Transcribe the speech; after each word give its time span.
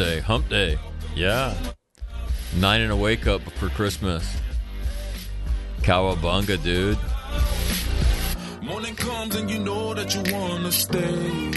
Wednesday, 0.00 0.20
hump 0.20 0.48
day. 0.48 0.78
Yeah. 1.14 1.54
Nine 2.56 2.80
and 2.80 2.90
a 2.90 2.96
wake 2.96 3.26
up 3.26 3.42
for 3.42 3.68
Christmas. 3.68 4.40
Cowabunga, 5.82 6.62
dude. 6.62 6.96
Morning 8.62 8.94
comes 8.94 9.34
and 9.34 9.50
you 9.50 9.58
know 9.58 9.92
that 9.92 10.14
you 10.14 10.22
wanna 10.32 10.72
stay. 10.72 11.50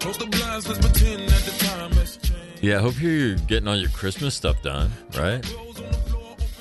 Close 0.00 0.16
the 0.16 0.26
blinds, 0.26 0.66
let's 0.66 0.78
pretend 0.78 1.28
that 1.28 1.42
the 1.44 1.64
time 1.66 1.92
has 1.92 2.16
changed. 2.16 2.64
Yeah, 2.64 2.78
I 2.78 2.80
hope 2.80 2.98
you're 3.02 3.34
getting 3.34 3.68
all 3.68 3.76
your 3.76 3.90
Christmas 3.90 4.34
stuff 4.34 4.62
done, 4.62 4.90
right? 5.18 5.44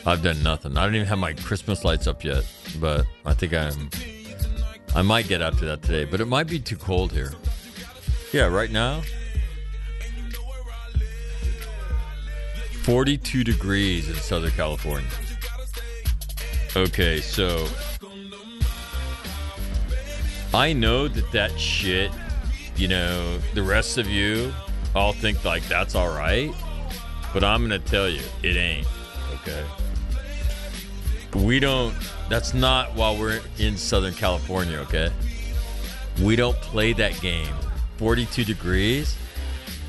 I've 0.05 0.21
done 0.21 0.43
nothing. 0.43 0.75
I 0.75 0.83
don't 0.83 0.95
even 0.95 1.07
have 1.07 1.19
my 1.19 1.31
Christmas 1.31 1.85
lights 1.85 2.05
up 2.05 2.25
yet, 2.25 2.43
but 2.81 3.05
I 3.25 3.33
think 3.33 3.53
I'm. 3.53 3.89
I 4.93 5.01
might 5.03 5.29
get 5.29 5.41
up 5.41 5.57
to 5.59 5.65
that 5.65 5.83
today, 5.83 6.03
but 6.03 6.19
it 6.19 6.25
might 6.25 6.47
be 6.47 6.59
too 6.59 6.75
cold 6.75 7.13
here. 7.13 7.31
Yeah, 8.33 8.47
right 8.47 8.69
now, 8.69 9.03
42 12.83 13.43
degrees 13.43 14.09
in 14.09 14.15
Southern 14.15 14.51
California. 14.51 15.09
Okay, 16.75 17.21
so 17.21 17.65
I 20.53 20.73
know 20.73 21.07
that 21.07 21.31
that 21.31 21.57
shit, 21.59 22.11
you 22.75 22.87
know, 22.87 23.37
the 23.53 23.63
rest 23.63 23.97
of 23.97 24.09
you 24.09 24.53
all 24.95 25.13
think 25.13 25.43
like 25.45 25.67
that's 25.67 25.95
all 25.95 26.09
right, 26.09 26.53
but 27.33 27.43
I'm 27.43 27.67
going 27.67 27.81
to 27.81 27.87
tell 27.87 28.09
you, 28.09 28.21
it 28.43 28.55
ain't. 28.57 28.87
Okay. 29.35 29.65
We 31.35 31.59
don't, 31.59 31.95
that's 32.29 32.53
not 32.53 32.93
while 32.95 33.17
we're 33.17 33.41
in 33.57 33.77
Southern 33.77 34.13
California, 34.13 34.77
okay? 34.79 35.09
We 36.21 36.35
don't 36.35 36.57
play 36.57 36.93
that 36.93 37.19
game. 37.21 37.53
42 37.97 38.43
degrees? 38.43 39.15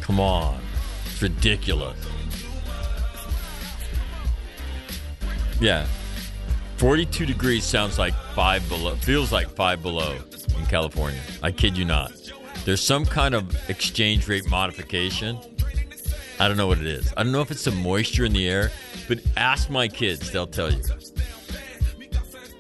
Come 0.01 0.21
on. 0.21 0.61
It's 1.07 1.21
ridiculous. 1.21 1.99
Yeah. 5.61 5.87
42 6.77 7.27
degrees 7.27 7.65
sounds 7.65 7.99
like 7.99 8.15
five 8.35 8.69
below, 8.69 8.97
feels 8.97 9.33
like 9.33 9.49
five 9.49 9.83
below 9.83 10.17
in 10.59 10.67
California. 10.67 11.21
I 11.43 11.51
kid 11.53 11.77
you 11.77 11.85
not. 11.85 12.13
There's 12.65 12.83
some 12.83 13.05
kind 13.05 13.35
of 13.35 13.71
exchange 13.71 14.29
rate 14.29 14.49
modification. 14.49 15.39
I 16.41 16.49
don't 16.49 16.57
know 16.57 16.67
what 16.67 16.79
it 16.79 16.87
is. 16.87 17.13
I 17.17 17.23
don't 17.23 17.33
know 17.33 17.43
if 17.43 17.51
it's 17.51 17.65
the 17.65 17.71
moisture 17.71 18.25
in 18.25 18.33
the 18.33 18.49
air, 18.49 18.73
but 19.07 19.21
ask 19.37 19.71
my 19.71 19.87
kids, 19.87 20.31
they'll 20.33 20.47
tell 20.47 20.73
you. 20.73 20.83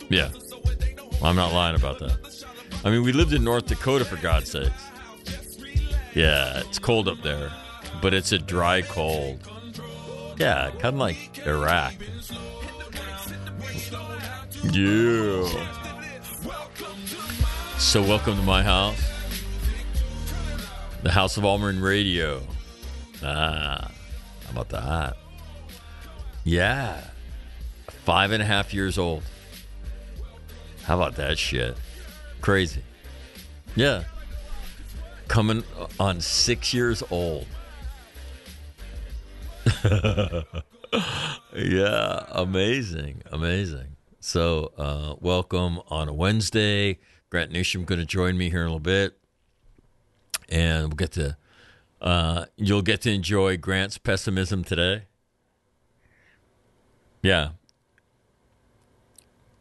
Yeah. 0.08 0.30
I'm 1.22 1.36
not 1.36 1.52
lying 1.52 1.74
about 1.74 1.98
that. 2.00 2.44
I 2.84 2.90
mean, 2.90 3.02
we 3.02 3.12
lived 3.12 3.32
in 3.32 3.42
North 3.42 3.66
Dakota 3.66 4.04
for 4.04 4.16
God's 4.16 4.50
sakes. 4.50 4.90
Yeah, 6.14 6.60
it's 6.60 6.78
cold 6.78 7.08
up 7.08 7.22
there, 7.22 7.50
but 8.00 8.14
it's 8.14 8.30
a 8.32 8.38
dry 8.38 8.82
cold. 8.82 9.40
Yeah, 10.38 10.70
kind 10.78 10.94
of 10.94 10.96
like 10.96 11.46
Iraq. 11.46 11.94
Yeah. 14.72 15.46
So, 17.78 18.02
welcome 18.02 18.36
to 18.36 18.42
my 18.42 18.62
house, 18.62 19.00
the 21.02 21.10
House 21.10 21.36
of 21.36 21.44
All 21.44 21.58
Marine 21.58 21.80
Radio. 21.80 22.42
Ah, 23.22 23.90
how 24.44 24.50
about 24.50 24.70
that? 24.70 25.16
Yeah, 26.44 27.04
five 28.04 28.32
and 28.32 28.42
a 28.42 28.46
half 28.46 28.72
years 28.72 28.98
old. 28.98 29.22
How 30.84 30.96
about 30.96 31.16
that 31.16 31.38
shit? 31.38 31.76
Crazy. 32.40 32.82
Yeah. 33.76 34.04
Coming 35.28 35.62
on 35.98 36.20
six 36.20 36.74
years 36.74 37.02
old. 37.10 37.46
yeah, 41.54 42.24
amazing, 42.30 43.22
amazing. 43.32 43.93
So, 44.26 44.72
uh, 44.78 45.16
welcome 45.20 45.82
on 45.88 46.08
a 46.08 46.14
Wednesday. 46.14 46.98
Grant 47.28 47.52
Newsham 47.52 47.84
going 47.84 47.98
to 47.98 48.06
join 48.06 48.38
me 48.38 48.48
here 48.48 48.62
in 48.62 48.68
a 48.68 48.70
little 48.70 48.80
bit, 48.80 49.18
and 50.48 50.84
we'll 50.84 50.96
get 50.96 51.12
to. 51.12 51.36
Uh, 52.00 52.46
you'll 52.56 52.80
get 52.80 53.02
to 53.02 53.12
enjoy 53.12 53.58
Grant's 53.58 53.98
pessimism 53.98 54.64
today. 54.64 55.02
Yeah, 57.22 57.50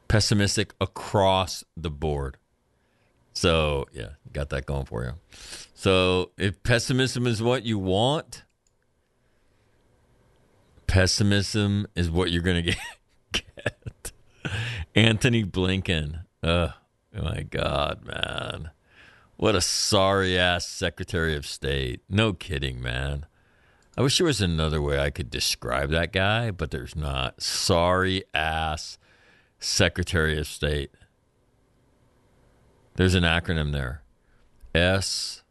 pessimistic 0.07 0.73
across 0.79 1.65
the 1.75 1.91
board. 1.91 2.37
So, 3.33 3.87
yeah, 3.91 4.11
got 4.31 4.49
that 4.51 4.65
going 4.65 4.85
for 4.85 5.03
you. 5.03 5.11
So, 5.73 6.31
if 6.37 6.63
pessimism 6.63 7.27
is 7.27 7.43
what 7.43 7.65
you 7.65 7.79
want, 7.79 8.45
pessimism 10.87 11.85
is 11.97 12.09
what 12.09 12.31
you're 12.31 12.41
going 12.41 12.63
to 12.63 12.75
get. 13.33 14.12
Antony 14.95 15.43
Blinken. 15.43 16.25
Oh, 16.43 16.73
my 17.13 17.43
God, 17.43 18.05
man. 18.05 18.71
What 19.37 19.55
a 19.55 19.61
sorry 19.61 20.37
ass 20.37 20.67
Secretary 20.67 21.35
of 21.35 21.45
State. 21.45 22.01
No 22.07 22.33
kidding, 22.33 22.81
man. 22.81 23.25
I 23.97 24.01
wish 24.01 24.17
there 24.17 24.27
was 24.27 24.41
another 24.41 24.81
way 24.81 24.99
I 24.99 25.09
could 25.09 25.29
describe 25.29 25.89
that 25.89 26.11
guy, 26.11 26.51
but 26.51 26.71
there's 26.71 26.95
not. 26.95 27.41
Sorry 27.41 28.23
ass 28.33 28.97
Secretary 29.59 30.37
of 30.39 30.47
State. 30.47 30.91
There's 32.95 33.15
an 33.15 33.23
acronym 33.23 33.71
there 33.71 34.03
S 34.73 35.43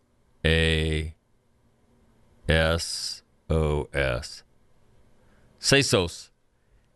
A 0.45 1.15
S 2.49 3.23
O 3.51 3.89
S. 3.93 4.43
Sesos. 5.61 6.31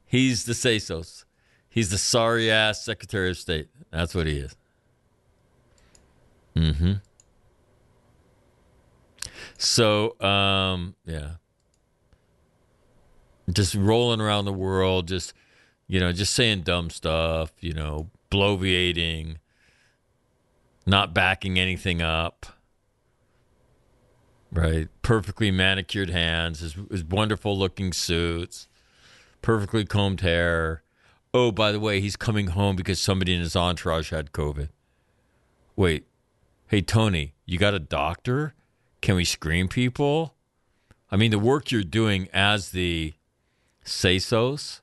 He's 0.07 0.45
the 0.45 0.53
Sesos. 0.53 1.26
He's 1.77 1.91
the 1.91 1.99
sorry 1.99 2.51
ass 2.51 2.83
Secretary 2.83 3.29
of 3.29 3.37
State. 3.37 3.69
That's 3.91 4.15
what 4.15 4.27
he 4.27 4.39
is. 4.39 4.57
Mm 6.55 6.75
hmm. 6.75 6.93
So, 9.59 10.19
um, 10.23 10.95
yeah. 11.05 11.33
Just 13.53 13.75
rolling 13.75 14.23
around 14.23 14.47
the 14.47 14.55
world, 14.55 15.07
just, 15.07 15.35
you 15.87 16.01
know, 16.01 16.13
just 16.13 16.33
saying 16.33 16.63
dumb 16.63 16.89
stuff, 16.89 17.53
you 17.61 17.75
know, 17.75 18.09
bloviating, 18.31 19.37
not 20.87 21.13
backing 21.13 21.59
anything 21.59 22.01
up. 22.01 22.47
Right, 24.51 24.89
perfectly 25.03 25.51
manicured 25.51 26.09
hands, 26.09 26.61
his, 26.61 26.75
his 26.91 27.05
wonderful 27.05 27.57
looking 27.59 27.93
suits, 27.93 28.67
perfectly 29.43 29.85
combed 29.85 30.23
hair. 30.23 30.83
Oh, 31.39 31.53
by 31.53 31.71
the 31.71 31.79
way, 31.79 32.01
he's 32.01 32.17
coming 32.17 32.47
home 32.47 32.77
because 32.77 32.99
somebody 32.99 33.35
in 33.35 33.41
his 33.41 33.55
entourage 33.55 34.11
had 34.11 34.33
COVID. 34.33 34.71
Wait, 35.77 36.07
hey 36.69 36.81
Tony, 36.81 37.35
you 37.45 37.59
got 37.59 37.75
a 37.75 37.79
doctor? 37.79 38.55
Can 39.03 39.17
we 39.17 39.27
screen 39.27 39.69
people? 39.69 40.35
I 41.11 41.17
mean, 41.17 41.31
the 41.31 41.39
work 41.39 41.71
you're 41.71 41.83
doing 41.83 42.31
as 42.33 42.71
the 42.71 43.13
SASOS, 43.85 44.81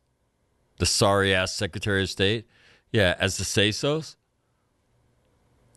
the 0.78 0.86
sorry 0.86 1.34
ass 1.34 1.56
Secretary 1.56 2.04
of 2.04 2.12
State, 2.12 2.46
yeah, 2.92 3.16
as 3.18 3.38
the 3.38 3.46
SASOS, 3.46 4.16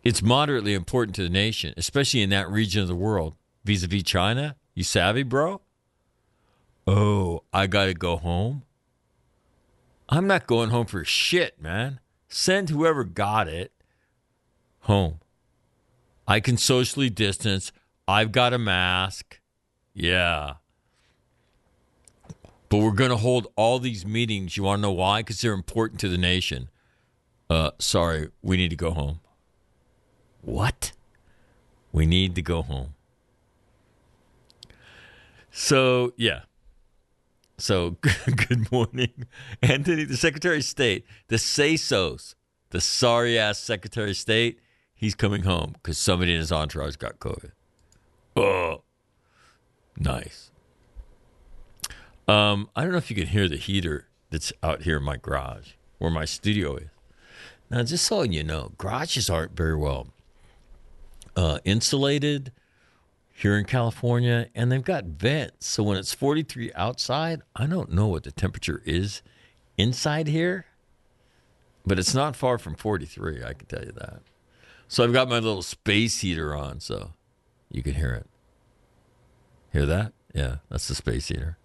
it's 0.05 0.21
moderately 0.21 0.75
important 0.75 1.15
to 1.15 1.23
the 1.23 1.31
nation, 1.31 1.73
especially 1.79 2.21
in 2.21 2.29
that 2.29 2.51
region 2.51 2.83
of 2.83 2.89
the 2.89 2.95
world 2.95 3.35
vis 3.65 3.83
a 3.83 3.87
vis 3.87 4.03
China. 4.03 4.57
You 4.75 4.85
savvy, 4.85 5.23
bro? 5.23 5.63
Oh, 6.87 7.45
I 7.51 7.67
got 7.67 7.87
to 7.87 7.95
go 7.95 8.19
home? 8.19 8.66
I'm 10.09 10.27
not 10.27 10.47
going 10.47 10.71
home 10.71 10.87
for 10.87 11.05
shit, 11.05 11.61
man. 11.61 12.01
Send 12.29 12.71
whoever 12.71 13.05
got 13.05 13.49
it 13.49 13.73
home. 14.81 15.21
I 16.29 16.41
can 16.41 16.57
socially 16.57 17.11
distance. 17.11 17.73
I've 18.07 18.33
got 18.33 18.53
a 18.53 18.59
mask. 18.59 19.41
Yeah. 19.95 20.55
But 22.69 22.79
we're 22.79 22.93
going 22.93 23.11
to 23.11 23.17
hold 23.17 23.47
all 23.57 23.79
these 23.79 24.05
meetings. 24.05 24.57
You 24.57 24.65
want 24.65 24.79
to 24.79 24.83
know 24.83 24.93
why? 24.93 25.21
Because 25.21 25.41
they're 25.41 25.53
important 25.53 26.01
to 26.01 26.09
the 26.09 26.19
nation. 26.19 26.69
Uh, 27.49 27.71
sorry, 27.79 28.31
we 28.43 28.57
need 28.57 28.71
to 28.71 28.77
go 28.77 28.91
home. 28.91 29.21
What? 30.43 30.93
We 31.93 32.07
need 32.07 32.35
to 32.35 32.43
go 32.43 32.63
home. 32.63 32.95
So, 35.51 36.13
yeah. 36.17 36.41
So, 37.59 37.97
good 38.49 38.71
morning, 38.71 39.27
Antony, 39.63 40.05
the 40.05 40.17
Secretary 40.17 40.59
of 40.59 40.65
State, 40.65 41.07
the 41.29 41.37
SASOS, 41.37 42.35
the 42.71 42.81
sorry 42.81 43.39
ass 43.39 43.59
Secretary 43.59 44.11
of 44.11 44.17
State. 44.17 44.61
He's 44.95 45.15
coming 45.15 45.43
home 45.43 45.73
because 45.75 45.99
somebody 45.99 46.33
in 46.33 46.39
his 46.39 46.53
entourage 46.53 46.97
got 46.97 47.19
COVID. 47.19 47.53
Oh, 48.37 48.83
nice. 49.99 50.51
Um, 52.29 52.69
I 52.77 52.83
don't 52.83 52.93
know 52.93 52.99
if 52.99 53.11
you 53.11 53.17
can 53.17 53.29
hear 53.29 53.49
the 53.49 53.57
heater 53.57 54.09
that's 54.31 54.53
out 54.63 54.83
here 54.83 54.99
in 54.99 55.03
my 55.03 55.17
garage 55.17 55.73
where 55.99 56.11
my 56.11 56.25
studio 56.25 56.77
is. 56.77 56.89
Now, 57.71 57.83
just 57.83 58.05
so 58.05 58.23
you 58.23 58.45
know, 58.45 58.73
garages 58.79 59.31
aren't 59.31 59.57
very 59.57 59.77
well 59.77 60.09
uh, 61.37 61.59
insulated 61.65 62.53
here 63.37 63.59
in 63.59 63.67
California, 63.67 64.49
and 64.55 64.73
they've 64.73 64.83
got 64.83 65.05
vents. 65.05 65.67
So 65.67 65.83
when 65.83 65.99
it's 65.99 66.15
43 66.15 66.73
outside, 66.75 67.43
I 67.55 67.67
don't 67.67 67.93
know 67.93 68.07
what 68.07 68.23
the 68.23 68.33
temperature 68.33 68.83
is 68.87 69.21
inside 69.77 70.27
here, 70.27 70.65
but 71.85 71.99
it's 71.99 72.15
not 72.15 72.35
far 72.35 72.57
from 72.57 72.77
43. 72.77 73.45
I 73.45 73.53
can 73.53 73.67
tell 73.67 73.85
you 73.85 73.93
that. 73.93 74.23
So 74.89 75.05
I've 75.05 75.13
got 75.13 75.29
my 75.29 75.39
little 75.39 75.61
space 75.61 76.21
heater 76.21 76.55
on, 76.55 76.81
so 76.81 77.11
you 77.71 77.83
can 77.83 77.95
hear 77.95 78.13
it. 78.15 78.27
Hear 79.71 79.85
that? 79.85 80.15
Yeah, 80.35 80.57
that's 80.71 80.89
the 80.89 80.95
space 80.95 81.29
heater. 81.29 81.59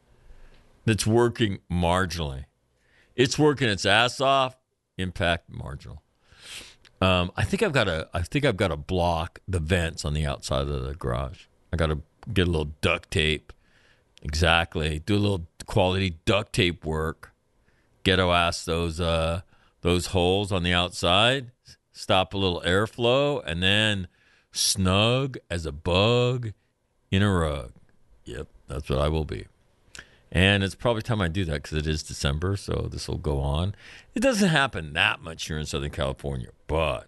That's 0.84 1.08
working 1.08 1.60
marginally. 1.72 2.46
It's 3.16 3.40
working 3.40 3.70
its 3.70 3.86
ass 3.86 4.20
off. 4.20 4.58
Impact 4.98 5.50
marginal. 5.50 6.02
Um, 7.00 7.32
I 7.38 7.46
think 7.46 7.64
I've 7.64 7.72
got 7.72 7.86
to. 7.86 8.10
I 8.14 8.24
think 8.24 8.44
I've 8.44 8.58
got 8.58 8.68
to 8.68 8.78
block 8.78 9.40
the 9.48 9.60
vents 9.60 10.04
on 10.04 10.14
the 10.14 10.26
outside 10.26 10.68
of 10.68 10.84
the 10.84 10.94
garage. 10.96 11.46
I 11.72 11.78
got 11.78 11.88
to 11.88 12.02
get 12.34 12.48
a 12.48 12.52
little 12.52 12.74
duct 12.82 13.12
tape. 13.12 13.54
Exactly. 14.22 15.00
Do 15.00 15.16
a 15.16 15.18
little 15.18 15.48
quality 15.66 16.18
duct 16.26 16.54
tape 16.54 16.86
work. 16.86 17.32
Ghetto 18.04 18.32
ass 18.32 18.66
those 18.66 19.00
uh, 19.00 19.42
those 19.82 20.08
holes 20.08 20.52
on 20.52 20.64
the 20.64 20.74
outside. 20.74 21.52
Stop 21.92 22.34
a 22.34 22.38
little 22.38 22.62
airflow, 22.66 23.44
and 23.46 23.62
then 23.62 24.08
snug 24.52 25.38
as 25.50 25.66
a 25.66 25.72
bug 25.72 26.54
in 27.12 27.22
a 27.22 27.32
rug. 27.32 27.72
Yep, 28.26 28.48
that's 28.68 28.90
what 28.90 29.00
I 29.00 29.08
will 29.08 29.26
be. 29.26 29.46
And 30.32 30.64
it's 30.64 30.76
probably 30.76 31.02
time 31.02 31.22
I 31.22 31.28
do 31.28 31.44
that 31.46 31.64
because 31.64 31.78
it 31.78 31.88
is 31.88 32.04
December, 32.04 32.56
so 32.56 32.88
this 32.90 33.08
will 33.08 33.18
go 33.18 33.40
on. 33.40 33.76
It 34.16 34.22
doesn't 34.22 34.50
happen 34.50 34.94
that 34.94 35.22
much 35.22 35.48
here 35.48 35.58
in 35.58 35.66
Southern 35.66 35.92
California, 35.92 36.50
but 36.68 37.08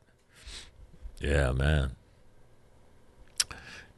yeah, 1.22 1.52
man. 1.54 1.96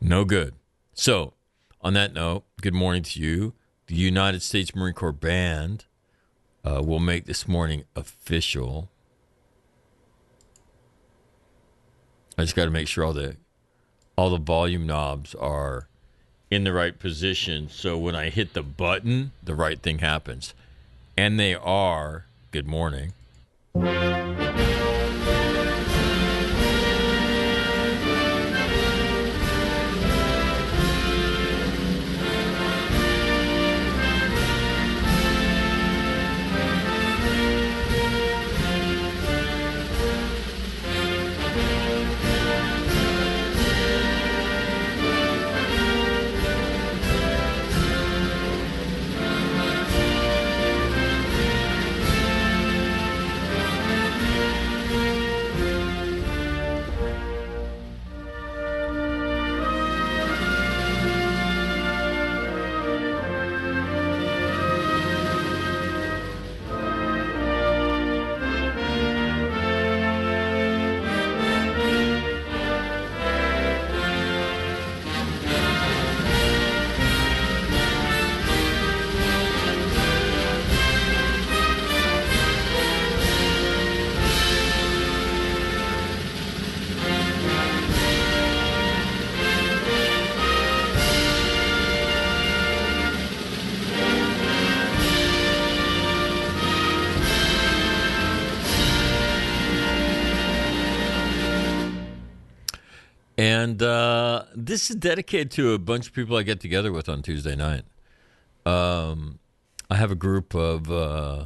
No 0.05 0.23
good. 0.23 0.53
So, 0.93 1.33
on 1.81 1.95
that 1.95 2.13
note, 2.13 2.43
good 2.61 2.75
morning 2.75 3.01
to 3.01 3.19
you. 3.19 3.53
The 3.87 3.95
United 3.95 4.43
States 4.43 4.75
Marine 4.75 4.93
Corps 4.93 5.11
Band 5.11 5.85
uh, 6.63 6.83
will 6.85 6.99
make 6.99 7.25
this 7.25 7.47
morning 7.47 7.85
official. 7.95 8.91
I 12.37 12.43
just 12.43 12.55
got 12.55 12.65
to 12.65 12.71
make 12.71 12.87
sure 12.87 13.03
all 13.03 13.13
the 13.13 13.37
all 14.15 14.29
the 14.29 14.37
volume 14.37 14.85
knobs 14.85 15.33
are 15.33 15.87
in 16.51 16.65
the 16.65 16.71
right 16.71 16.99
position 16.99 17.67
so 17.67 17.97
when 17.97 18.15
I 18.15 18.29
hit 18.29 18.53
the 18.53 18.61
button, 18.61 19.31
the 19.41 19.55
right 19.55 19.81
thing 19.81 19.99
happens. 19.99 20.53
And 21.17 21.39
they 21.39 21.55
are. 21.55 22.27
Good 22.51 22.67
morning. 22.67 23.13
This 104.85 104.91
is 104.91 104.97
dedicated 104.97 105.49
to 105.49 105.73
a 105.73 105.79
bunch 105.79 106.05
of 106.05 106.13
people 106.13 106.37
I 106.37 106.43
get 106.43 106.59
together 106.59 106.91
with 106.91 107.09
on 107.09 107.23
Tuesday 107.23 107.55
night. 107.55 107.85
Um, 108.67 109.39
I 109.89 109.95
have 109.95 110.11
a 110.11 110.15
group 110.15 110.53
of 110.53 110.91
uh, 110.91 111.45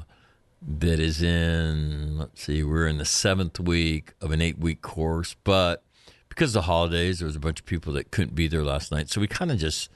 that 0.62 1.00
is 1.00 1.22
in, 1.22 2.17
let's 2.17 2.43
see, 2.43 2.63
we're 2.63 2.86
in 2.86 2.98
the 2.98 3.05
seventh 3.05 3.58
week 3.58 4.12
of 4.19 4.31
an 4.31 4.41
eight 4.41 4.60
week 4.60 4.81
course, 4.81 5.38
but 5.46 5.84
because 6.27 6.50
of 6.50 6.53
the 6.55 6.62
holidays, 6.63 7.19
there 7.19 7.27
was 7.27 7.38
a 7.38 7.39
bunch 7.39 7.62
of 7.62 7.65
people 7.65 7.93
that 7.93 8.12
couldn't 8.12 8.36
be 8.36 8.50
there 8.50 8.62
last 8.62 8.91
night. 8.91 9.10
So 9.10 9.22
we 9.22 9.27
kind 9.27 9.51
of 9.51 9.58
just 9.58 9.89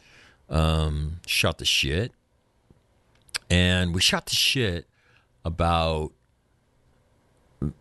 um, 0.50 1.20
shot 1.28 1.58
the 1.58 1.66
shit. 1.66 2.14
And 3.50 3.94
we 3.94 4.00
shot 4.00 4.28
the 4.28 4.36
shit 4.36 4.88
about 5.44 6.14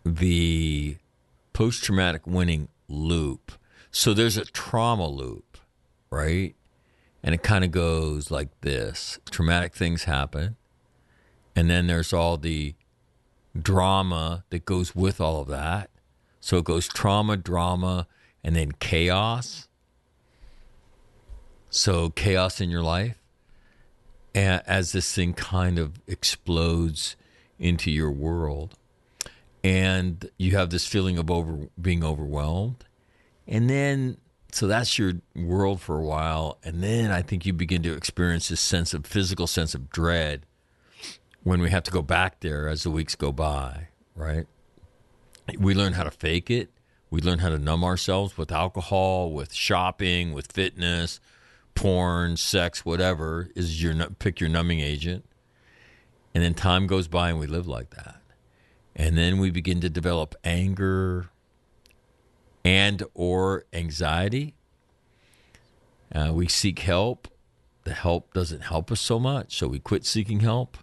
the 0.03 0.97
post 1.53 1.85
traumatic 1.85 2.27
winning 2.27 2.67
loop. 2.89 3.53
So 3.91 4.13
there's 4.13 4.37
a 4.37 4.43
trauma 4.43 5.07
loop, 5.07 5.52
right? 6.13 6.55
And 7.23 7.33
it 7.33 7.43
kind 7.43 7.63
of 7.63 7.71
goes 7.71 8.29
like 8.29 8.49
this 8.61 9.19
traumatic 9.31 9.75
things 9.75 10.03
happen. 10.03 10.55
And 11.55 11.69
then 11.69 11.87
there's 11.87 12.13
all 12.13 12.37
the 12.37 12.75
drama 13.59 14.43
that 14.49 14.65
goes 14.65 14.95
with 14.95 15.21
all 15.21 15.41
of 15.41 15.47
that. 15.47 15.89
So 16.39 16.57
it 16.57 16.65
goes 16.65 16.87
trauma, 16.87 17.37
drama, 17.37 18.07
and 18.43 18.55
then 18.55 18.73
chaos. 18.73 19.67
So, 21.69 22.09
chaos 22.11 22.61
in 22.61 22.69
your 22.69 22.83
life 22.83 23.17
a- 24.35 24.69
as 24.69 24.91
this 24.91 25.13
thing 25.13 25.33
kind 25.33 25.79
of 25.79 26.01
explodes 26.07 27.15
into 27.57 27.89
your 27.89 28.11
world. 28.11 28.77
And 29.63 30.29
you 30.37 30.55
have 30.57 30.69
this 30.69 30.85
feeling 30.85 31.17
of 31.17 31.31
over 31.31 31.69
being 31.81 32.03
overwhelmed. 32.03 32.85
And 33.47 33.69
then, 33.69 34.17
so 34.53 34.67
that's 34.67 34.99
your 34.99 35.13
world 35.35 35.81
for 35.81 35.97
a 35.97 36.03
while. 36.03 36.59
And 36.63 36.83
then 36.83 37.11
I 37.11 37.21
think 37.21 37.45
you 37.45 37.53
begin 37.53 37.81
to 37.83 37.93
experience 37.93 38.49
this 38.49 38.61
sense 38.61 38.93
of 38.93 39.05
physical 39.05 39.47
sense 39.47 39.73
of 39.73 39.89
dread 39.89 40.45
when 41.41 41.59
we 41.59 41.71
have 41.71 41.83
to 41.83 41.91
go 41.91 42.01
back 42.01 42.39
there 42.41 42.67
as 42.67 42.83
the 42.83 42.91
weeks 42.91 43.15
go 43.15 43.31
by, 43.31 43.87
right? 44.15 44.45
We 45.57 45.73
learn 45.73 45.93
how 45.93 46.03
to 46.03 46.11
fake 46.11 46.51
it. 46.51 46.69
We 47.09 47.19
learn 47.19 47.39
how 47.39 47.49
to 47.49 47.57
numb 47.57 47.83
ourselves 47.83 48.37
with 48.37 48.51
alcohol, 48.51 49.31
with 49.31 49.53
shopping, 49.53 50.33
with 50.33 50.51
fitness, 50.51 51.19
porn, 51.75 52.37
sex, 52.37 52.85
whatever 52.85 53.49
is 53.55 53.81
your 53.81 53.93
pick 54.19 54.39
your 54.39 54.49
numbing 54.49 54.79
agent. 54.79 55.25
And 56.35 56.43
then 56.43 56.53
time 56.53 56.87
goes 56.87 57.07
by 57.07 57.29
and 57.29 57.39
we 57.39 57.47
live 57.47 57.67
like 57.67 57.91
that. 57.91 58.21
And 58.95 59.17
then 59.17 59.39
we 59.39 59.49
begin 59.49 59.81
to 59.81 59.89
develop 59.89 60.35
anger 60.43 61.29
and 62.63 63.03
or 63.13 63.65
anxiety. 63.73 64.55
Uh, 66.13 66.31
we 66.33 66.47
seek 66.47 66.79
help. 66.79 67.27
The 67.83 67.93
help 67.93 68.33
doesn't 68.33 68.61
help 68.61 68.91
us 68.91 69.01
so 69.01 69.19
much, 69.19 69.57
so 69.57 69.67
we 69.67 69.79
quit 69.79 70.05
seeking 70.05 70.39
help 70.39 70.77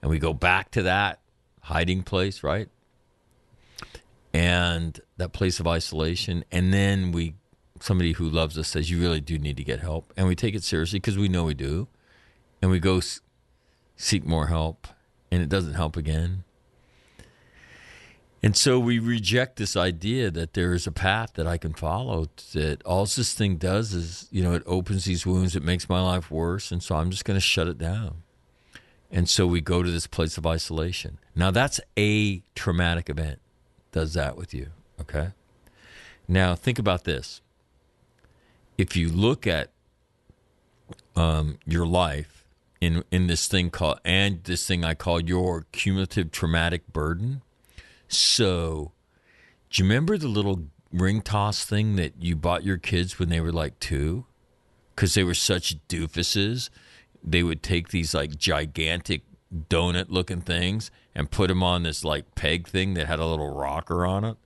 and 0.00 0.10
we 0.10 0.18
go 0.18 0.32
back 0.32 0.70
to 0.72 0.82
that 0.82 1.20
hiding 1.62 2.02
place, 2.02 2.42
right? 2.42 2.68
And 4.32 4.98
that 5.16 5.32
place 5.32 5.60
of 5.60 5.66
isolation. 5.66 6.44
And 6.50 6.72
then 6.72 7.12
we, 7.12 7.34
somebody 7.80 8.12
who 8.12 8.28
loves 8.28 8.56
us 8.56 8.68
says, 8.68 8.90
You 8.90 9.00
really 9.00 9.20
do 9.20 9.38
need 9.38 9.56
to 9.56 9.64
get 9.64 9.80
help. 9.80 10.12
And 10.16 10.26
we 10.26 10.34
take 10.34 10.54
it 10.54 10.62
seriously 10.62 10.98
because 10.98 11.18
we 11.18 11.28
know 11.28 11.44
we 11.44 11.54
do. 11.54 11.88
And 12.62 12.70
we 12.70 12.78
go 12.78 12.98
s- 12.98 13.20
seek 13.96 14.24
more 14.24 14.48
help, 14.48 14.86
and 15.30 15.42
it 15.42 15.48
doesn't 15.48 15.74
help 15.74 15.96
again. 15.96 16.44
And 18.42 18.56
so 18.56 18.78
we 18.78 18.98
reject 18.98 19.56
this 19.56 19.76
idea 19.76 20.30
that 20.30 20.54
there 20.54 20.72
is 20.72 20.86
a 20.86 20.92
path 20.92 21.34
that 21.34 21.46
I 21.46 21.58
can 21.58 21.74
follow. 21.74 22.28
That 22.54 22.82
all 22.86 23.04
this 23.04 23.34
thing 23.34 23.56
does 23.56 23.92
is, 23.92 24.28
you 24.30 24.42
know, 24.42 24.54
it 24.54 24.62
opens 24.64 25.04
these 25.04 25.26
wounds, 25.26 25.54
it 25.54 25.62
makes 25.62 25.88
my 25.88 26.00
life 26.00 26.30
worse. 26.30 26.72
And 26.72 26.82
so 26.82 26.96
I'm 26.96 27.10
just 27.10 27.24
going 27.24 27.36
to 27.36 27.40
shut 27.44 27.68
it 27.68 27.76
down. 27.76 28.22
And 29.10 29.28
so 29.28 29.46
we 29.46 29.60
go 29.60 29.82
to 29.82 29.90
this 29.90 30.06
place 30.06 30.38
of 30.38 30.46
isolation. 30.46 31.18
Now, 31.34 31.50
that's 31.50 31.80
a 31.98 32.42
traumatic 32.54 33.10
event, 33.10 33.40
does 33.92 34.14
that 34.14 34.36
with 34.36 34.54
you. 34.54 34.68
Okay. 35.00 35.30
Now, 36.26 36.54
think 36.54 36.78
about 36.78 37.04
this. 37.04 37.42
If 38.78 38.96
you 38.96 39.10
look 39.10 39.46
at 39.46 39.70
um, 41.16 41.58
your 41.66 41.86
life 41.86 42.44
in, 42.80 43.04
in 43.10 43.26
this 43.26 43.46
thing 43.48 43.70
called, 43.70 44.00
and 44.04 44.42
this 44.44 44.66
thing 44.66 44.84
I 44.84 44.94
call 44.94 45.20
your 45.20 45.66
cumulative 45.72 46.30
traumatic 46.30 46.92
burden. 46.92 47.42
So, 48.12 48.92
do 49.70 49.82
you 49.82 49.88
remember 49.88 50.18
the 50.18 50.28
little 50.28 50.64
ring 50.92 51.22
toss 51.22 51.64
thing 51.64 51.96
that 51.96 52.14
you 52.20 52.36
bought 52.36 52.64
your 52.64 52.76
kids 52.76 53.18
when 53.18 53.28
they 53.28 53.40
were 53.40 53.52
like 53.52 53.78
two? 53.80 54.26
Because 54.94 55.14
they 55.14 55.24
were 55.24 55.34
such 55.34 55.76
doofuses 55.88 56.70
they 57.22 57.42
would 57.42 57.62
take 57.62 57.88
these 57.88 58.14
like 58.14 58.36
gigantic 58.36 59.22
donut 59.68 60.06
looking 60.08 60.40
things 60.40 60.90
and 61.14 61.30
put 61.30 61.48
them 61.48 61.62
on 61.62 61.82
this 61.82 62.04
like 62.04 62.34
peg 62.34 62.66
thing 62.66 62.94
that 62.94 63.06
had 63.06 63.18
a 63.18 63.26
little 63.26 63.54
rocker 63.54 64.06
on 64.06 64.24
it. 64.24 64.36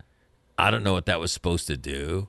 I 0.59 0.71
don't 0.71 0.83
know 0.83 0.93
what 0.93 1.07
that 1.07 1.21
was 1.21 1.33
supposed 1.33 1.67
to 1.67 1.77
do. 1.77 2.29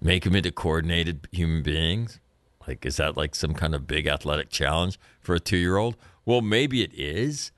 Make 0.00 0.24
them 0.24 0.36
into 0.36 0.52
coordinated 0.52 1.26
human 1.32 1.62
beings. 1.62 2.20
Like, 2.66 2.84
is 2.84 2.96
that 2.96 3.16
like 3.16 3.34
some 3.34 3.54
kind 3.54 3.74
of 3.74 3.86
big 3.86 4.06
athletic 4.06 4.50
challenge 4.50 4.98
for 5.20 5.34
a 5.34 5.40
two 5.40 5.56
year 5.56 5.76
old? 5.76 5.96
Well, 6.24 6.42
maybe 6.42 6.82
it 6.82 6.92
is. 6.94 7.52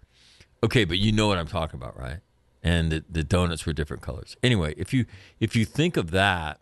Okay, 0.62 0.84
but 0.84 0.98
you 0.98 1.12
know 1.12 1.26
what 1.26 1.38
I'm 1.38 1.48
talking 1.48 1.78
about, 1.80 1.98
right? 1.98 2.20
And 2.62 2.92
the, 2.92 3.04
the 3.08 3.24
donuts 3.24 3.64
were 3.64 3.72
different 3.72 4.02
colors. 4.02 4.36
Anyway, 4.42 4.74
if 4.76 4.92
you 4.92 5.06
if 5.38 5.56
you 5.56 5.64
think 5.64 5.96
of 5.96 6.10
that, 6.10 6.60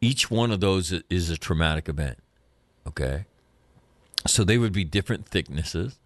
each 0.00 0.30
one 0.30 0.50
of 0.50 0.60
those 0.60 0.92
is 1.10 1.30
a 1.30 1.36
traumatic 1.36 1.88
event. 1.88 2.18
Okay. 2.86 3.26
So 4.26 4.44
they 4.44 4.58
would 4.58 4.72
be 4.72 4.84
different 4.84 5.26
thicknesses 5.26 5.98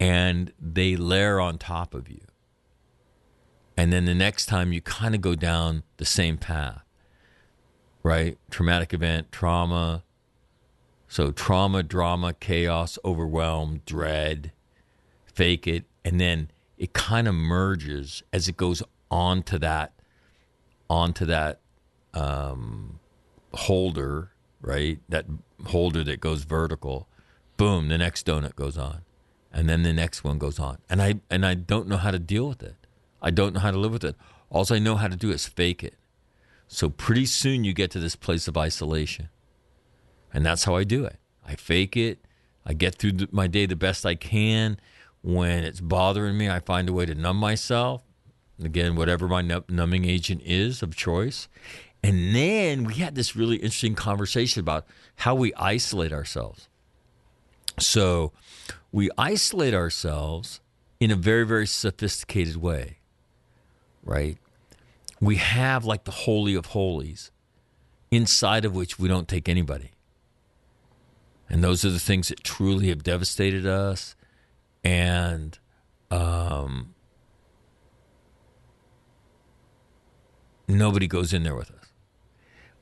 and 0.00 0.52
they 0.60 0.96
layer 0.96 1.40
on 1.40 1.58
top 1.58 1.94
of 1.94 2.08
you. 2.08 2.20
And 3.76 3.92
then 3.92 4.04
the 4.04 4.14
next 4.14 4.46
time 4.46 4.72
you 4.72 4.80
kind 4.80 5.14
of 5.14 5.20
go 5.20 5.34
down 5.34 5.82
the 5.96 6.04
same 6.04 6.36
path, 6.36 6.84
right? 8.02 8.38
Traumatic 8.50 8.94
event, 8.94 9.32
trauma. 9.32 10.04
So 11.08 11.32
trauma, 11.32 11.82
drama, 11.82 12.34
chaos, 12.34 12.98
overwhelm, 13.04 13.82
dread, 13.86 14.52
fake 15.24 15.66
it. 15.66 15.84
And 16.04 16.20
then 16.20 16.50
it 16.78 16.92
kind 16.92 17.28
of 17.28 17.34
merges 17.34 18.22
as 18.32 18.48
it 18.48 18.56
goes 18.56 18.82
onto 19.10 19.58
that, 19.58 19.92
onto 20.88 21.24
that 21.26 21.60
um, 22.12 22.98
holder, 23.52 24.30
right? 24.60 24.98
That 25.08 25.26
holder 25.66 26.04
that 26.04 26.20
goes 26.20 26.44
vertical. 26.44 27.08
Boom, 27.56 27.88
the 27.88 27.98
next 27.98 28.26
donut 28.26 28.56
goes 28.56 28.76
on. 28.76 29.02
And 29.52 29.68
then 29.68 29.84
the 29.84 29.92
next 29.92 30.24
one 30.24 30.38
goes 30.38 30.58
on. 30.58 30.78
And 30.90 31.00
I 31.00 31.20
and 31.30 31.46
I 31.46 31.54
don't 31.54 31.86
know 31.86 31.96
how 31.96 32.10
to 32.10 32.18
deal 32.18 32.48
with 32.48 32.62
it. 32.62 32.74
I 33.22 33.30
don't 33.30 33.54
know 33.54 33.60
how 33.60 33.70
to 33.70 33.78
live 33.78 33.92
with 33.92 34.04
it. 34.04 34.16
All 34.50 34.66
I 34.70 34.78
know 34.78 34.96
how 34.96 35.08
to 35.08 35.16
do 35.16 35.30
is 35.30 35.46
fake 35.46 35.84
it. 35.84 35.94
So 36.66 36.90
pretty 36.90 37.26
soon 37.26 37.64
you 37.64 37.72
get 37.72 37.90
to 37.92 38.00
this 38.00 38.16
place 38.16 38.48
of 38.48 38.56
isolation. 38.56 39.28
And 40.32 40.44
that's 40.44 40.64
how 40.64 40.74
I 40.74 40.84
do 40.84 41.04
it. 41.04 41.16
I 41.46 41.54
fake 41.54 41.96
it. 41.96 42.18
I 42.66 42.72
get 42.72 42.96
through 42.96 43.28
my 43.30 43.46
day 43.46 43.66
the 43.66 43.76
best 43.76 44.04
I 44.04 44.14
can. 44.14 44.78
When 45.24 45.64
it's 45.64 45.80
bothering 45.80 46.36
me, 46.36 46.50
I 46.50 46.60
find 46.60 46.86
a 46.86 46.92
way 46.92 47.06
to 47.06 47.14
numb 47.14 47.38
myself. 47.38 48.02
Again, 48.62 48.94
whatever 48.94 49.26
my 49.26 49.40
numbing 49.40 50.04
agent 50.04 50.42
is 50.44 50.82
of 50.82 50.94
choice. 50.94 51.48
And 52.02 52.36
then 52.36 52.84
we 52.84 52.96
had 52.96 53.14
this 53.14 53.34
really 53.34 53.56
interesting 53.56 53.94
conversation 53.94 54.60
about 54.60 54.84
how 55.16 55.34
we 55.34 55.54
isolate 55.54 56.12
ourselves. 56.12 56.68
So 57.78 58.32
we 58.92 59.08
isolate 59.16 59.72
ourselves 59.72 60.60
in 61.00 61.10
a 61.10 61.16
very, 61.16 61.46
very 61.46 61.66
sophisticated 61.66 62.56
way, 62.56 62.98
right? 64.04 64.36
We 65.22 65.36
have 65.36 65.86
like 65.86 66.04
the 66.04 66.10
Holy 66.10 66.54
of 66.54 66.66
Holies, 66.66 67.30
inside 68.10 68.66
of 68.66 68.76
which 68.76 68.98
we 68.98 69.08
don't 69.08 69.26
take 69.26 69.48
anybody. 69.48 69.92
And 71.48 71.64
those 71.64 71.82
are 71.82 71.90
the 71.90 71.98
things 71.98 72.28
that 72.28 72.44
truly 72.44 72.90
have 72.90 73.02
devastated 73.02 73.66
us. 73.66 74.14
And 74.84 75.58
um, 76.10 76.94
nobody 80.68 81.06
goes 81.06 81.32
in 81.32 81.42
there 81.42 81.54
with 81.54 81.70
us. 81.70 81.92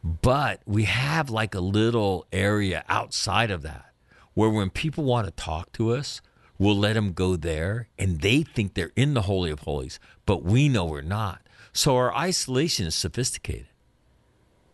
But 0.05 0.63
we 0.67 0.85
have 0.85 1.31
like 1.31 1.55
a 1.55 1.61
little 1.61 2.27
area 2.33 2.85
outside 2.89 3.51
of 3.51 3.63
that 3.63 3.93
where 4.35 4.51
when 4.51 4.71
people 4.71 5.05
want 5.05 5.27
to 5.27 5.31
talk 5.31 5.73
to 5.73 5.91
us, 5.91 6.21
we'll 6.59 6.77
let 6.77 6.95
them 6.95 7.13
go 7.13 7.37
there 7.37 7.89
and 7.99 8.21
they 8.21 8.43
think 8.43 8.75
they're 8.75 8.93
in 8.97 9.15
the 9.15 9.23
Holy 9.23 9.51
of 9.51 9.61
Holies, 9.61 10.01
but 10.27 10.43
we 10.43 10.69
know 10.69 10.85
we're 10.85 11.03
not. 11.03 11.43
So 11.73 11.97
our 11.97 12.15
isolation 12.15 12.87
is 12.87 12.95
sophisticated. 12.95 13.69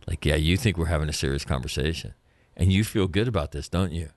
Like, 0.07 0.25
yeah, 0.25 0.35
you 0.35 0.57
think 0.57 0.77
we're 0.77 0.85
having 0.87 1.09
a 1.09 1.13
serious 1.13 1.45
conversation 1.45 2.13
and 2.57 2.73
you 2.73 2.83
feel 2.83 3.07
good 3.07 3.27
about 3.27 3.51
this, 3.51 3.69
don't 3.69 3.91
you? 3.91 4.09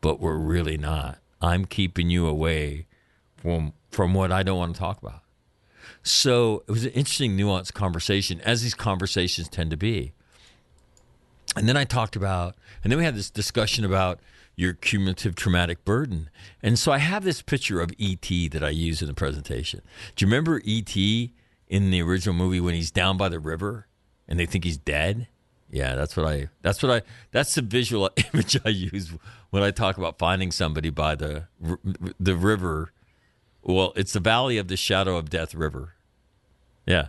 But 0.00 0.20
we're 0.20 0.36
really 0.36 0.76
not. 0.76 1.18
I'm 1.42 1.64
keeping 1.64 2.08
you 2.08 2.26
away 2.26 2.86
from 3.36 3.74
from 3.90 4.14
what 4.14 4.32
I 4.32 4.42
don't 4.42 4.58
want 4.58 4.74
to 4.74 4.78
talk 4.78 5.02
about. 5.02 5.20
So 6.02 6.64
it 6.66 6.70
was 6.70 6.84
an 6.84 6.92
interesting, 6.92 7.36
nuanced 7.36 7.74
conversation, 7.74 8.40
as 8.40 8.62
these 8.62 8.74
conversations 8.74 9.48
tend 9.48 9.70
to 9.70 9.76
be. 9.76 10.12
And 11.54 11.68
then 11.68 11.76
I 11.76 11.84
talked 11.84 12.16
about, 12.16 12.56
and 12.82 12.90
then 12.90 12.98
we 12.98 13.04
had 13.04 13.14
this 13.14 13.30
discussion 13.30 13.84
about 13.84 14.20
your 14.56 14.72
cumulative 14.72 15.34
traumatic 15.34 15.84
burden. 15.84 16.30
And 16.62 16.78
so 16.78 16.92
I 16.92 16.98
have 16.98 17.24
this 17.24 17.42
picture 17.42 17.80
of 17.80 17.90
E.T. 17.98 18.48
that 18.48 18.64
I 18.64 18.70
use 18.70 19.02
in 19.02 19.08
the 19.08 19.14
presentation. 19.14 19.82
Do 20.16 20.24
you 20.24 20.30
remember 20.30 20.62
E.T. 20.64 21.34
in 21.68 21.90
the 21.90 22.02
original 22.02 22.34
movie 22.34 22.60
when 22.60 22.74
he's 22.74 22.90
down 22.90 23.16
by 23.16 23.28
the 23.28 23.38
river 23.38 23.86
and 24.26 24.38
they 24.38 24.46
think 24.46 24.64
he's 24.64 24.78
dead? 24.78 25.28
Yeah, 25.72 25.94
that's 25.94 26.16
what 26.16 26.26
I. 26.26 26.48
That's 26.60 26.82
what 26.82 26.92
I. 26.92 27.02
That's 27.32 27.54
the 27.54 27.62
visual 27.62 28.10
image 28.34 28.58
I 28.64 28.68
use 28.68 29.10
when 29.50 29.62
I 29.62 29.70
talk 29.70 29.96
about 29.96 30.18
finding 30.18 30.52
somebody 30.52 30.90
by 30.90 31.14
the 31.14 31.48
the 32.20 32.36
river. 32.36 32.92
Well, 33.62 33.94
it's 33.96 34.12
the 34.12 34.20
Valley 34.20 34.58
of 34.58 34.68
the 34.68 34.76
Shadow 34.76 35.16
of 35.16 35.30
Death 35.30 35.54
River. 35.54 35.94
Yeah, 36.86 37.08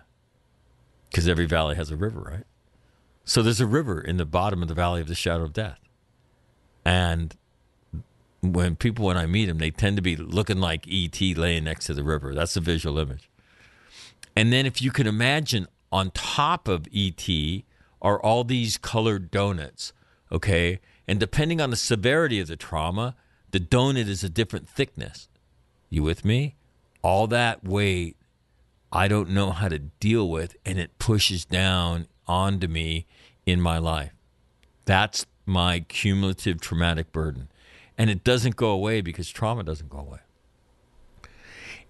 because 1.09 1.27
every 1.27 1.45
valley 1.45 1.75
has 1.75 1.91
a 1.91 1.97
river, 1.97 2.21
right? 2.21 2.45
So 3.25 3.41
there's 3.41 3.59
a 3.59 3.67
river 3.67 3.99
in 3.99 4.17
the 4.17 4.25
bottom 4.25 4.61
of 4.61 4.69
the 4.69 4.73
Valley 4.73 5.01
of 5.01 5.07
the 5.07 5.15
Shadow 5.15 5.43
of 5.43 5.51
Death, 5.51 5.79
and 6.85 7.35
when 8.39 8.77
people 8.77 9.05
when 9.05 9.17
I 9.17 9.25
meet 9.25 9.47
them, 9.47 9.57
they 9.57 9.71
tend 9.71 9.97
to 9.97 10.01
be 10.01 10.15
looking 10.15 10.59
like 10.59 10.87
ET 10.89 11.19
laying 11.19 11.65
next 11.65 11.85
to 11.87 11.93
the 11.93 12.03
river. 12.03 12.33
That's 12.33 12.53
the 12.53 12.61
visual 12.61 12.97
image. 12.97 13.29
And 14.37 14.53
then 14.53 14.65
if 14.65 14.81
you 14.81 14.91
can 14.91 15.05
imagine 15.05 15.67
on 15.91 16.11
top 16.11 16.67
of 16.67 16.87
ET 16.93 17.27
are 18.03 18.21
all 18.21 18.43
these 18.43 18.77
colored 18.77 19.31
donuts. 19.31 19.93
Okay. 20.31 20.79
And 21.07 21.19
depending 21.19 21.59
on 21.59 21.69
the 21.69 21.75
severity 21.75 22.39
of 22.39 22.47
the 22.47 22.55
trauma, 22.55 23.15
the 23.51 23.59
donut 23.59 24.07
is 24.07 24.23
a 24.23 24.29
different 24.29 24.69
thickness. 24.69 25.27
You 25.89 26.03
with 26.03 26.23
me? 26.23 26.55
All 27.01 27.27
that 27.27 27.63
weight 27.63 28.17
I 28.93 29.07
don't 29.07 29.31
know 29.31 29.49
how 29.49 29.69
to 29.69 29.79
deal 29.79 30.29
with, 30.29 30.55
and 30.63 30.77
it 30.77 30.99
pushes 30.99 31.45
down 31.45 32.07
onto 32.27 32.67
me 32.67 33.07
in 33.43 33.59
my 33.59 33.79
life. 33.79 34.11
That's 34.85 35.25
my 35.47 35.79
cumulative 35.79 36.61
traumatic 36.61 37.11
burden. 37.11 37.49
And 37.97 38.11
it 38.11 38.23
doesn't 38.23 38.55
go 38.55 38.69
away 38.69 39.01
because 39.01 39.31
trauma 39.31 39.63
doesn't 39.63 39.89
go 39.89 39.97
away. 39.97 40.19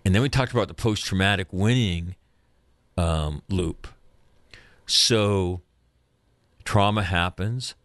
And 0.06 0.16
then 0.16 0.22
we 0.22 0.30
talked 0.30 0.54
about 0.54 0.70
the 0.70 0.74
post 0.74 1.04
traumatic 1.04 1.48
winning 1.52 2.16
um, 2.96 3.42
loop. 3.50 3.88
So 4.86 5.62
trauma 6.66 7.04
happens, 7.04 7.76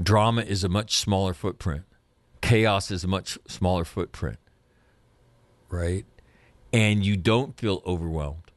drama 0.00 0.42
is 0.42 0.64
a 0.64 0.68
much 0.68 0.96
smaller 0.96 1.34
footprint, 1.34 1.84
chaos 2.40 2.90
is 2.90 3.04
a 3.04 3.08
much 3.08 3.38
smaller 3.46 3.84
footprint, 3.84 4.38
right? 5.68 6.04
And 6.72 7.04
you 7.04 7.16
don't 7.16 7.56
feel 7.56 7.82
overwhelmed. 7.86 8.50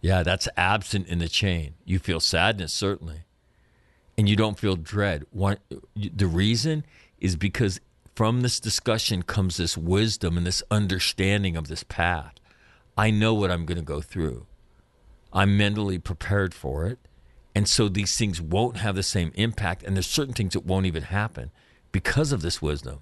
Yeah, 0.00 0.24
that's 0.24 0.48
absent 0.56 1.06
in 1.06 1.20
the 1.20 1.28
chain. 1.28 1.74
You 1.84 2.00
feel 2.00 2.18
sadness, 2.18 2.72
certainly. 2.72 3.20
And 4.18 4.28
you 4.28 4.34
don't 4.34 4.58
feel 4.58 4.74
dread. 4.74 5.24
One, 5.30 5.58
the 5.94 6.26
reason 6.26 6.84
is 7.20 7.36
because 7.36 7.80
from 8.16 8.40
this 8.40 8.58
discussion 8.58 9.22
comes 9.22 9.56
this 9.56 9.78
wisdom 9.78 10.36
and 10.36 10.46
this 10.46 10.62
understanding 10.70 11.56
of 11.56 11.68
this 11.68 11.84
path. 11.84 12.34
I 12.96 13.10
know 13.10 13.32
what 13.32 13.50
I'm 13.50 13.64
going 13.64 13.78
to 13.78 13.84
go 13.84 14.00
through. 14.00 14.46
I'm 15.32 15.56
mentally 15.56 15.98
prepared 15.98 16.52
for 16.52 16.86
it. 16.86 16.98
And 17.54 17.68
so 17.68 17.88
these 17.88 18.16
things 18.16 18.40
won't 18.40 18.78
have 18.78 18.94
the 18.94 19.02
same 19.02 19.32
impact. 19.34 19.82
And 19.82 19.96
there's 19.96 20.06
certain 20.06 20.34
things 20.34 20.54
that 20.54 20.64
won't 20.64 20.86
even 20.86 21.04
happen 21.04 21.50
because 21.90 22.32
of 22.32 22.42
this 22.42 22.62
wisdom. 22.62 23.00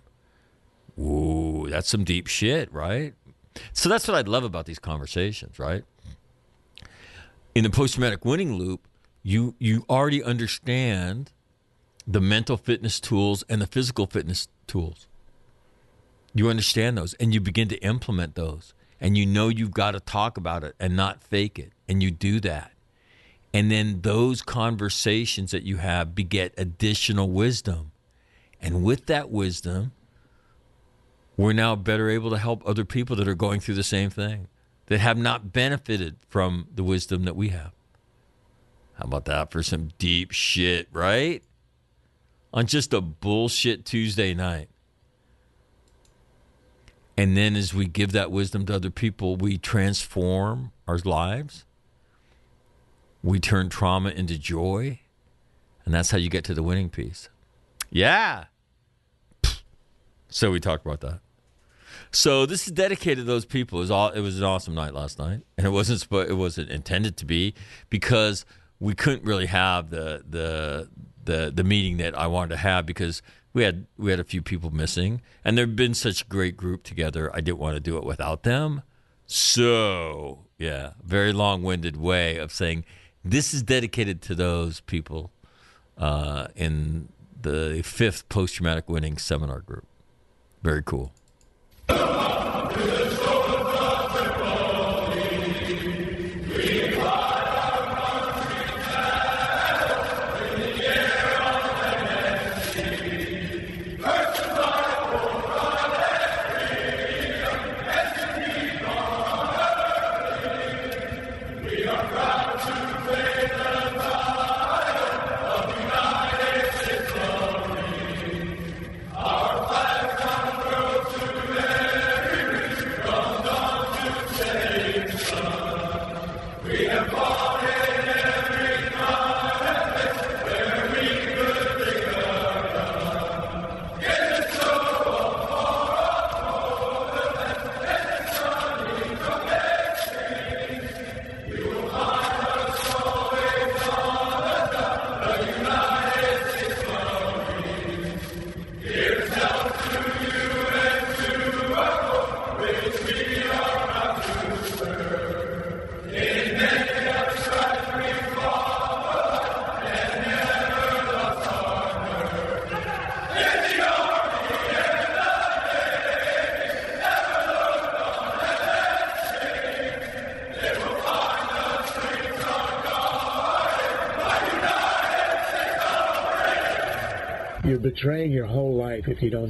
Ooh, 0.98 1.66
that's 1.68 1.88
some 1.88 2.04
deep 2.04 2.26
shit, 2.26 2.72
right? 2.72 3.14
So 3.72 3.88
that's 3.88 4.08
what 4.08 4.16
I 4.16 4.28
love 4.28 4.44
about 4.44 4.66
these 4.66 4.78
conversations, 4.78 5.58
right? 5.58 5.84
in 7.54 7.64
the 7.64 7.70
post 7.70 7.94
traumatic 7.94 8.24
winning 8.24 8.54
loop, 8.54 8.86
you 9.22 9.54
you 9.58 9.84
already 9.88 10.22
understand 10.22 11.32
the 12.06 12.20
mental 12.20 12.56
fitness 12.56 13.00
tools 13.00 13.44
and 13.48 13.60
the 13.60 13.66
physical 13.66 14.06
fitness 14.06 14.48
tools. 14.66 15.06
You 16.34 16.48
understand 16.48 16.96
those 16.96 17.14
and 17.14 17.34
you 17.34 17.40
begin 17.40 17.68
to 17.68 17.76
implement 17.78 18.34
those. 18.34 18.72
And 19.00 19.16
you 19.16 19.26
know 19.26 19.48
you've 19.48 19.72
got 19.72 19.92
to 19.92 20.00
talk 20.00 20.36
about 20.36 20.62
it 20.62 20.74
and 20.78 20.94
not 20.94 21.22
fake 21.22 21.58
it. 21.58 21.72
And 21.88 22.02
you 22.02 22.10
do 22.10 22.38
that. 22.40 22.69
And 23.52 23.70
then 23.70 24.02
those 24.02 24.42
conversations 24.42 25.50
that 25.50 25.64
you 25.64 25.78
have 25.78 26.14
beget 26.14 26.54
additional 26.56 27.30
wisdom. 27.30 27.92
And 28.60 28.84
with 28.84 29.06
that 29.06 29.30
wisdom, 29.30 29.92
we're 31.36 31.52
now 31.52 31.74
better 31.74 32.08
able 32.08 32.30
to 32.30 32.38
help 32.38 32.62
other 32.66 32.84
people 32.84 33.16
that 33.16 33.26
are 33.26 33.34
going 33.34 33.60
through 33.60 33.74
the 33.74 33.82
same 33.82 34.10
thing 34.10 34.46
that 34.86 35.00
have 35.00 35.16
not 35.16 35.52
benefited 35.52 36.16
from 36.28 36.68
the 36.74 36.84
wisdom 36.84 37.24
that 37.24 37.36
we 37.36 37.48
have. 37.48 37.72
How 38.94 39.04
about 39.04 39.24
that 39.24 39.50
for 39.50 39.62
some 39.62 39.90
deep 39.98 40.32
shit, 40.32 40.88
right? 40.92 41.42
On 42.52 42.66
just 42.66 42.92
a 42.92 43.00
bullshit 43.00 43.84
Tuesday 43.84 44.34
night. 44.34 44.68
And 47.16 47.36
then 47.36 47.56
as 47.56 47.72
we 47.72 47.86
give 47.86 48.12
that 48.12 48.30
wisdom 48.30 48.66
to 48.66 48.74
other 48.74 48.90
people, 48.90 49.36
we 49.36 49.58
transform 49.58 50.72
our 50.86 50.98
lives. 50.98 51.64
We 53.22 53.40
turn 53.40 53.68
trauma 53.68 54.10
into 54.10 54.38
joy. 54.38 55.00
And 55.84 55.94
that's 55.94 56.10
how 56.10 56.18
you 56.18 56.30
get 56.30 56.44
to 56.44 56.54
the 56.54 56.62
winning 56.62 56.88
piece. 56.90 57.28
Yeah. 57.90 58.44
So 60.28 60.50
we 60.50 60.60
talked 60.60 60.86
about 60.86 61.00
that. 61.00 61.20
So 62.12 62.46
this 62.46 62.66
is 62.66 62.72
dedicated 62.72 63.18
to 63.18 63.24
those 63.24 63.44
people. 63.44 63.78
It 63.78 63.82
was 63.82 63.90
all. 63.90 64.10
It 64.10 64.20
was 64.20 64.38
an 64.38 64.44
awesome 64.44 64.74
night 64.74 64.94
last 64.94 65.18
night, 65.18 65.40
and 65.56 65.66
it 65.66 65.70
wasn't. 65.70 66.06
It 66.28 66.36
wasn't 66.36 66.70
intended 66.70 67.16
to 67.18 67.24
be 67.24 67.54
because 67.88 68.44
we 68.80 68.94
couldn't 68.94 69.24
really 69.24 69.46
have 69.46 69.90
the 69.90 70.24
the 70.28 70.88
the 71.24 71.52
the 71.54 71.64
meeting 71.64 71.98
that 71.98 72.18
I 72.18 72.26
wanted 72.26 72.50
to 72.50 72.56
have 72.56 72.86
because 72.86 73.22
we 73.52 73.62
had 73.62 73.86
we 73.96 74.10
had 74.10 74.20
a 74.20 74.24
few 74.24 74.42
people 74.42 74.70
missing, 74.70 75.22
and 75.44 75.56
there'd 75.56 75.76
been 75.76 75.94
such 75.94 76.22
a 76.22 76.24
great 76.24 76.56
group 76.56 76.82
together. 76.82 77.34
I 77.34 77.40
didn't 77.40 77.58
want 77.58 77.76
to 77.76 77.80
do 77.80 77.96
it 77.96 78.04
without 78.04 78.42
them. 78.42 78.82
So 79.26 80.46
yeah, 80.58 80.94
very 81.04 81.32
long 81.32 81.62
winded 81.62 81.96
way 81.96 82.38
of 82.38 82.52
saying 82.52 82.84
this 83.24 83.52
is 83.54 83.62
dedicated 83.62 84.22
to 84.22 84.34
those 84.34 84.80
people 84.80 85.30
uh, 85.98 86.48
in 86.56 87.08
the 87.40 87.82
fifth 87.84 88.28
post 88.28 88.54
traumatic 88.54 88.88
winning 88.88 89.18
seminar 89.18 89.60
group. 89.60 89.86
Very 90.62 90.82
cool. 90.82 91.12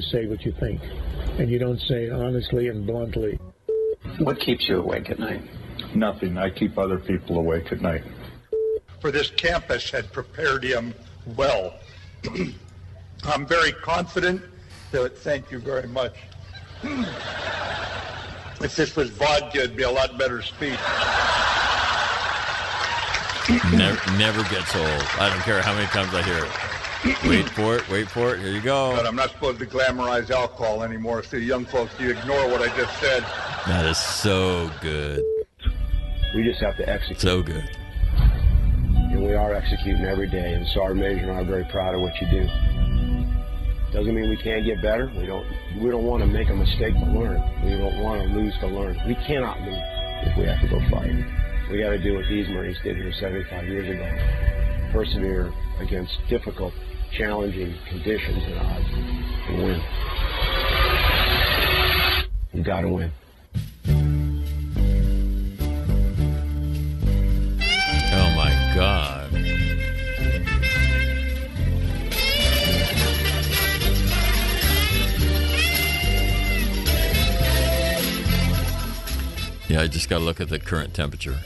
Life 0.00 0.14
if 0.14 0.24
you 0.24 0.26
don't 0.26 0.26
say 0.26 0.26
what 0.26 0.44
you 0.44 0.52
think, 0.52 0.80
and 1.38 1.50
you 1.50 1.58
don't 1.58 1.80
say 1.80 2.04
it 2.04 2.12
honestly 2.12 2.68
and 2.68 2.86
bluntly. 2.86 3.38
What 4.18 4.40
keeps 4.40 4.68
you 4.68 4.78
awake 4.78 5.10
at 5.10 5.18
night? 5.18 5.42
Nothing. 5.94 6.38
I 6.38 6.50
keep 6.50 6.78
other 6.78 6.98
people 6.98 7.38
awake 7.38 7.72
at 7.72 7.80
night. 7.80 8.04
for 9.00 9.10
this 9.10 9.30
campus 9.30 9.90
had 9.90 10.12
prepared 10.12 10.62
him 10.62 10.94
well. 11.36 11.74
I'm 13.24 13.46
very 13.46 13.72
confident 13.72 14.42
that, 14.92 15.16
thank 15.18 15.50
you 15.50 15.58
very 15.58 15.88
much. 15.88 16.14
if 18.62 18.76
this 18.76 18.94
was 18.96 19.10
vodka, 19.10 19.58
it'd 19.60 19.76
be 19.76 19.84
a 19.84 19.90
lot 19.90 20.18
better 20.18 20.42
speech. 20.42 20.78
Never, 23.72 24.18
never 24.18 24.42
gets 24.44 24.76
old. 24.76 25.02
I 25.18 25.30
don't 25.30 25.42
care 25.44 25.62
how 25.62 25.74
many 25.74 25.86
times 25.86 26.14
I 26.14 26.22
hear 26.22 26.44
it. 26.44 26.69
Wait 27.26 27.48
for 27.50 27.76
it. 27.76 27.88
Wait 27.88 28.08
for 28.10 28.34
it. 28.34 28.40
Here 28.40 28.50
you 28.52 28.60
go. 28.60 28.94
But. 28.94 29.06
I'm 29.06 29.16
not 29.16 29.30
supposed 29.30 29.58
to 29.60 29.66
glamorize 29.66 30.30
alcohol 30.30 30.82
anymore, 30.82 31.22
so 31.22 31.36
young 31.36 31.64
folks, 31.64 31.92
you 31.98 32.10
ignore 32.10 32.48
what 32.48 32.60
I 32.60 32.74
just 32.76 32.98
said. 33.00 33.22
That 33.66 33.86
is 33.86 33.96
so 33.98 34.70
good. 34.80 35.22
We 36.34 36.44
just 36.44 36.60
have 36.60 36.76
to 36.76 36.88
execute, 36.88 37.20
So 37.20 37.42
good. 37.42 37.68
and 38.14 39.24
we 39.24 39.34
are 39.34 39.52
executing 39.54 40.04
every 40.04 40.28
day. 40.28 40.54
And 40.54 40.66
so 40.68 40.82
our 40.82 40.94
major 40.94 41.22
and 41.22 41.32
I 41.32 41.40
are 41.40 41.44
very 41.44 41.64
proud 41.64 41.94
of 41.94 42.00
what 42.02 42.20
you 42.20 42.26
do. 42.30 42.48
Doesn't 43.92 44.14
mean 44.14 44.28
we 44.28 44.36
can't 44.36 44.64
get 44.64 44.80
better. 44.82 45.10
We 45.18 45.26
don't. 45.26 45.44
We 45.80 45.90
don't 45.90 46.04
want 46.04 46.22
to 46.22 46.26
make 46.26 46.48
a 46.48 46.54
mistake 46.54 46.94
to 46.94 47.04
learn. 47.06 47.42
We 47.64 47.70
don't 47.76 47.98
want 48.00 48.22
to 48.22 48.28
lose 48.28 48.54
to 48.60 48.68
learn. 48.68 48.96
We 49.08 49.16
cannot 49.16 49.60
lose 49.62 49.82
if 50.28 50.36
we 50.36 50.44
have 50.44 50.60
to 50.60 50.68
go 50.68 50.78
fight. 50.90 51.12
We 51.70 51.78
got 51.80 51.90
to 51.90 51.98
do 51.98 52.14
what 52.14 52.24
these 52.28 52.48
Marines 52.48 52.76
did 52.84 52.96
here 52.96 53.12
75 53.12 53.66
years 53.66 53.88
ago. 53.88 54.92
Persevere 54.92 55.52
against 55.80 56.12
difficult, 56.28 56.72
challenging 57.20 57.74
conditions 57.86 58.42
and 58.46 58.58
odds 58.60 58.86
and 59.48 59.62
win. 59.62 59.82
You 62.54 62.62
got 62.62 62.80
to 62.80 62.88
win. 62.88 63.12
Oh 68.12 68.32
my 68.34 68.72
God. 68.74 69.30
Yeah, 79.68 79.82
I 79.82 79.86
just 79.88 80.08
got 80.08 80.18
to 80.18 80.24
look 80.24 80.40
at 80.40 80.48
the 80.48 80.58
current 80.58 80.94
temperature. 80.94 81.36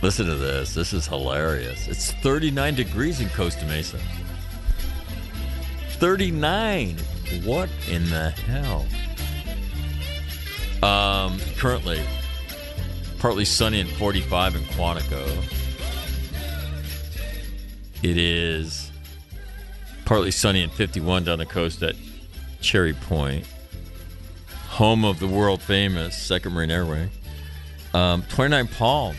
Listen 0.00 0.26
to 0.26 0.36
this. 0.36 0.74
This 0.74 0.92
is 0.92 1.06
hilarious. 1.06 1.88
It's 1.88 2.12
39 2.12 2.74
degrees 2.76 3.20
in 3.20 3.28
Costa 3.30 3.66
Mesa. 3.66 3.98
39. 5.98 6.96
What 7.44 7.68
in 7.88 8.08
the 8.08 8.30
hell? 8.30 8.86
Um, 10.88 11.40
currently, 11.56 12.00
partly 13.18 13.44
sunny 13.44 13.80
and 13.80 13.90
45 13.90 14.54
in 14.54 14.62
Quantico. 14.62 15.54
It 18.04 18.16
is 18.16 18.92
partly 20.04 20.30
sunny 20.30 20.62
and 20.62 20.72
51 20.72 21.24
down 21.24 21.38
the 21.38 21.46
coast 21.46 21.82
at 21.82 21.96
Cherry 22.60 22.92
Point, 22.92 23.44
home 24.68 25.04
of 25.04 25.18
the 25.18 25.26
world 25.26 25.60
famous 25.60 26.16
Second 26.16 26.52
Marine 26.52 26.70
Air 26.70 26.86
Wing. 26.86 27.10
Um, 27.92 28.22
29 28.28 28.68
Palm. 28.68 29.16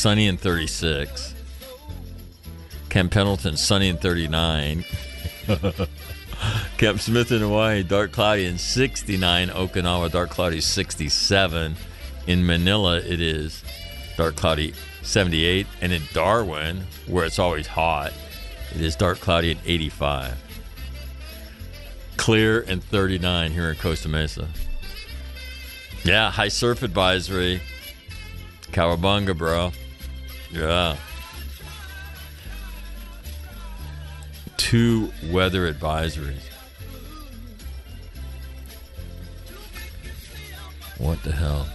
Sunny 0.00 0.28
and 0.28 0.40
36. 0.40 1.34
Camp 2.88 3.12
Pendleton, 3.12 3.58
sunny 3.58 3.90
and 3.90 4.00
39. 4.00 4.82
Camp 6.78 7.00
Smith 7.00 7.30
in 7.30 7.40
Hawaii, 7.40 7.82
dark 7.82 8.10
cloudy 8.10 8.46
and 8.46 8.58
69. 8.58 9.48
Okinawa, 9.50 10.10
dark 10.10 10.30
cloudy 10.30 10.62
67. 10.62 11.76
In 12.26 12.46
Manila, 12.46 12.96
it 12.96 13.20
is 13.20 13.62
dark 14.16 14.36
cloudy 14.36 14.72
78. 15.02 15.66
And 15.82 15.92
in 15.92 16.00
Darwin, 16.14 16.86
where 17.06 17.26
it's 17.26 17.38
always 17.38 17.66
hot, 17.66 18.14
it 18.74 18.80
is 18.80 18.96
dark 18.96 19.20
cloudy 19.20 19.50
and 19.50 19.60
85. 19.66 20.34
Clear 22.16 22.62
and 22.62 22.82
39 22.82 23.50
here 23.50 23.68
in 23.68 23.76
Costa 23.76 24.08
Mesa. 24.08 24.48
Yeah, 26.04 26.30
high 26.30 26.48
surf 26.48 26.82
advisory. 26.82 27.60
Cowabunga, 28.72 29.36
bro. 29.36 29.72
Yeah. 30.52 30.96
Two 34.56 35.12
weather 35.30 35.72
advisories. 35.72 36.42
What 40.98 41.22
the 41.22 41.32
hell? 41.32 41.66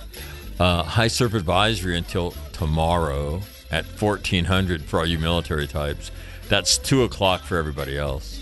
Uh, 0.59 0.83
high 0.83 1.07
surf 1.07 1.33
advisory 1.33 1.97
until 1.97 2.31
tomorrow 2.53 3.41
at 3.71 3.85
1400 3.85 4.83
for 4.83 4.99
all 4.99 5.05
you 5.05 5.19
military 5.19 5.67
types. 5.67 6.11
That's 6.47 6.77
2 6.77 7.03
o'clock 7.03 7.41
for 7.41 7.57
everybody 7.57 7.97
else. 7.97 8.41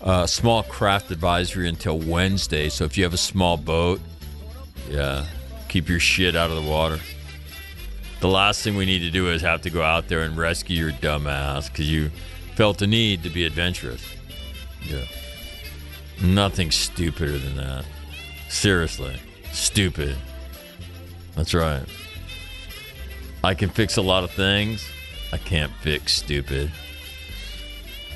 Uh, 0.00 0.26
small 0.26 0.62
craft 0.62 1.10
advisory 1.10 1.68
until 1.68 1.98
Wednesday. 1.98 2.68
So 2.68 2.84
if 2.84 2.96
you 2.96 3.04
have 3.04 3.14
a 3.14 3.18
small 3.18 3.56
boat, 3.56 4.00
yeah, 4.88 5.26
keep 5.68 5.88
your 5.88 6.00
shit 6.00 6.36
out 6.36 6.50
of 6.50 6.62
the 6.62 6.68
water. 6.70 7.00
The 8.20 8.28
last 8.28 8.62
thing 8.62 8.76
we 8.76 8.84
need 8.84 8.98
to 9.00 9.10
do 9.10 9.30
is 9.30 9.40
have 9.42 9.62
to 9.62 9.70
go 9.70 9.82
out 9.82 10.08
there 10.08 10.20
and 10.20 10.36
rescue 10.36 10.76
your 10.76 10.92
dumb 10.92 11.26
ass 11.26 11.70
because 11.70 11.90
you 11.90 12.10
felt 12.54 12.78
the 12.78 12.86
need 12.86 13.22
to 13.22 13.30
be 13.30 13.44
adventurous. 13.44 14.04
Yeah. 14.86 15.04
Nothing 16.22 16.70
stupider 16.70 17.38
than 17.38 17.56
that. 17.56 17.86
Seriously. 18.50 19.18
Stupid. 19.52 20.16
That's 21.34 21.54
right. 21.54 21.84
I 23.42 23.54
can 23.54 23.70
fix 23.70 23.96
a 23.96 24.02
lot 24.02 24.22
of 24.22 24.30
things. 24.32 24.86
I 25.32 25.38
can't 25.38 25.72
fix 25.80 26.12
stupid. 26.12 26.70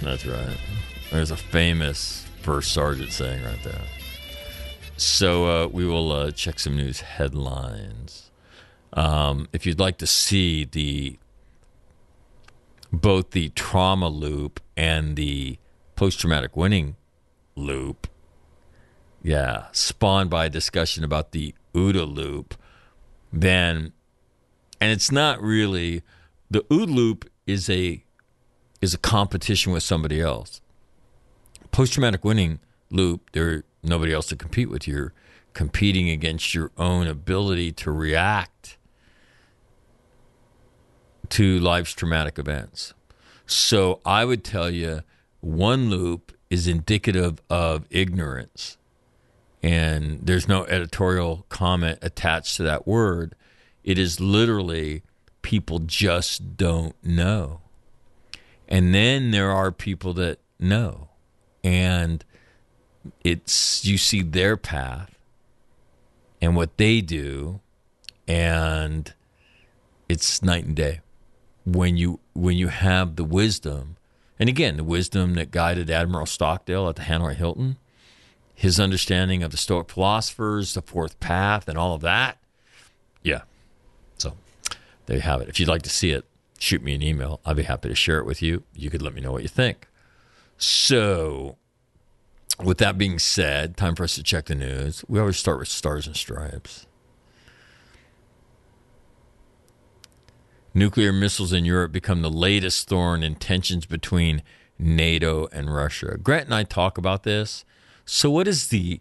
That's 0.02 0.26
right. 0.26 0.58
There's 1.10 1.30
a 1.30 1.36
famous 1.36 2.26
first 2.42 2.72
sergeant 2.72 3.10
saying 3.10 3.42
right 3.42 3.62
there. 3.64 3.80
So 4.98 5.46
uh, 5.46 5.68
we 5.68 5.86
will 5.86 6.12
uh, 6.12 6.30
check 6.32 6.58
some 6.58 6.76
news 6.76 7.00
headlines. 7.00 8.23
Um, 8.94 9.48
if 9.52 9.66
you'd 9.66 9.80
like 9.80 9.98
to 9.98 10.06
see 10.06 10.64
the 10.64 11.18
both 12.92 13.32
the 13.32 13.48
trauma 13.50 14.08
loop 14.08 14.60
and 14.76 15.16
the 15.16 15.58
post 15.96 16.20
traumatic 16.20 16.56
winning 16.56 16.94
loop, 17.56 18.06
yeah, 19.22 19.66
spawned 19.72 20.30
by 20.30 20.46
a 20.46 20.50
discussion 20.50 21.02
about 21.02 21.32
the 21.32 21.54
OODA 21.74 22.06
loop, 22.06 22.54
then 23.32 23.92
and 24.80 24.92
it's 24.92 25.10
not 25.10 25.42
really 25.42 26.02
the 26.48 26.62
OODA 26.62 26.94
loop 26.94 27.30
is 27.48 27.68
a 27.68 28.04
is 28.80 28.94
a 28.94 28.98
competition 28.98 29.72
with 29.72 29.82
somebody 29.82 30.20
else. 30.20 30.60
Post 31.72 31.94
traumatic 31.94 32.24
winning 32.24 32.60
loop, 32.90 33.32
there 33.32 33.64
nobody 33.82 34.12
else 34.12 34.26
to 34.26 34.36
compete 34.36 34.70
with. 34.70 34.86
You're 34.86 35.12
competing 35.52 36.08
against 36.10 36.54
your 36.54 36.70
own 36.76 37.08
ability 37.08 37.72
to 37.72 37.90
react 37.90 38.78
to 41.34 41.58
life's 41.58 41.92
traumatic 41.92 42.38
events. 42.38 42.94
So 43.44 44.00
I 44.06 44.24
would 44.24 44.44
tell 44.44 44.70
you 44.70 45.02
one 45.40 45.90
loop 45.90 46.30
is 46.48 46.68
indicative 46.68 47.42
of 47.50 47.86
ignorance. 47.90 48.76
And 49.60 50.20
there's 50.22 50.46
no 50.46 50.64
editorial 50.66 51.44
comment 51.48 51.98
attached 52.02 52.56
to 52.58 52.62
that 52.62 52.86
word. 52.86 53.34
It 53.82 53.98
is 53.98 54.20
literally 54.20 55.02
people 55.42 55.80
just 55.80 56.56
don't 56.56 56.94
know. 57.02 57.62
And 58.68 58.94
then 58.94 59.32
there 59.32 59.50
are 59.50 59.72
people 59.72 60.14
that 60.14 60.38
know. 60.60 61.08
And 61.64 62.24
it's 63.24 63.84
you 63.84 63.98
see 63.98 64.22
their 64.22 64.56
path 64.56 65.18
and 66.40 66.54
what 66.54 66.76
they 66.76 67.00
do 67.00 67.58
and 68.28 69.12
it's 70.08 70.40
night 70.40 70.64
and 70.64 70.76
day 70.76 71.00
when 71.64 71.96
you 71.96 72.20
when 72.34 72.56
you 72.56 72.68
have 72.68 73.16
the 73.16 73.24
wisdom 73.24 73.96
and 74.38 74.48
again 74.48 74.76
the 74.76 74.84
wisdom 74.84 75.34
that 75.34 75.50
guided 75.50 75.88
admiral 75.88 76.26
stockdale 76.26 76.88
at 76.88 76.96
the 76.96 77.02
hanoi 77.02 77.34
hilton 77.34 77.76
his 78.54 78.78
understanding 78.78 79.42
of 79.42 79.50
the 79.50 79.56
stoic 79.56 79.90
philosophers 79.90 80.74
the 80.74 80.82
fourth 80.82 81.18
path 81.20 81.68
and 81.68 81.76
all 81.76 81.94
of 81.94 82.00
that. 82.02 82.38
Yeah. 83.22 83.42
So 84.18 84.34
there 85.06 85.16
you 85.16 85.22
have 85.22 85.40
it. 85.40 85.48
If 85.48 85.58
you'd 85.58 85.68
like 85.68 85.82
to 85.82 85.90
see 85.90 86.10
it 86.10 86.24
shoot 86.58 86.82
me 86.82 86.94
an 86.94 87.02
email. 87.02 87.40
I'll 87.44 87.54
be 87.54 87.62
happy 87.62 87.88
to 87.88 87.94
share 87.94 88.18
it 88.18 88.26
with 88.26 88.40
you. 88.42 88.62
You 88.74 88.90
could 88.90 89.02
let 89.02 89.14
me 89.14 89.20
know 89.20 89.32
what 89.32 89.42
you 89.42 89.48
think. 89.48 89.86
So 90.56 91.56
with 92.62 92.78
that 92.78 92.96
being 92.96 93.18
said, 93.18 93.76
time 93.76 93.94
for 93.94 94.04
us 94.04 94.14
to 94.14 94.22
check 94.22 94.46
the 94.46 94.54
news. 94.54 95.04
We 95.08 95.18
always 95.18 95.36
start 95.36 95.58
with 95.58 95.68
stars 95.68 96.06
and 96.06 96.16
stripes. 96.16 96.86
Nuclear 100.74 101.12
missiles 101.12 101.52
in 101.52 101.64
Europe 101.64 101.92
become 101.92 102.22
the 102.22 102.30
latest 102.30 102.88
thorn 102.88 103.22
in 103.22 103.36
tensions 103.36 103.86
between 103.86 104.42
NATO 104.78 105.46
and 105.52 105.72
Russia. 105.72 106.18
Grant 106.20 106.46
and 106.46 106.54
I 106.54 106.64
talk 106.64 106.98
about 106.98 107.22
this. 107.22 107.64
So, 108.04 108.28
what 108.28 108.48
is 108.48 108.68
the 108.68 109.00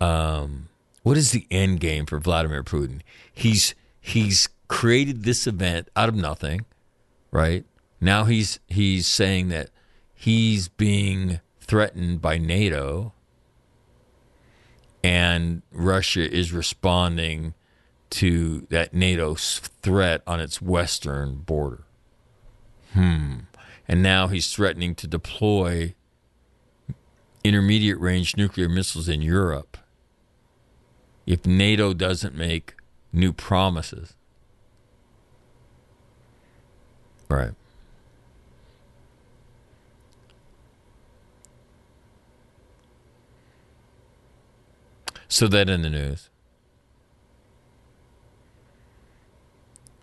um, 0.00 0.68
what 1.02 1.16
is 1.16 1.32
the 1.32 1.46
end 1.50 1.80
game 1.80 2.06
for 2.06 2.18
Vladimir 2.18 2.62
Putin? 2.62 3.00
He's 3.32 3.74
he's 4.00 4.48
created 4.68 5.24
this 5.24 5.46
event 5.46 5.88
out 5.96 6.08
of 6.08 6.14
nothing, 6.14 6.64
right? 7.30 7.64
Now 8.00 8.24
he's 8.24 8.60
he's 8.68 9.06
saying 9.06 9.48
that 9.48 9.70
he's 10.14 10.68
being 10.68 11.40
threatened 11.60 12.22
by 12.22 12.38
NATO, 12.38 13.12
and 15.02 15.62
Russia 15.72 16.32
is 16.32 16.52
responding 16.52 17.54
to 18.12 18.66
that 18.68 18.92
NATO 18.92 19.34
threat 19.34 20.22
on 20.26 20.38
its 20.38 20.60
western 20.60 21.36
border. 21.36 21.84
Hmm. 22.92 23.40
And 23.88 24.02
now 24.02 24.28
he's 24.28 24.52
threatening 24.52 24.94
to 24.96 25.06
deploy 25.06 25.94
intermediate 27.42 27.98
range 27.98 28.36
nuclear 28.36 28.68
missiles 28.68 29.08
in 29.08 29.22
Europe 29.22 29.78
if 31.26 31.46
NATO 31.46 31.94
doesn't 31.94 32.34
make 32.34 32.74
new 33.12 33.32
promises. 33.32 34.14
Right. 37.30 37.52
So 45.28 45.48
that 45.48 45.70
in 45.70 45.80
the 45.80 45.88
news. 45.88 46.28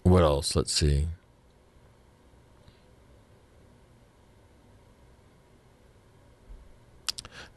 What 0.10 0.24
else? 0.24 0.56
Let's 0.56 0.74
see. 0.74 1.08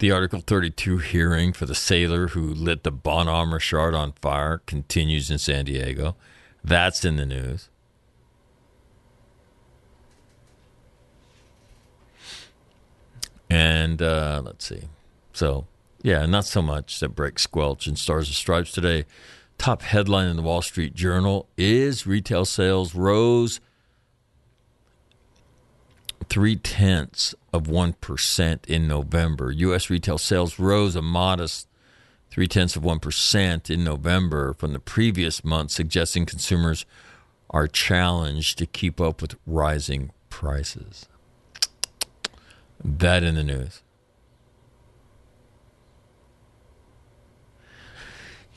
The 0.01 0.11
Article 0.11 0.41
32 0.41 0.99
hearing 0.99 1.55
for 1.55 1.65
the 1.65 1.75
sailor 1.75 2.29
who 2.29 2.53
lit 2.53 2.83
the 2.83 2.91
Bonhomme 2.91 3.55
Richard 3.55 3.95
on 3.95 4.12
fire 4.21 4.59
continues 4.67 5.31
in 5.31 5.38
San 5.38 5.65
Diego. 5.65 6.15
That's 6.62 7.07
in 7.07 7.17
the 7.17 7.25
news. 7.25 7.71
And 13.49 14.03
uh, 14.03 14.43
let's 14.45 14.67
see. 14.67 14.83
So, 15.33 15.67
yeah, 16.03 16.27
not 16.27 16.45
so 16.45 16.61
much 16.61 17.01
that 17.01 17.11
breaks 17.11 17.45
squelch 17.45 17.87
and 17.87 17.99
Stars 17.99 18.29
and 18.29 18.37
Stripes 18.37 18.73
today. 18.73 19.07
Top 19.62 19.83
headline 19.83 20.27
in 20.27 20.35
the 20.35 20.42
Wall 20.42 20.61
Street 20.61 20.92
Journal 20.92 21.48
is 21.57 22.05
retail 22.05 22.44
sales 22.44 22.96
rose 22.96 23.61
three 26.29 26.57
tenths 26.57 27.33
of 27.53 27.68
1% 27.68 28.66
in 28.66 28.88
November. 28.88 29.53
U.S. 29.53 29.88
retail 29.88 30.18
sales 30.18 30.59
rose 30.59 30.96
a 30.96 31.01
modest 31.01 31.68
three 32.29 32.48
tenths 32.48 32.75
of 32.75 32.83
1% 32.83 33.70
in 33.70 33.85
November 33.85 34.53
from 34.55 34.72
the 34.72 34.81
previous 34.81 35.44
month, 35.44 35.70
suggesting 35.70 36.27
consumers 36.27 36.85
are 37.48 37.68
challenged 37.68 38.59
to 38.59 38.66
keep 38.66 39.01
up 39.01 39.22
with 39.22 39.37
rising 39.46 40.11
prices. 40.29 41.07
That 42.85 43.22
in 43.22 43.37
the 43.37 43.44
news. 43.44 43.82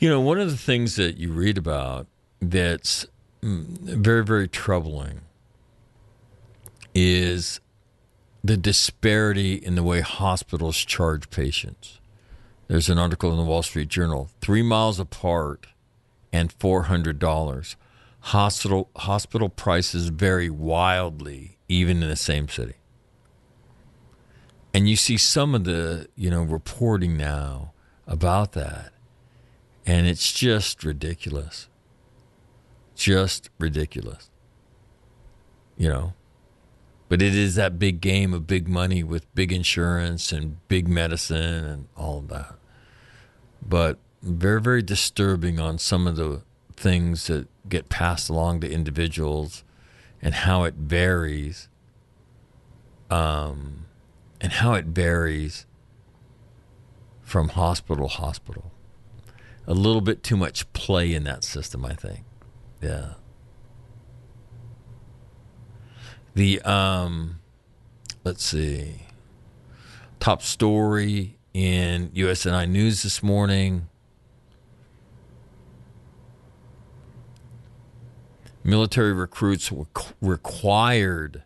You 0.06 0.12
know, 0.12 0.22
one 0.22 0.40
of 0.40 0.52
the 0.52 0.56
things 0.56 0.98
that 0.98 1.18
you 1.18 1.32
read 1.32 1.58
about 1.58 2.06
that's 2.40 3.08
mm, 3.42 3.66
very, 3.66 4.24
very 4.24 4.48
troubling 4.48 5.22
is 6.94 7.60
the 8.44 8.56
disparity 8.56 9.56
in 9.56 9.74
the 9.74 9.82
way 9.82 10.02
hospitals 10.02 10.78
charge 10.78 11.32
patients. 11.32 12.00
There's 12.68 12.88
an 12.88 13.00
article 13.00 13.32
in 13.32 13.38
the 13.38 13.44
Wall 13.44 13.64
Street 13.64 13.88
Journal 13.88 14.30
three 14.42 14.62
miles 14.62 15.00
apart 15.00 15.66
and 16.32 16.56
$400. 16.60 17.76
Hospital, 18.20 18.92
hospital 18.98 19.50
prices 19.50 20.10
vary 20.10 20.52
wildly, 20.52 21.58
even 21.68 22.04
in 22.04 22.10
the 22.10 22.16
same 22.16 22.48
city. 22.48 22.76
And 24.72 24.88
you 24.88 24.98
see 24.98 25.18
some 25.18 25.56
of 25.56 25.64
the, 25.64 26.10
you 26.16 26.30
know, 26.30 26.44
reporting 26.44 27.18
now 27.18 27.74
about 28.06 28.52
that. 28.52 28.92
And 29.86 30.08
it's 30.08 30.32
just 30.32 30.84
ridiculous. 30.84 31.70
Just 32.96 33.50
ridiculous. 33.60 34.30
You 35.78 35.90
know, 35.90 36.14
but 37.10 37.22
it 37.22 37.36
is 37.36 37.56
that 37.56 37.78
big 37.78 38.02
game 38.02 38.34
of 38.34 38.48
big 38.48 38.68
money 38.68 39.04
with 39.04 39.34
big 39.36 39.52
insurance 39.52 40.32
and 40.32 40.66
big 40.68 40.88
medicine 40.88 41.66
and 41.66 41.88
all 41.96 42.20
of 42.20 42.30
that. 42.30 42.56
But 43.62 44.00
very, 44.22 44.62
very 44.62 44.82
disturbing 44.82 45.60
on 45.60 45.78
some 45.78 46.08
of 46.08 46.16
the 46.16 46.42
things 46.76 47.28
that 47.28 47.48
get 47.70 47.90
passed 47.90 48.30
along 48.30 48.62
to 48.62 48.72
individuals 48.72 49.64
and 50.22 50.34
how 50.34 50.64
it 50.64 50.76
varies. 50.76 51.68
Um, 53.12 53.86
and 54.42 54.54
how 54.54 54.74
it 54.74 54.86
varies 54.86 55.66
from 57.24 57.50
hospital 57.50 58.08
to 58.10 58.16
hospital. 58.16 58.72
A 59.68 59.74
little 59.74 60.02
bit 60.02 60.24
too 60.24 60.38
much 60.38 60.72
play 60.74 61.14
in 61.14 61.24
that 61.24 61.44
system, 61.44 61.86
I 61.86 61.94
think. 61.94 62.24
Yeah. 62.82 63.14
The 66.36 66.62
um, 66.62 67.40
let's 68.24 68.44
see, 68.44 69.04
top 70.20 70.42
story 70.42 71.38
in 71.54 72.10
USNI 72.10 72.70
News 72.70 73.04
this 73.04 73.24
morning. 73.24 73.88
Military 78.64 79.14
recruits 79.14 79.72
were 79.72 79.86
required 80.22 81.44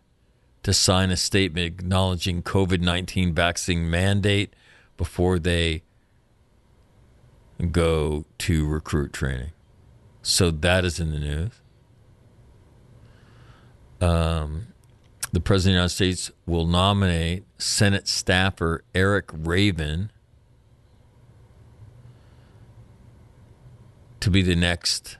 to 0.62 0.72
sign 0.72 1.10
a 1.10 1.16
statement 1.16 1.66
acknowledging 1.66 2.42
COVID 2.42 2.80
19 2.80 3.34
vaccine 3.34 3.88
mandate 3.88 4.54
before 4.96 5.38
they 5.38 5.82
go 7.60 8.24
to 8.38 8.66
recruit 8.66 9.12
training. 9.12 9.52
So 10.22 10.50
that 10.50 10.84
is 10.84 11.00
in 11.00 11.10
the 11.12 11.18
news. 11.18 11.52
Um, 14.00 14.68
the 15.32 15.40
President 15.40 15.76
of 15.82 15.90
the 15.90 16.04
United 16.04 16.16
States 16.16 16.30
will 16.46 16.66
nominate 16.66 17.44
Senate 17.58 18.08
staffer 18.08 18.82
Erik 18.94 19.30
Raven 19.32 20.10
to 24.20 24.30
be 24.30 24.42
the 24.42 24.56
next 24.56 25.18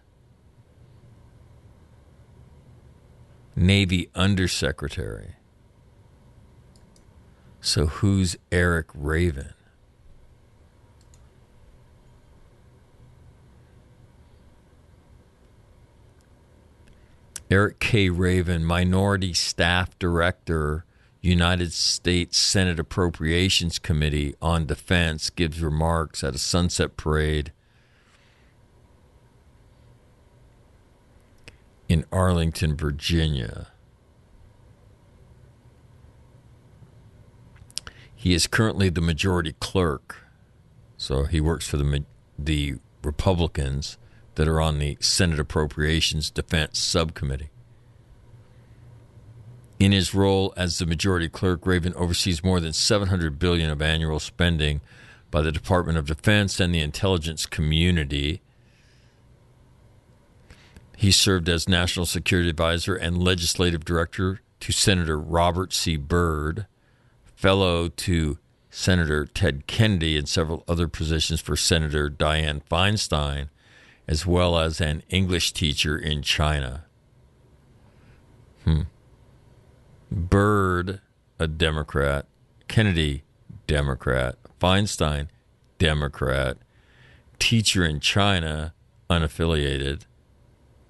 Navy 3.55 4.11
Undersecretary. 4.15 5.37
So, 7.61 7.87
who's 7.87 8.37
Erik 8.51 8.87
Raven? 8.95 9.53
Erik 17.51 17.81
K. 17.81 18.09
Raven, 18.11 18.65
Minority 18.65 19.35
Staff 19.35 19.99
Director, 19.99 20.85
United 21.21 21.73
States 21.73 22.39
Senate 22.39 22.79
Appropriations 22.79 23.81
Committee 23.81 24.37
on 24.41 24.67
Defense, 24.67 25.31
gives 25.31 25.61
remarks 25.61 26.23
at 26.23 26.37
a 26.37 26.39
sunset 26.39 26.97
parade 26.97 27.53
in 31.89 32.05
Arlington, 32.13 32.77
Virginia. 32.77 33.67
He 38.15 38.33
is 38.33 38.47
currently 38.47 38.91
the 38.91 39.01
majority 39.01 39.57
clerk, 39.59 40.19
so 40.97 41.25
he 41.25 41.41
works 41.41 41.67
for 41.67 41.79
the 41.79 42.05
the 42.39 42.77
Republicans 43.03 43.99
that 44.41 44.49
are 44.49 44.59
on 44.59 44.79
the 44.79 44.97
Senate 45.01 45.39
Appropriations 45.39 46.31
Defense 46.31 46.79
Subcommittee. 46.79 47.51
In 49.79 49.93
his 49.93 50.15
role 50.15 50.55
as 50.57 50.79
the 50.79 50.87
majority 50.87 51.29
clerk, 51.29 51.67
Raven 51.67 51.93
oversees 51.95 52.43
more 52.43 52.59
than 52.59 52.73
700 52.73 53.39
billion 53.39 53.69
of 53.69 53.83
annual 53.83 54.19
spending 54.19 54.81
by 55.31 55.43
the 55.43 55.53
Department 55.53 55.99
of 55.99 56.07
Defense 56.07 56.59
and 56.59 56.75
the 56.75 56.81
intelligence 56.81 57.45
community. 57.45 58.41
He 60.97 61.11
served 61.11 61.51
as 61.51 61.69
National 61.69 62.07
Security 62.07 62.49
Advisor 62.49 62.95
and 62.95 63.23
Legislative 63.23 63.85
Director 63.85 64.41
to 64.61 64.73
Senator 64.73 65.21
Robert 65.21 65.75
C. 65.75 65.99
Byrd, 65.99 66.65
fellow 67.37 67.91
to 67.91 68.39
Senator 68.71 69.27
Ted 69.27 69.67
Kennedy, 69.67 70.17
and 70.17 70.27
several 70.27 70.65
other 70.67 70.89
positions 70.89 71.43
for 71.43 71.57
Senator 71.57 72.09
Dianne 72.09 72.63
Feinstein 72.71 73.51
as 74.11 74.27
well 74.27 74.59
as 74.59 74.81
an 74.81 75.05
English 75.09 75.53
teacher 75.53 75.97
in 75.97 76.21
China. 76.21 76.85
Hmm. 78.65 78.83
A 81.39 81.47
Democrat. 81.47 82.27
Kennedy, 82.67 83.23
Democrat. 83.69 84.35
Feinstein, 84.61 85.29
Democrat. 85.79 86.59
Teacher 87.39 87.85
in 87.85 88.01
China, 88.01 88.75
unaffiliated. 89.09 90.03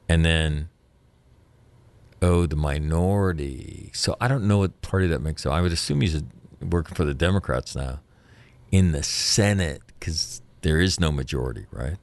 And 0.09 0.25
then, 0.25 0.71
oh, 2.23 2.47
the 2.47 2.57
minority. 2.57 3.91
So 3.93 4.17
I 4.19 4.29
don't 4.29 4.49
know 4.49 4.59
what 4.59 4.81
party 4.81 5.07
that 5.09 5.21
makes 5.21 5.45
up. 5.45 5.53
I 5.53 5.61
would 5.61 5.73
assume 5.73 6.01
he's 6.01 6.23
working 6.63 6.95
for 6.95 7.05
the 7.05 7.15
Democrats 7.15 7.77
now 7.77 8.01
in 8.73 8.93
the 8.93 9.03
Senate 9.03 9.83
because 9.89 10.41
there 10.63 10.81
is 10.81 10.99
no 10.99 11.13
majority, 11.13 11.67
right? 11.71 11.99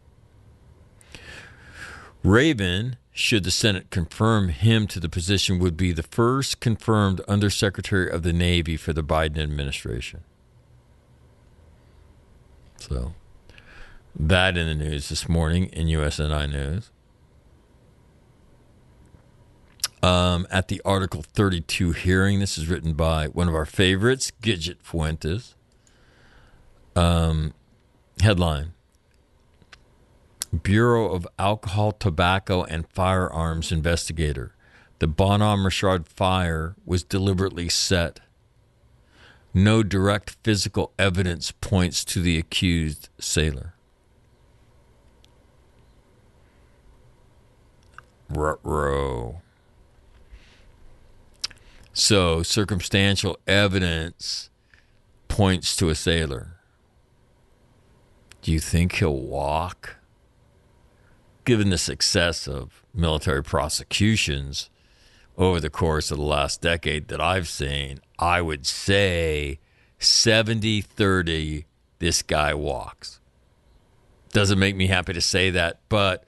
Raven, 2.28 2.98
should 3.14 3.46
the 3.46 3.52
Senate 3.52 3.90
confirm 3.90 4.50
him 4.50 4.86
to 4.88 5.00
the 5.00 5.08
position, 5.08 5.60
would 5.60 5.78
be 5.78 5.94
the 5.94 6.04
first 6.04 6.60
confirmed 6.60 7.22
Undersecretary 7.22 8.12
of 8.12 8.24
the 8.24 8.34
Navy 8.34 8.76
for 8.76 8.92
the 8.92 9.02
Biden 9.02 9.38
administration. 9.38 10.26
So, 12.76 13.14
that 14.14 14.58
in 14.58 14.68
the 14.68 14.76
news 14.76 15.08
this 15.08 15.30
morning 15.30 15.68
in 15.68 15.88
USNI 15.88 16.52
News. 16.52 16.92
Um, 20.04 20.46
at 20.52 20.68
the 20.68 20.82
Article 20.84 21.24
32 21.24 21.94
hearing, 21.94 22.40
this 22.40 22.58
is 22.58 22.68
written 22.68 22.92
by 22.92 23.28
one 23.28 23.48
of 23.48 23.56
our 23.56 23.66
favorites, 23.66 24.34
Gidget 24.42 24.82
Fuentes. 24.82 25.56
Um, 26.94 27.54
headline 28.20 28.74
Bureau 30.54 31.14
of 31.14 31.28
Alcohol, 31.38 31.92
Tobacco, 31.92 32.64
and 32.64 32.88
Firearms 32.90 33.72
investigator. 33.72 34.54
The 35.00 35.08
Bonhomme 35.08 35.66
Richard 35.66 36.08
fire 36.08 36.76
was 36.86 37.04
deliberately 37.04 37.70
set. 37.70 38.20
No 39.54 39.84
direct 39.84 40.38
physical 40.44 40.94
evidence 40.98 41.52
points 41.52 42.06
to 42.06 42.22
the 42.22 42.38
accused 42.38 43.10
sailor. 43.20 43.74
Ruh-roh. 48.30 49.42
So, 51.94 52.44
circumstantial 52.44 53.38
evidence 53.48 54.50
points 55.28 55.76
to 55.78 55.90
a 55.90 55.96
sailor. 55.96 56.58
Do 58.42 58.52
you 58.52 58.60
think 58.60 58.96
he'll 58.96 59.20
walk? 59.20 59.97
Given 61.48 61.70
the 61.70 61.78
success 61.78 62.46
of 62.46 62.84
military 62.94 63.42
prosecutions 63.42 64.70
over 65.38 65.62
the 65.62 65.70
course 65.70 66.12
of 66.12 66.18
the 66.18 66.26
last 66.26 66.62
decade 66.62 67.08
that 67.08 67.22
I've 67.22 67.48
seen, 67.48 68.02
I 68.20 68.42
would 68.42 68.66
say 68.66 69.62
70 69.98 70.82
30 70.82 71.66
this 72.00 72.22
guy 72.22 72.54
walks. 72.54 73.22
Doesn't 74.34 74.60
make 74.60 74.76
me 74.76 74.88
happy 74.88 75.14
to 75.14 75.22
say 75.22 75.50
that, 75.52 75.80
but 75.88 76.26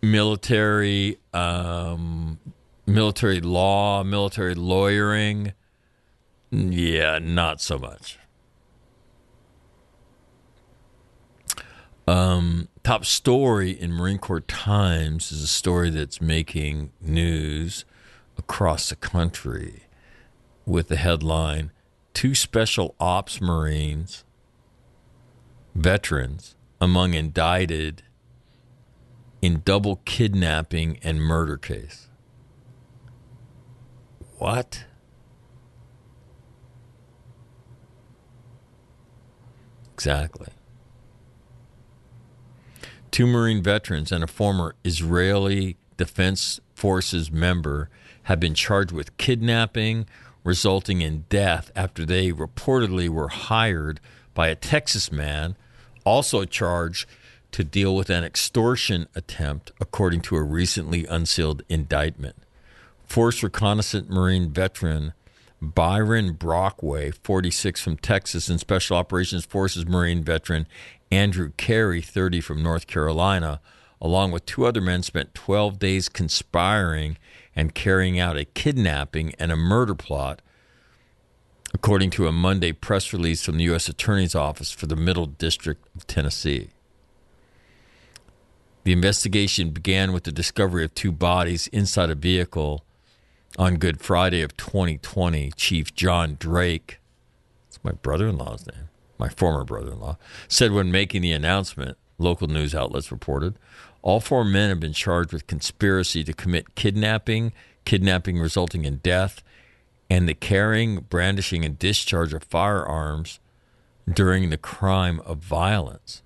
military 0.00 1.18
um, 1.34 2.38
military 2.86 3.40
law, 3.40 4.04
military 4.04 4.54
lawyering, 4.54 5.52
yeah, 6.52 7.18
not 7.18 7.60
so 7.60 7.76
much. 7.76 8.20
Um, 12.06 12.68
top 12.84 13.04
story 13.04 13.70
in 13.70 13.92
Marine 13.92 14.18
Corps 14.18 14.40
Times 14.40 15.32
is 15.32 15.42
a 15.42 15.48
story 15.48 15.90
that's 15.90 16.20
making 16.20 16.92
news 17.00 17.84
across 18.38 18.90
the 18.90 18.96
country 18.96 19.82
with 20.64 20.88
the 20.88 20.96
headline 20.96 21.72
Two 22.14 22.34
Special 22.34 22.94
Ops 23.00 23.40
Marines, 23.40 24.24
veterans, 25.74 26.54
among 26.80 27.14
indicted 27.14 28.04
in 29.42 29.62
double 29.64 29.96
kidnapping 30.04 30.98
and 31.02 31.20
murder 31.20 31.56
case. 31.56 32.08
What? 34.38 34.84
Exactly. 39.92 40.55
Two 43.16 43.26
Marine 43.26 43.62
veterans 43.62 44.12
and 44.12 44.22
a 44.22 44.26
former 44.26 44.74
Israeli 44.84 45.78
Defense 45.96 46.60
Forces 46.74 47.32
member 47.32 47.88
have 48.24 48.38
been 48.38 48.52
charged 48.52 48.92
with 48.92 49.16
kidnapping, 49.16 50.04
resulting 50.44 51.00
in 51.00 51.24
death 51.30 51.72
after 51.74 52.04
they 52.04 52.30
reportedly 52.30 53.08
were 53.08 53.28
hired 53.28 54.00
by 54.34 54.48
a 54.48 54.54
Texas 54.54 55.10
man, 55.10 55.56
also 56.04 56.44
charged 56.44 57.08
to 57.52 57.64
deal 57.64 57.96
with 57.96 58.10
an 58.10 58.22
extortion 58.22 59.06
attempt, 59.14 59.72
according 59.80 60.20
to 60.20 60.36
a 60.36 60.42
recently 60.42 61.06
unsealed 61.06 61.62
indictment. 61.70 62.36
Force 63.06 63.42
Reconnaissance 63.42 64.10
Marine 64.10 64.50
veteran 64.50 65.14
Byron 65.62 66.34
Brockway, 66.34 67.10
46 67.10 67.80
from 67.80 67.96
Texas, 67.96 68.48
and 68.48 68.60
Special 68.60 68.96
Operations 68.96 69.46
Forces 69.46 69.86
Marine 69.86 70.22
veteran 70.22 70.66
Andrew 71.10 71.52
Carey, 71.56 72.00
30 72.02 72.40
from 72.40 72.62
North 72.62 72.86
Carolina, 72.86 73.60
along 74.00 74.32
with 74.32 74.46
two 74.46 74.66
other 74.66 74.80
men, 74.80 75.02
spent 75.02 75.34
12 75.34 75.78
days 75.78 76.08
conspiring 76.08 77.16
and 77.54 77.74
carrying 77.74 78.18
out 78.18 78.36
a 78.36 78.44
kidnapping 78.44 79.34
and 79.38 79.50
a 79.50 79.56
murder 79.56 79.94
plot, 79.94 80.42
according 81.72 82.10
to 82.10 82.26
a 82.26 82.32
Monday 82.32 82.72
press 82.72 83.12
release 83.12 83.42
from 83.42 83.56
the 83.56 83.64
U.S. 83.64 83.88
Attorney's 83.88 84.34
Office 84.34 84.70
for 84.70 84.86
the 84.86 84.96
Middle 84.96 85.26
District 85.26 85.86
of 85.96 86.06
Tennessee. 86.06 86.70
The 88.84 88.92
investigation 88.92 89.70
began 89.70 90.12
with 90.12 90.24
the 90.24 90.32
discovery 90.32 90.84
of 90.84 90.94
two 90.94 91.10
bodies 91.10 91.66
inside 91.68 92.08
a 92.08 92.14
vehicle 92.14 92.84
on 93.58 93.78
Good 93.78 94.00
Friday 94.00 94.42
of 94.42 94.56
2020. 94.56 95.50
Chief 95.56 95.92
John 95.94 96.36
Drake, 96.38 97.00
that's 97.66 97.82
my 97.82 97.92
brother 97.92 98.28
in 98.28 98.38
law's 98.38 98.64
name, 98.66 98.85
my 99.18 99.28
former 99.28 99.64
brother 99.64 99.92
in 99.92 100.00
law, 100.00 100.18
said 100.48 100.72
when 100.72 100.90
making 100.90 101.22
the 101.22 101.32
announcement, 101.32 101.96
local 102.18 102.48
news 102.48 102.74
outlets 102.74 103.10
reported, 103.12 103.58
all 104.02 104.20
four 104.20 104.44
men 104.44 104.68
have 104.68 104.80
been 104.80 104.92
charged 104.92 105.32
with 105.32 105.46
conspiracy 105.46 106.22
to 106.24 106.32
commit 106.32 106.74
kidnapping, 106.74 107.52
kidnapping 107.84 108.38
resulting 108.38 108.84
in 108.84 108.96
death, 108.98 109.42
and 110.08 110.28
the 110.28 110.34
carrying, 110.34 111.00
brandishing, 111.00 111.64
and 111.64 111.78
discharge 111.78 112.32
of 112.32 112.44
firearms 112.44 113.40
during 114.12 114.50
the 114.50 114.56
crime 114.56 115.20
of 115.20 115.38
violence. 115.38 116.22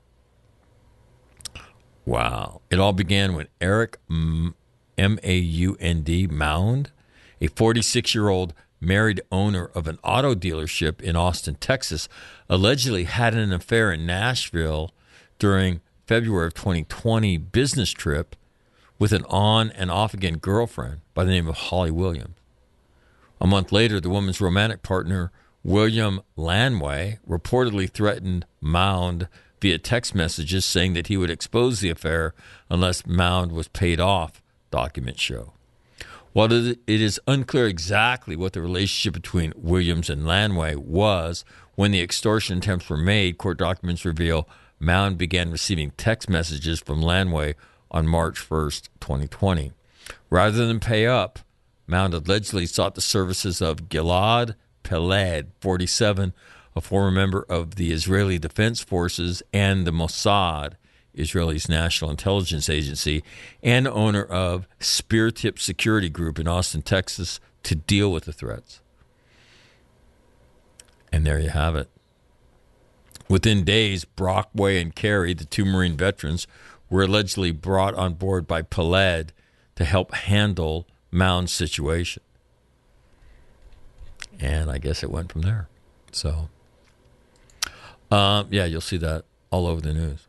Wow. 2.05 2.61
It 2.71 2.79
all 2.79 2.93
began 2.93 3.35
when 3.35 3.49
Eric 3.61 3.99
M 4.11 4.55
A 4.99 5.37
U 5.39 5.77
N 5.81 6.03
D 6.03 6.27
Maund, 6.27 6.91
a 7.41 7.47
46 7.47 8.15
year 8.15 8.29
old 8.29 8.53
married 8.81 9.21
owner 9.31 9.71
of 9.75 9.87
an 9.87 9.99
auto 10.03 10.35
dealership 10.35 11.01
in 11.01 11.17
Austin, 11.17 11.57
Texas, 11.57 12.09
allegedly 12.49 13.05
had 13.05 13.35
an 13.35 13.53
affair 13.53 13.93
in 13.93 14.07
Nashville 14.07 14.91
during 15.39 15.81
February 16.07 16.47
of 16.47 16.55
2020 16.55 17.37
business 17.37 17.91
trip 17.91 18.35
with 18.99 19.13
an 19.13 19.25
on 19.29 19.71
and 19.71 19.91
off 19.91 20.15
again 20.15 20.39
girlfriend 20.39 21.01
by 21.15 21.25
the 21.25 21.31
name 21.31 21.49
of 21.49 21.57
Holly 21.57 21.91
Williams. 21.91 22.37
A 23.41 23.47
month 23.47 23.73
later, 23.73 24.01
the 24.01 24.11
woman's 24.11 24.41
romantic 24.41 24.83
partner, 24.83 25.33
William 25.65 26.21
Lanway, 26.37 27.19
reportedly 27.27 27.91
threatened 27.91 28.45
Maund 28.61 29.29
via 29.61 29.79
text 29.79 30.15
messages 30.15 30.65
saying 30.65 30.93
that 30.95 31.07
he 31.07 31.17
would 31.17 31.31
expose 31.31 31.81
the 31.81 31.91
affair 31.91 32.35
unless 32.69 33.07
Maund 33.07 33.53
was 33.53 33.69
paid 33.69 34.01
off, 34.01 34.43
documents 34.71 35.21
show. 35.21 35.53
While 36.33 36.53
it 36.53 36.79
is 36.87 37.21
unclear 37.27 37.67
exactly 37.67 38.37
what 38.37 38.53
the 38.53 38.63
relationship 38.63 39.15
between 39.15 39.53
Williams 39.57 40.09
and 40.09 40.25
Lanway 40.25 40.77
was 40.77 41.45
when 41.75 41.91
the 41.91 42.01
extortion 42.01 42.59
attempts 42.59 42.89
were 42.89 42.97
made, 42.97 43.37
court 43.37 43.59
documents 43.59 44.05
reveal 44.05 44.49
Maund 44.79 45.19
began 45.19 45.51
receiving 45.51 45.91
text 45.93 46.29
messages 46.31 46.79
from 46.81 47.03
Lanway 47.03 47.57
on 47.91 48.07
March 48.07 48.39
1st, 48.49 48.89
2020. 49.01 49.73
Rather 50.31 50.67
than 50.67 50.79
pay 50.79 51.07
up, 51.07 51.41
Maund 51.89 52.15
allegedly 52.15 52.67
sought 52.67 52.95
the 52.95 53.01
services 53.01 53.61
of 53.61 53.89
Gilad 53.89 54.55
Peled, 54.85 55.47
47, 55.61 56.33
a 56.77 56.81
former 56.81 57.11
member 57.11 57.45
of 57.49 57.75
the 57.75 57.91
Israeli 57.91 58.39
Defense 58.39 58.81
Forces 58.81 59.43
and 59.53 59.85
the 59.85 59.91
Mossad, 59.91 60.75
Israel's 61.15 61.69
national 61.69 62.11
intelligence 62.11 62.69
agency, 62.69 63.23
and 63.63 63.87
owner 63.87 64.23
of 64.23 64.67
Spear 64.79 65.31
Tip 65.31 65.59
Security 65.59 66.09
Group 66.09 66.39
in 66.39 66.47
Austin, 66.47 66.83
Texas, 66.83 67.41
to 67.63 67.75
deal 67.75 68.11
with 68.13 68.25
the 68.25 68.33
threats. 68.33 68.81
And 71.13 71.27
there 71.27 71.39
you 71.39 71.51
have 71.51 71.75
it. 71.77 71.89
Within 73.29 73.65
days, 73.65 74.05
Brockway 74.05 74.81
and 74.81 74.95
Carey, 74.95 75.35
the 75.35 75.45
two 75.45 75.65
Marine 75.65 75.97
veterans, 75.97 76.47
were 76.89 77.03
allegedly 77.03 77.53
brought 77.53 77.95
on 77.95 78.15
board 78.15 78.47
by 78.47 78.63
Peled 78.63 79.33
to 79.77 79.85
help 79.85 80.15
handle 80.15 80.87
Maund's 81.11 81.53
situation. 81.53 82.23
And 84.41 84.71
I 84.71 84.79
guess 84.79 85.03
it 85.03 85.11
went 85.11 85.31
from 85.31 85.43
there. 85.43 85.69
So, 86.13 86.49
um, 88.11 88.49
yeah, 88.51 88.65
you'll 88.65 88.81
see 88.81 88.97
that 88.97 89.25
all 89.51 89.67
over 89.67 89.81
the 89.81 89.93
news. 89.93 90.27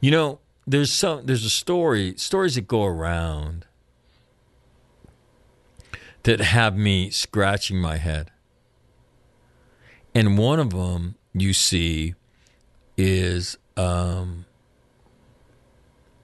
You 0.00 0.10
know, 0.10 0.38
there's 0.66 0.92
some 0.92 1.26
there's 1.26 1.44
a 1.44 1.50
story 1.50 2.14
stories 2.16 2.56
that 2.56 2.66
go 2.66 2.84
around 2.84 3.66
that 6.24 6.40
have 6.40 6.76
me 6.76 7.10
scratching 7.10 7.78
my 7.78 7.98
head. 7.98 8.32
And 10.14 10.36
one 10.36 10.58
of 10.58 10.70
them 10.70 11.14
you 11.32 11.52
see 11.52 12.14
is 12.96 13.58
um, 13.76 14.46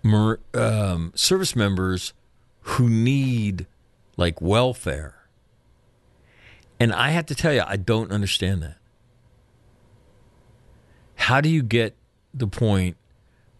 mer- 0.02 0.40
um, 0.54 1.12
service 1.14 1.54
members 1.54 2.14
who 2.62 2.88
need 2.88 3.66
like 4.16 4.40
welfare. 4.40 5.16
And 6.80 6.92
I 6.92 7.10
have 7.10 7.26
to 7.26 7.34
tell 7.36 7.52
you, 7.52 7.62
I 7.64 7.76
don't 7.76 8.10
understand 8.10 8.62
that. 8.62 8.78
How 11.14 11.40
do 11.40 11.48
you 11.48 11.62
get 11.62 11.94
the 12.34 12.48
point 12.48 12.96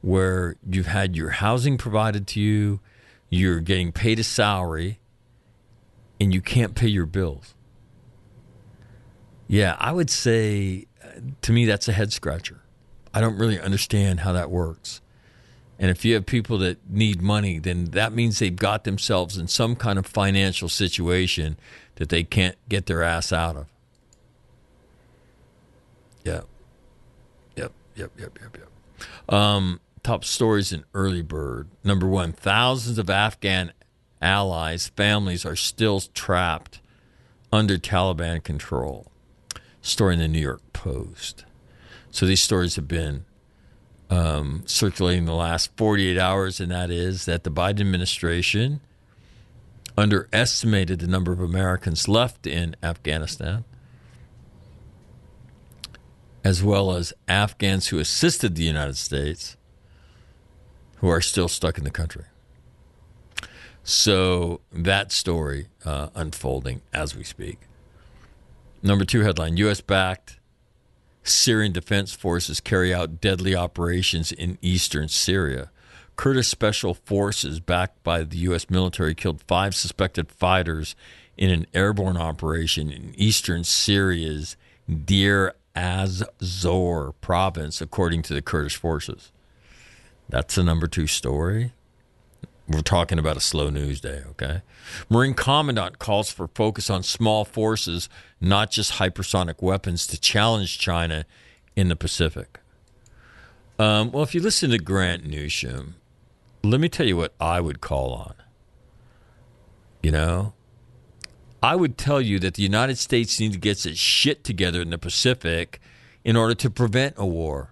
where 0.03 0.57
you've 0.69 0.87
had 0.87 1.17
your 1.17 1.31
housing 1.31 1.79
provided 1.79 2.27
to 2.29 2.41
you, 2.41 2.81
you're 3.31 3.61
getting 3.61 3.93
paid 3.93 4.19
a 4.19 4.25
salary, 4.25 5.01
and 6.21 6.35
you 6.35 6.41
can't 6.41 6.75
pay 6.75 6.89
your 6.89 7.07
bills? 7.07 7.55
Yeah, 9.49 9.77
I 9.79 9.93
would 9.93 10.11
say 10.11 10.87
to 11.43 11.53
me 11.53 11.65
that's 11.65 11.89
a 11.89 11.93
head 11.93 12.13
scratcher. 12.13 12.63
I 13.15 13.21
don't 13.21 13.37
really 13.37 13.61
understand 13.61 14.21
how 14.21 14.33
that 14.33 14.51
works. 14.51 15.01
And 15.79 15.91
if 15.91 16.05
you 16.05 16.15
have 16.15 16.27
people 16.27 16.59
that 16.59 16.79
need 16.89 17.21
money, 17.21 17.59
then 17.59 17.87
that 17.87 18.13
means 18.13 18.39
they've 18.39 18.55
got 18.55 18.85
themselves 18.85 19.37
in 19.37 19.49
some 19.49 19.75
kind 19.75 19.99
of 19.99 20.07
financial 20.07 20.69
situation 20.69 21.57
that 21.97 22.09
they 22.09 22.23
can't 22.23 22.57
get 22.69 22.87
their 22.87 23.03
ass 23.03 23.33
out 23.33 23.57
of. 23.57 23.67
Yep. 26.25 26.47
Yep, 27.57 27.73
yep, 27.97 28.11
yep, 28.19 28.39
yep, 28.41 28.59
yep. 28.59 29.35
Um, 29.35 29.81
top 30.03 30.25
stories 30.25 30.73
in 30.73 30.85
Early 30.95 31.23
Bird. 31.23 31.69
Number 31.85 32.07
one, 32.07 32.33
thousands 32.33 32.99
of 32.99 33.09
Afghan 33.09 33.73
allies, 34.21 34.89
families 34.89 35.45
are 35.45 35.57
still 35.57 36.01
trapped 36.01 36.81
under 37.53 37.79
Taliban 37.79 38.43
control. 38.43 39.07
Story 39.81 40.15
in 40.15 40.21
the 40.21 40.29
New 40.29 40.41
York 40.41 40.63
Post. 40.73 41.45
So 42.11 42.27
these 42.27 42.43
stories 42.43 42.77
have 42.77 42.89
been 42.89 43.25
um, 44.11 44.63
circulating 44.67 45.25
the 45.25 45.35
last 45.35 45.77
48 45.77 46.19
hours, 46.19 46.61
and 46.61 46.71
that 46.71 46.91
is 46.91 47.25
that 47.25 47.45
the 47.45 47.51
Biden 47.51 47.81
administration 47.81 48.81
underestimated 49.97 51.01
the 51.01 51.07
number 51.07 51.33
of 51.33 51.41
Americans 51.41 52.09
left 52.09 52.47
in 52.47 52.77
Afghanistan, 52.83 53.65
as 56.45 56.63
well 56.63 56.93
as 56.93 57.13
Afghans 57.29 57.89
who 57.89 57.99
assisted 57.99 58.55
the 58.55 58.65
United 58.65 58.97
States 58.97 59.57
who 61.03 61.09
are 61.09 61.21
still 61.21 61.49
stuck 61.49 61.77
in 61.77 61.85
the 61.85 61.91
country. 61.91 62.25
So 63.83 64.61
that 64.73 65.11
story 65.11 65.67
uh, 65.85 66.11
unfolding 66.15 66.81
as 66.93 67.17
we 67.17 67.25
speak. 67.25 67.59
Number 68.85 69.05
two 69.05 69.23
headline 69.23 69.57
U.S. 69.57 69.81
backed 69.81 70.39
Syrian 71.25 71.73
defense 71.73 72.13
forces 72.13 72.61
carry 72.61 72.95
out 72.95 73.21
deadly 73.21 73.55
operations 73.55 74.31
in 74.31 74.59
eastern 74.63 75.09
Syria. 75.09 75.73
Kurdish 76.15 76.47
special 76.47 76.95
forces, 76.95 77.59
backed 77.59 78.05
by 78.05 78.23
the 78.23 78.37
U.S. 78.39 78.71
military, 78.71 79.17
killed 79.17 79.43
five 79.49 79.75
suspected 79.75 80.31
fighters 80.31 80.95
in 81.37 81.51
an 81.51 81.67
airborne 81.75 82.17
operation 82.17 82.93
in 82.93 83.13
eastern 83.17 83.65
Syria's 83.65 84.57
Deir 84.89 85.55
az-Zor 85.75 87.15
province, 87.21 87.81
according 87.81 88.23
to 88.23 88.35
the 88.35 88.43
Kurdish 88.43 88.77
forces. 88.77 89.32
That's 90.29 90.55
the 90.55 90.63
number 90.63 90.87
two 90.87 91.07
story. 91.07 91.73
We're 92.69 92.81
talking 92.81 93.19
about 93.19 93.37
a 93.37 93.41
slow 93.41 93.71
news 93.71 94.01
day, 94.01 94.23
okay? 94.31 94.63
Marine 95.11 95.35
Commandant 95.35 95.99
calls 95.99 96.31
for 96.31 96.49
focus 96.49 96.89
on 96.89 97.03
small 97.03 97.45
forces, 97.45 98.09
not 98.41 98.71
just 98.71 98.95
hypersonic 98.95 99.61
weapons, 99.61 100.07
to 100.07 100.19
challenge 100.19 100.79
China 100.79 101.27
in 101.77 101.89
the 101.89 101.97
Pacific. 101.97 102.61
Um, 103.79 104.13
well, 104.13 104.23
if 104.23 104.35
you 104.35 104.41
listen 104.41 104.71
to 104.71 104.79
Grant 104.79 105.29
Newsham, 105.29 105.95
let 106.63 106.81
me 106.81 106.89
tell 106.89 107.07
you 107.07 107.17
what 107.17 107.35
I 107.41 107.61
would 107.61 107.81
call 107.81 108.13
on. 108.13 108.35
You 110.03 110.13
know, 110.13 110.55
I 111.63 111.77
would 111.77 111.97
tell 111.97 112.21
you 112.21 112.39
that 112.41 112.55
the 112.55 112.63
United 112.63 112.99
States 112.99 113.39
needs 113.39 113.55
to 113.55 113.61
get 113.61 113.85
its 113.87 113.99
shit 113.99 114.45
together 114.45 114.81
in 114.81 114.91
the 114.91 114.99
Pacific 114.99 115.81
in 116.25 116.37
order 116.37 116.55
to 116.55 116.71
prevent 116.71 117.15
a 117.17 117.27
war, 117.27 117.72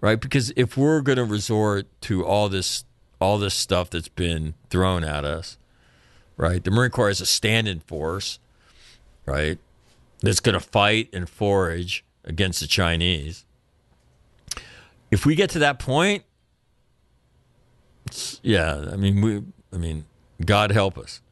right? 0.00 0.20
Because 0.20 0.52
if 0.56 0.76
we're 0.76 1.00
going 1.00 1.18
to 1.18 1.24
resort 1.24 1.86
to 2.02 2.24
all 2.24 2.48
this 2.48 2.84
all 3.20 3.38
this 3.38 3.54
stuff 3.54 3.88
that's 3.88 4.08
been 4.08 4.54
thrown 4.68 5.02
at 5.02 5.24
us, 5.24 5.56
right? 6.36 6.62
The 6.62 6.70
Marine 6.70 6.90
Corps 6.90 7.08
is 7.08 7.20
a 7.20 7.26
stand-in 7.26 7.80
force, 7.80 8.38
right? 9.24 9.58
That's 10.20 10.40
going 10.40 10.52
to 10.52 10.60
fight 10.60 11.08
and 11.12 11.28
forage 11.28 12.04
against 12.24 12.60
the 12.60 12.66
Chinese. 12.66 13.46
If 15.10 15.24
we 15.24 15.34
get 15.34 15.48
to 15.50 15.58
that 15.60 15.78
point, 15.78 16.24
yeah, 18.42 18.86
I 18.92 18.96
mean, 18.96 19.20
we, 19.22 19.42
I 19.72 19.78
mean, 19.78 20.04
God 20.44 20.72
help 20.72 20.98
us. 20.98 21.22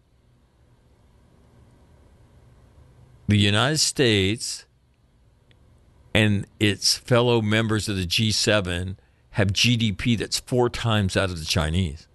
The 3.26 3.38
United 3.38 3.78
States 3.78 4.63
and 6.14 6.46
its 6.60 6.96
fellow 6.96 7.42
members 7.42 7.88
of 7.88 7.96
the 7.96 8.06
G7 8.06 8.96
have 9.30 9.48
GDP 9.48 10.16
that's 10.16 10.38
four 10.38 10.70
times 10.70 11.14
that 11.14 11.28
of 11.28 11.40
the 11.40 11.44
Chinese. 11.44 12.06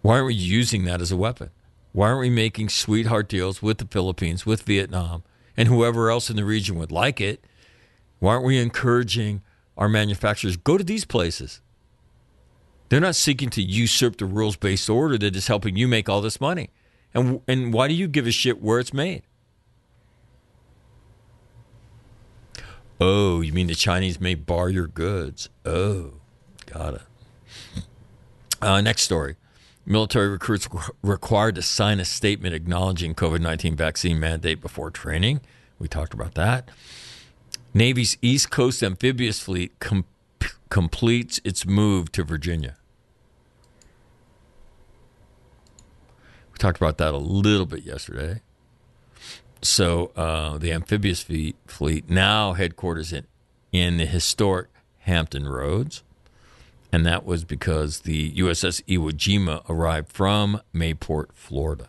Why 0.00 0.14
aren't 0.14 0.28
we 0.28 0.34
using 0.34 0.86
that 0.86 1.02
as 1.02 1.12
a 1.12 1.16
weapon? 1.16 1.50
Why 1.92 2.08
aren't 2.08 2.20
we 2.20 2.30
making 2.30 2.70
sweetheart 2.70 3.28
deals 3.28 3.60
with 3.60 3.78
the 3.78 3.84
Philippines, 3.84 4.46
with 4.46 4.62
Vietnam, 4.62 5.24
and 5.56 5.68
whoever 5.68 6.10
else 6.10 6.30
in 6.30 6.36
the 6.36 6.44
region 6.44 6.78
would 6.78 6.90
like 6.90 7.20
it? 7.20 7.44
Why 8.18 8.32
aren't 8.32 8.46
we 8.46 8.58
encouraging 8.58 9.42
our 9.76 9.88
manufacturers 9.88 10.56
go 10.56 10.78
to 10.78 10.84
these 10.84 11.04
places? 11.04 11.60
They're 12.88 13.00
not 13.00 13.16
seeking 13.16 13.50
to 13.50 13.62
usurp 13.62 14.16
the 14.16 14.24
rules 14.24 14.56
based 14.56 14.88
order 14.88 15.18
that 15.18 15.36
is 15.36 15.48
helping 15.48 15.76
you 15.76 15.86
make 15.86 16.08
all 16.08 16.20
this 16.20 16.40
money. 16.40 16.70
And 17.12 17.40
and 17.46 17.72
why 17.72 17.88
do 17.88 17.94
you 17.94 18.08
give 18.08 18.26
a 18.26 18.32
shit 18.32 18.62
where 18.62 18.78
it's 18.78 18.94
made? 18.94 19.22
Oh, 23.00 23.40
you 23.40 23.52
mean 23.52 23.66
the 23.66 23.74
Chinese 23.74 24.20
may 24.20 24.34
bar 24.34 24.68
your 24.68 24.86
goods? 24.86 25.48
Oh, 25.64 26.12
got 26.66 26.94
it. 26.94 27.02
Uh, 28.60 28.80
next 28.82 29.02
story. 29.02 29.36
Military 29.86 30.28
recruits 30.28 30.68
required 31.02 31.54
to 31.54 31.62
sign 31.62 31.98
a 31.98 32.04
statement 32.04 32.54
acknowledging 32.54 33.14
COVID 33.14 33.40
19 33.40 33.74
vaccine 33.74 34.20
mandate 34.20 34.60
before 34.60 34.90
training. 34.90 35.40
We 35.78 35.88
talked 35.88 36.12
about 36.12 36.34
that. 36.34 36.70
Navy's 37.72 38.18
East 38.20 38.50
Coast 38.50 38.82
amphibious 38.82 39.40
fleet 39.40 39.78
com- 39.80 40.04
completes 40.68 41.40
its 41.42 41.64
move 41.64 42.12
to 42.12 42.22
Virginia. 42.22 42.76
We 46.52 46.58
talked 46.58 46.76
about 46.76 46.98
that 46.98 47.14
a 47.14 47.18
little 47.18 47.66
bit 47.66 47.84
yesterday. 47.84 48.42
So 49.62 50.12
uh, 50.16 50.58
the 50.58 50.72
amphibious 50.72 51.22
fleet, 51.66 52.08
now 52.08 52.54
headquarters 52.54 53.12
in 53.12 53.26
in 53.72 53.98
the 53.98 54.06
historic 54.06 54.68
Hampton 55.00 55.48
Roads, 55.48 56.02
and 56.92 57.06
that 57.06 57.24
was 57.24 57.44
because 57.44 58.00
the 58.00 58.32
USS 58.32 58.82
Iwo 58.84 59.12
Jima 59.12 59.62
arrived 59.68 60.10
from 60.10 60.60
Mayport, 60.74 61.26
Florida. 61.34 61.88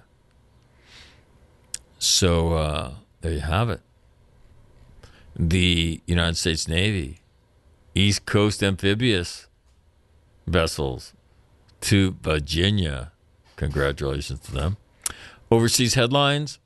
So 1.98 2.54
uh, 2.54 2.94
there 3.22 3.34
you 3.34 3.40
have 3.40 3.70
it. 3.70 3.82
The 5.36 6.02
United 6.06 6.38
States 6.38 6.68
Navy, 6.68 7.22
East 7.96 8.26
Coast 8.26 8.62
amphibious 8.62 9.48
vessels 10.46 11.14
to 11.82 12.18
Virginia. 12.22 13.12
Congratulations 13.56 14.40
to 14.42 14.52
them. 14.52 14.78
Overseas 15.50 15.96
headlines 15.96 16.60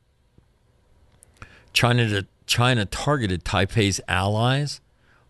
China, 1.75 2.25
China 2.47 2.85
targeted 2.85 3.43
Taipei's 3.43 3.99
allies 4.07 4.79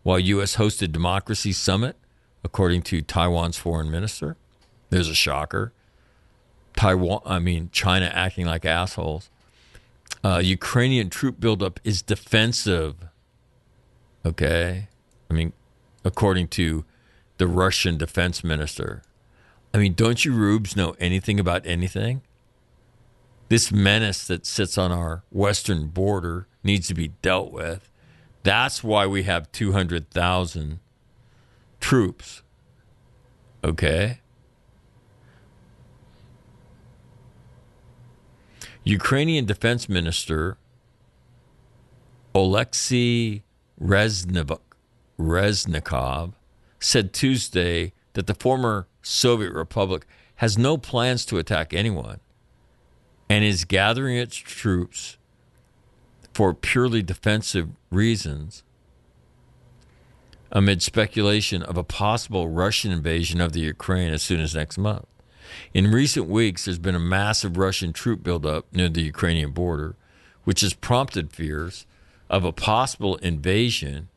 while 0.04 0.20
U.S. 0.20 0.58
hosted 0.58 0.92
Democracy 0.92 1.52
Summit, 1.52 1.98
according 2.44 2.84
to 2.84 3.02
Taiwan's 3.02 3.58
foreign 3.58 3.90
minister. 3.90 4.38
There's 4.92 5.10
a 5.10 5.16
shocker. 5.16 5.74
Taiwan, 6.78 7.22
I 7.26 7.40
mean, 7.40 7.70
China 7.72 8.12
acting 8.14 8.46
like 8.46 8.64
assholes. 8.64 9.32
Uh, 10.24 10.38
Ukrainian 10.38 11.10
troop 11.10 11.40
buildup 11.40 11.80
is 11.84 12.04
defensive. 12.04 12.96
Okay. 14.24 14.88
I 15.32 15.34
mean, 15.34 15.52
according 16.04 16.50
to 16.50 16.86
the 17.38 17.48
Russian 17.48 17.98
defense 17.98 18.44
minister. 18.44 19.02
I 19.74 19.80
mean, 19.80 19.94
don't 19.94 20.24
you 20.24 20.32
rubes 20.32 20.76
know 20.76 20.96
anything 21.00 21.40
about 21.40 21.66
anything? 21.66 22.22
This 23.48 23.72
menace 23.72 24.26
that 24.28 24.46
sits 24.46 24.78
on 24.78 24.92
our 24.92 25.24
western 25.32 25.88
border 25.88 26.48
needs 26.64 26.88
to 26.88 26.94
be 26.94 27.10
dealt 27.22 27.52
with. 27.52 27.90
That's 28.44 28.84
why 28.84 29.06
we 29.06 29.24
have 29.24 29.52
200,000 29.52 30.80
troops. 31.80 32.42
Okay? 33.64 34.20
Ukrainian 38.84 39.46
Defense 39.46 39.90
Minister 39.90 40.58
Oleksiy 42.36 43.42
Reznikov 45.20 46.34
said 46.80 47.14
Tuesday 47.14 47.94
that 48.14 48.28
the 48.28 48.36
former 48.36 48.88
Soviet 49.02 49.54
republic 49.54 50.06
has 50.36 50.58
no 50.58 50.78
plans 50.78 51.26
to 51.26 51.38
attack 51.38 51.74
anyone 51.74 52.20
and 53.30 53.44
is 53.44 53.66
gathering 53.66 54.18
its 54.18 54.36
troops 54.36 55.18
for 56.34 56.54
purely 56.54 57.02
defensive 57.02 57.70
reasons 57.90 58.64
amid 60.52 60.82
speculation 60.82 61.64
of 61.64 61.78
a 61.78 61.84
possible 61.84 62.48
Russian 62.50 62.92
invasion 62.92 63.42
of 63.42 63.54
the 63.54 63.62
Ukraine 63.62 64.14
as 64.14 64.22
soon 64.22 64.40
as 64.40 64.56
next 64.56 64.78
month. 64.78 65.06
In 65.74 65.92
recent 65.92 66.28
weeks, 66.28 66.66
there's 66.66 66.80
been 66.80 66.96
a 66.96 67.00
massive 67.00 67.58
Russian 67.58 67.94
troop 67.94 68.24
buildup 68.24 68.66
near 68.74 68.90
the 68.90 69.02
Ukrainian 69.02 69.52
border, 69.52 69.96
which 70.44 70.62
has 70.62 70.74
prompted 70.74 71.32
fears 71.32 71.86
of 72.30 72.44
a 72.44 72.52
possible 72.52 73.16
invasion 73.18 74.10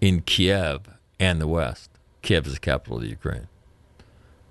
in 0.00 0.22
Kiev 0.22 0.82
and 1.18 1.40
the 1.40 1.48
West. 1.48 1.90
Kiev 2.22 2.46
is 2.46 2.54
the 2.54 2.60
capital 2.60 2.96
of 2.96 3.02
the 3.02 3.08
Ukraine. 3.08 3.48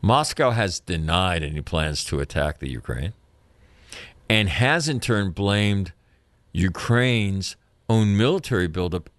Moscow 0.01 0.51
has 0.51 0.79
denied 0.79 1.43
any 1.43 1.61
plans 1.61 2.05
to 2.05 2.19
attack 2.19 2.59
the 2.59 2.69
Ukraine 2.69 3.13
and 4.29 4.47
has 4.47 4.87
in 4.87 4.99
turn 4.99 5.31
blamed 5.31 5.91
Ukraine's 6.53 7.57
own 7.89 8.15
military 8.15 8.67
buildup 8.67 9.09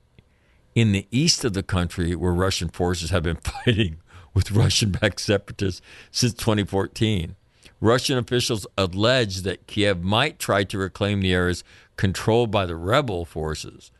in 0.74 0.92
the 0.92 1.06
east 1.10 1.44
of 1.44 1.52
the 1.52 1.62
country 1.62 2.14
where 2.14 2.32
Russian 2.32 2.68
forces 2.68 3.10
have 3.10 3.24
been 3.24 3.36
fighting 3.64 3.98
with 4.32 4.52
Russian 4.52 4.92
backed 4.92 5.20
separatists 5.20 5.82
since 6.10 6.32
2014. 6.34 7.36
Russian 7.80 8.18
officials 8.18 8.66
allege 8.78 9.42
that 9.42 9.66
Kiev 9.66 10.02
might 10.02 10.38
try 10.38 10.64
to 10.64 10.78
reclaim 10.78 11.20
the 11.20 11.34
areas 11.34 11.64
controlled 11.96 12.50
by 12.50 12.64
the 12.66 12.76
rebel 12.76 13.24
forces. 13.24 13.90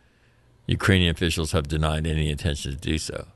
Ukrainian 0.66 1.10
officials 1.10 1.52
have 1.52 1.66
denied 1.66 2.06
any 2.06 2.30
intention 2.30 2.70
to 2.72 2.76
do 2.76 2.98
so. 2.98 3.26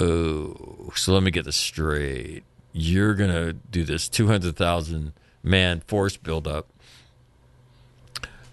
Oh, 0.00 0.90
so 0.96 1.12
let 1.12 1.22
me 1.22 1.30
get 1.30 1.44
this 1.44 1.56
straight. 1.56 2.42
You're 2.72 3.14
going 3.14 3.30
to 3.30 3.52
do 3.52 3.84
this 3.84 4.08
200,000 4.08 5.12
man 5.42 5.80
force 5.80 6.16
buildup 6.16 6.68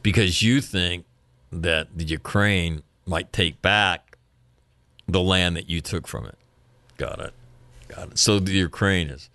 because 0.03 0.41
you 0.41 0.59
think 0.59 1.05
that 1.51 1.87
the 1.95 2.03
Ukraine 2.03 2.83
might 3.05 3.31
take 3.31 3.61
back 3.61 4.17
the 5.07 5.21
land 5.21 5.55
that 5.55 5.69
you 5.69 5.79
took 5.79 6.05
from 6.07 6.25
it. 6.25 6.37
Got 6.97 7.19
it. 7.19 7.33
Got 7.87 8.11
it. 8.11 8.19
So 8.19 8.39
the 8.39 8.51
Ukraine 8.51 9.09
is, 9.09 9.29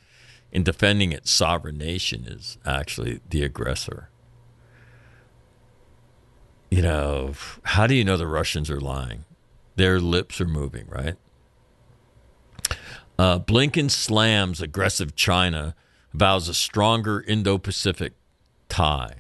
in 0.51 0.63
defending 0.63 1.13
its 1.13 1.31
sovereign 1.31 1.79
nation, 1.79 2.25
is 2.27 2.59
actually 2.67 3.21
the 3.31 3.43
aggressor. 3.43 4.11
You 6.71 6.83
know, 6.83 7.33
how 7.63 7.87
do 7.87 7.95
you 7.95 8.05
know 8.05 8.17
the 8.19 8.27
Russians 8.27 8.71
are 8.71 8.81
lying? 8.81 9.25
Their 9.77 10.01
lips 10.01 10.41
are 10.41 10.47
moving, 10.47 10.87
right? 10.89 11.17
Uh, 13.19 13.39
Blinken 13.39 13.91
slams 13.91 14.61
aggressive 14.61 15.15
China, 15.15 15.75
vows 16.13 16.49
a 16.49 16.55
stronger 16.55 17.21
Indo 17.21 17.59
Pacific 17.59 18.13
tie. 18.69 19.17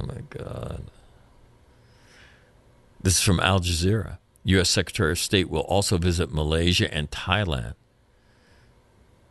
Oh 0.00 0.06
my 0.06 0.22
God. 0.30 0.84
This 3.02 3.16
is 3.16 3.22
from 3.22 3.40
Al 3.40 3.60
Jazeera. 3.60 4.18
U.S. 4.44 4.70
Secretary 4.70 5.12
of 5.12 5.18
State 5.18 5.50
will 5.50 5.60
also 5.60 5.98
visit 5.98 6.32
Malaysia 6.32 6.92
and 6.92 7.10
Thailand 7.10 7.74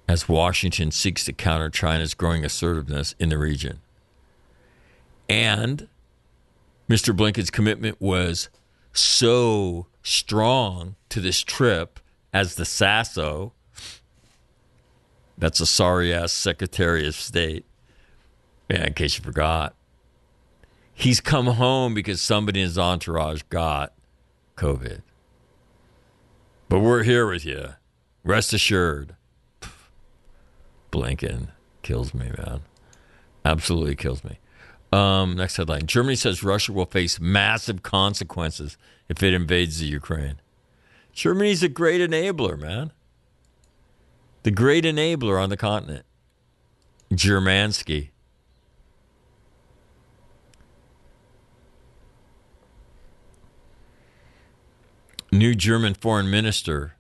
as 0.08 0.28
Washington 0.28 0.92
seeks 0.92 1.24
to 1.26 1.34
counter 1.34 1.70
China's 1.70 2.14
growing 2.14 2.44
assertiveness 2.44 3.14
in 3.20 3.30
the 3.30 3.38
region. 3.38 3.80
And 5.28 5.88
Mr. 6.90 7.16
Blinken's 7.16 7.52
commitment 7.52 8.02
was 8.02 8.50
so 8.92 9.86
strong 10.02 10.96
to 11.10 11.20
this 11.22 11.42
trip 11.42 12.00
as 12.34 12.56
the 12.56 12.66
Sasso. 12.66 13.54
That's 15.38 15.60
a 15.60 15.66
sorry 15.66 16.14
ass 16.14 16.34
Secretary 16.34 17.08
of 17.08 17.16
State. 17.16 17.66
Yeah, 18.70 18.88
in 18.88 18.94
case 18.94 19.18
you 19.18 19.24
forgot. 19.24 19.76
He's 20.94 21.22
come 21.22 21.48
home 21.48 21.94
because 21.94 22.22
somebody 22.22 22.60
in 22.60 22.66
his 22.66 22.78
entourage 22.78 23.42
got 23.50 23.94
COVID. 24.58 25.02
But 26.68 26.80
we're 26.80 27.04
here 27.04 27.26
with 27.26 27.46
you. 27.46 27.70
Rest 28.24 28.54
assured. 28.54 29.16
Blinken 30.92 31.50
kills 31.82 32.14
me, 32.14 32.32
man. 32.38 32.62
Absolutely 33.46 33.96
kills 33.96 34.24
me. 34.24 34.40
Um, 34.92 35.36
next 35.36 35.58
headline 35.58 35.86
Germany 35.86 36.16
says 36.16 36.44
Russia 36.44 36.74
will 36.74 36.86
face 36.86 37.20
massive 37.20 37.84
consequences 37.84 38.78
if 39.08 39.22
it 39.22 39.34
invades 39.34 39.80
the 39.80 39.86
Ukraine. 39.86 40.42
Germany's 41.20 41.62
a 41.62 41.68
great 41.68 42.00
enabler, 42.00 42.58
man. 42.58 42.94
The 44.44 44.52
great 44.52 44.86
enabler 44.86 45.38
on 45.38 45.50
the 45.50 45.58
continent. 45.58 46.06
Germansky. 47.12 48.12
New 55.30 55.56
German 55.56 55.94
Foreign 55.94 56.32
Minister 56.32 56.96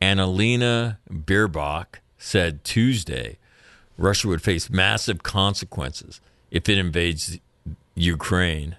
Annalena 0.00 0.96
Baerbock 1.10 1.96
said 2.16 2.64
Tuesday 2.64 3.36
Russia 3.98 4.26
would 4.28 4.40
face 4.40 4.70
massive 4.70 5.22
consequences 5.22 6.22
if 6.50 6.66
it 6.70 6.78
invades 6.78 7.38
Ukraine. 7.94 8.76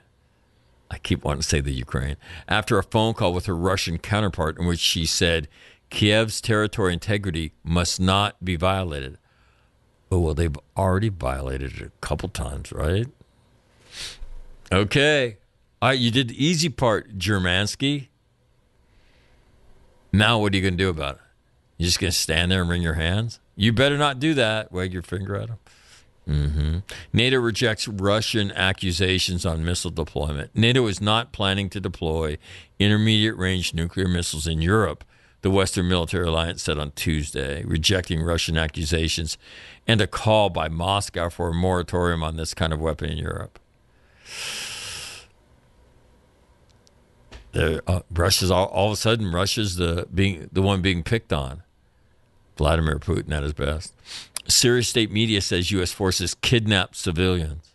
I 0.91 0.97
keep 0.99 1.23
wanting 1.23 1.41
to 1.41 1.47
say 1.47 1.61
the 1.61 1.71
Ukraine. 1.71 2.15
After 2.47 2.77
a 2.77 2.83
phone 2.83 3.13
call 3.13 3.33
with 3.33 3.47
her 3.47 3.55
Russian 3.55 3.97
counterpart 3.97 4.59
in 4.59 4.65
which 4.65 4.79
she 4.79 5.05
said 5.05 5.47
Kiev's 5.89 6.41
territorial 6.41 6.93
integrity 6.93 7.53
must 7.63 7.99
not 7.99 8.43
be 8.43 8.55
violated. 8.55 9.17
Oh, 10.11 10.19
well, 10.19 10.33
they've 10.33 10.57
already 10.77 11.09
violated 11.09 11.81
it 11.81 11.87
a 11.87 11.91
couple 12.01 12.29
times, 12.29 12.71
right? 12.71 13.07
Okay. 14.71 15.37
All 15.81 15.89
right, 15.89 15.99
you 15.99 16.11
did 16.11 16.29
the 16.29 16.45
easy 16.45 16.69
part, 16.69 17.17
Germansky. 17.17 18.07
Now, 20.13 20.39
what 20.39 20.53
are 20.53 20.55
you 20.55 20.61
going 20.61 20.77
to 20.77 20.83
do 20.83 20.89
about 20.89 21.15
it? 21.15 21.21
You're 21.77 21.87
just 21.87 21.99
going 21.99 22.11
to 22.11 22.17
stand 22.17 22.51
there 22.51 22.61
and 22.61 22.69
wring 22.69 22.81
your 22.81 22.93
hands? 22.93 23.39
You 23.55 23.73
better 23.73 23.97
not 23.97 24.19
do 24.19 24.33
that. 24.35 24.71
Wag 24.71 24.93
your 24.93 25.01
finger 25.01 25.35
at 25.35 25.47
them. 25.47 25.57
Mm-hmm. 26.27 26.79
NATO 27.13 27.37
rejects 27.37 27.87
Russian 27.87 28.51
accusations 28.51 29.45
on 29.45 29.63
missile 29.63 29.91
deployment. 29.91 30.55
NATO 30.55 30.87
is 30.87 30.99
not 30.99 31.31
planning 31.31 31.69
to 31.69 31.79
deploy 31.79 32.37
intermediate 32.79 33.37
range 33.37 33.73
nuclear 33.73 34.07
missiles 34.07 34.47
in 34.47 34.61
Europe, 34.61 35.03
the 35.41 35.51
Western 35.51 35.87
Military 35.87 36.27
Alliance 36.27 36.63
said 36.63 36.79
on 36.79 36.91
Tuesday, 36.91 37.63
rejecting 37.63 38.23
Russian 38.23 38.57
accusations 38.57 39.37
and 39.87 40.01
a 40.01 40.07
call 40.07 40.49
by 40.49 40.67
Moscow 40.67 41.29
for 41.29 41.49
a 41.49 41.53
moratorium 41.53 42.23
on 42.23 42.35
this 42.35 42.55
kind 42.55 42.73
of 42.73 42.79
weapon 42.79 43.11
in 43.11 43.17
Europe. 43.19 43.59
Uh, 47.53 48.01
Russia's 48.11 48.49
all, 48.49 48.65
all 48.65 48.87
of 48.87 48.93
a 48.93 48.95
sudden 48.95 49.31
Russia's 49.31 49.75
the 49.75 50.07
being 50.13 50.49
the 50.51 50.61
one 50.61 50.81
being 50.81 51.03
picked 51.03 51.31
on. 51.31 51.61
Vladimir 52.57 52.99
Putin 52.99 53.31
at 53.31 53.43
his 53.43 53.53
best. 53.53 53.93
Syria 54.47 54.83
state 54.83 55.11
media 55.11 55.41
says 55.41 55.71
U.S. 55.71 55.91
forces 55.91 56.35
kidnapped 56.35 56.95
civilians. 56.95 57.73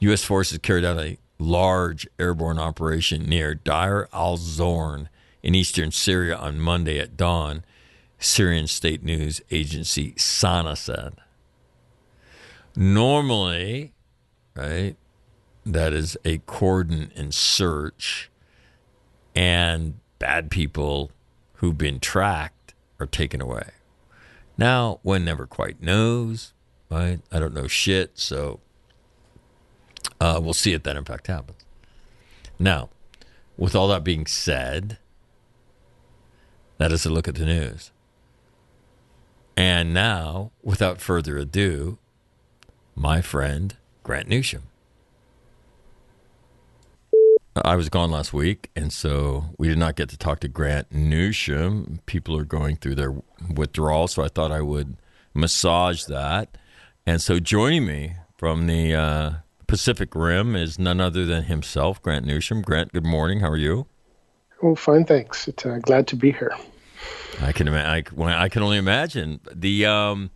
U.S. 0.00 0.24
forces 0.24 0.58
carried 0.58 0.84
out 0.84 0.98
a 0.98 1.18
large 1.38 2.06
airborne 2.18 2.58
operation 2.58 3.24
near 3.24 3.54
Deir 3.54 4.08
al 4.12 4.36
Zorn 4.36 5.08
in 5.42 5.54
eastern 5.54 5.90
Syria 5.90 6.36
on 6.36 6.60
Monday 6.60 6.98
at 6.98 7.16
dawn, 7.16 7.64
Syrian 8.18 8.66
state 8.66 9.02
news 9.02 9.40
agency 9.50 10.14
Sana 10.16 10.76
said. 10.76 11.14
Normally, 12.76 13.92
right, 14.54 14.96
that 15.64 15.92
is 15.92 16.16
a 16.24 16.38
cordon 16.38 17.12
and 17.16 17.34
search, 17.34 18.30
and 19.34 19.94
bad 20.18 20.50
people 20.50 21.10
who've 21.54 21.78
been 21.78 22.00
tracked 22.00 22.74
are 22.98 23.06
taken 23.06 23.40
away. 23.40 23.70
Now, 24.60 25.00
one 25.02 25.24
never 25.24 25.46
quite 25.46 25.80
knows, 25.80 26.52
right? 26.90 27.20
I 27.32 27.38
don't 27.38 27.54
know 27.54 27.66
shit, 27.66 28.18
so 28.18 28.60
uh, 30.20 30.38
we'll 30.42 30.52
see 30.52 30.74
if 30.74 30.82
that 30.82 30.96
in 30.96 31.04
fact 31.06 31.28
happens. 31.28 31.64
Now, 32.58 32.90
with 33.56 33.74
all 33.74 33.88
that 33.88 34.04
being 34.04 34.26
said, 34.26 34.98
that 36.76 36.92
is 36.92 37.06
a 37.06 37.10
look 37.10 37.26
at 37.26 37.36
the 37.36 37.46
news. 37.46 37.90
And 39.56 39.94
now, 39.94 40.52
without 40.62 41.00
further 41.00 41.38
ado, 41.38 41.96
my 42.94 43.22
friend 43.22 43.76
Grant 44.02 44.28
Newsham. 44.28 44.64
I 47.64 47.76
was 47.76 47.88
gone 47.88 48.10
last 48.10 48.32
week, 48.32 48.70
and 48.74 48.92
so 48.92 49.46
we 49.58 49.68
did 49.68 49.78
not 49.78 49.96
get 49.96 50.08
to 50.10 50.16
talk 50.16 50.40
to 50.40 50.48
Grant 50.48 50.90
Newsham. 50.90 52.04
People 52.06 52.36
are 52.36 52.44
going 52.44 52.76
through 52.76 52.94
their 52.94 53.14
withdrawal, 53.54 54.08
so 54.08 54.22
I 54.22 54.28
thought 54.28 54.50
I 54.52 54.60
would 54.60 54.96
massage 55.34 56.04
that. 56.04 56.56
And 57.06 57.20
so 57.20 57.38
joining 57.38 57.86
me 57.86 58.14
from 58.36 58.66
the 58.66 58.94
uh, 58.94 59.30
Pacific 59.66 60.14
Rim 60.14 60.56
is 60.56 60.78
none 60.78 61.00
other 61.00 61.26
than 61.26 61.44
himself, 61.44 62.02
Grant 62.02 62.26
Newsham. 62.26 62.64
Grant, 62.64 62.92
good 62.92 63.06
morning. 63.06 63.40
How 63.40 63.50
are 63.50 63.56
you? 63.56 63.86
Oh, 64.62 64.74
fine, 64.74 65.04
thanks. 65.04 65.48
It's 65.48 65.64
uh, 65.64 65.78
glad 65.82 66.06
to 66.08 66.16
be 66.16 66.32
here. 66.32 66.56
I 67.40 67.52
can 67.52 67.68
I, 67.68 68.02
I 68.18 68.48
can 68.48 68.62
only 68.62 68.78
imagine 68.78 69.40
the. 69.52 69.86
Um, 69.86 70.30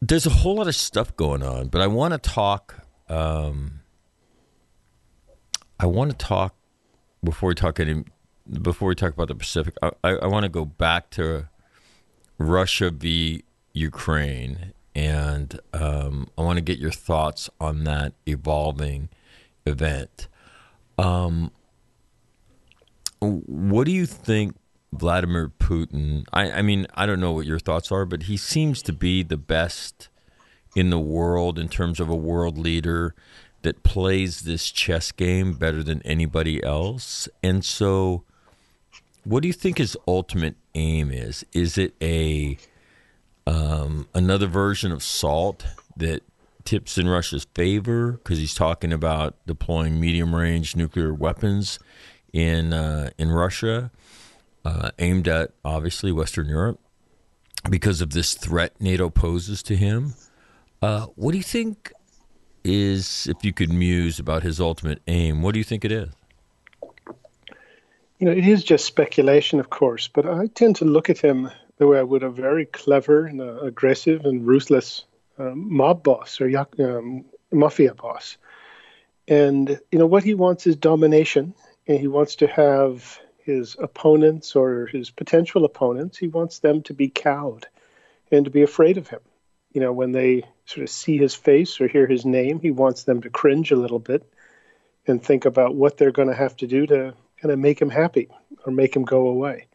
there's 0.00 0.26
a 0.26 0.30
whole 0.30 0.56
lot 0.56 0.68
of 0.68 0.74
stuff 0.74 1.16
going 1.16 1.42
on, 1.42 1.68
but 1.68 1.80
I 1.80 1.86
want 1.86 2.12
to 2.12 2.18
talk. 2.18 2.84
Um, 3.08 3.80
I 5.84 5.86
want 5.86 6.10
to 6.12 6.16
talk 6.16 6.54
before 7.22 7.50
we 7.50 7.54
talk 7.54 7.78
any 7.78 8.04
before 8.62 8.88
we 8.88 8.94
talk 8.94 9.12
about 9.12 9.28
the 9.28 9.34
Pacific. 9.34 9.74
I, 9.82 9.90
I, 10.02 10.10
I 10.12 10.26
want 10.28 10.44
to 10.44 10.48
go 10.48 10.64
back 10.64 11.10
to 11.10 11.50
Russia 12.38 12.90
v 12.90 13.44
Ukraine, 13.74 14.72
and 14.94 15.60
um, 15.74 16.30
I 16.38 16.40
want 16.40 16.56
to 16.56 16.62
get 16.62 16.78
your 16.78 16.90
thoughts 16.90 17.50
on 17.60 17.84
that 17.84 18.14
evolving 18.26 19.10
event. 19.66 20.28
Um, 20.96 21.50
what 23.20 23.84
do 23.84 23.92
you 23.92 24.06
think 24.06 24.56
Vladimir 24.90 25.52
Putin? 25.58 26.24
I, 26.32 26.50
I 26.50 26.62
mean, 26.62 26.86
I 26.94 27.04
don't 27.04 27.20
know 27.20 27.32
what 27.32 27.44
your 27.44 27.58
thoughts 27.58 27.92
are, 27.92 28.06
but 28.06 28.22
he 28.22 28.38
seems 28.38 28.80
to 28.84 28.94
be 28.94 29.22
the 29.22 29.36
best 29.36 30.08
in 30.74 30.88
the 30.88 30.98
world 30.98 31.58
in 31.58 31.68
terms 31.68 32.00
of 32.00 32.08
a 32.08 32.16
world 32.16 32.56
leader 32.56 33.14
that 33.64 33.82
plays 33.82 34.42
this 34.42 34.70
chess 34.70 35.10
game 35.10 35.54
better 35.54 35.82
than 35.82 36.00
anybody 36.02 36.62
else. 36.62 37.28
And 37.42 37.64
so, 37.64 38.22
what 39.24 39.40
do 39.42 39.48
you 39.48 39.54
think 39.54 39.78
his 39.78 39.96
ultimate 40.06 40.54
aim 40.74 41.10
is? 41.10 41.44
Is 41.52 41.76
it 41.76 41.94
a 42.00 42.56
um, 43.46 44.08
another 44.14 44.46
version 44.46 44.92
of 44.92 45.02
SALT 45.02 45.66
that 45.96 46.22
tips 46.64 46.96
in 46.96 47.08
Russia's 47.08 47.46
favor 47.54 48.12
because 48.12 48.38
he's 48.38 48.54
talking 48.54 48.92
about 48.92 49.34
deploying 49.46 50.00
medium 50.00 50.34
range 50.34 50.76
nuclear 50.76 51.12
weapons 51.12 51.78
in 52.32 52.72
uh, 52.72 53.10
in 53.18 53.30
Russia, 53.30 53.90
uh, 54.64 54.90
aimed 54.98 55.28
at 55.28 55.52
obviously 55.64 56.12
Western 56.12 56.48
Europe 56.48 56.80
because 57.70 58.00
of 58.00 58.10
this 58.10 58.34
threat 58.34 58.78
NATO 58.80 59.08
poses 59.08 59.62
to 59.64 59.76
him. 59.76 60.14
Uh, 60.82 61.06
what 61.14 61.32
do 61.32 61.38
you 61.38 61.44
think 61.44 61.92
is, 62.64 63.26
if 63.28 63.44
you 63.44 63.52
could 63.52 63.72
muse 63.72 64.18
about 64.18 64.42
his 64.42 64.60
ultimate 64.60 65.00
aim, 65.06 65.42
what 65.42 65.52
do 65.52 65.60
you 65.60 65.64
think 65.64 65.84
it 65.84 65.92
is? 65.92 66.08
You 68.18 68.26
know, 68.26 68.32
it 68.32 68.46
is 68.46 68.64
just 68.64 68.84
speculation, 68.84 69.60
of 69.60 69.70
course, 69.70 70.08
but 70.08 70.26
I 70.26 70.46
tend 70.48 70.76
to 70.76 70.84
look 70.84 71.10
at 71.10 71.18
him 71.18 71.50
the 71.78 71.86
way 71.86 71.98
I 71.98 72.02
would 72.02 72.22
a 72.22 72.30
very 72.30 72.66
clever 72.66 73.26
and 73.26 73.40
uh, 73.40 73.58
aggressive 73.60 74.24
and 74.24 74.46
ruthless 74.46 75.04
um, 75.38 75.74
mob 75.74 76.02
boss 76.02 76.40
or 76.40 76.50
um, 76.78 77.24
mafia 77.52 77.94
boss. 77.94 78.36
And, 79.26 79.80
you 79.90 79.98
know, 79.98 80.06
what 80.06 80.22
he 80.22 80.34
wants 80.34 80.66
is 80.66 80.76
domination. 80.76 81.54
And 81.86 81.98
he 81.98 82.08
wants 82.08 82.36
to 82.36 82.46
have 82.46 83.20
his 83.44 83.76
opponents 83.78 84.56
or 84.56 84.86
his 84.86 85.10
potential 85.10 85.64
opponents, 85.64 86.16
he 86.16 86.28
wants 86.28 86.60
them 86.60 86.82
to 86.82 86.94
be 86.94 87.10
cowed 87.10 87.66
and 88.32 88.46
to 88.46 88.50
be 88.50 88.62
afraid 88.62 88.96
of 88.96 89.08
him. 89.08 89.20
You 89.72 89.82
know, 89.82 89.92
when 89.92 90.12
they 90.12 90.44
sort 90.66 90.84
of 90.84 90.90
see 90.90 91.18
his 91.18 91.34
face 91.34 91.80
or 91.80 91.88
hear 91.88 92.06
his 92.06 92.24
name, 92.24 92.60
he 92.60 92.70
wants 92.70 93.04
them 93.04 93.22
to 93.22 93.30
cringe 93.30 93.70
a 93.70 93.76
little 93.76 93.98
bit 93.98 94.28
and 95.06 95.22
think 95.22 95.44
about 95.44 95.74
what 95.74 95.96
they're 95.96 96.12
going 96.12 96.28
to 96.28 96.34
have 96.34 96.56
to 96.56 96.66
do 96.66 96.86
to 96.86 97.14
kind 97.40 97.52
of 97.52 97.58
make 97.58 97.80
him 97.80 97.90
happy 97.90 98.28
or 98.64 98.72
make 98.72 98.96
him 98.96 99.04
go 99.04 99.28
away. 99.28 99.66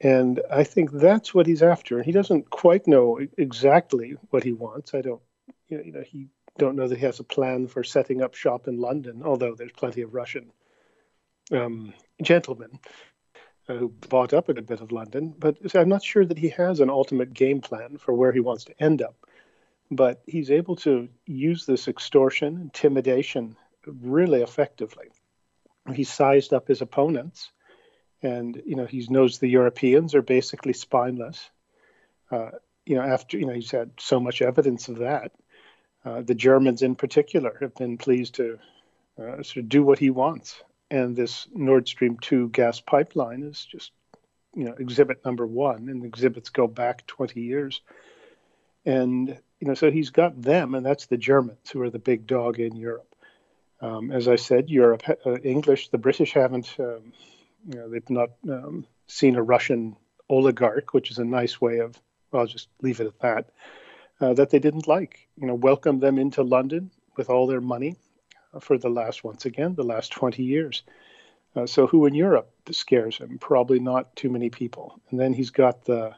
And 0.00 0.40
I 0.50 0.64
think 0.64 0.92
that's 0.92 1.34
what 1.34 1.46
he's 1.46 1.62
after. 1.62 1.96
And 1.96 2.06
he 2.06 2.12
doesn't 2.12 2.50
quite 2.50 2.86
know 2.86 3.20
exactly 3.36 4.16
what 4.30 4.44
he 4.44 4.52
wants. 4.52 4.94
I 4.94 5.02
don't, 5.02 5.20
you 5.68 5.92
know, 5.92 6.02
he 6.02 6.28
don't 6.56 6.76
know 6.76 6.88
that 6.88 6.98
he 6.98 7.04
has 7.04 7.20
a 7.20 7.24
plan 7.24 7.66
for 7.66 7.84
setting 7.84 8.22
up 8.22 8.34
shop 8.34 8.68
in 8.68 8.80
London, 8.80 9.22
although 9.24 9.54
there's 9.54 9.72
plenty 9.72 10.02
of 10.02 10.14
Russian 10.14 10.50
um, 11.52 11.92
gentlemen 12.22 12.78
uh, 13.68 13.74
who 13.74 13.88
bought 13.88 14.32
up 14.32 14.48
a 14.48 14.54
bit 14.54 14.80
of 14.80 14.92
London. 14.92 15.34
But 15.36 15.58
I'm 15.74 15.88
not 15.88 16.04
sure 16.04 16.24
that 16.24 16.38
he 16.38 16.50
has 16.50 16.80
an 16.80 16.90
ultimate 16.90 17.34
game 17.34 17.60
plan 17.60 17.98
for 17.98 18.12
where 18.14 18.32
he 18.32 18.40
wants 18.40 18.64
to 18.64 18.82
end 18.82 19.02
up. 19.02 19.16
But 19.90 20.22
he's 20.26 20.50
able 20.50 20.76
to 20.76 21.08
use 21.26 21.64
this 21.64 21.88
extortion, 21.88 22.60
intimidation 22.60 23.56
really 23.86 24.42
effectively. 24.42 25.06
He's 25.94 26.12
sized 26.12 26.52
up 26.52 26.68
his 26.68 26.82
opponents 26.82 27.50
and 28.22 28.60
you 28.66 28.76
know 28.76 28.86
he 28.86 29.06
knows 29.08 29.38
the 29.38 29.48
Europeans 29.48 30.14
are 30.14 30.22
basically 30.22 30.72
spineless. 30.72 31.50
Uh, 32.30 32.50
you 32.84 32.96
know, 32.96 33.02
after 33.02 33.38
you 33.38 33.46
know 33.46 33.52
he's 33.52 33.70
had 33.70 33.90
so 33.98 34.20
much 34.20 34.42
evidence 34.42 34.88
of 34.88 34.98
that. 34.98 35.32
Uh, 36.04 36.22
the 36.22 36.34
Germans, 36.34 36.82
in 36.82 36.94
particular, 36.94 37.56
have 37.60 37.74
been 37.74 37.98
pleased 37.98 38.36
to 38.36 38.58
uh, 39.18 39.42
sort 39.42 39.58
of 39.58 39.68
do 39.68 39.82
what 39.82 39.98
he 39.98 40.10
wants, 40.10 40.62
and 40.90 41.16
this 41.16 41.46
Nord 41.54 41.88
Stream 41.88 42.18
two 42.20 42.48
gas 42.48 42.80
pipeline 42.80 43.42
is 43.42 43.64
just 43.64 43.92
you 44.54 44.64
know 44.64 44.74
exhibit 44.78 45.24
number 45.24 45.46
one, 45.46 45.88
and 45.88 46.04
exhibits 46.04 46.50
go 46.50 46.66
back 46.66 47.06
20 47.06 47.40
years, 47.40 47.82
and 48.84 49.38
you 49.60 49.68
know 49.68 49.74
so 49.74 49.90
he's 49.90 50.10
got 50.10 50.40
them, 50.40 50.74
and 50.74 50.84
that's 50.84 51.06
the 51.06 51.16
Germans 51.16 51.70
who 51.72 51.82
are 51.82 51.90
the 51.90 51.98
big 51.98 52.26
dog 52.26 52.58
in 52.58 52.76
Europe. 52.76 53.14
Um, 53.80 54.10
as 54.10 54.26
I 54.28 54.36
said, 54.36 54.70
Europe, 54.70 55.02
uh, 55.24 55.38
English, 55.38 55.88
the 55.88 55.98
British 55.98 56.32
haven't. 56.32 56.74
Um, 56.78 57.12
you 57.66 57.78
know, 57.78 57.88
they've 57.88 58.10
not 58.10 58.30
um, 58.48 58.86
seen 59.06 59.36
a 59.36 59.42
Russian 59.42 59.96
oligarch, 60.28 60.92
which 60.94 61.10
is 61.10 61.18
a 61.18 61.24
nice 61.24 61.60
way 61.60 61.78
of, 61.78 62.00
well, 62.30 62.42
I'll 62.42 62.46
just 62.46 62.68
leave 62.82 63.00
it 63.00 63.06
at 63.06 63.18
that, 63.20 63.50
uh, 64.20 64.34
that 64.34 64.50
they 64.50 64.58
didn't 64.58 64.88
like. 64.88 65.28
You 65.36 65.46
know, 65.46 65.54
welcome 65.54 66.00
them 66.00 66.18
into 66.18 66.42
London 66.42 66.90
with 67.16 67.30
all 67.30 67.46
their 67.46 67.60
money 67.60 67.96
for 68.60 68.78
the 68.78 68.90
last, 68.90 69.24
once 69.24 69.44
again, 69.44 69.74
the 69.74 69.82
last 69.82 70.12
20 70.12 70.42
years. 70.42 70.82
Uh, 71.56 71.66
so 71.66 71.86
who 71.86 72.06
in 72.06 72.14
Europe 72.14 72.50
scares 72.70 73.18
him? 73.18 73.38
Probably 73.38 73.80
not 73.80 74.14
too 74.14 74.30
many 74.30 74.50
people. 74.50 75.00
And 75.10 75.18
then 75.18 75.32
he's 75.32 75.50
got 75.50 75.84
the, 75.84 76.14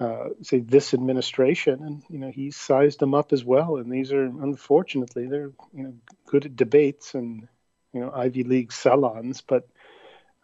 uh, 0.00 0.28
say, 0.42 0.60
this 0.60 0.94
administration, 0.94 1.82
and 1.82 2.02
you 2.08 2.18
know 2.18 2.30
he 2.30 2.50
sized 2.50 3.00
them 3.00 3.14
up 3.14 3.32
as 3.32 3.44
well. 3.44 3.76
And 3.76 3.90
these 3.90 4.12
are 4.12 4.24
unfortunately 4.24 5.26
they're 5.26 5.52
you 5.74 5.82
know 5.82 5.94
good 6.26 6.46
at 6.46 6.56
debates 6.56 7.14
and 7.14 7.48
you 7.92 8.00
know 8.00 8.12
Ivy 8.14 8.44
League 8.44 8.72
salons, 8.72 9.40
but 9.40 9.68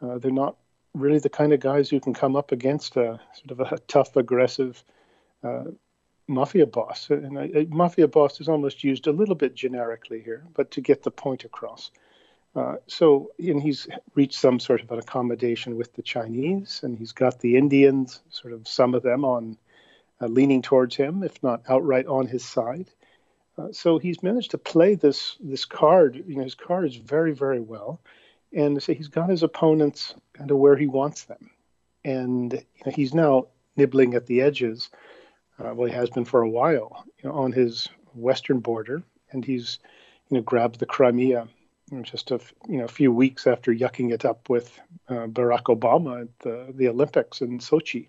uh, 0.03 0.19
they're 0.19 0.33
not 0.33 0.57
really 0.95 1.19
the 1.19 1.29
kind 1.29 1.53
of 1.53 1.61
guys 1.61 1.91
who 1.91 2.01
can 2.01 2.15
come 2.15 2.37
up 2.37 2.53
against 2.53 2.97
a 2.97 3.21
sort 3.35 3.51
of 3.51 3.61
a 3.61 3.79
tough, 3.89 4.17
aggressive 4.17 4.83
uh, 5.43 5.65
mafia 6.27 6.67
boss. 6.67 7.11
And 7.11 7.37
a, 7.37 7.61
a, 7.61 7.65
mafia 7.67 8.09
boss 8.09 8.41
is 8.41 8.49
almost 8.49 8.85
used 8.85 9.07
a 9.07 9.13
little 9.13 9.35
bit 9.35 9.55
generically 9.55 10.23
here, 10.23 10.45
but 10.55 10.71
to 10.73 10.81
get 10.81 11.03
the 11.03 11.11
point 11.11 11.45
across. 11.45 11.91
Uh, 12.55 12.77
so, 12.87 13.33
and 13.39 13.61
he's 13.61 13.89
reached 14.15 14.39
some 14.39 14.61
sort 14.61 14.81
of 14.81 14.91
an 14.93 14.99
accommodation 14.99 15.77
with 15.77 15.93
the 15.95 16.03
Chinese, 16.03 16.81
and 16.83 16.97
he's 16.97 17.13
got 17.13 17.41
the 17.41 17.57
Indians, 17.57 18.21
sort 18.31 18.53
of 18.53 18.69
some 18.69 18.95
of 18.95 19.03
them 19.03 19.25
on 19.25 19.59
uh, 20.21 20.27
leaning 20.27 20.63
towards 20.63 20.95
him, 20.95 21.25
if 21.25 21.43
not 21.43 21.63
outright 21.69 22.07
on 22.07 22.27
his 22.27 22.45
side. 22.45 22.89
Uh, 23.59 23.69
so 23.73 23.99
he's 23.99 24.23
managed 24.23 24.53
to 24.53 24.59
play 24.59 24.95
this 24.95 25.37
this 25.41 25.65
card. 25.65 26.23
You 26.27 26.37
know, 26.37 26.45
his 26.45 26.55
card 26.55 26.87
is 26.87 26.97
very, 26.97 27.33
very 27.33 27.61
well 27.61 28.01
and 28.55 28.83
so 28.83 28.95
he's 28.95 29.09
got 29.09 29.29
his 29.29 29.43
opponents 29.43 30.15
kind 30.33 30.51
of 30.51 30.59
where 30.59 30.77
he 30.77 30.87
wants 30.87 31.25
them, 31.25 31.51
and 32.05 32.53
you 32.53 32.83
know, 32.87 32.93
he's 32.95 33.13
now 33.13 33.49
nibbling 33.77 34.15
at 34.15 34.27
the 34.27 34.41
edges. 34.41 34.91
Uh, 35.59 35.75
well, 35.75 35.89
he 35.89 35.95
has 35.95 36.11
been 36.11 36.25
for 36.25 36.43
a 36.43 36.49
while, 36.49 37.05
you 37.23 37.29
know, 37.29 37.35
on 37.35 37.53
his 37.53 37.89
western 38.15 38.61
border, 38.61 39.03
and 39.33 39.45
he's 39.45 39.79
you 40.29 40.37
know 40.37 40.43
grabbed 40.43 40.79
the 40.79 40.87
Crimea 40.87 41.49
just 42.03 42.31
a 42.31 42.41
you 42.69 42.79
know 42.79 42.89
few 42.89 43.13
weeks 43.13 43.47
after 43.47 43.73
yucking 43.73 44.13
it 44.13 44.25
up 44.25 44.49
with 44.49 44.79
uh, 45.09 45.27
Barack 45.27 45.65
Obama 45.65 46.23
at 46.23 46.39
the, 46.41 46.73
the 46.75 46.89
Olympics 46.89 47.41
in 47.41 47.59
Sochi. 47.59 48.09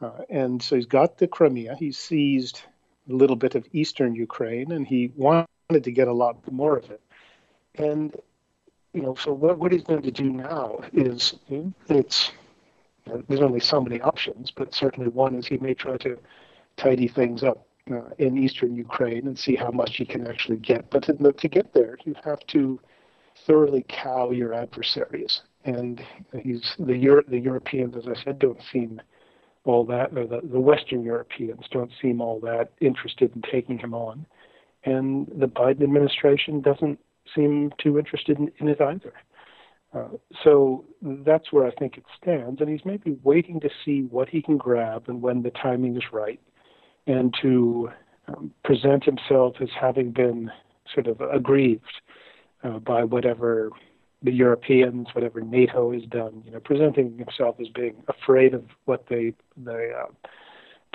Uh, 0.00 0.22
and 0.28 0.62
so 0.62 0.76
he's 0.76 0.86
got 0.86 1.18
the 1.18 1.26
Crimea. 1.26 1.76
He 1.76 1.92
seized 1.92 2.62
a 3.08 3.12
little 3.12 3.36
bit 3.36 3.54
of 3.54 3.66
eastern 3.72 4.14
Ukraine, 4.14 4.72
and 4.72 4.86
he 4.86 5.12
wanted 5.16 5.46
to 5.82 5.90
get 5.90 6.08
a 6.08 6.12
lot 6.12 6.36
more 6.50 6.76
of 6.76 6.90
it. 6.90 7.00
And 7.76 8.14
you 8.92 9.02
know, 9.02 9.14
so 9.14 9.32
what, 9.32 9.58
what 9.58 9.72
he's 9.72 9.82
going 9.82 10.02
to 10.02 10.10
do 10.10 10.30
now 10.30 10.80
is 10.92 11.34
it's 11.88 12.30
there's 13.28 13.40
only 13.40 13.60
so 13.60 13.80
many 13.80 14.00
options, 14.00 14.50
but 14.50 14.74
certainly 14.74 15.10
one 15.10 15.34
is 15.34 15.46
he 15.46 15.58
may 15.58 15.74
try 15.74 15.96
to 15.98 16.18
tidy 16.76 17.08
things 17.08 17.42
up 17.42 17.66
uh, 17.90 18.10
in 18.18 18.38
eastern 18.38 18.74
Ukraine 18.74 19.26
and 19.26 19.38
see 19.38 19.54
how 19.54 19.70
much 19.70 19.96
he 19.96 20.04
can 20.04 20.26
actually 20.26 20.56
get. 20.56 20.90
But 20.90 21.02
to, 21.04 21.32
to 21.32 21.48
get 21.48 21.74
there, 21.74 21.98
you 22.04 22.14
have 22.24 22.40
to 22.48 22.80
thoroughly 23.46 23.84
cow 23.88 24.30
your 24.30 24.54
adversaries. 24.54 25.42
And 25.64 26.02
he's 26.42 26.74
the 26.78 26.96
Euro, 26.96 27.22
the 27.28 27.38
Europeans, 27.38 27.94
as 27.96 28.04
I 28.06 28.22
said, 28.22 28.38
don't 28.38 28.60
seem 28.72 29.00
all 29.64 29.84
that, 29.86 30.16
or 30.16 30.26
the, 30.26 30.40
the 30.42 30.60
Western 30.60 31.02
Europeans 31.02 31.64
don't 31.70 31.90
seem 32.00 32.20
all 32.20 32.38
that 32.40 32.72
interested 32.80 33.34
in 33.34 33.42
taking 33.50 33.78
him 33.78 33.94
on. 33.94 34.26
And 34.84 35.26
the 35.34 35.46
Biden 35.46 35.82
administration 35.82 36.60
doesn't 36.60 36.98
seem 37.34 37.72
too 37.82 37.98
interested 37.98 38.38
in, 38.38 38.52
in 38.58 38.68
it 38.68 38.80
either. 38.80 39.14
Uh, 39.94 40.08
so 40.42 40.84
that's 41.02 41.52
where 41.52 41.66
I 41.66 41.70
think 41.70 41.96
it 41.96 42.04
stands. 42.20 42.60
And 42.60 42.68
he's 42.68 42.84
maybe 42.84 43.16
waiting 43.22 43.60
to 43.60 43.70
see 43.84 44.02
what 44.02 44.28
he 44.28 44.42
can 44.42 44.58
grab 44.58 45.04
and 45.08 45.22
when 45.22 45.42
the 45.42 45.50
timing 45.50 45.96
is 45.96 46.02
right, 46.12 46.40
and 47.06 47.34
to 47.42 47.90
um, 48.28 48.52
present 48.64 49.04
himself 49.04 49.56
as 49.60 49.68
having 49.78 50.10
been 50.10 50.50
sort 50.92 51.06
of 51.06 51.20
aggrieved 51.20 52.00
uh, 52.62 52.78
by 52.78 53.04
whatever 53.04 53.70
the 54.22 54.32
Europeans, 54.32 55.08
whatever 55.12 55.40
NATO 55.40 55.92
has 55.92 56.02
done. 56.04 56.42
You 56.44 56.52
know, 56.52 56.60
presenting 56.60 57.18
himself 57.18 57.56
as 57.60 57.68
being 57.68 58.02
afraid 58.08 58.54
of 58.54 58.64
what 58.86 59.04
they 59.08 59.34
they 59.56 59.92
uh, 59.92 60.06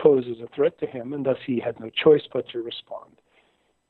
pose 0.02 0.26
as 0.30 0.42
a 0.42 0.48
threat 0.56 0.80
to 0.80 0.88
him, 0.88 1.14
and 1.14 1.26
thus 1.26 1.38
he 1.46 1.60
had 1.60 1.80
no 1.80 1.90
choice 1.90 2.24
but 2.32 2.48
to 2.50 2.62
respond. 2.62 3.12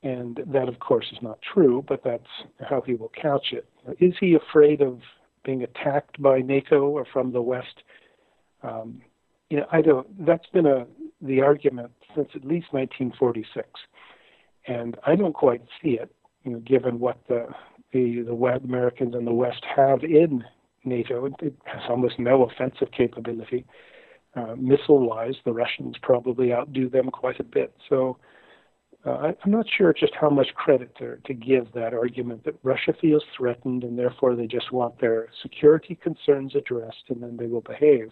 And 0.02 0.40
that, 0.48 0.70
of 0.70 0.80
course, 0.80 1.08
is 1.12 1.22
not 1.22 1.40
true, 1.42 1.84
but 1.88 2.04
that's 2.04 2.24
how 2.70 2.82
he 2.82 2.94
will 2.94 3.12
couch 3.22 3.52
it. 3.52 3.68
Is 4.00 4.14
he 4.20 4.34
afraid 4.34 4.82
of 4.82 5.02
being 5.44 5.64
attacked 5.64 6.22
by 6.22 6.40
NATO 6.40 6.88
or 6.88 7.06
from 7.12 7.34
the 7.34 7.42
West? 7.42 7.84
Um, 8.64 9.02
you 9.50 9.58
know, 9.58 9.66
I 9.72 9.82
don't. 9.82 10.26
That's 10.26 10.48
been 10.48 10.66
a 10.66 10.86
the 11.22 11.42
argument 11.42 11.92
since 12.16 12.30
at 12.36 12.46
least 12.46 12.68
1946, 12.72 13.68
and 14.68 14.98
I 15.06 15.16
don't 15.16 15.34
quite 15.34 15.62
see 15.82 15.92
it. 15.92 16.14
You 16.44 16.52
know, 16.54 16.60
given 16.60 17.00
what 17.00 17.18
the 17.28 17.48
the, 17.92 18.22
the 18.22 18.34
Americans 18.64 19.16
and 19.16 19.26
the 19.26 19.34
West 19.34 19.64
have 19.76 20.04
in 20.04 20.44
NATO. 20.84 21.26
It 21.26 21.56
has 21.66 21.82
almost 21.90 22.20
no 22.20 22.44
offensive 22.44 22.90
capability. 22.96 23.66
Uh, 24.36 24.56
missile 24.56 25.08
wise, 25.08 25.36
the 25.44 25.54
Russians 25.54 25.96
probably 26.02 26.54
outdo 26.54 26.90
them 26.90 27.10
quite 27.10 27.40
a 27.40 27.44
bit. 27.44 27.74
So 27.90 28.18
uh, 29.06 29.32
I'm 29.44 29.52
not 29.52 29.66
sure 29.76 29.94
just 29.94 30.14
how 30.20 30.30
much 30.30 30.50
credit 30.56 30.96
to, 30.98 31.18
to 31.26 31.34
give 31.34 31.72
that 31.74 31.94
argument 31.94 32.44
that 32.46 32.60
Russia 32.64 32.94
feels 33.00 33.24
threatened 33.36 33.84
and 33.84 33.98
therefore 33.98 34.36
they 34.36 34.46
just 34.46 34.72
want 34.72 35.00
their 35.02 35.30
security 35.42 35.96
concerns 35.96 36.56
addressed 36.56 37.06
and 37.10 37.24
then 37.24 37.38
they 37.38 37.48
will 37.48 37.62
behave. 37.62 38.12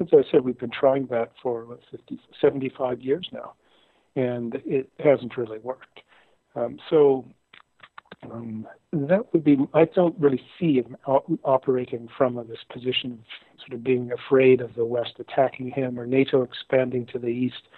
As 0.00 0.08
I 0.12 0.22
said, 0.30 0.42
we've 0.42 0.58
been 0.58 0.70
trying 0.70 1.06
that 1.06 1.32
for 1.42 1.64
what, 1.66 1.80
50, 1.90 2.18
75 2.40 3.02
years 3.02 3.28
now, 3.32 3.52
and 4.16 4.54
it 4.64 4.90
hasn't 4.98 5.36
really 5.36 5.58
worked. 5.58 6.00
Um, 6.54 6.78
so 6.88 7.26
um, 8.30 8.66
that 8.92 9.32
would 9.32 9.44
be, 9.44 9.58
I 9.74 9.84
don't 9.84 10.18
really 10.18 10.42
see 10.58 10.74
him 10.74 10.96
operating 11.06 12.08
from 12.16 12.36
this 12.48 12.58
position 12.72 13.12
of 13.12 13.18
sort 13.60 13.74
of 13.74 13.84
being 13.84 14.10
afraid 14.12 14.60
of 14.60 14.74
the 14.74 14.84
West 14.84 15.14
attacking 15.18 15.70
him 15.70 15.98
or 15.98 16.06
NATO 16.06 16.42
expanding 16.42 17.06
to 17.06 17.18
the 17.18 17.28
East. 17.28 17.68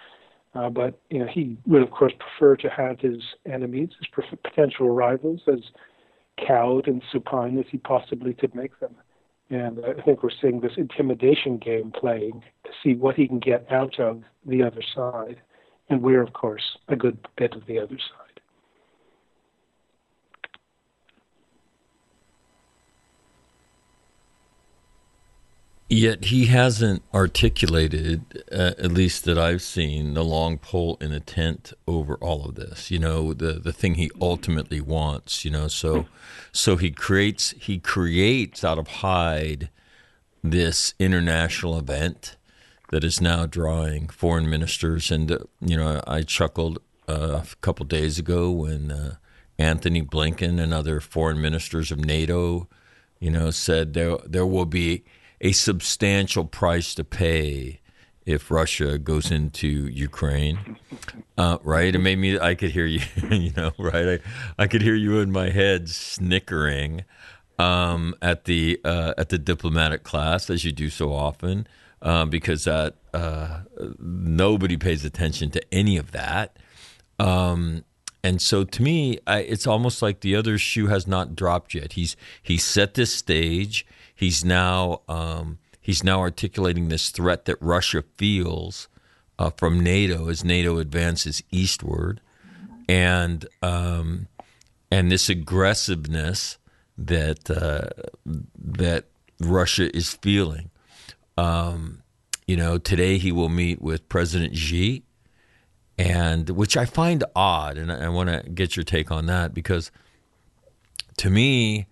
Uh, 0.55 0.69
but 0.69 0.99
you 1.09 1.19
know, 1.19 1.27
he 1.27 1.57
would 1.65 1.81
of 1.81 1.91
course 1.91 2.13
prefer 2.19 2.55
to 2.57 2.69
have 2.69 2.99
his 2.99 3.21
enemies, 3.45 3.89
his 3.99 4.25
potential 4.43 4.89
rivals, 4.89 5.41
as 5.47 5.59
cowed 6.45 6.87
and 6.87 7.01
supine 7.11 7.57
as 7.57 7.65
he 7.69 7.77
possibly 7.77 8.33
could 8.33 8.53
make 8.53 8.79
them. 8.79 8.95
And 9.49 9.79
I 9.85 10.01
think 10.01 10.23
we're 10.23 10.29
seeing 10.41 10.61
this 10.61 10.73
intimidation 10.77 11.57
game 11.57 11.91
playing 11.91 12.43
to 12.63 12.71
see 12.83 12.95
what 12.95 13.15
he 13.15 13.27
can 13.27 13.39
get 13.39 13.71
out 13.71 13.99
of 13.99 14.23
the 14.45 14.63
other 14.63 14.81
side. 14.95 15.41
And 15.89 16.01
we're, 16.01 16.23
of 16.23 16.33
course, 16.33 16.77
a 16.87 16.95
good 16.95 17.17
bit 17.37 17.53
of 17.53 17.65
the 17.67 17.79
other 17.79 17.97
side. 17.97 18.22
Yet 25.93 26.25
he 26.25 26.47
hasn't 26.47 27.03
articulated, 27.13 28.43
uh, 28.51 28.71
at 28.79 28.91
least 28.91 29.25
that 29.25 29.37
I've 29.37 29.61
seen, 29.61 30.15
the 30.15 30.23
long 30.23 30.57
pole 30.57 30.97
in 30.99 31.11
a 31.11 31.19
tent 31.19 31.71
over 31.87 32.15
all 32.15 32.45
of 32.45 32.55
this. 32.55 32.89
You 32.89 32.97
know, 32.97 33.31
the 33.31 33.53
the 33.53 33.71
thing 33.71 33.93
he 33.93 34.09
ultimately 34.19 34.81
wants. 34.81 35.45
You 35.45 35.51
know, 35.51 35.67
so 35.67 36.07
so 36.51 36.77
he 36.77 36.89
creates 36.89 37.51
he 37.59 37.77
creates 37.77 38.63
out 38.63 38.79
of 38.79 38.87
Hyde 38.87 39.69
this 40.43 40.95
international 40.97 41.77
event 41.77 42.37
that 42.89 43.03
is 43.03 43.21
now 43.21 43.45
drawing 43.45 44.07
foreign 44.09 44.49
ministers. 44.49 45.11
And 45.11 45.31
uh, 45.31 45.39
you 45.61 45.77
know, 45.77 46.01
I 46.07 46.23
chuckled 46.23 46.79
uh, 47.07 47.43
a 47.43 47.55
couple 47.61 47.85
days 47.85 48.17
ago 48.17 48.49
when 48.49 48.89
uh, 48.89 49.15
Antony 49.59 50.01
Blinken 50.01 50.59
and 50.59 50.73
other 50.73 50.99
foreign 50.99 51.39
ministers 51.39 51.91
of 51.91 52.03
NATO, 52.03 52.67
you 53.19 53.29
know, 53.29 53.51
said 53.51 53.93
there 53.93 54.17
there 54.25 54.47
will 54.47 54.65
be 54.65 55.03
a 55.43 55.51
substantial 55.51 56.45
price 56.45 56.95
to 56.95 57.03
pay 57.03 57.81
if 58.25 58.49
Russia 58.49 58.97
goes 58.97 59.29
into 59.29 59.67
Ukraine, 59.67 60.77
uh, 61.37 61.57
right? 61.61 61.93
It 61.93 61.99
made 61.99 62.17
me. 62.17 62.39
I 62.39 62.55
could 62.55 62.71
hear 62.71 62.85
you, 62.85 63.01
you 63.29 63.51
know, 63.55 63.73
right? 63.77 64.21
I, 64.57 64.63
I 64.63 64.67
could 64.67 64.81
hear 64.81 64.95
you 64.95 65.19
in 65.19 65.31
my 65.31 65.49
head 65.49 65.89
snickering 65.89 67.03
um, 67.59 68.15
at 68.21 68.45
the 68.45 68.79
uh, 68.85 69.13
at 69.17 69.27
the 69.27 69.37
diplomatic 69.37 70.03
class, 70.03 70.49
as 70.49 70.63
you 70.63 70.71
do 70.71 70.89
so 70.89 71.11
often, 71.11 71.67
uh, 72.01 72.25
because 72.25 72.63
that 72.63 72.95
uh, 73.13 73.59
nobody 73.99 74.77
pays 74.77 75.03
attention 75.03 75.51
to 75.51 75.61
any 75.73 75.97
of 75.97 76.11
that. 76.11 76.57
Um, 77.19 77.83
and 78.23 78.41
so, 78.41 78.63
to 78.63 78.81
me, 78.81 79.19
I, 79.27 79.39
it's 79.39 79.67
almost 79.67 80.01
like 80.01 80.21
the 80.21 80.37
other 80.37 80.57
shoe 80.57 80.87
has 80.87 81.05
not 81.05 81.35
dropped 81.35 81.73
yet. 81.73 81.93
He's 81.93 82.15
he's 82.41 82.63
set 82.63 82.93
this 82.93 83.13
stage 83.13 83.85
He's 84.23 84.45
now 84.45 85.01
um, 85.09 85.59
he's 85.81 86.01
now 86.01 86.21
articulating 86.21 86.87
this 86.87 87.09
threat 87.09 87.43
that 87.43 87.57
Russia 87.59 88.05
feels 88.15 88.87
uh, 89.37 89.49
from 89.49 89.81
NATO 89.81 90.29
as 90.29 90.45
NATO 90.45 90.77
advances 90.77 91.43
eastward, 91.51 92.21
and 92.87 93.45
um, 93.61 94.29
and 94.89 95.11
this 95.11 95.27
aggressiveness 95.27 96.57
that 96.97 97.51
uh, 97.51 97.89
that 98.25 99.07
Russia 99.41 99.93
is 99.93 100.13
feeling. 100.13 100.71
Um, 101.37 102.01
you 102.47 102.55
know, 102.55 102.77
today 102.77 103.17
he 103.17 103.33
will 103.33 103.49
meet 103.49 103.81
with 103.81 104.07
President 104.07 104.55
Xi, 104.55 105.03
and 105.97 106.49
which 106.51 106.77
I 106.77 106.85
find 106.85 107.25
odd, 107.35 107.77
and 107.77 107.91
I, 107.91 108.05
I 108.05 108.07
want 108.07 108.29
to 108.29 108.49
get 108.49 108.77
your 108.77 108.85
take 108.85 109.11
on 109.11 109.25
that 109.25 109.53
because 109.53 109.91
to 111.17 111.29
me, 111.29 111.87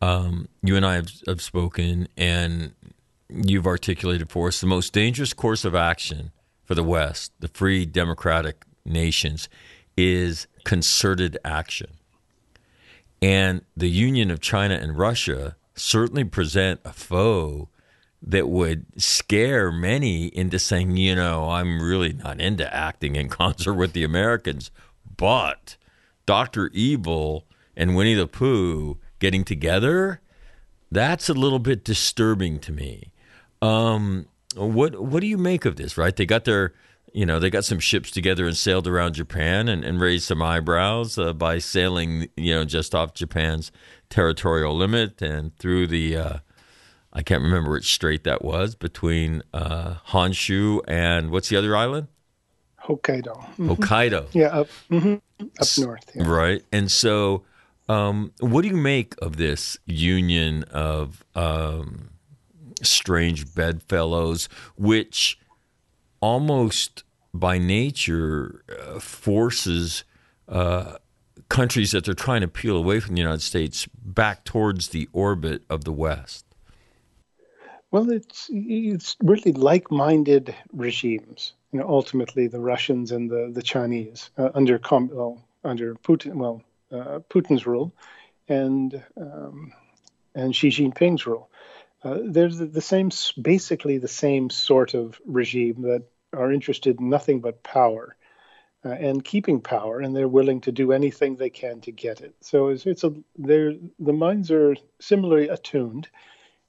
um, 0.00 0.48
you 0.62 0.76
and 0.76 0.86
I 0.86 0.94
have, 0.94 1.10
have 1.26 1.42
spoken, 1.42 2.08
and 2.16 2.72
you've 3.28 3.66
articulated 3.66 4.30
for 4.30 4.48
us 4.48 4.60
the 4.60 4.66
most 4.66 4.92
dangerous 4.92 5.32
course 5.32 5.64
of 5.64 5.74
action 5.74 6.32
for 6.64 6.74
the 6.74 6.84
West, 6.84 7.32
the 7.40 7.48
free 7.48 7.86
democratic 7.86 8.64
nations, 8.84 9.48
is 9.96 10.46
concerted 10.64 11.38
action. 11.44 11.90
And 13.20 13.62
the 13.76 13.88
union 13.88 14.30
of 14.30 14.40
China 14.40 14.74
and 14.74 14.96
Russia 14.96 15.56
certainly 15.74 16.24
present 16.24 16.80
a 16.84 16.92
foe 16.92 17.68
that 18.22 18.48
would 18.48 18.86
scare 19.00 19.70
many 19.70 20.26
into 20.26 20.58
saying, 20.58 20.96
you 20.96 21.14
know, 21.14 21.50
I'm 21.50 21.82
really 21.82 22.12
not 22.12 22.40
into 22.40 22.72
acting 22.72 23.16
in 23.16 23.28
concert 23.40 23.74
with 23.74 23.92
the 23.92 24.04
Americans. 24.04 24.70
But 25.16 25.76
Dr. 26.26 26.68
Evil 26.72 27.46
and 27.76 27.96
Winnie 27.96 28.14
the 28.14 28.26
Pooh 28.26 28.98
getting 29.18 29.44
together, 29.44 30.20
that's 30.90 31.28
a 31.28 31.34
little 31.34 31.58
bit 31.58 31.84
disturbing 31.84 32.58
to 32.60 32.72
me. 32.72 33.12
Um, 33.60 34.26
what 34.54 35.00
what 35.00 35.20
do 35.20 35.26
you 35.26 35.38
make 35.38 35.64
of 35.64 35.76
this? 35.76 35.98
Right, 35.98 36.14
they 36.14 36.26
got 36.26 36.44
their 36.44 36.74
you 37.12 37.26
know 37.26 37.38
they 37.38 37.50
got 37.50 37.64
some 37.64 37.78
ships 37.78 38.10
together 38.10 38.46
and 38.46 38.56
sailed 38.56 38.86
around 38.86 39.14
Japan 39.14 39.68
and, 39.68 39.84
and 39.84 40.00
raised 40.00 40.24
some 40.24 40.42
eyebrows 40.42 41.18
uh, 41.18 41.32
by 41.32 41.58
sailing 41.58 42.28
you 42.36 42.54
know 42.54 42.64
just 42.64 42.94
off 42.94 43.14
Japan's 43.14 43.72
territorial 44.10 44.76
limit 44.76 45.20
and 45.20 45.56
through 45.58 45.86
the 45.86 46.16
uh, 46.16 46.38
I 47.12 47.22
can't 47.22 47.42
remember 47.42 47.72
which 47.72 47.92
strait 47.92 48.24
that 48.24 48.44
was 48.44 48.74
between 48.74 49.42
uh, 49.52 49.96
Honshu 50.08 50.80
and 50.86 51.30
what's 51.30 51.48
the 51.48 51.56
other 51.56 51.76
island? 51.76 52.08
Hokkaido. 52.84 53.36
Mm-hmm. 53.36 53.70
Hokkaido. 53.70 54.26
Yeah, 54.32 54.60
up 54.60 54.68
mm-hmm. 54.90 55.14
up 55.60 55.68
north. 55.78 56.10
Yeah. 56.14 56.28
Right, 56.28 56.62
and 56.72 56.90
so 56.90 57.44
um, 57.88 58.32
what 58.40 58.62
do 58.62 58.68
you 58.68 58.76
make 58.76 59.14
of 59.22 59.36
this 59.36 59.78
union 59.86 60.64
of 60.64 61.24
um, 61.34 62.10
strange 62.82 63.54
bedfellows, 63.54 64.48
which 64.76 65.38
almost 66.20 67.04
by 67.32 67.58
nature 67.58 68.62
uh, 68.68 68.98
forces 68.98 70.04
uh, 70.48 70.96
countries 71.48 71.92
that 71.92 72.04
they're 72.04 72.14
trying 72.14 72.40
to 72.40 72.48
peel 72.48 72.76
away 72.76 73.00
from 73.00 73.14
the 73.14 73.20
United 73.20 73.42
States 73.42 73.86
back 73.86 74.44
towards 74.44 74.88
the 74.88 75.08
orbit 75.12 75.62
of 75.70 75.84
the 75.84 75.92
West? 75.92 76.44
Well, 77.90 78.10
it's 78.10 78.50
it's 78.52 79.16
really 79.22 79.52
like-minded 79.52 80.54
regimes. 80.72 81.54
You 81.72 81.80
know, 81.80 81.88
ultimately 81.88 82.46
the 82.46 82.60
Russians 82.60 83.12
and 83.12 83.30
the 83.30 83.50
the 83.50 83.62
Chinese 83.62 84.30
uh, 84.36 84.50
under 84.54 84.78
well, 84.90 85.42
under 85.64 85.94
Putin. 85.94 86.34
Well, 86.34 86.62
uh, 86.92 87.20
Putin's 87.30 87.66
rule 87.66 87.92
and 88.48 89.02
um, 89.16 89.72
and 90.34 90.54
Xi 90.54 90.68
Jinping's 90.68 91.26
rule. 91.26 91.50
Uh, 92.02 92.18
there's 92.22 92.58
the 92.58 92.80
same, 92.80 93.10
basically 93.40 93.98
the 93.98 94.08
same 94.08 94.50
sort 94.50 94.94
of 94.94 95.20
regime 95.26 95.82
that 95.82 96.04
are 96.32 96.52
interested 96.52 97.00
in 97.00 97.08
nothing 97.08 97.40
but 97.40 97.62
power 97.62 98.14
uh, 98.84 98.90
and 98.90 99.24
keeping 99.24 99.60
power, 99.60 100.00
and 100.00 100.14
they're 100.14 100.28
willing 100.28 100.60
to 100.60 100.72
do 100.72 100.92
anything 100.92 101.34
they 101.34 101.50
can 101.50 101.80
to 101.80 101.90
get 101.90 102.20
it. 102.20 102.34
So 102.40 102.68
it's, 102.68 102.86
it's 102.86 103.02
a 103.02 103.12
they're 103.36 103.74
the 103.98 104.12
minds 104.12 104.50
are 104.52 104.76
similarly 105.00 105.48
attuned, 105.48 106.08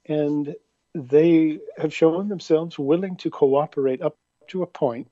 and 0.06 0.56
they 0.96 1.60
have 1.78 1.94
shown 1.94 2.28
themselves 2.28 2.80
willing 2.80 3.16
to 3.18 3.30
cooperate 3.30 4.02
up 4.02 4.18
to 4.48 4.64
a 4.64 4.68
point, 4.68 5.08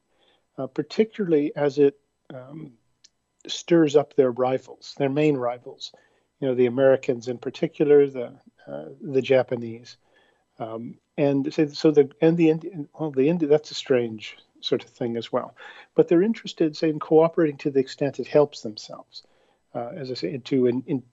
uh, 0.57 0.65
particularly 0.65 1.55
as 1.55 1.77
it 1.77 1.99
um, 2.33 2.73
stirs 3.47 3.95
up 3.95 4.15
their 4.15 4.31
rivals, 4.31 4.95
their 4.97 5.09
main 5.09 5.37
rivals. 5.37 5.91
You 6.39 6.49
know, 6.49 6.55
the 6.55 6.67
Americans 6.67 7.27
in 7.27 7.37
particular, 7.37 8.07
the 8.07 8.33
uh, 8.67 8.85
the 9.01 9.21
Japanese, 9.21 9.97
um, 10.59 10.97
and 11.17 11.53
so, 11.53 11.91
the 11.91 12.11
and 12.21 12.37
the. 12.37 12.53
Well, 12.99 13.11
the 13.11 13.29
Indian 13.29 13.49
that's 13.49 13.71
a 13.71 13.75
strange 13.75 14.37
sort 14.61 14.83
of 14.83 14.89
thing 14.89 15.17
as 15.17 15.31
well. 15.31 15.55
But 15.95 16.07
they're 16.07 16.21
interested, 16.23 16.75
say, 16.75 16.89
in 16.89 16.99
cooperating 16.99 17.57
to 17.57 17.71
the 17.71 17.79
extent 17.79 18.19
it 18.19 18.27
helps 18.27 18.61
themselves. 18.61 19.23
Uh, 19.73 19.89
as 19.95 20.11
I 20.11 20.15
say, 20.15 20.37
to 20.37 20.65
in, 20.67 20.83
in, 20.87 21.03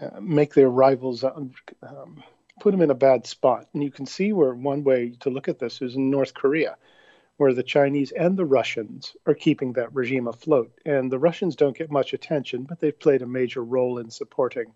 uh, 0.00 0.20
make 0.20 0.54
their 0.54 0.70
rivals 0.70 1.22
um, 1.24 1.52
um, 1.82 2.22
put 2.60 2.72
them 2.72 2.82
in 2.82 2.90
a 2.90 2.94
bad 2.94 3.26
spot. 3.26 3.68
And 3.72 3.82
you 3.82 3.90
can 3.90 4.06
see 4.06 4.32
where 4.32 4.54
one 4.54 4.84
way 4.84 5.14
to 5.20 5.30
look 5.30 5.48
at 5.48 5.58
this 5.58 5.82
is 5.82 5.94
in 5.94 6.10
North 6.10 6.34
Korea 6.34 6.76
where 7.42 7.52
the 7.52 7.62
Chinese 7.64 8.12
and 8.12 8.36
the 8.36 8.44
Russians 8.44 9.16
are 9.26 9.34
keeping 9.34 9.72
that 9.72 9.92
regime 9.92 10.28
afloat. 10.28 10.70
And 10.86 11.10
the 11.10 11.18
Russians 11.18 11.56
don't 11.56 11.76
get 11.76 11.90
much 11.90 12.12
attention, 12.12 12.62
but 12.62 12.78
they've 12.78 12.96
played 12.96 13.20
a 13.20 13.26
major 13.26 13.64
role 13.64 13.98
in 13.98 14.10
supporting 14.10 14.72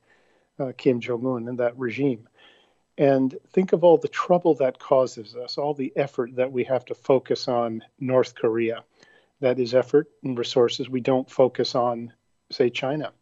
uh, 0.59 0.73
Kim 0.77 0.99
Jong 0.99 1.25
Un 1.25 1.47
and 1.47 1.61
that 1.61 1.79
regime. 1.79 2.29
And 2.99 3.39
think 3.53 3.73
of 3.73 3.85
all 3.85 3.99
the 3.99 4.09
trouble 4.09 4.57
that 4.57 4.81
causes 4.81 5.37
us, 5.37 5.59
all 5.59 5.75
the 5.75 5.93
effort 5.95 6.35
that 6.35 6.51
we 6.51 6.65
have 6.65 6.85
to 6.87 6.97
focus 6.97 7.47
on 7.47 7.85
North 8.01 8.35
Korea. 8.35 8.83
That 9.39 9.61
is 9.61 9.73
effort 9.73 10.11
and 10.25 10.37
resources 10.37 10.89
we 10.89 11.01
don't 11.01 11.31
focus 11.31 11.77
on, 11.77 12.13
say, 12.51 12.69
China. 12.69 13.13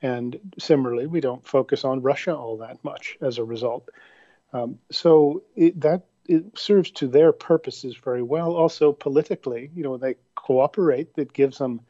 And 0.00 0.40
similarly, 0.58 1.08
we 1.08 1.20
don't 1.20 1.46
focus 1.46 1.84
on 1.84 2.00
Russia 2.00 2.34
all 2.34 2.56
that 2.56 2.82
much 2.82 3.18
as 3.20 3.36
a 3.36 3.44
result. 3.44 3.86
Um, 4.54 4.78
so 4.90 5.42
it, 5.56 5.78
that 5.82 6.06
it 6.26 6.58
serves 6.58 6.90
to 6.92 7.06
their 7.06 7.32
purposes 7.32 7.96
very 7.96 8.22
well. 8.22 8.54
Also, 8.54 8.92
politically, 8.92 9.70
you 9.74 9.82
know, 9.82 9.96
they 9.96 10.16
cooperate. 10.34 11.14
that 11.14 11.32
gives 11.32 11.58
them 11.58 11.80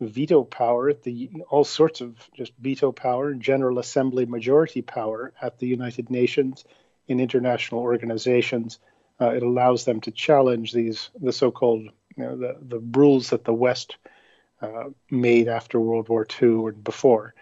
veto 0.00 0.42
power 0.42 0.92
the 0.92 1.30
all 1.50 1.64
sorts 1.64 2.00
of 2.00 2.28
just 2.34 2.52
veto 2.58 2.92
power, 2.92 3.34
General 3.34 3.78
Assembly 3.78 4.26
majority 4.26 4.82
power 4.82 5.32
at 5.40 5.58
the 5.58 5.66
United 5.66 6.10
Nations 6.10 6.64
in 7.08 7.20
international 7.20 7.80
organizations. 7.80 8.78
Uh, 9.20 9.30
it 9.30 9.42
allows 9.42 9.84
them 9.84 10.00
to 10.00 10.10
challenge 10.10 10.72
these 10.72 11.10
the 11.20 11.32
so-called 11.32 11.82
you 12.16 12.24
know, 12.24 12.36
the 12.36 12.56
the 12.60 12.80
rules 12.80 13.30
that 13.30 13.44
the 13.44 13.54
West 13.54 13.96
uh, 14.60 14.84
made 15.10 15.48
after 15.48 15.78
World 15.80 16.08
War 16.08 16.26
II 16.42 16.48
or 16.48 16.72
before, 16.72 17.34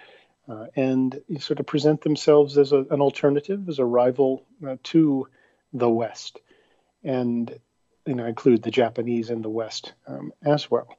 uh, 0.49 0.67
and 0.77 1.21
sort 1.39 1.61
of 1.61 1.67
present 1.67 2.03
themselves 2.03 2.59
as 2.59 2.73
a, 2.73 2.85
an 2.91 3.01
alternative, 3.01 3.69
as 3.69 3.79
a 3.79 3.85
rival 3.85 4.45
uh, 4.67 4.77
to 4.85 5.29
the 5.73 5.89
West, 5.89 6.41
and 7.03 7.59
you 8.07 8.15
know 8.15 8.27
include 8.27 8.63
the 8.63 8.71
Japanese 8.71 9.31
in 9.31 9.43
the 9.43 9.51
West 9.51 9.93
um, 10.07 10.33
as 10.45 10.71
well. 10.71 10.97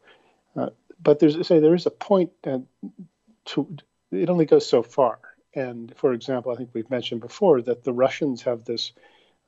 Uh, 0.55 0.69
but 1.01 1.19
there's 1.19 1.47
say 1.47 1.59
there 1.59 1.76
is 1.76 1.86
a 1.86 1.91
point 1.91 2.32
uh, 2.45 2.59
to 3.45 3.78
it 4.11 4.30
only 4.30 4.45
goes 4.45 4.67
so 4.67 4.84
far. 4.84 5.19
And 5.55 5.93
for 5.95 6.13
example, 6.13 6.51
I 6.51 6.55
think 6.55 6.71
we've 6.74 6.89
mentioned 6.89 7.21
before 7.21 7.61
that 7.61 7.84
the 7.84 7.93
Russians 7.93 8.41
have 8.43 8.65
this 8.65 8.91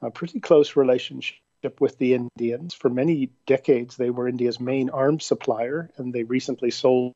uh, 0.02 0.10
pretty 0.10 0.40
close 0.40 0.76
relationship 0.76 1.40
with 1.80 1.98
the 1.98 2.14
Indians. 2.14 2.74
For 2.74 2.90
many 2.90 3.32
decades, 3.48 3.98
they 3.98 4.10
were 4.10 4.28
India's 4.28 4.60
main 4.60 4.90
arms 4.90 5.26
supplier, 5.26 5.90
and 5.98 6.14
they 6.14 6.24
recently 6.24 6.70
sold 6.70 7.14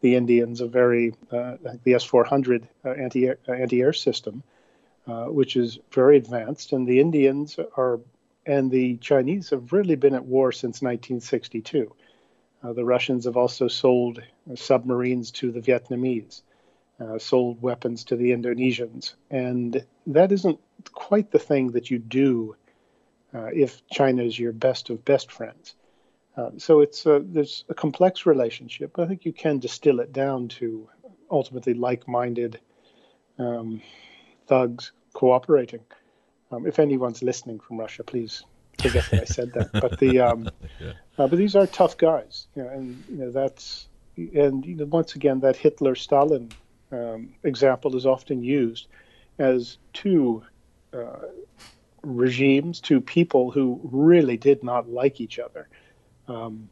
the 0.00 0.14
Indians 0.14 0.60
a 0.60 0.66
very 0.66 1.14
uh, 1.30 1.56
the 1.84 1.94
S-400 1.94 2.66
uh, 2.84 2.90
anti 2.90 3.28
anti-air 3.46 3.92
system, 3.92 4.42
uh, 5.08 5.24
which 5.24 5.56
is 5.56 5.78
very 5.90 6.16
advanced. 6.16 6.72
And 6.72 6.86
the 6.86 7.00
Indians 7.00 7.58
are 7.76 8.00
and 8.46 8.70
the 8.70 8.96
Chinese 8.96 9.50
have 9.50 9.72
really 9.72 9.94
been 9.94 10.14
at 10.14 10.24
war 10.24 10.52
since 10.52 10.80
1962. 10.80 11.94
Uh, 12.62 12.72
the 12.72 12.84
Russians 12.84 13.26
have 13.26 13.36
also 13.36 13.68
sold 13.68 14.22
submarines 14.54 15.30
to 15.32 15.52
the 15.52 15.60
Vietnamese 15.60 16.42
uh, 17.00 17.18
sold 17.18 17.62
weapons 17.62 18.04
to 18.04 18.16
the 18.16 18.32
Indonesians. 18.32 19.14
And 19.30 19.84
that 20.06 20.32
isn't 20.32 20.58
quite 20.92 21.30
the 21.30 21.38
thing 21.38 21.72
that 21.72 21.90
you 21.90 21.98
do 21.98 22.56
uh, 23.34 23.50
if 23.54 23.86
China 23.88 24.22
is 24.22 24.38
your 24.38 24.52
best 24.52 24.90
of 24.90 25.04
best 25.04 25.30
friends. 25.30 25.74
Uh, 26.36 26.50
so 26.56 26.80
it's 26.80 27.06
uh, 27.06 27.20
there's 27.22 27.64
a 27.68 27.74
complex 27.74 28.26
relationship, 28.26 28.92
but 28.94 29.04
I 29.04 29.08
think 29.08 29.24
you 29.24 29.32
can 29.32 29.58
distill 29.58 30.00
it 30.00 30.12
down 30.12 30.48
to 30.48 30.88
ultimately 31.30 31.74
like-minded 31.74 32.60
um, 33.38 33.82
thugs 34.46 34.92
cooperating. 35.18 35.80
Um, 36.52 36.64
if 36.64 36.78
anyone's 36.78 37.22
listening 37.24 37.58
from 37.58 37.78
Russia, 37.78 38.04
please 38.04 38.44
forget 38.80 39.04
that 39.10 39.22
I 39.22 39.24
said 39.24 39.52
that. 39.54 39.72
But 39.72 39.98
the 39.98 40.20
um, 40.20 40.48
yeah. 40.80 40.92
uh, 41.18 41.26
but 41.26 41.36
these 41.36 41.56
are 41.56 41.66
tough 41.66 41.96
guys, 41.98 42.46
you 42.54 42.62
know, 42.62 42.68
and 42.68 43.02
you 43.10 43.16
know 43.16 43.30
that's 43.32 43.88
and 44.16 44.64
you 44.64 44.76
know, 44.76 44.84
once 44.84 45.16
again 45.16 45.40
that 45.40 45.56
Hitler 45.56 45.96
Stalin 45.96 46.50
um, 46.92 47.34
example 47.42 47.96
is 47.96 48.06
often 48.06 48.44
used 48.44 48.86
as 49.40 49.78
two 49.92 50.44
uh, 50.92 51.26
regimes, 52.04 52.80
two 52.80 53.00
people 53.00 53.50
who 53.50 53.80
really 53.82 54.36
did 54.36 54.62
not 54.62 54.88
like 54.88 55.20
each 55.20 55.40
other 55.40 55.68
um, 56.28 56.68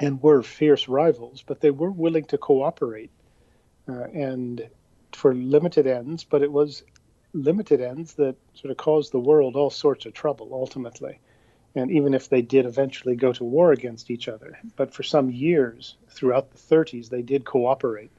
and 0.00 0.22
were 0.22 0.42
fierce 0.42 0.86
rivals, 0.86 1.42
but 1.46 1.62
they 1.62 1.70
were 1.70 1.90
willing 1.90 2.24
to 2.26 2.36
cooperate 2.36 3.10
uh, 3.88 4.04
and 4.12 4.68
for 5.12 5.34
limited 5.34 5.86
ends, 5.86 6.24
but 6.24 6.42
it 6.42 6.52
was 6.52 6.84
limited 7.32 7.80
ends 7.80 8.14
that 8.14 8.36
sort 8.54 8.70
of 8.70 8.76
caused 8.76 9.12
the 9.12 9.20
world 9.20 9.56
all 9.56 9.70
sorts 9.70 10.06
of 10.06 10.12
trouble 10.12 10.50
ultimately. 10.52 11.18
And 11.74 11.90
even 11.90 12.14
if 12.14 12.28
they 12.28 12.42
did 12.42 12.66
eventually 12.66 13.14
go 13.14 13.32
to 13.32 13.44
war 13.44 13.72
against 13.72 14.10
each 14.10 14.28
other, 14.28 14.58
but 14.74 14.92
for 14.92 15.04
some 15.04 15.30
years 15.30 15.96
throughout 16.08 16.50
the 16.50 16.58
30s, 16.58 17.08
they 17.08 17.22
did 17.22 17.44
cooperate 17.44 18.10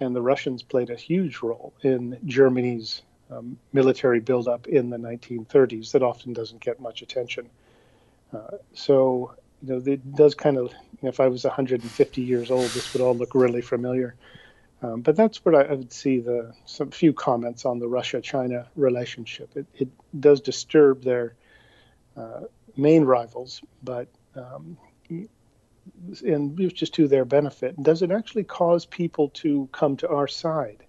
and 0.00 0.14
the 0.14 0.22
Russians 0.22 0.62
played 0.62 0.90
a 0.90 0.96
huge 0.96 1.38
role 1.42 1.72
in 1.82 2.18
Germany's 2.26 3.02
um, 3.30 3.58
military 3.72 4.20
buildup 4.20 4.66
in 4.66 4.90
the 4.90 4.98
1930s 4.98 5.92
that 5.92 6.02
often 6.02 6.32
doesn't 6.32 6.60
get 6.60 6.80
much 6.80 7.02
attention. 7.02 7.48
Uh, 8.32 8.58
so, 8.74 9.34
you 9.62 9.74
know, 9.74 9.82
it 9.84 10.14
does 10.14 10.34
kind 10.34 10.58
of, 10.58 10.70
you 10.72 10.98
know, 11.02 11.08
if 11.08 11.20
I 11.20 11.28
was 11.28 11.44
150 11.44 12.22
years 12.22 12.50
old, 12.50 12.68
this 12.70 12.92
would 12.92 13.02
all 13.02 13.14
look 13.14 13.34
really 13.34 13.62
familiar. 13.62 14.14
Um, 14.82 15.00
but 15.00 15.16
that's 15.16 15.44
what 15.44 15.54
I, 15.54 15.62
I, 15.62 15.72
would 15.72 15.92
see 15.92 16.20
the 16.20 16.52
some 16.66 16.90
few 16.90 17.12
comments 17.12 17.64
on 17.64 17.78
the 17.78 17.88
Russia-China 17.88 18.66
relationship. 18.76 19.50
It, 19.56 19.66
it 19.74 19.88
does 20.18 20.40
disturb 20.42 21.02
their 21.02 21.34
uh, 22.16 22.40
main 22.76 23.04
rivals, 23.04 23.62
but 23.82 24.08
um, 24.34 24.76
and 26.24 26.58
it's 26.60 26.74
just 26.74 26.94
to 26.94 27.08
their 27.08 27.24
benefit. 27.24 27.80
Does 27.82 28.02
it 28.02 28.10
actually 28.10 28.44
cause 28.44 28.86
people 28.86 29.30
to 29.30 29.68
come 29.72 29.96
to 29.98 30.08
our 30.08 30.28
side 30.28 30.84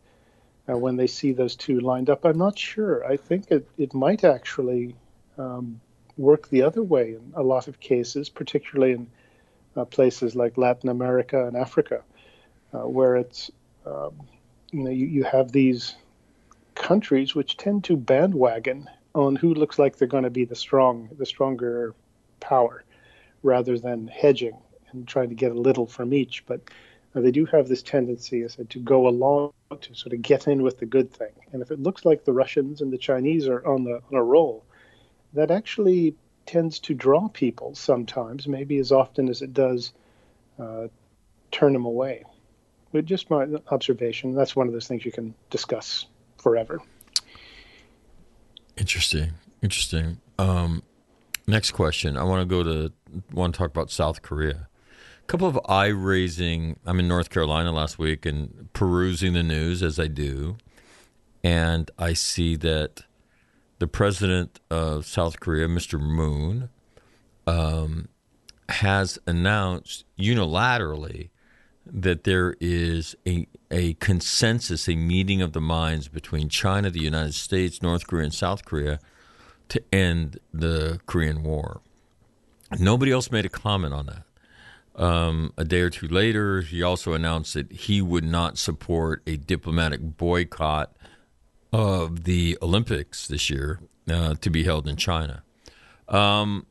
uh, 0.69 0.77
when 0.77 0.97
they 0.97 1.07
see 1.07 1.31
those 1.31 1.55
two 1.55 1.79
lined 1.79 2.09
up? 2.09 2.25
I'm 2.25 2.37
not 2.37 2.57
sure. 2.57 3.05
I 3.05 3.17
think 3.17 3.51
it, 3.51 3.69
it 3.77 3.93
might 3.93 4.23
actually 4.23 4.95
um, 5.37 5.79
work 6.17 6.49
the 6.49 6.63
other 6.63 6.83
way 6.83 7.11
in 7.11 7.33
a 7.35 7.43
lot 7.43 7.67
of 7.67 7.79
cases, 7.79 8.29
particularly 8.29 8.93
in 8.93 9.07
uh, 9.75 9.85
places 9.85 10.35
like 10.35 10.57
Latin 10.57 10.89
America 10.89 11.47
and 11.47 11.55
Africa, 11.55 12.03
uh, 12.73 12.87
where 12.87 13.15
it's 13.15 13.51
um, 13.87 14.27
you 14.71 14.83
know 14.83 14.91
you, 14.91 15.05
you 15.05 15.23
have 15.23 15.51
these 15.51 15.95
countries 16.75 17.33
which 17.33 17.57
tend 17.57 17.83
to 17.85 17.95
bandwagon 17.97 18.87
on 19.15 19.35
who 19.35 19.53
looks 19.53 19.79
like 19.79 19.97
they're 19.97 20.07
going 20.07 20.23
to 20.23 20.29
be 20.29 20.45
the 20.45 20.55
strong 20.55 21.09
the 21.17 21.25
stronger 21.25 21.95
power 22.39 22.83
rather 23.43 23.77
than 23.77 24.07
hedging 24.07 24.57
and 24.91 25.07
trying 25.07 25.29
to 25.29 25.35
get 25.35 25.51
a 25.51 25.59
little 25.59 25.87
from 25.87 26.13
each. 26.13 26.45
But 26.45 26.61
uh, 27.15 27.21
they 27.21 27.31
do 27.31 27.45
have 27.45 27.67
this 27.67 27.83
tendency, 27.83 28.43
I 28.43 28.47
said, 28.47 28.69
to 28.71 28.79
go 28.79 29.07
along 29.07 29.53
to 29.81 29.95
sort 29.95 30.13
of 30.13 30.21
get 30.21 30.47
in 30.47 30.63
with 30.63 30.79
the 30.79 30.85
good 30.85 31.11
thing. 31.11 31.33
And 31.51 31.61
if 31.61 31.71
it 31.71 31.79
looks 31.79 32.05
like 32.05 32.23
the 32.23 32.33
Russians 32.33 32.81
and 32.81 32.91
the 32.91 32.97
Chinese 32.97 33.47
are 33.47 33.65
on 33.65 33.83
the 33.83 34.01
on 34.11 34.17
a 34.17 34.23
roll, 34.23 34.63
that 35.33 35.51
actually 35.51 36.15
tends 36.45 36.79
to 36.79 36.93
draw 36.93 37.27
people 37.27 37.75
sometimes, 37.75 38.47
maybe 38.47 38.77
as 38.77 38.91
often 38.91 39.27
as 39.29 39.41
it 39.41 39.53
does 39.53 39.93
uh, 40.59 40.87
turn 41.51 41.73
them 41.73 41.85
away. 41.85 42.23
But 42.91 43.05
just 43.05 43.29
my 43.29 43.45
observation. 43.69 44.33
That's 44.33 44.55
one 44.55 44.67
of 44.67 44.73
those 44.73 44.87
things 44.87 45.05
you 45.05 45.11
can 45.11 45.33
discuss 45.49 46.05
forever. 46.37 46.79
Interesting. 48.77 49.31
Interesting. 49.61 50.19
Um, 50.39 50.83
next 51.47 51.71
question. 51.71 52.17
I 52.17 52.23
want 52.23 52.41
to 52.41 52.45
go 52.45 52.63
to 52.63 52.93
want 53.31 53.53
to 53.53 53.57
talk 53.57 53.69
about 53.69 53.89
South 53.89 54.21
Korea 54.21 54.67
A 55.23 55.25
couple 55.27 55.47
of 55.47 55.59
eye 55.67 55.87
raising. 55.87 56.77
I'm 56.85 56.99
in 56.99 57.07
North 57.07 57.29
Carolina 57.29 57.71
last 57.71 57.97
week 57.97 58.25
and 58.25 58.69
perusing 58.73 59.33
the 59.33 59.43
news 59.43 59.81
as 59.81 59.99
I 59.99 60.07
do, 60.07 60.57
and 61.43 61.89
I 61.97 62.13
see 62.13 62.55
that 62.57 63.03
the 63.79 63.87
president 63.87 64.59
of 64.69 65.05
South 65.05 65.39
Korea, 65.39 65.67
Mr. 65.67 65.99
Moon, 65.99 66.69
um, 67.45 68.09
has 68.69 69.17
announced 69.25 70.03
unilaterally 70.19 71.29
that 71.93 72.23
there 72.23 72.55
is 72.59 73.15
a 73.27 73.47
a 73.69 73.93
consensus, 73.95 74.87
a 74.87 74.95
meeting 74.95 75.41
of 75.41 75.53
the 75.53 75.61
minds 75.61 76.07
between 76.07 76.49
China, 76.49 76.89
the 76.89 77.01
United 77.01 77.33
States, 77.33 77.81
North 77.81 78.07
Korea, 78.07 78.25
and 78.25 78.33
South 78.33 78.63
Korea 78.63 78.99
to 79.69 79.83
end 79.93 80.39
the 80.53 80.99
Korean 81.05 81.43
War. 81.43 81.81
Nobody 82.79 83.11
else 83.11 83.31
made 83.31 83.45
a 83.45 83.49
comment 83.49 83.93
on 83.93 84.05
that. 84.07 84.23
Um, 85.03 85.53
a 85.57 85.63
day 85.63 85.81
or 85.81 85.89
two 85.89 86.07
later, 86.07 86.61
he 86.61 86.81
also 86.81 87.13
announced 87.13 87.53
that 87.53 87.71
he 87.71 88.01
would 88.01 88.23
not 88.23 88.57
support 88.57 89.21
a 89.27 89.37
diplomatic 89.37 89.99
boycott 90.01 90.95
of 91.71 92.23
the 92.23 92.57
Olympics 92.61 93.27
this 93.27 93.49
year 93.49 93.79
uh, 94.09 94.35
to 94.35 94.49
be 94.49 94.63
held 94.63 94.87
in 94.87 94.95
China. 94.95 95.43
Um, 96.07 96.65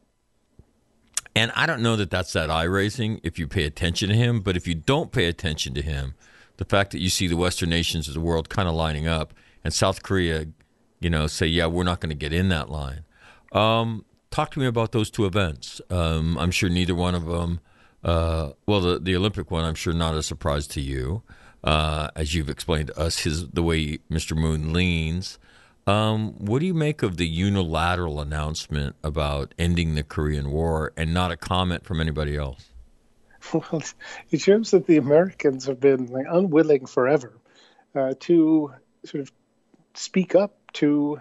and 1.36 1.52
I 1.54 1.66
don't 1.66 1.82
know 1.82 1.94
that 1.96 2.10
that's 2.10 2.32
that 2.32 2.50
eye 2.50 2.64
raising 2.64 3.20
if 3.22 3.38
you 3.38 3.46
pay 3.46 3.64
attention 3.64 4.08
to 4.08 4.16
him, 4.16 4.40
but 4.40 4.56
if 4.56 4.66
you 4.66 4.74
don't 4.74 5.12
pay 5.12 5.26
attention 5.26 5.74
to 5.74 5.82
him, 5.82 6.14
the 6.56 6.64
fact 6.64 6.90
that 6.90 7.00
you 7.00 7.10
see 7.10 7.28
the 7.28 7.36
Western 7.36 7.70
nations 7.70 8.08
of 8.08 8.14
the 8.14 8.20
world 8.20 8.48
kind 8.48 8.68
of 8.68 8.74
lining 8.74 9.06
up 9.06 9.32
and 9.62 9.72
South 9.72 10.02
Korea, 10.02 10.46
you 10.98 11.10
know, 11.10 11.28
say, 11.28 11.46
yeah, 11.46 11.66
we're 11.66 11.84
not 11.84 12.00
going 12.00 12.10
to 12.10 12.16
get 12.16 12.32
in 12.32 12.48
that 12.48 12.70
line. 12.70 13.04
Um, 13.52 14.04
talk 14.32 14.50
to 14.52 14.58
me 14.60 14.66
about 14.66 14.90
those 14.92 15.10
two 15.10 15.26
events. 15.26 15.80
Um, 15.90 16.36
I'm 16.38 16.50
sure 16.50 16.68
neither 16.70 16.94
one 16.94 17.14
of 17.14 17.26
them 17.26 17.60
uh, 18.04 18.52
well, 18.66 18.80
the 18.80 18.98
the 19.00 19.16
Olympic 19.16 19.50
one, 19.50 19.64
I'm 19.64 19.74
sure 19.74 19.92
not 19.92 20.14
a 20.14 20.22
surprise 20.22 20.66
to 20.68 20.80
you. 20.80 21.22
uh, 21.64 22.08
as 22.14 22.34
you've 22.34 22.48
explained 22.48 22.88
to 22.88 22.98
us, 22.98 23.20
his 23.20 23.48
the 23.48 23.62
way 23.62 23.98
Mr. 24.10 24.36
Moon 24.36 24.72
leans. 24.72 25.38
Um, 25.86 26.32
what 26.38 26.58
do 26.58 26.66
you 26.66 26.74
make 26.74 27.02
of 27.02 27.16
the 27.16 27.26
unilateral 27.26 28.20
announcement 28.20 28.96
about 29.04 29.54
ending 29.56 29.94
the 29.94 30.02
Korean 30.02 30.50
War 30.50 30.92
and 30.96 31.14
not 31.14 31.30
a 31.30 31.36
comment 31.36 31.84
from 31.84 32.00
anybody 32.00 32.36
else? 32.36 32.70
Well, 33.52 33.80
it 34.32 34.40
shows 34.40 34.72
that 34.72 34.88
the 34.88 34.96
Americans 34.96 35.66
have 35.66 35.78
been 35.78 36.06
like, 36.06 36.26
unwilling 36.28 36.86
forever 36.86 37.32
uh, 37.94 38.14
to 38.20 38.74
sort 39.04 39.20
of 39.20 39.30
speak 39.94 40.34
up 40.34 40.58
to 40.72 41.20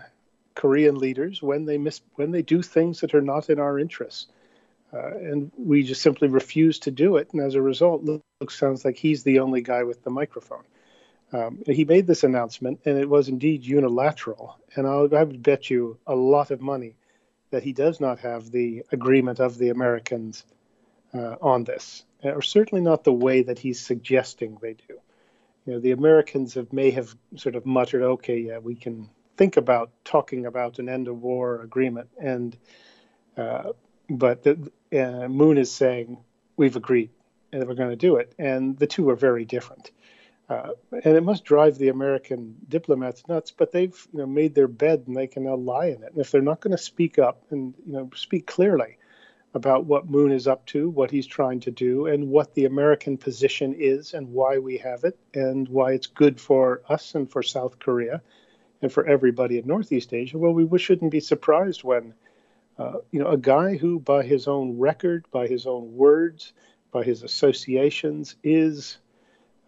Korean 0.56 0.96
leaders 0.96 1.44
when 1.44 1.66
they 1.66 1.78
miss 1.78 2.02
when 2.16 2.32
they 2.32 2.42
do 2.42 2.64
things 2.64 3.02
that 3.02 3.14
are 3.14 3.22
not 3.22 3.52
in 3.52 3.60
our 3.60 3.78
interests. 3.78 4.26
Uh, 4.92 5.18
and 5.18 5.52
we 5.58 5.84
just 5.84 6.02
simply 6.02 6.28
refuse 6.28 6.80
to 6.80 6.90
do 6.90 7.18
it. 7.18 7.30
And 7.32 7.42
as 7.42 7.54
a 7.54 7.62
result, 7.62 8.04
Luke 8.04 8.50
sounds 8.50 8.86
like 8.86 8.98
he's 8.98 9.24
the 9.24 9.40
only 9.40 9.62
guy 9.62 9.84
with 9.84 10.04
the 10.04 10.10
microphone. 10.10 10.64
Um, 11.32 11.64
he 11.66 11.86
made 11.86 12.08
this 12.08 12.24
announcement, 12.24 12.82
and 12.86 12.98
it 12.98 13.10
was 13.10 13.30
indeed 13.30 13.66
unilateral. 13.66 14.58
And 14.76 14.88
I'll, 14.88 15.14
I 15.16 15.24
would 15.24 15.42
bet 15.44 15.70
you 15.70 15.98
a 16.06 16.16
lot 16.16 16.52
of 16.52 16.62
money 16.62 16.96
that 17.52 17.64
he 17.64 17.74
does 17.74 18.00
not 18.00 18.20
have 18.20 18.52
the 18.52 18.84
agreement 18.92 19.40
of 19.40 19.58
the 19.58 19.70
Americans 19.70 20.46
uh, 21.14 21.36
on 21.42 21.64
this, 21.64 22.04
or 22.24 22.42
certainly 22.42 22.82
not 22.82 23.04
the 23.04 23.14
way 23.14 23.44
that 23.44 23.60
he's 23.60 23.80
suggesting 23.80 24.58
they 24.62 24.74
do. 24.74 25.00
You 25.66 25.74
know, 25.74 25.80
the 25.80 25.92
Americans 25.92 26.54
have 26.54 26.72
may 26.72 26.92
have 26.92 27.16
sort 27.36 27.56
of 27.56 27.66
muttered, 27.66 28.04
"Okay, 28.04 28.38
yeah, 28.38 28.60
we 28.60 28.76
can 28.76 29.10
think 29.38 29.58
about 29.58 29.92
talking 30.04 30.46
about 30.46 30.80
an 30.80 30.90
end 30.90 31.08
of 31.08 31.22
war 31.22 31.62
agreement," 31.62 32.10
and 32.20 32.56
uh, 33.38 33.72
but 34.10 34.44
the, 34.44 34.72
uh, 34.94 35.28
Moon 35.28 35.58
is 35.58 35.72
saying 35.72 36.18
we've 36.58 36.76
agreed 36.76 37.10
and 37.52 37.68
we're 37.68 37.76
going 37.76 37.90
to 37.90 37.96
do 37.96 38.18
it, 38.18 38.34
and 38.38 38.78
the 38.78 38.88
two 38.88 39.10
are 39.10 39.16
very 39.16 39.46
different. 39.46 39.92
Uh, 40.48 40.70
and 40.92 41.18
it 41.18 41.24
must 41.24 41.44
drive 41.44 41.78
the 41.78 41.90
American 41.90 42.56
diplomats 42.70 43.28
nuts, 43.28 43.52
but 43.52 43.72
they've 43.72 44.08
you 44.14 44.20
know, 44.20 44.28
made 44.28 44.54
their 44.54 44.68
bed 44.68 45.04
and 45.08 45.16
they 45.16 45.26
can 45.26 45.44
now 45.44 45.56
lie 45.56 45.88
in 45.88 46.04
it. 46.04 46.12
And 46.12 46.22
if 46.22 46.30
they're 46.30 46.42
not 46.42 46.62
going 46.62 46.76
to 46.76 46.84
speak 46.84 47.18
up 47.18 47.44
and 47.50 47.74
you 47.86 47.94
know 47.94 48.10
speak 48.16 48.46
clearly 48.46 48.98
about 49.56 49.86
what 49.86 50.10
Moon 50.10 50.32
is 50.32 50.48
up 50.48 50.66
to, 50.68 50.90
what 50.90 51.10
he's 51.10 51.26
trying 51.26 51.62
to 51.62 51.72
do, 51.72 52.06
and 52.08 52.30
what 52.30 52.54
the 52.54 52.66
American 52.66 53.18
position 53.18 53.74
is, 53.74 54.14
and 54.14 54.34
why 54.34 54.58
we 54.60 54.78
have 54.78 55.04
it, 55.06 55.18
and 55.34 55.68
why 55.70 55.94
it's 55.94 56.08
good 56.08 56.40
for 56.40 56.82
us 56.90 57.16
and 57.16 57.32
for 57.32 57.42
South 57.42 57.80
Korea, 57.80 58.22
and 58.82 58.92
for 58.92 59.08
everybody 59.08 59.58
in 59.58 59.66
Northeast 59.66 60.14
Asia, 60.14 60.38
well, 60.38 60.54
we 60.54 60.78
shouldn't 60.78 61.12
be 61.12 61.22
surprised 61.22 61.84
when 61.84 62.14
uh, 62.78 62.98
you 63.12 63.20
know, 63.20 63.28
a 63.28 63.38
guy 63.38 63.78
who, 63.78 64.00
by 64.00 64.24
his 64.24 64.48
own 64.48 64.78
record, 64.78 65.26
by 65.32 65.48
his 65.48 65.66
own 65.66 65.96
words, 65.96 66.54
by 66.92 67.04
his 67.04 67.24
associations, 67.24 68.36
is 68.44 68.98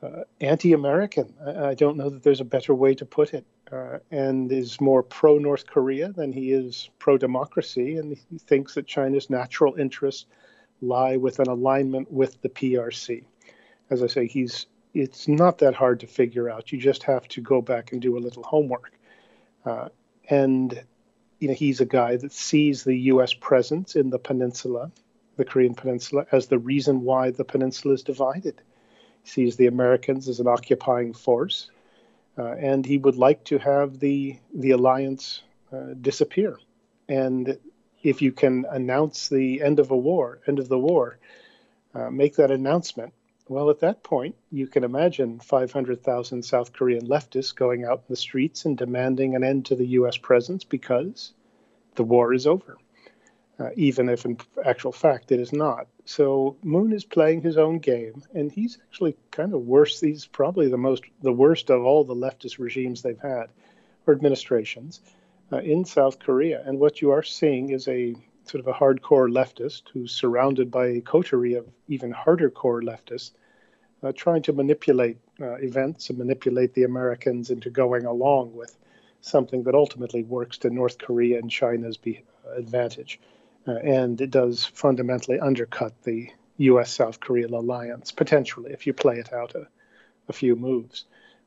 uh, 0.04 0.24
anti-American. 0.42 1.34
I, 1.46 1.70
I, 1.70 1.74
don't 1.74 1.98
know 1.98 2.10
that 2.10 2.24
there's 2.24 2.42
a 2.42 2.46
better 2.46 2.74
way 2.74 2.94
to 2.96 3.06
put 3.06 3.34
it, 3.34 3.46
uh, 3.72 4.00
and 4.12 4.52
is 4.52 4.80
more 4.80 5.02
pro-North 5.02 5.66
Korea 5.66 6.10
than 6.10 6.32
he 6.32 6.52
is 6.52 6.90
pro-democracy, 7.00 7.98
and 7.98 8.18
he 8.30 8.38
thinks 8.38 8.76
that 8.76 8.86
China's 8.86 9.30
natural 9.30 9.76
interests 9.76 10.26
lie 10.82 11.18
with 11.18 11.40
an 11.40 11.48
alignment 11.48 12.12
with 12.12 12.40
the 12.42 12.50
PRC. 12.50 13.24
As 13.90 14.04
I 14.04 14.08
say, 14.08 14.28
he's 14.28 14.68
it's 14.94 15.28
not 15.28 15.60
that 15.60 15.76
hard 15.76 16.00
to 16.00 16.08
figure 16.08 16.50
out. 16.50 16.72
You 16.72 16.80
just 16.80 17.04
have 17.04 17.28
to 17.30 17.42
go 17.42 17.62
back 17.62 17.92
and 17.92 18.02
do 18.02 18.18
a 18.18 18.20
little 18.20 18.44
homework. 18.44 18.92
Uh, 19.66 19.90
and 20.30 20.84
you 21.40 21.48
know, 21.48 21.54
he's 21.54 21.82
a 21.82 21.86
guy 21.86 22.16
that 22.18 22.32
sees 22.32 22.84
the 22.84 22.96
U.S. 23.12 23.34
presence 23.34 23.96
in 23.96 24.10
the 24.10 24.18
peninsula, 24.18 24.92
the 25.36 25.46
Korean 25.46 25.76
peninsula, 25.76 26.26
as 26.32 26.48
the 26.48 26.58
reason 26.58 27.02
why 27.02 27.30
the 27.32 27.44
peninsula 27.44 27.94
is 27.94 28.04
divided. 28.04 28.62
Sees 29.28 29.56
the 29.56 29.68
Americans 29.68 30.30
as 30.30 30.40
an 30.40 30.48
occupying 30.48 31.14
force, 31.14 31.70
uh, 32.38 32.54
and 32.54 32.86
he 32.86 32.98
would 32.98 33.18
like 33.18 33.44
to 33.46 33.58
have 33.58 34.00
the 34.00 34.38
the 34.54 34.72
alliance 34.72 35.42
uh, 35.72 35.94
disappear. 36.00 36.58
And 37.10 37.58
if 38.04 38.22
you 38.22 38.32
can 38.32 38.66
announce 38.70 39.28
the 39.30 39.62
end 39.62 39.80
of 39.80 39.92
a 39.92 39.98
war, 39.98 40.40
end 40.48 40.60
of 40.60 40.70
the 40.70 40.80
war, 40.80 41.20
uh, 41.94 42.10
make 42.10 42.36
that 42.36 42.52
announcement, 42.52 43.14
well, 43.50 43.70
at 43.70 43.80
that 43.80 44.04
point, 44.04 44.36
you 44.52 44.68
can 44.68 44.84
imagine 44.84 45.40
500,000 45.40 46.44
South 46.44 46.74
Korean 46.74 47.08
leftists 47.08 47.56
going 47.56 47.86
out 47.86 48.00
in 48.00 48.06
the 48.10 48.16
streets 48.16 48.66
and 48.66 48.78
demanding 48.78 49.36
an 49.36 49.44
end 49.44 49.66
to 49.68 49.76
the 49.76 49.88
U.S. 50.00 50.18
presence 50.18 50.64
because 50.64 51.34
the 51.96 52.04
war 52.04 52.34
is 52.34 52.46
over, 52.46 52.78
uh, 53.60 53.70
even 53.76 54.10
if 54.10 54.26
in 54.26 54.38
actual 54.66 54.92
fact 54.92 55.32
it 55.32 55.40
is 55.40 55.52
not. 55.52 55.88
So 56.06 56.58
Moon 56.64 56.94
is 56.94 57.06
playing 57.06 57.42
his 57.42 57.58
own 57.58 57.80
game, 57.80 58.24
and 58.34 58.52
he's 58.52 58.78
actually 58.88 59.16
kind 59.32 59.54
of 59.54 59.62
worse. 59.62 60.00
He's 60.00 60.26
probably 60.28 60.70
the 60.70 60.78
most, 60.78 61.04
the 61.22 61.34
worst 61.34 61.70
of 61.70 61.84
all 61.84 62.04
the 62.04 62.16
leftist 62.16 62.60
regimes 62.60 63.02
they've 63.02 63.20
had, 63.20 63.48
or 64.06 64.14
administrations, 64.14 65.02
uh, 65.52 65.58
in 65.58 65.86
South 65.86 66.20
Korea. 66.20 66.64
And 66.66 66.80
what 66.80 67.02
you 67.02 67.12
are 67.12 67.24
seeing 67.24 67.72
is 67.72 67.88
a 67.88 68.16
sort 68.46 68.66
of 68.66 68.68
a 68.68 68.78
hardcore 68.78 69.30
leftist 69.30 69.84
who's 69.92 70.14
surrounded 70.14 70.72
by 70.72 70.88
a 70.88 71.02
coterie 71.02 71.56
of 71.56 71.68
even 71.88 72.12
harder 72.12 72.50
core 72.50 72.82
leftists 72.82 73.32
uh, 74.04 74.12
trying 74.16 74.42
to 74.44 74.54
manipulate 74.54 75.18
uh, 75.42 75.56
events 75.56 76.10
and 76.10 76.18
manipulate 76.18 76.74
the 76.74 76.84
Americans 76.84 77.50
into 77.50 77.70
going 77.70 78.06
along 78.06 78.54
with 78.54 78.78
something 79.22 79.64
that 79.64 79.76
ultimately 79.76 80.24
works 80.24 80.58
to 80.60 80.70
North 80.70 80.98
Korea 80.98 81.40
and 81.40 81.50
China's 81.50 81.98
be- 81.98 82.24
advantage. 82.56 83.20
Uh, 83.68 83.76
and 83.76 84.22
it 84.22 84.32
does 84.32 84.66
fundamentally 84.66 85.40
undercut 85.40 85.94
the 86.04 86.30
U.S. 86.58 86.92
South 86.92 87.20
Korea 87.20 87.48
alliance, 87.48 88.12
potentially, 88.12 88.72
if 88.72 88.88
you 88.88 88.94
play 88.94 89.18
it 89.18 89.34
out 89.34 89.56
a, 89.56 89.68
a 90.30 90.34
few 90.34 90.56
moves. 90.56 91.06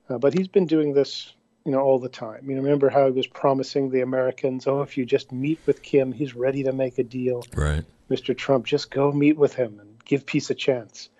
Uh, 0.08 0.18
but 0.18 0.34
he's 0.34 0.48
been 0.48 0.66
doing 0.66 0.92
this 0.92 1.32
you 1.64 1.72
know, 1.72 1.80
all 1.80 1.98
the 1.98 2.08
time. 2.08 2.48
You 2.48 2.56
know, 2.56 2.62
remember 2.62 2.88
how 2.88 3.06
he 3.06 3.12
was 3.12 3.26
promising 3.26 3.90
the 3.90 4.00
Americans, 4.00 4.66
oh, 4.66 4.82
if 4.82 4.96
you 4.96 5.04
just 5.04 5.30
meet 5.30 5.58
with 5.66 5.82
Kim, 5.82 6.12
he's 6.12 6.34
ready 6.34 6.64
to 6.64 6.72
make 6.72 6.98
a 6.98 7.04
deal. 7.04 7.44
Right. 7.54 7.84
Mr. 8.10 8.36
Trump, 8.36 8.66
just 8.66 8.90
go 8.90 9.12
meet 9.12 9.36
with 9.36 9.54
him 9.54 9.78
and 9.78 10.02
give 10.04 10.26
peace 10.26 10.50
a 10.50 10.54
chance. 10.54 11.10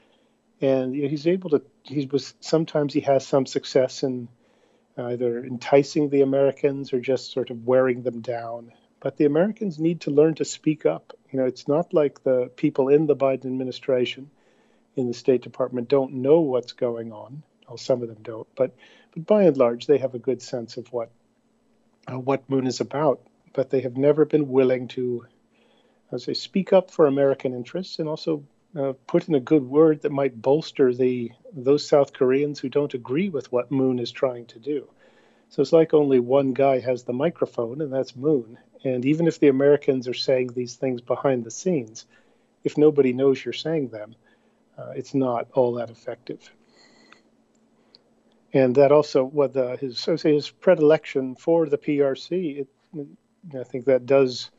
And 0.60 0.94
you 0.94 1.02
know, 1.02 1.08
he's 1.08 1.26
able 1.26 1.50
to. 1.50 1.62
He 1.84 2.06
was 2.06 2.34
sometimes 2.40 2.92
he 2.92 3.00
has 3.00 3.26
some 3.26 3.46
success 3.46 4.02
in 4.02 4.28
either 4.96 5.44
enticing 5.44 6.10
the 6.10 6.22
Americans 6.22 6.92
or 6.92 7.00
just 7.00 7.32
sort 7.32 7.50
of 7.50 7.66
wearing 7.66 8.02
them 8.02 8.20
down. 8.20 8.72
But 9.00 9.16
the 9.16 9.24
Americans 9.24 9.78
need 9.78 10.02
to 10.02 10.10
learn 10.10 10.34
to 10.34 10.44
speak 10.44 10.84
up. 10.84 11.16
You 11.30 11.38
know, 11.38 11.46
it's 11.46 11.66
not 11.66 11.94
like 11.94 12.22
the 12.22 12.50
people 12.54 12.88
in 12.88 13.06
the 13.06 13.16
Biden 13.16 13.46
administration, 13.46 14.30
in 14.94 15.08
the 15.08 15.14
State 15.14 15.42
Department, 15.42 15.88
don't 15.88 16.14
know 16.14 16.40
what's 16.40 16.72
going 16.72 17.12
on. 17.12 17.42
Well, 17.66 17.78
some 17.78 18.02
of 18.02 18.08
them 18.08 18.22
don't, 18.22 18.48
but 18.56 18.74
but 19.12 19.26
by 19.26 19.44
and 19.44 19.56
large, 19.56 19.86
they 19.86 19.98
have 19.98 20.14
a 20.14 20.18
good 20.18 20.42
sense 20.42 20.76
of 20.76 20.92
what 20.92 21.10
uh, 22.10 22.18
what 22.18 22.48
Moon 22.50 22.66
is 22.66 22.80
about. 22.80 23.20
But 23.52 23.70
they 23.70 23.80
have 23.80 23.96
never 23.96 24.24
been 24.24 24.48
willing 24.48 24.88
to, 24.88 25.26
as 26.12 26.24
say, 26.24 26.34
speak 26.34 26.72
up 26.72 26.90
for 26.90 27.06
American 27.06 27.54
interests 27.54 27.98
and 27.98 28.08
also 28.08 28.44
uh, 28.76 28.92
put 29.06 29.28
in 29.28 29.34
a 29.34 29.40
good 29.40 29.64
word 29.64 30.02
that 30.02 30.12
might 30.12 30.40
bolster 30.40 30.94
the 30.94 31.32
those 31.52 31.86
South 31.86 32.12
Koreans 32.12 32.60
who 32.60 32.68
don't 32.68 32.94
agree 32.94 33.28
with 33.28 33.50
what 33.50 33.72
Moon 33.72 33.98
is 33.98 34.12
trying 34.12 34.46
to 34.46 34.58
do. 34.58 34.88
So 35.48 35.62
it's 35.62 35.72
like 35.72 35.94
only 35.94 36.20
one 36.20 36.52
guy 36.52 36.78
has 36.78 37.02
the 37.02 37.12
microphone, 37.12 37.80
and 37.80 37.92
that's 37.92 38.14
Moon. 38.14 38.58
And 38.84 39.04
even 39.04 39.26
if 39.26 39.38
the 39.38 39.48
Americans 39.48 40.08
are 40.08 40.14
saying 40.14 40.48
these 40.48 40.76
things 40.76 41.00
behind 41.00 41.44
the 41.44 41.50
scenes, 41.50 42.06
if 42.64 42.78
nobody 42.78 43.12
knows 43.12 43.44
you're 43.44 43.52
saying 43.52 43.88
them, 43.88 44.14
uh, 44.78 44.92
it's 44.96 45.14
not 45.14 45.48
all 45.52 45.74
that 45.74 45.90
effective 45.90 46.50
and 48.52 48.74
that 48.74 48.92
also 48.92 49.24
what 49.24 49.52
the, 49.52 49.76
his 49.76 50.04
his 50.22 50.50
predilection 50.50 51.36
for 51.36 51.66
the 51.66 51.78
PRC. 51.78 52.60
It, 52.60 52.68
I 53.58 53.64
think 53.64 53.86
that 53.86 54.06
does 54.06 54.50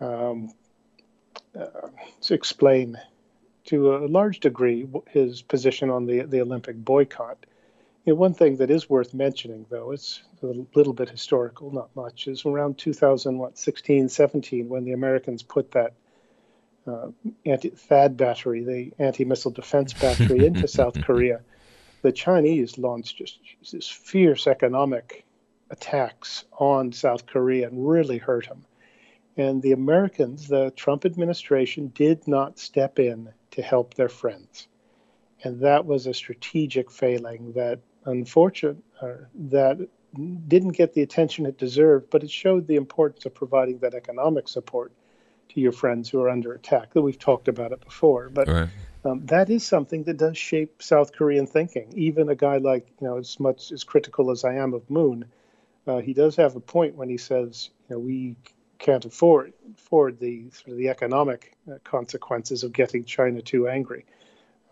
um, 0.00 0.52
uh, 1.58 1.88
explain 2.30 2.96
to 3.66 3.96
a 3.96 4.06
large 4.06 4.40
degree 4.40 4.88
his 5.10 5.42
position 5.42 5.90
on 5.90 6.06
the 6.06 6.22
the 6.22 6.40
Olympic 6.40 6.76
boycott. 6.76 7.44
You 8.08 8.14
know, 8.14 8.20
one 8.20 8.32
thing 8.32 8.56
that 8.56 8.70
is 8.70 8.88
worth 8.88 9.12
mentioning, 9.12 9.66
though, 9.68 9.90
it's 9.90 10.22
a 10.42 10.46
little 10.74 10.94
bit 10.94 11.10
historical, 11.10 11.70
not 11.70 11.94
much, 11.94 12.26
is 12.26 12.46
around 12.46 12.78
2016, 12.78 14.08
17, 14.08 14.66
when 14.66 14.84
the 14.84 14.92
Americans 14.92 15.42
put 15.42 15.72
that 15.72 15.92
uh, 16.86 17.08
anti 17.44 17.68
THAAD 17.68 18.16
battery, 18.16 18.64
the 18.64 18.92
anti-missile 18.98 19.50
defense 19.50 19.92
battery, 19.92 20.46
into 20.46 20.66
South 20.80 20.98
Korea 21.02 21.42
the 22.00 22.12
Chinese 22.12 22.78
launched 22.78 23.18
just 23.18 23.40
this 23.72 23.88
fierce 23.88 24.46
economic 24.46 25.26
attacks 25.70 26.44
on 26.58 26.92
South 26.92 27.26
Korea 27.26 27.68
and 27.68 27.86
really 27.86 28.16
hurt 28.18 28.48
them. 28.48 28.64
And 29.36 29.60
the 29.60 29.72
Americans, 29.72 30.48
the 30.48 30.70
Trump 30.70 31.04
administration, 31.04 31.88
did 31.88 32.26
not 32.26 32.58
step 32.58 32.98
in 32.98 33.32
to 33.50 33.62
help 33.62 33.94
their 33.94 34.08
friends. 34.08 34.66
And 35.44 35.60
that 35.60 35.86
was 35.86 36.06
a 36.06 36.14
strategic 36.14 36.90
failing 36.90 37.52
that, 37.52 37.80
unfortunate, 38.04 38.78
uh, 39.00 39.12
that 39.34 39.88
didn't 40.48 40.72
get 40.72 40.94
the 40.94 41.02
attention 41.02 41.46
it 41.46 41.58
deserved, 41.58 42.08
but 42.10 42.22
it 42.22 42.30
showed 42.30 42.66
the 42.66 42.76
importance 42.76 43.26
of 43.26 43.34
providing 43.34 43.78
that 43.78 43.94
economic 43.94 44.48
support 44.48 44.92
to 45.50 45.60
your 45.60 45.72
friends 45.72 46.08
who 46.08 46.20
are 46.20 46.30
under 46.30 46.52
attack. 46.52 46.92
That 46.94 47.02
we've 47.02 47.18
talked 47.18 47.48
about 47.48 47.72
it 47.72 47.84
before, 47.84 48.28
but 48.28 48.48
right. 48.48 48.68
Um, 49.04 49.24
that 49.26 49.48
is 49.48 49.64
something 49.64 50.04
that 50.04 50.16
does 50.16 50.36
shape 50.36 50.82
South 50.82 51.12
Korean 51.12 51.46
thinking. 51.46 51.92
Even 51.94 52.28
a 52.28 52.34
guy 52.34 52.58
like, 52.58 52.88
you 53.00 53.06
know, 53.06 53.16
as 53.16 53.38
much 53.38 53.70
as 53.70 53.84
critical 53.84 54.30
as 54.30 54.44
I 54.44 54.54
am 54.54 54.74
of 54.74 54.90
Moon, 54.90 55.24
uh, 55.86 55.98
he 55.98 56.12
does 56.12 56.36
have 56.36 56.56
a 56.56 56.60
point 56.60 56.96
when 56.96 57.08
he 57.08 57.16
says, 57.16 57.70
you 57.88 57.94
know, 57.94 58.00
we 58.00 58.36
can't 58.78 59.04
afford 59.04 59.52
afford 59.76 60.20
the 60.20 60.50
sort 60.50 60.68
of 60.68 60.76
the 60.76 60.88
economic 60.88 61.56
uh, 61.70 61.78
consequences 61.82 62.62
of 62.62 62.72
getting 62.72 63.04
China 63.04 63.42
too 63.42 63.68
angry. 63.68 64.04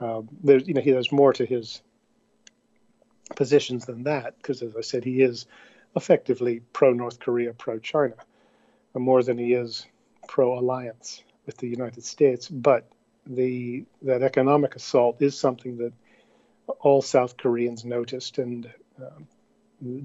Um, 0.01 0.29
there's, 0.43 0.69
you 0.69 0.75
know, 0.75 0.81
he 0.81 0.91
has 0.91 1.11
more 1.11 1.33
to 1.33 1.47
his 1.47 1.83
positions 3.35 3.87
than 3.87 4.05
that 4.05 4.37
because, 4.37 4.63
as 4.63 4.77
I 4.77 4.81
said, 4.81 5.05
he 5.05 5.23
is 5.23 5.47
effectively 5.95 6.61
pro 6.73 6.93
North 6.93 7.19
Korea, 7.19 7.53
pro 7.53 7.79
China, 7.79 8.15
more 8.95 9.23
than 9.23 9.39
he 9.39 9.55
is 9.55 9.87
pro 10.29 10.59
alliance 10.59 11.23
with 11.47 11.57
the 11.59 11.69
United 11.69 12.05
States. 12.05 12.49
But 12.49 12.89
the 13.27 13.85
that 14.03 14.23
economic 14.23 14.77
assault 14.77 15.21
is 15.21 15.39
something 15.39 15.79
that 15.79 15.93
all 16.81 17.03
South 17.03 17.37
Koreans 17.37 17.85
noticed 17.85 18.39
and 18.39 18.71
um, 19.01 19.27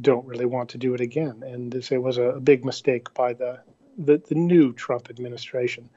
don't 0.02 0.26
really 0.26 0.46
want 0.46 0.70
to 0.70 0.78
do 0.78 0.94
it 0.94 1.02
again. 1.02 1.44
And 1.46 1.72
this 1.72 1.92
it 1.92 2.02
was 2.02 2.18
a, 2.18 2.24
a 2.24 2.40
big 2.40 2.66
mistake 2.66 3.14
by 3.14 3.34
the, 3.34 3.60
the, 3.98 4.18
the 4.18 4.36
new 4.36 4.74
Trump 4.74 5.10
administration. 5.10 5.90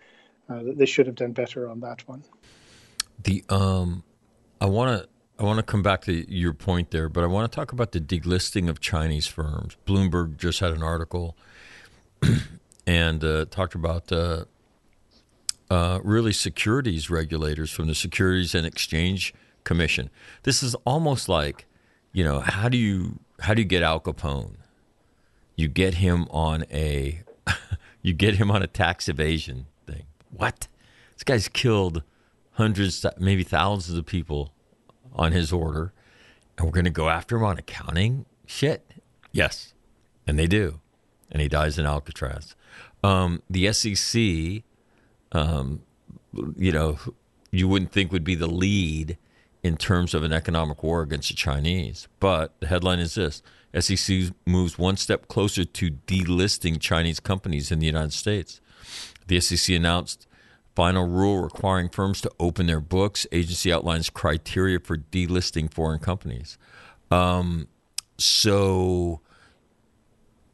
Uh, 0.49 0.61
they 0.64 0.87
should 0.87 1.07
have 1.07 1.16
done 1.16 1.33
better 1.33 1.68
on 1.68 1.81
that 1.81 2.07
one. 2.07 2.22
The 3.22 3.45
um, 3.49 4.03
I 4.61 4.66
want 4.66 5.03
to 5.03 5.09
I 5.39 5.43
want 5.43 5.59
to 5.59 5.64
come 5.64 5.82
back 5.82 6.03
to 6.03 6.32
your 6.32 6.53
point 6.53 6.93
there, 6.93 7.09
but 7.09 7.24
I 7.24 7.26
want 7.26 7.51
to 7.51 7.55
talk 7.55 7.72
about 7.72 7.91
the 7.93 8.01
delisting 8.01 8.68
of 8.68 8.80
Chinese 8.80 9.26
firms. 9.26 9.76
Bloomberg 9.85 10.37
just 10.37 10.61
had 10.61 10.70
an 10.70 10.82
article 10.82 11.37
and 12.87 13.24
uh, 13.24 13.47
talked 13.47 13.74
about 13.74 14.12
uh, 14.12 14.45
uh, 15.70 15.99
really 16.05 16.32
securities 16.32 17.11
regulators 17.11 17.72
from 17.72 17.89
the 17.89 17.97
Securities 17.97 18.55
and 18.55 18.64
Exchange 18.64 19.35
Commission. 19.64 20.09
This 20.45 20.62
is 20.62 20.76
almost 20.85 21.28
like, 21.28 21.66
you 22.12 22.22
know, 22.22 22.39
how 22.39 22.68
do 22.68 22.76
you 22.76 23.18
how 23.41 23.55
do 23.55 23.62
you 23.62 23.68
get 23.68 23.82
Al 23.82 23.99
Capone? 23.99 24.55
You 25.57 25.66
get 25.66 25.95
him 25.95 26.28
on 26.30 26.64
a 26.70 27.22
you 28.03 28.12
get 28.12 28.37
him 28.37 28.53
on 28.53 28.62
a 28.62 28.68
tax 28.68 29.09
evasion 29.09 29.66
thing. 29.85 30.05
What? 30.30 30.68
This 31.14 31.24
guy's 31.24 31.49
killed 31.49 32.05
hundreds, 32.53 33.05
maybe 33.18 33.43
thousands 33.43 33.99
of 33.99 34.07
people 34.07 34.53
on 35.14 35.32
his 35.32 35.52
order, 35.52 35.92
and 36.56 36.66
we're 36.66 36.72
going 36.72 36.84
to 36.84 36.90
go 36.90 37.08
after 37.08 37.36
him 37.36 37.44
on 37.44 37.58
accounting 37.58 38.26
shit. 38.46 38.92
Yes, 39.32 39.74
and 40.26 40.38
they 40.38 40.46
do, 40.46 40.80
and 41.30 41.40
he 41.40 41.48
dies 41.48 41.78
in 41.78 41.86
Alcatraz. 41.86 42.54
Um, 43.02 43.42
the 43.50 43.72
SEC, 43.72 44.62
um, 45.32 45.82
you 46.56 46.72
know, 46.72 46.98
you 47.50 47.68
wouldn't 47.68 47.92
think 47.92 48.12
would 48.12 48.24
be 48.24 48.34
the 48.34 48.46
lead 48.46 49.18
in 49.62 49.76
terms 49.76 50.14
of 50.14 50.22
an 50.22 50.32
economic 50.32 50.82
war 50.82 51.02
against 51.02 51.28
the 51.28 51.34
Chinese. 51.34 52.06
But 52.20 52.58
the 52.60 52.66
headline 52.66 52.98
is 52.98 53.14
this 53.14 53.42
SEC 53.78 54.32
moves 54.46 54.78
one 54.78 54.96
step 54.96 55.26
closer 55.26 55.64
to 55.64 55.90
delisting 55.90 56.80
Chinese 56.80 57.18
companies 57.18 57.72
in 57.72 57.78
the 57.78 57.86
United 57.86 58.12
States. 58.12 58.60
The 59.26 59.40
SEC 59.40 59.74
announced 59.74 60.26
final 60.75 61.07
rule 61.07 61.43
requiring 61.43 61.89
firms 61.89 62.20
to 62.22 62.31
open 62.41 62.66
their 62.66 62.81
books. 62.81 63.27
Agency 63.33 63.72
outlines 63.72 64.11
criteria 64.11 64.81
for 64.81 64.97
delisting 64.97 65.72
foreign 65.72 66.01
companies. 66.01 66.59
Um, 67.11 67.68
so, 68.18 69.20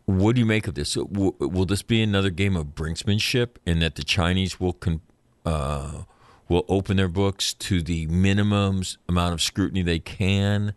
what 0.06 0.34
do 0.34 0.40
you 0.40 0.46
make 0.46 0.66
of 0.66 0.74
this? 0.74 0.96
Will, 0.96 1.64
this 1.64 1.82
be 1.82 2.02
another 2.02 2.30
game 2.30 2.56
of 2.56 2.68
brinksmanship 2.68 3.56
in 3.66 3.80
that 3.80 3.94
the 3.94 4.04
Chinese 4.04 4.58
will 4.58 4.72
con, 4.72 5.00
uh, 5.44 6.02
will 6.48 6.64
open 6.68 6.96
their 6.96 7.08
books 7.08 7.54
to 7.54 7.82
the 7.82 8.06
minimum 8.06 8.82
amount 9.08 9.34
of 9.34 9.40
scrutiny 9.40 9.82
they 9.82 9.98
can, 9.98 10.74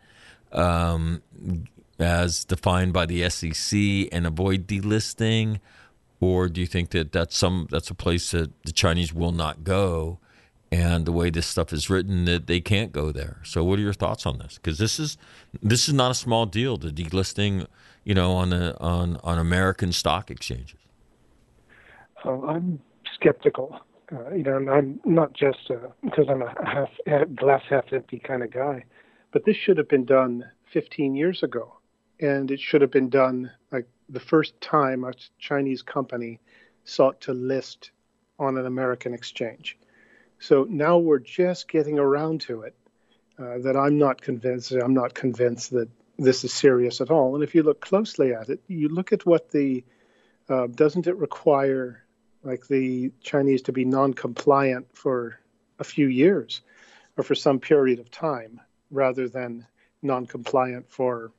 um, 0.51 1.21
as 1.99 2.45
defined 2.45 2.93
by 2.93 3.05
the 3.05 3.27
SEC, 3.29 4.09
and 4.11 4.27
avoid 4.27 4.67
delisting? 4.67 5.59
Or 6.23 6.47
do 6.47 6.61
you 6.61 6.67
think 6.67 6.91
that 6.91 7.11
that's 7.11 7.37
some 7.37 7.67
that's 7.69 7.89
a 7.89 7.95
place 7.95 8.31
that 8.31 8.51
the 8.63 8.71
Chinese 8.71 9.13
will 9.13 9.33
not 9.33 9.63
go, 9.63 10.19
and 10.71 11.05
the 11.05 11.11
way 11.11 11.29
this 11.29 11.45
stuff 11.45 11.73
is 11.73 11.89
written 11.89 12.23
that 12.25 12.47
they 12.47 12.61
can't 12.61 12.91
go 12.93 13.11
there? 13.11 13.41
So, 13.43 13.63
what 13.63 13.77
are 13.77 13.81
your 13.81 13.93
thoughts 13.93 14.25
on 14.25 14.39
this? 14.39 14.55
Because 14.55 14.77
this 14.77 14.99
is 14.99 15.17
this 15.61 15.87
is 15.87 15.93
not 15.93 16.11
a 16.11 16.15
small 16.15 16.45
deal. 16.45 16.77
The 16.77 16.91
delisting, 16.91 17.67
you 18.05 18.13
know, 18.13 18.31
on 18.31 18.51
the 18.51 18.79
on 18.79 19.17
on 19.23 19.37
American 19.37 19.91
stock 19.91 20.31
exchanges. 20.31 20.79
Uh, 22.25 22.41
I'm 22.43 22.79
skeptical. 23.15 23.79
Uh, 24.11 24.29
you 24.33 24.43
know, 24.43 24.57
and 24.57 24.69
I'm 24.69 24.99
not 25.05 25.33
just 25.33 25.69
uh, 25.69 25.89
because 26.03 26.27
I'm 26.29 26.41
a 26.41 26.53
half 26.65 26.89
glass 27.35 27.63
half 27.69 27.91
empty 27.91 28.19
kind 28.19 28.43
of 28.43 28.51
guy, 28.51 28.85
but 29.31 29.43
this 29.45 29.57
should 29.57 29.77
have 29.77 29.89
been 29.89 30.05
done 30.05 30.45
15 30.71 31.15
years 31.15 31.43
ago, 31.43 31.73
and 32.19 32.49
it 32.51 32.59
should 32.59 32.81
have 32.81 32.91
been 32.91 33.09
done 33.09 33.51
like 33.71 33.87
the 34.09 34.19
first 34.19 34.59
time 34.61 35.03
a 35.03 35.13
Chinese 35.39 35.81
company 35.81 36.39
sought 36.83 37.21
to 37.21 37.33
list 37.33 37.91
on 38.39 38.57
an 38.57 38.65
American 38.65 39.13
exchange. 39.13 39.77
So 40.39 40.65
now 40.69 40.97
we're 40.97 41.19
just 41.19 41.69
getting 41.69 41.99
around 41.99 42.41
to 42.41 42.61
it. 42.61 42.75
Uh, 43.39 43.57
that 43.57 43.75
I'm 43.75 43.97
not 43.97 44.21
convinced. 44.21 44.71
I'm 44.73 44.93
not 44.93 45.15
convinced 45.15 45.71
that 45.71 45.89
this 46.19 46.43
is 46.43 46.53
serious 46.53 47.01
at 47.01 47.09
all. 47.09 47.33
And 47.33 47.43
if 47.43 47.55
you 47.55 47.63
look 47.63 47.81
closely 47.81 48.31
at 48.31 48.49
it, 48.49 48.61
you 48.67 48.89
look 48.89 49.11
at 49.11 49.25
what 49.25 49.49
the 49.49 49.83
uh, 50.49 50.67
doesn't 50.67 51.07
it 51.07 51.17
require 51.17 52.03
like 52.43 52.67
the 52.67 53.11
Chinese 53.21 53.63
to 53.63 53.71
be 53.71 53.85
non-compliant 53.85 54.85
for 54.95 55.39
a 55.79 55.83
few 55.83 56.07
years 56.07 56.61
or 57.17 57.23
for 57.23 57.33
some 57.33 57.59
period 57.59 57.99
of 57.99 58.11
time 58.11 58.61
rather 58.91 59.27
than 59.27 59.65
non-compliant 60.03 60.87
for 60.87 61.31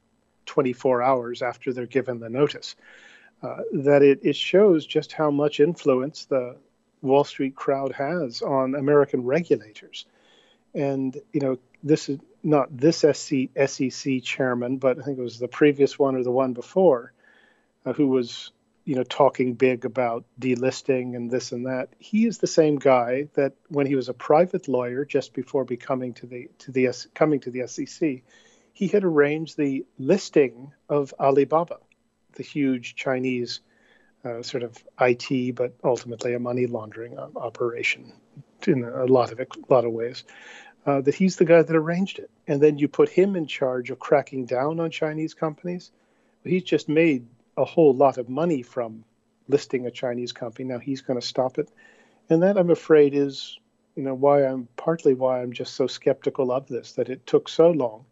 24 0.47 1.03
hours 1.03 1.43
after 1.43 1.73
they're 1.73 1.87
given 1.87 2.21
the 2.21 2.31
notice. 2.31 2.77
Uh, 3.43 3.61
that 3.73 4.03
it, 4.03 4.21
it 4.23 4.37
shows 4.37 4.87
just 4.87 5.13
how 5.13 5.31
much 5.31 5.61
influence 5.61 6.25
the 6.25 6.57
Wall 7.03 7.25
Street 7.25 7.55
crowd 7.55 7.93
has 7.93 8.41
on 8.41 8.75
American 8.75 9.25
regulators. 9.25 10.07
And, 10.75 11.17
you 11.33 11.41
know, 11.41 11.59
this 11.83 12.09
is 12.09 12.19
not 12.43 12.75
this 12.77 12.99
SC, 12.99 13.51
SEC 13.67 14.23
chairman, 14.23 14.79
but 14.79 14.99
I 14.99 15.03
think 15.03 15.19
it 15.19 15.23
was 15.23 15.39
the 15.39 15.49
previous 15.49 15.99
one 15.99 16.17
or 16.17 16.23
the 16.23 16.31
one 16.31 16.53
before 16.55 17.13
uh, 17.85 17.93
who 17.93 18.09
was, 18.09 18.51
you 18.85 18.95
know, 18.95 19.03
talking 19.03 19.55
big 19.55 19.85
about 19.85 20.25
delisting 20.41 21.15
and 21.15 21.31
this 21.31 21.53
and 21.53 21.67
that. 21.67 21.91
He 21.99 22.27
is 22.27 22.39
the 22.39 22.47
same 22.47 22.77
guy 22.77 23.29
that 23.35 23.53
when 23.69 23.87
he 23.87 23.95
was 23.95 24.09
a 24.09 24.15
private 24.15 24.69
lawyer 24.69 25.05
just 25.05 25.35
before 25.35 25.65
becoming 25.65 26.15
to 26.15 26.27
the 26.27 26.51
to 26.61 26.73
the 26.73 26.89
coming 27.15 27.41
to 27.41 27.51
the 27.51 27.67
SEC, 27.67 28.23
he 28.75 28.89
had 28.89 29.05
arranged 29.05 29.57
the 29.57 29.87
listing 29.99 30.73
of 30.89 31.15
Alibaba, 31.19 31.79
the 32.33 32.43
huge 32.43 32.97
Chinese 32.97 33.61
uh, 34.25 34.43
sort 34.43 34.65
of 34.65 34.77
IT, 35.01 35.55
but 35.55 35.75
ultimately 35.85 36.35
a 36.35 36.41
money 36.41 36.67
laundering 36.67 37.17
operation 37.17 38.13
in 38.67 38.83
a 38.83 39.05
lot 39.05 39.31
of 39.31 39.39
a 39.39 39.47
lot 39.69 39.85
of 39.85 39.93
ways. 39.93 40.25
Uh, 40.85 41.01
that 41.01 41.15
he's 41.15 41.37
the 41.37 41.45
guy 41.45 41.63
that 41.63 41.75
arranged 41.75 42.19
it, 42.19 42.31
and 42.49 42.61
then 42.61 42.77
you 42.77 42.89
put 42.89 43.09
him 43.09 43.37
in 43.37 43.47
charge 43.47 43.91
of 43.91 43.99
cracking 43.99 44.45
down 44.45 44.81
on 44.81 44.91
Chinese 44.91 45.35
companies. 45.35 45.93
He's 46.43 46.65
just 46.65 46.89
made 46.89 47.27
a 47.57 47.65
whole 47.65 47.95
lot 47.95 48.19
of 48.19 48.29
money 48.29 48.63
from 48.63 49.05
listing 49.49 49.87
a 49.87 49.91
Chinese 49.91 50.33
company. 50.33 50.69
Now 50.69 50.79
he's 50.79 51.01
going 51.01 51.19
to 51.19 51.27
stop 51.27 51.59
it, 51.59 51.71
and 52.29 52.43
that 52.43 52.59
I'm 52.59 52.71
afraid 52.71 53.15
is, 53.15 53.57
you 53.95 54.03
know, 54.03 54.15
why 54.15 54.45
I'm 54.45 54.67
partly 54.77 55.15
why 55.15 55.41
I'm 55.41 55.53
just 55.53 55.75
so 55.75 55.87
skeptical 55.87 56.51
of 56.51 56.67
this 56.67 56.93
that 56.95 57.09
it 57.09 57.25
took 57.25 57.49
so 57.49 57.71
long 57.71 58.05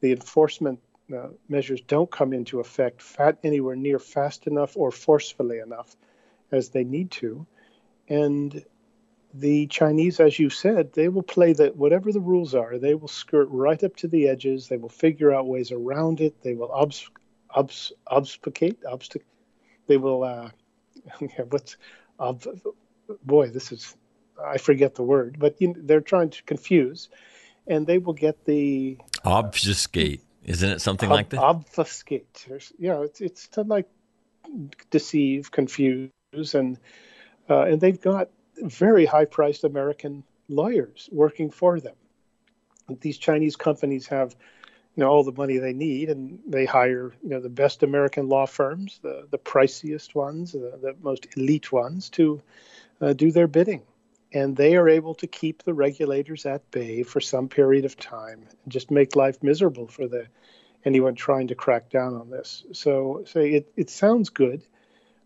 the 0.00 0.12
enforcement 0.12 0.80
uh, 1.14 1.28
measures 1.48 1.80
don't 1.82 2.10
come 2.10 2.32
into 2.32 2.60
effect 2.60 3.00
fat 3.00 3.38
anywhere 3.44 3.76
near 3.76 3.98
fast 3.98 4.46
enough 4.46 4.76
or 4.76 4.90
forcefully 4.90 5.58
enough 5.58 5.96
as 6.50 6.70
they 6.70 6.84
need 6.84 7.10
to. 7.12 7.46
And 8.08 8.64
the 9.34 9.66
Chinese, 9.66 10.20
as 10.20 10.38
you 10.38 10.50
said, 10.50 10.92
they 10.92 11.08
will 11.08 11.22
play 11.22 11.52
that 11.52 11.76
whatever 11.76 12.12
the 12.12 12.20
rules 12.20 12.54
are, 12.54 12.78
they 12.78 12.94
will 12.94 13.08
skirt 13.08 13.48
right 13.50 13.82
up 13.84 13.94
to 13.96 14.08
the 14.08 14.28
edges. 14.28 14.68
They 14.68 14.78
will 14.78 14.88
figure 14.88 15.32
out 15.32 15.46
ways 15.46 15.72
around 15.72 16.20
it. 16.20 16.42
They 16.42 16.54
will 16.54 16.72
obs, 16.72 17.08
obs, 17.50 17.92
obfuscate, 18.06 18.82
obst- 18.82 19.22
They 19.86 19.96
will, 19.96 20.24
uh, 20.24 20.50
what's, 21.50 21.76
ob, 22.18 22.44
boy, 23.24 23.50
this 23.50 23.72
is, 23.72 23.96
I 24.42 24.58
forget 24.58 24.94
the 24.94 25.02
word, 25.02 25.36
but 25.38 25.60
you 25.60 25.68
know, 25.68 25.74
they're 25.76 26.00
trying 26.00 26.30
to 26.30 26.42
confuse 26.44 27.08
and 27.66 27.86
they 27.86 27.98
will 27.98 28.12
get 28.12 28.44
the 28.44 28.98
obfuscate. 29.24 30.22
Isn't 30.44 30.70
it 30.70 30.80
something 30.80 31.08
ob- 31.08 31.16
like 31.16 31.28
that? 31.30 31.40
Obfuscate. 31.40 32.46
you 32.78 32.88
know, 32.88 33.02
it's 33.02 33.20
it's 33.20 33.48
to 33.48 33.62
like 33.62 33.88
deceive, 34.90 35.50
confuse, 35.50 36.10
and 36.54 36.78
uh, 37.50 37.62
and 37.62 37.80
they've 37.80 38.00
got 38.00 38.30
very 38.62 39.04
high-priced 39.04 39.64
American 39.64 40.24
lawyers 40.48 41.08
working 41.12 41.50
for 41.50 41.80
them. 41.80 41.94
These 43.00 43.18
Chinese 43.18 43.56
companies 43.56 44.06
have, 44.06 44.34
you 44.94 45.02
know, 45.02 45.08
all 45.10 45.24
the 45.24 45.32
money 45.32 45.58
they 45.58 45.72
need, 45.72 46.08
and 46.08 46.38
they 46.46 46.64
hire, 46.64 47.12
you 47.22 47.30
know, 47.30 47.40
the 47.40 47.48
best 47.48 47.82
American 47.82 48.28
law 48.28 48.46
firms, 48.46 49.00
the 49.02 49.26
the 49.30 49.38
priciest 49.38 50.14
ones, 50.14 50.52
the, 50.52 50.78
the 50.80 50.96
most 51.02 51.26
elite 51.36 51.72
ones, 51.72 52.08
to 52.10 52.40
uh, 53.00 53.12
do 53.12 53.32
their 53.32 53.48
bidding 53.48 53.82
and 54.36 54.54
they 54.54 54.76
are 54.76 54.86
able 54.86 55.14
to 55.14 55.26
keep 55.26 55.62
the 55.62 55.72
regulators 55.72 56.44
at 56.44 56.70
bay 56.70 57.02
for 57.02 57.20
some 57.20 57.48
period 57.48 57.86
of 57.86 57.96
time 57.96 58.42
and 58.62 58.70
just 58.70 58.90
make 58.90 59.16
life 59.16 59.42
miserable 59.42 59.86
for 59.86 60.06
the 60.08 60.26
anyone 60.84 61.14
trying 61.14 61.48
to 61.48 61.54
crack 61.54 61.88
down 61.88 62.14
on 62.14 62.28
this. 62.28 62.62
So, 62.72 63.24
say 63.26 63.52
it, 63.52 63.72
it 63.76 63.88
sounds 63.88 64.28
good, 64.28 64.62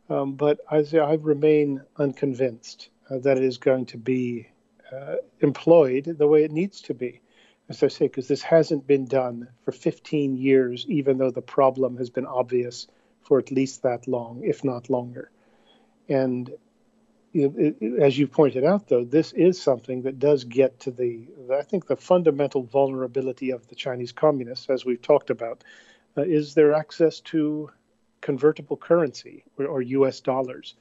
um, 0.08 0.34
but 0.34 0.60
I 0.70 0.84
say 0.84 1.00
I 1.00 1.14
remain 1.14 1.82
unconvinced 1.96 2.88
uh, 3.10 3.18
that 3.18 3.36
it 3.36 3.42
is 3.42 3.58
going 3.58 3.86
to 3.86 3.98
be 3.98 4.46
uh, 4.92 5.16
employed 5.40 6.04
the 6.04 6.28
way 6.28 6.44
it 6.44 6.52
needs 6.52 6.80
to 6.82 6.94
be. 6.94 7.20
As 7.68 7.82
I 7.82 7.88
say, 7.88 8.06
because 8.06 8.28
this 8.28 8.42
hasn't 8.42 8.86
been 8.86 9.06
done 9.06 9.48
for 9.64 9.72
15 9.72 10.36
years, 10.36 10.86
even 10.88 11.18
though 11.18 11.32
the 11.32 11.42
problem 11.42 11.96
has 11.96 12.10
been 12.10 12.26
obvious 12.26 12.86
for 13.22 13.40
at 13.40 13.50
least 13.50 13.82
that 13.82 14.06
long, 14.06 14.42
if 14.44 14.62
not 14.62 14.88
longer. 14.88 15.32
And 16.08 16.48
as 17.34 18.18
you 18.18 18.26
pointed 18.26 18.64
out, 18.64 18.88
though, 18.88 19.04
this 19.04 19.32
is 19.32 19.60
something 19.60 20.02
that 20.02 20.18
does 20.18 20.44
get 20.44 20.80
to 20.80 20.90
the, 20.90 21.28
I 21.52 21.62
think, 21.62 21.86
the 21.86 21.96
fundamental 21.96 22.62
vulnerability 22.62 23.50
of 23.50 23.66
the 23.68 23.74
Chinese 23.74 24.12
communists, 24.12 24.68
as 24.68 24.84
we've 24.84 25.00
talked 25.00 25.30
about, 25.30 25.62
uh, 26.16 26.22
is 26.22 26.54
their 26.54 26.74
access 26.74 27.20
to 27.20 27.70
convertible 28.20 28.76
currency 28.76 29.44
or, 29.58 29.66
or 29.66 29.82
U.S. 29.82 30.20
dollars. 30.20 30.74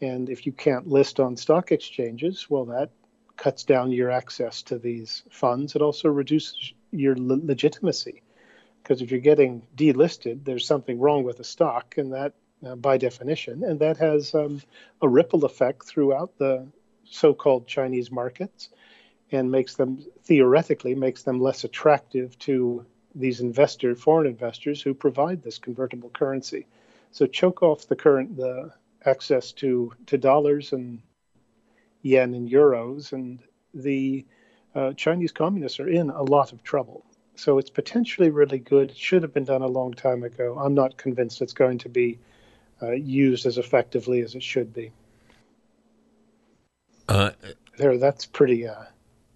And 0.00 0.30
if 0.30 0.46
you 0.46 0.52
can't 0.52 0.88
list 0.88 1.20
on 1.20 1.36
stock 1.36 1.72
exchanges, 1.72 2.48
well, 2.48 2.64
that 2.66 2.90
cuts 3.36 3.64
down 3.64 3.92
your 3.92 4.10
access 4.10 4.62
to 4.62 4.78
these 4.78 5.22
funds. 5.30 5.76
It 5.76 5.82
also 5.82 6.08
reduces 6.08 6.72
your 6.90 7.16
le- 7.16 7.40
legitimacy 7.44 8.22
because 8.82 9.00
if 9.00 9.10
you're 9.10 9.20
getting 9.20 9.62
delisted, 9.76 10.44
there's 10.44 10.66
something 10.66 10.98
wrong 10.98 11.22
with 11.22 11.36
the 11.36 11.44
stock, 11.44 11.98
and 11.98 12.12
that, 12.12 12.34
uh, 12.66 12.76
by 12.76 12.96
definition, 12.96 13.64
and 13.64 13.80
that 13.80 13.96
has 13.96 14.34
um, 14.34 14.60
a 15.00 15.08
ripple 15.08 15.44
effect 15.44 15.84
throughout 15.84 16.36
the 16.38 16.66
so-called 17.04 17.66
Chinese 17.66 18.10
markets, 18.10 18.68
and 19.30 19.50
makes 19.50 19.74
them 19.76 20.04
theoretically 20.24 20.94
makes 20.94 21.22
them 21.22 21.40
less 21.40 21.64
attractive 21.64 22.38
to 22.38 22.84
these 23.14 23.40
investor 23.40 23.94
foreign 23.94 24.26
investors 24.26 24.80
who 24.80 24.94
provide 24.94 25.42
this 25.42 25.58
convertible 25.58 26.10
currency. 26.10 26.66
So 27.10 27.26
choke 27.26 27.62
off 27.62 27.86
the 27.86 27.96
current 27.96 28.36
the 28.36 28.72
access 29.04 29.52
to 29.52 29.92
to 30.06 30.16
dollars 30.16 30.72
and 30.72 31.00
yen 32.02 32.34
and 32.34 32.48
euros, 32.48 33.12
and 33.12 33.40
the 33.74 34.24
uh, 34.74 34.92
Chinese 34.94 35.32
communists 35.32 35.80
are 35.80 35.88
in 35.88 36.10
a 36.10 36.22
lot 36.22 36.52
of 36.52 36.62
trouble. 36.62 37.04
So 37.34 37.58
it's 37.58 37.70
potentially 37.70 38.30
really 38.30 38.58
good. 38.58 38.90
It 38.90 38.96
should 38.96 39.22
have 39.22 39.32
been 39.32 39.44
done 39.44 39.62
a 39.62 39.66
long 39.66 39.92
time 39.92 40.22
ago. 40.22 40.58
I'm 40.58 40.74
not 40.74 40.96
convinced 40.96 41.42
it's 41.42 41.52
going 41.52 41.78
to 41.78 41.88
be 41.88 42.18
uh, 42.82 42.90
used 42.92 43.46
as 43.46 43.58
effectively 43.58 44.20
as 44.22 44.34
it 44.34 44.42
should 44.42 44.72
be. 44.74 44.90
Uh, 47.08 47.30
there, 47.78 47.98
that's 47.98 48.26
pretty 48.26 48.66
uh, 48.66 48.74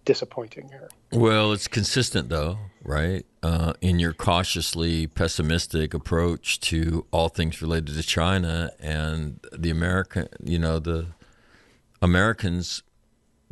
disappointing 0.04 0.68
here. 0.68 0.88
Well, 1.12 1.52
it's 1.52 1.68
consistent 1.68 2.28
though, 2.28 2.58
right? 2.84 3.24
Uh, 3.42 3.74
in 3.80 3.98
your 3.98 4.12
cautiously 4.12 5.06
pessimistic 5.06 5.94
approach 5.94 6.60
to 6.60 7.06
all 7.10 7.28
things 7.28 7.60
related 7.62 7.94
to 7.94 8.02
China 8.02 8.70
and 8.80 9.40
the 9.56 9.70
American, 9.70 10.28
you 10.42 10.58
know, 10.58 10.78
the 10.78 11.06
Americans 12.02 12.82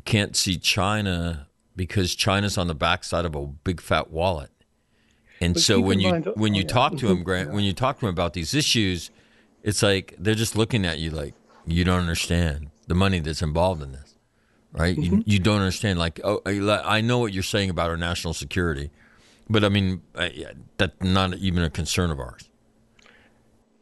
can't 0.05 0.37
see 0.37 0.57
China 0.59 1.49
because 1.77 2.15
China's 2.15 2.57
on 2.59 2.67
the 2.67 2.75
backside 2.75 3.25
of 3.25 3.35
a 3.35 3.47
big 3.47 3.81
fat 3.81 4.11
wallet. 4.11 4.51
And 5.41 5.55
But 5.55 5.63
so 5.63 5.81
when 5.81 5.99
you 6.01 6.11
mind- 6.11 6.29
when 6.37 6.53
oh, 6.53 6.57
you 6.57 6.63
yeah. 6.63 6.69
talk 6.69 6.97
to 6.99 7.07
Mhm. 7.07 7.25
Grant, 7.25 7.49
Yeah. 7.49 7.55
when 7.57 7.65
you 7.65 7.73
talk 7.73 7.97
to 7.99 8.07
them 8.07 8.11
about 8.15 8.33
these 8.35 8.55
issues, 8.55 9.11
it's 9.65 9.83
like 9.83 10.15
they're 10.19 10.37
just 10.37 10.55
looking 10.55 10.85
at 10.85 10.99
you 11.01 11.11
like 11.11 11.35
you 11.67 11.83
don't 11.83 12.01
understand 12.01 12.71
the 12.87 12.95
money 12.95 13.19
that's 13.19 13.43
involved 13.43 13.83
in 13.83 13.93
this, 13.93 14.15
right? 14.73 14.97
Mm-hmm. 14.97 15.17
You, 15.17 15.23
you 15.27 15.39
don't 15.41 15.59
understand. 15.61 15.99
Like, 15.99 16.21
oh, 16.23 16.41
I 16.47 16.99
I 16.99 17.01
know 17.01 17.19
what 17.19 17.33
you're 17.33 17.43
saying 17.43 17.71
about 17.71 17.91
our 17.91 17.97
national 17.97 18.35
security, 18.35 18.91
but 19.51 19.65
I 19.65 19.71
mean 19.71 20.03
that's 20.77 20.93
not 21.01 21.35
even 21.39 21.65
a 21.65 21.71
concern 21.71 22.13
of 22.13 22.21
ours. 22.21 22.49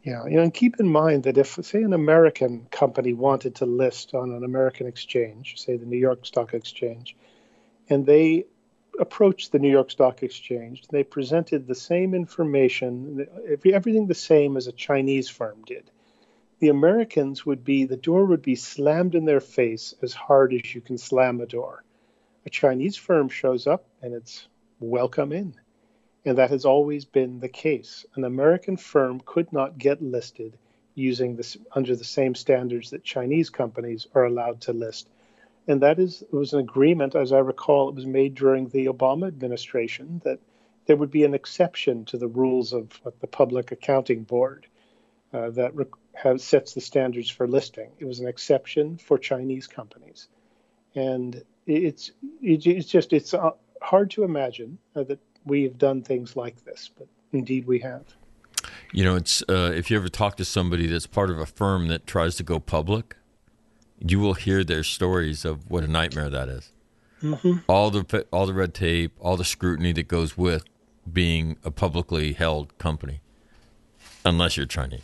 Yeah, 0.04 0.24
you 0.24 0.36
know, 0.36 0.42
and 0.42 0.54
keep 0.54 0.80
in 0.80 0.88
mind 0.88 1.24
that 1.24 1.38
if, 1.38 1.58
say, 1.62 1.80
an 1.82 1.92
American 1.92 2.66
company 2.72 3.12
wanted 3.12 3.54
to 3.56 3.66
list 3.66 4.14
on 4.14 4.32
an 4.32 4.42
American 4.42 4.88
exchange, 4.88 5.60
say 5.60 5.76
the 5.76 5.86
New 5.86 5.98
York 5.98 6.26
Stock 6.26 6.54
Exchange, 6.54 7.14
and 7.88 8.04
they 8.04 8.46
approached 8.98 9.52
the 9.52 9.58
New 9.58 9.70
York 9.70 9.90
Stock 9.90 10.22
Exchange, 10.22 10.86
they 10.88 11.02
presented 11.02 11.66
the 11.66 11.74
same 11.74 12.14
information, 12.14 13.26
every- 13.48 13.74
everything 13.74 14.06
the 14.06 14.14
same 14.14 14.56
as 14.56 14.66
a 14.66 14.72
Chinese 14.72 15.28
firm 15.28 15.62
did. 15.64 15.90
The 16.58 16.68
Americans 16.68 17.44
would 17.44 17.64
be, 17.64 17.84
the 17.84 17.96
door 17.96 18.24
would 18.26 18.42
be 18.42 18.54
slammed 18.54 19.14
in 19.14 19.24
their 19.24 19.40
face 19.40 19.94
as 20.02 20.14
hard 20.14 20.54
as 20.54 20.74
you 20.74 20.80
can 20.80 20.98
slam 20.98 21.40
a 21.40 21.46
door. 21.46 21.82
A 22.46 22.50
Chinese 22.50 22.96
firm 22.96 23.28
shows 23.28 23.66
up 23.66 23.84
and 24.00 24.14
it's 24.14 24.46
welcome 24.78 25.32
in. 25.32 25.54
And 26.24 26.38
that 26.38 26.50
has 26.50 26.64
always 26.64 27.04
been 27.04 27.40
the 27.40 27.48
case. 27.48 28.06
An 28.14 28.24
American 28.24 28.76
firm 28.76 29.20
could 29.24 29.52
not 29.52 29.78
get 29.78 30.00
listed 30.00 30.56
using 30.94 31.34
this 31.34 31.56
under 31.72 31.96
the 31.96 32.04
same 32.04 32.34
standards 32.34 32.90
that 32.90 33.02
Chinese 33.02 33.50
companies 33.50 34.06
are 34.14 34.24
allowed 34.24 34.60
to 34.62 34.72
list. 34.72 35.08
And 35.68 35.80
that 35.82 35.98
is 35.98 36.22
it 36.22 36.32
was 36.32 36.52
an 36.52 36.60
agreement, 36.60 37.14
as 37.14 37.32
I 37.32 37.38
recall, 37.38 37.88
it 37.88 37.94
was 37.94 38.06
made 38.06 38.34
during 38.34 38.68
the 38.68 38.86
Obama 38.86 39.28
administration 39.28 40.20
that 40.24 40.40
there 40.86 40.96
would 40.96 41.10
be 41.10 41.24
an 41.24 41.34
exception 41.34 42.04
to 42.06 42.18
the 42.18 42.26
rules 42.26 42.72
of 42.72 43.00
the 43.20 43.26
Public 43.26 43.70
Accounting 43.70 44.24
Board 44.24 44.66
uh, 45.32 45.50
that 45.50 45.72
sets 46.38 46.74
the 46.74 46.80
standards 46.80 47.30
for 47.30 47.46
listing. 47.46 47.90
It 47.98 48.04
was 48.04 48.20
an 48.20 48.28
exception 48.28 48.98
for 48.98 49.18
Chinese 49.18 49.66
companies, 49.66 50.28
and 50.94 51.42
it's 51.66 52.10
it's 52.42 52.88
just 52.88 53.12
it's 53.12 53.32
uh, 53.32 53.50
hard 53.80 54.10
to 54.12 54.24
imagine 54.24 54.78
uh, 54.96 55.04
that 55.04 55.20
we 55.44 55.62
have 55.64 55.78
done 55.78 56.02
things 56.02 56.36
like 56.36 56.64
this, 56.64 56.90
but 56.98 57.06
indeed 57.32 57.66
we 57.66 57.78
have. 57.80 58.04
You 58.92 59.04
know, 59.04 59.16
it's 59.16 59.42
uh, 59.48 59.72
if 59.74 59.90
you 59.90 59.96
ever 59.96 60.08
talk 60.08 60.36
to 60.36 60.44
somebody 60.44 60.86
that's 60.86 61.06
part 61.06 61.30
of 61.30 61.38
a 61.38 61.46
firm 61.46 61.88
that 61.88 62.06
tries 62.06 62.36
to 62.36 62.42
go 62.42 62.60
public, 62.60 63.16
you 64.06 64.18
will 64.18 64.34
hear 64.34 64.64
their 64.64 64.82
stories 64.82 65.44
of 65.44 65.70
what 65.70 65.84
a 65.84 65.88
nightmare 65.88 66.28
that 66.30 66.48
is. 66.48 66.72
All 67.68 67.90
the 67.90 68.26
all 68.32 68.46
the 68.46 68.52
red 68.54 68.74
tape, 68.74 69.12
all 69.20 69.36
the 69.36 69.44
scrutiny 69.44 69.92
that 69.92 70.08
goes 70.08 70.36
with 70.36 70.64
being 71.10 71.56
a 71.64 71.70
publicly 71.70 72.32
held 72.32 72.76
company, 72.78 73.20
unless 74.24 74.56
you're 74.56 74.66
Chinese. 74.66 75.02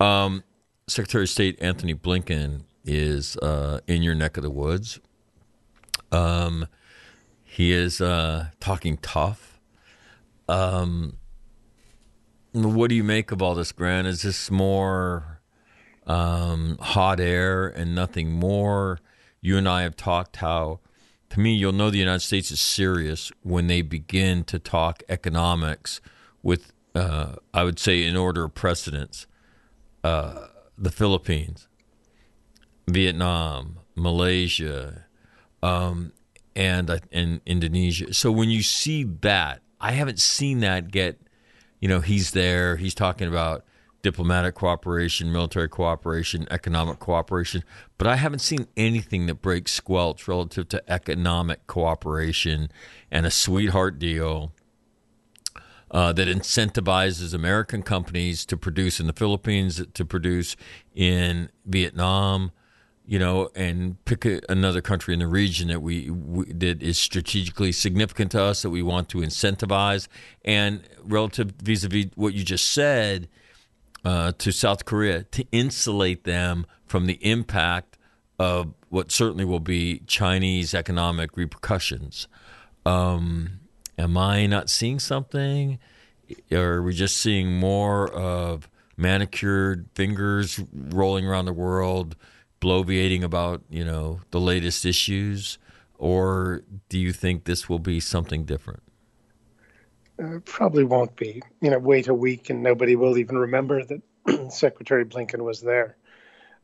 Um, 0.00 0.44
Secretary 0.86 1.24
of 1.24 1.30
State 1.30 1.58
Antony 1.60 1.94
Blinken 1.94 2.62
is 2.84 3.36
uh, 3.38 3.80
in 3.86 4.02
your 4.02 4.14
neck 4.14 4.36
of 4.36 4.42
the 4.42 4.50
woods. 4.50 4.98
Um, 6.10 6.66
he 7.44 7.72
is 7.72 8.00
uh, 8.00 8.46
talking 8.60 8.96
tough. 8.98 9.60
Um, 10.48 11.18
what 12.52 12.88
do 12.88 12.94
you 12.94 13.04
make 13.04 13.30
of 13.30 13.40
all 13.42 13.54
this, 13.54 13.72
Grant? 13.72 14.06
Is 14.06 14.22
this 14.22 14.50
more 14.50 15.31
um, 16.06 16.78
hot 16.80 17.20
air 17.20 17.68
and 17.68 17.94
nothing 17.94 18.32
more? 18.32 18.98
You 19.40 19.58
and 19.58 19.68
I 19.68 19.82
have 19.82 19.96
talked 19.96 20.36
how, 20.36 20.80
to 21.30 21.40
me, 21.40 21.54
you'll 21.54 21.72
know 21.72 21.90
the 21.90 21.98
United 21.98 22.20
States 22.20 22.50
is 22.50 22.60
serious 22.60 23.32
when 23.42 23.66
they 23.66 23.82
begin 23.82 24.44
to 24.44 24.58
talk 24.58 25.02
economics 25.08 26.00
with, 26.42 26.72
uh, 26.94 27.34
I 27.52 27.64
would 27.64 27.78
say, 27.78 28.04
in 28.04 28.16
order 28.16 28.44
of 28.44 28.54
precedence, 28.54 29.26
uh, 30.04 30.46
the 30.78 30.90
Philippines, 30.90 31.68
Vietnam, 32.88 33.78
Malaysia, 33.94 35.06
um, 35.62 36.12
and 36.54 36.90
uh, 36.90 36.98
and 37.12 37.40
Indonesia. 37.46 38.12
So 38.12 38.30
when 38.30 38.50
you 38.50 38.62
see 38.62 39.04
that, 39.04 39.62
I 39.80 39.92
haven't 39.92 40.20
seen 40.20 40.60
that 40.60 40.90
get. 40.90 41.20
You 41.80 41.88
know, 41.88 42.00
he's 42.00 42.30
there. 42.30 42.76
He's 42.76 42.94
talking 42.94 43.26
about 43.26 43.64
diplomatic 44.02 44.54
cooperation, 44.56 45.32
military 45.32 45.68
cooperation, 45.68 46.46
economic 46.50 46.98
cooperation, 46.98 47.62
but 47.98 48.06
I 48.06 48.16
haven't 48.16 48.40
seen 48.40 48.66
anything 48.76 49.26
that 49.26 49.40
breaks 49.40 49.72
squelch 49.72 50.26
relative 50.26 50.68
to 50.70 50.92
economic 50.92 51.66
cooperation 51.66 52.70
and 53.10 53.24
a 53.24 53.30
sweetheart 53.30 53.98
deal 53.98 54.52
uh, 55.92 56.12
that 56.12 56.26
incentivizes 56.26 57.32
American 57.32 57.82
companies 57.82 58.44
to 58.46 58.56
produce 58.56 58.98
in 58.98 59.06
the 59.06 59.12
Philippines, 59.12 59.84
to 59.94 60.04
produce 60.04 60.56
in 60.94 61.50
Vietnam, 61.64 62.50
you 63.06 63.18
know, 63.18 63.50
and 63.54 64.02
pick 64.04 64.24
a, 64.24 64.40
another 64.48 64.80
country 64.80 65.12
in 65.12 65.20
the 65.20 65.26
region 65.26 65.68
that 65.68 65.82
we, 65.82 66.08
we 66.10 66.46
that 66.52 66.82
is 66.82 66.98
strategically 66.98 67.70
significant 67.72 68.30
to 68.32 68.40
us 68.40 68.62
that 68.62 68.70
we 68.70 68.82
want 68.82 69.08
to 69.10 69.18
incentivize. 69.18 70.08
And 70.44 70.82
relative 71.02 71.52
vis-a-vis 71.62 72.06
what 72.14 72.32
you 72.32 72.42
just 72.42 72.72
said 72.72 73.28
uh, 74.04 74.32
to 74.38 74.52
South 74.52 74.84
Korea, 74.84 75.24
to 75.24 75.46
insulate 75.52 76.24
them 76.24 76.66
from 76.86 77.06
the 77.06 77.18
impact 77.24 77.98
of 78.38 78.74
what 78.88 79.12
certainly 79.12 79.44
will 79.44 79.60
be 79.60 80.00
Chinese 80.06 80.74
economic 80.74 81.36
repercussions. 81.36 82.28
Um, 82.84 83.60
am 83.98 84.16
I 84.16 84.46
not 84.46 84.68
seeing 84.68 84.98
something? 84.98 85.78
Or 86.50 86.74
are 86.74 86.82
we 86.82 86.94
just 86.94 87.18
seeing 87.18 87.52
more 87.52 88.08
of 88.12 88.68
manicured 88.96 89.88
fingers 89.94 90.60
rolling 90.72 91.26
around 91.26 91.44
the 91.44 91.52
world 91.52 92.16
bloviating 92.62 93.22
about 93.22 93.62
you 93.68 93.84
know 93.84 94.20
the 94.30 94.40
latest 94.40 94.86
issues, 94.86 95.58
or 95.98 96.62
do 96.88 96.98
you 96.98 97.12
think 97.12 97.44
this 97.44 97.68
will 97.68 97.80
be 97.80 98.00
something 98.00 98.44
different? 98.44 98.82
Uh, 100.22 100.38
probably 100.44 100.84
won't 100.84 101.16
be. 101.16 101.42
You 101.60 101.70
know, 101.70 101.78
wait 101.78 102.08
a 102.08 102.14
week 102.14 102.50
and 102.50 102.62
nobody 102.62 102.96
will 102.96 103.18
even 103.18 103.36
remember 103.36 103.84
that 103.84 104.02
Secretary 104.52 105.04
Blinken 105.04 105.42
was 105.42 105.60
there. 105.60 105.96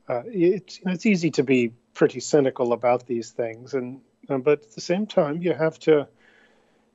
Uh, 0.09 0.22
it's 0.26 0.78
you 0.78 0.85
know, 0.86 0.93
it's 0.93 1.06
easy 1.06 1.30
to 1.32 1.43
be 1.43 1.72
pretty 1.94 2.20
cynical 2.20 2.72
about 2.72 3.06
these 3.06 3.30
things, 3.30 3.74
and 3.74 4.01
uh, 4.28 4.39
but 4.39 4.62
at 4.62 4.72
the 4.72 4.80
same 4.80 5.06
time, 5.06 5.43
you 5.43 5.52
have 5.52 5.78
to, 5.80 6.09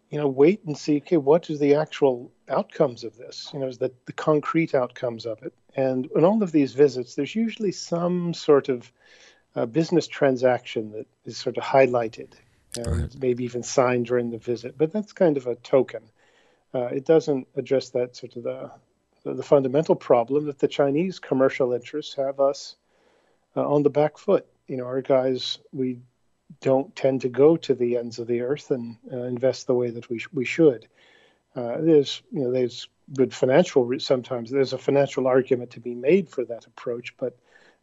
you 0.10 0.18
know, 0.18 0.28
wait 0.28 0.64
and 0.66 0.78
see. 0.78 0.98
Okay, 0.98 1.18
what 1.18 1.50
are 1.50 1.58
the 1.58 1.76
actual 1.76 2.32
outcomes 2.50 3.04
of 3.04 3.18
this? 3.18 3.50
You 3.54 3.60
know, 3.60 3.68
is 3.68 3.80
that 3.80 4.06
the 4.06 4.14
concrete 4.14 4.74
outcomes 4.74 5.26
of 5.26 5.44
it? 5.44 5.54
And 5.76 6.08
in 6.16 6.24
all 6.24 6.42
of 6.42 6.52
these 6.52 6.74
visits, 6.74 7.16
there's 7.16 7.36
usually 7.36 7.72
some 7.72 8.34
sort 8.34 8.70
of 8.70 8.92
uh, 9.56 9.66
business 9.66 10.08
transaction 10.08 10.92
that 10.94 11.08
is 11.26 11.38
sort 11.38 11.58
of 11.58 11.64
highlighted, 11.64 12.34
and 12.76 12.88
Right. 12.88 13.16
maybe 13.20 13.44
even 13.44 13.64
signed 13.64 14.08
during 14.08 14.32
the 14.32 14.38
visit. 14.38 14.78
But 14.78 14.92
that's 14.92 15.14
kind 15.14 15.38
of 15.38 15.46
a 15.46 15.56
token. 15.56 16.04
Uh, 16.74 16.86
it 16.86 17.06
doesn't 17.06 17.48
address 17.56 17.90
that 17.90 18.16
sort 18.16 18.36
of 18.36 18.44
the 18.44 18.72
the, 19.24 19.44
fundamental 19.44 19.96
problem 19.96 20.46
that 20.46 20.60
the 20.60 20.68
Chinese 20.68 21.20
commercial 21.20 21.72
interests 21.72 22.16
have 22.16 22.40
us 22.40 22.76
uh, 23.56 23.66
on 23.68 23.84
the 23.84 23.90
back 23.90 24.18
foot. 24.18 24.46
You 24.68 24.78
know, 24.78 24.86
our 24.86 25.02
guys, 25.02 25.60
we 25.72 26.00
don't 26.62 26.94
tend 26.96 27.22
to 27.22 27.30
go 27.30 27.56
to 27.58 27.74
the 27.74 27.98
ends 27.98 28.20
of 28.20 28.28
the 28.28 28.42
earth 28.42 28.72
and 28.72 28.98
uh, 29.12 29.24
invest 29.24 29.68
the 29.68 29.74
way 29.74 29.92
that 29.92 30.10
we 30.10 30.20
sh- 30.20 30.28
we 30.34 30.46
should. 30.46 30.88
Uh, 31.56 31.78
there's 31.80 32.22
you 32.32 32.42
know 32.42 32.52
there's 32.52 32.90
good 33.16 33.34
financial 33.34 33.86
re- 33.86 34.00
sometimes 34.00 34.50
there's 34.50 34.74
a 34.74 34.78
financial 34.78 35.28
argument 35.28 35.72
to 35.72 35.80
be 35.80 35.94
made 35.94 36.30
for 36.30 36.44
that 36.46 36.66
approach, 36.66 37.16
but 37.18 37.38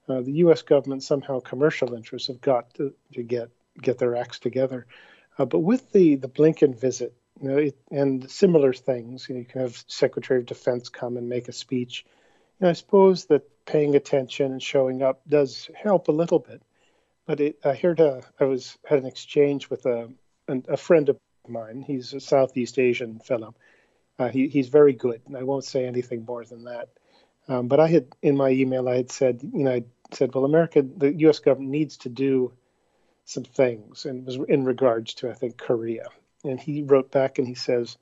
uh, 0.09 0.21
the 0.21 0.33
U.S. 0.33 0.63
government 0.63 1.03
somehow 1.03 1.41
commercial 1.41 1.95
interests 1.95 2.29
have 2.29 2.41
got 2.41 2.75
to, 2.75 2.93
to 3.15 3.23
get 3.23 3.49
get 3.81 3.99
their 3.99 4.17
acts 4.17 4.39
together. 4.39 4.87
Uh, 5.39 5.45
but 5.45 5.61
with 5.61 5.93
the 5.93 6.17
the 6.17 6.29
Blinken 6.29 6.79
visit, 6.79 7.15
you 7.41 7.49
know, 7.49 7.57
it, 7.57 7.77
and 7.91 8.31
similar 8.31 8.73
things, 8.73 9.29
you, 9.29 9.35
know, 9.35 9.41
you 9.41 9.47
can 9.47 9.63
have 9.63 9.83
Secretary 9.87 10.41
of 10.41 10.47
Defense 10.47 10.89
come 10.89 11.17
and 11.17 11.29
make 11.29 11.49
a 11.49 11.53
speech. 11.53 12.05
Know, 12.61 12.69
I 12.69 12.75
suppose 12.75 13.25
that 13.27 13.49
paying 13.65 13.95
attention 13.95 14.53
and 14.53 14.63
showing 14.63 15.03
up 15.03 15.23
does 15.29 15.71
help 15.75 16.09
a 16.09 16.13
little 16.13 16.39
bit. 16.39 16.63
But 17.27 17.41
it, 17.41 17.59
I 17.65 17.75
heard 17.75 18.01
a, 18.01 18.23
I 18.39 18.45
was 18.45 18.77
had 18.85 18.99
an 18.99 19.07
exchange 19.07 19.71
with 19.71 19.87
a 19.87 20.11
a 20.69 20.77
friend 20.77 21.09
of 21.09 21.19
mine. 21.49 21.83
He's 21.83 22.13
a 22.13 22.21
Southeast 22.21 22.79
Asian 22.79 23.21
fellow. 23.21 23.55
Uh, 24.19 24.29
he, 24.29 24.49
he's 24.49 24.69
very 24.69 24.93
good, 24.93 25.23
and 25.27 25.37
I 25.37 25.45
won't 25.45 25.65
say 25.65 25.87
anything 25.87 26.25
more 26.25 26.45
than 26.45 26.65
that. 26.65 26.89
Um, 27.49 27.69
but 27.69 27.81
I 27.81 27.87
had 27.87 28.09
in 28.21 28.37
my 28.37 28.51
email, 28.51 28.89
I 28.89 28.97
had 28.97 29.11
said, 29.11 29.41
you 29.43 29.65
know, 29.65 29.73
I 29.73 29.85
said, 30.13 30.35
well, 30.35 30.45
America, 30.45 30.83
the 30.83 31.13
U.S. 31.21 31.39
government 31.39 31.71
needs 31.71 31.97
to 31.99 32.09
do 32.09 32.53
some 33.25 33.45
things, 33.45 34.05
and 34.05 34.27
was 34.27 34.37
in 34.49 34.65
regards 34.65 35.15
to, 35.15 35.31
I 35.31 35.35
think, 35.35 35.57
Korea. 35.57 36.09
And 36.45 36.59
he 36.61 36.83
wrote 36.83 37.11
back 37.11 37.39
and 37.39 37.47
he 37.47 37.55
says, 37.55 37.97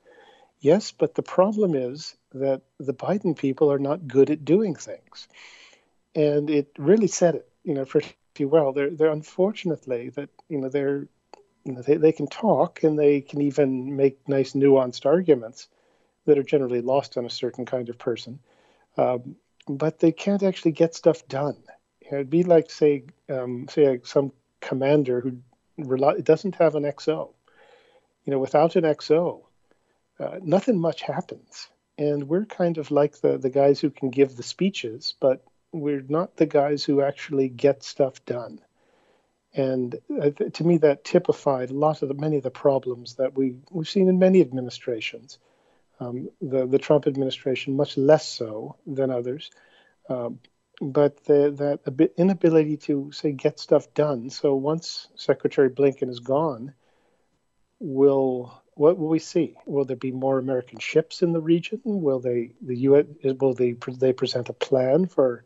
yes, 0.59 0.91
but 0.91 1.15
the 1.15 1.23
problem 1.23 1.75
is 1.75 2.15
that 2.33 2.61
the 2.79 2.93
Biden 2.93 3.37
people 3.37 3.71
are 3.71 3.79
not 3.79 4.07
good 4.07 4.29
at 4.29 4.45
doing 4.45 4.75
things, 4.75 5.27
and 6.15 6.49
it 6.49 6.71
really 6.77 7.07
said 7.07 7.35
it, 7.35 7.49
you 7.63 7.73
know, 7.73 7.85
pretty 7.85 8.15
well. 8.39 8.71
They're 8.71 8.89
they're 8.91 9.11
unfortunately 9.11 10.09
that 10.09 10.29
you 10.47 10.59
know 10.59 10.69
they're 10.69 11.07
you 11.65 11.73
know 11.73 11.81
they, 11.81 11.97
they 11.97 12.11
can 12.11 12.27
talk 12.27 12.83
and 12.83 12.97
they 12.97 13.21
can 13.21 13.41
even 13.41 13.95
make 13.95 14.27
nice 14.27 14.53
nuanced 14.53 15.05
arguments 15.05 15.67
that 16.25 16.37
are 16.37 16.43
generally 16.43 16.81
lost 16.81 17.17
on 17.17 17.25
a 17.25 17.29
certain 17.29 17.65
kind 17.65 17.89
of 17.89 17.97
person 17.97 18.39
um, 18.99 19.35
but 19.67 19.99
they 19.99 20.11
can't 20.11 20.43
actually 20.43 20.71
get 20.71 20.95
stuff 20.95 21.27
done. 21.27 21.57
It'd 22.01 22.29
be 22.29 22.43
like 22.43 22.71
say, 22.71 23.03
um, 23.29 23.67
say 23.69 23.99
some 24.03 24.31
commander 24.61 25.21
who 25.21 25.37
rely, 25.77 26.19
doesn't 26.19 26.55
have 26.55 26.75
an 26.75 26.83
XO. 26.83 27.33
You 28.29 28.35
know, 28.35 28.41
without 28.41 28.75
an 28.75 28.83
XO, 28.83 29.41
uh, 30.19 30.37
nothing 30.43 30.79
much 30.79 31.01
happens. 31.01 31.67
And 31.97 32.29
we're 32.29 32.45
kind 32.45 32.77
of 32.77 32.91
like 32.91 33.19
the 33.21 33.39
the 33.39 33.49
guys 33.49 33.79
who 33.79 33.89
can 33.89 34.11
give 34.11 34.35
the 34.35 34.43
speeches, 34.43 35.15
but 35.19 35.43
we're 35.71 36.05
not 36.07 36.35
the 36.35 36.45
guys 36.45 36.83
who 36.83 37.01
actually 37.01 37.49
get 37.49 37.81
stuff 37.81 38.23
done. 38.25 38.61
And 39.55 39.95
uh, 40.21 40.29
to 40.29 40.63
me, 40.63 40.77
that 40.77 41.03
typified 41.03 41.71
a 41.71 41.73
lot 41.73 42.03
of 42.03 42.07
the 42.07 42.13
many 42.13 42.37
of 42.37 42.43
the 42.43 42.51
problems 42.51 43.15
that 43.15 43.35
we 43.35 43.55
we've 43.71 43.89
seen 43.89 44.07
in 44.07 44.19
many 44.19 44.41
administrations 44.41 45.39
um, 45.99 46.29
the 46.39 46.67
the 46.67 46.77
Trump 46.77 47.07
administration 47.07 47.75
much 47.75 47.97
less 47.97 48.27
so 48.27 48.75
than 48.85 49.09
others, 49.09 49.49
um, 50.07 50.39
but 50.79 51.23
the, 51.25 51.49
that 51.57 51.79
a 51.87 51.91
bit 51.91 52.13
inability 52.15 52.77
to 52.77 53.11
say 53.11 53.31
get 53.31 53.59
stuff 53.59 53.91
done. 53.95 54.29
So 54.29 54.53
once 54.53 55.07
Secretary 55.15 55.71
Blinken 55.71 56.11
is 56.11 56.19
gone, 56.19 56.75
will 57.79 58.61
what 58.75 58.97
will 58.97 59.09
we 59.09 59.19
see? 59.19 59.55
Will 59.65 59.83
there 59.83 59.97
be 59.97 60.11
more 60.11 60.39
American 60.39 60.79
ships 60.79 61.21
in 61.21 61.33
the 61.33 61.41
region? 61.41 61.81
Will 61.83 62.19
they 62.19 62.51
the 62.61 62.77
U.S. 62.77 63.05
will 63.39 63.53
they 63.53 63.75
they 63.87 64.13
present 64.13 64.49
a 64.49 64.53
plan 64.53 65.05
for 65.05 65.43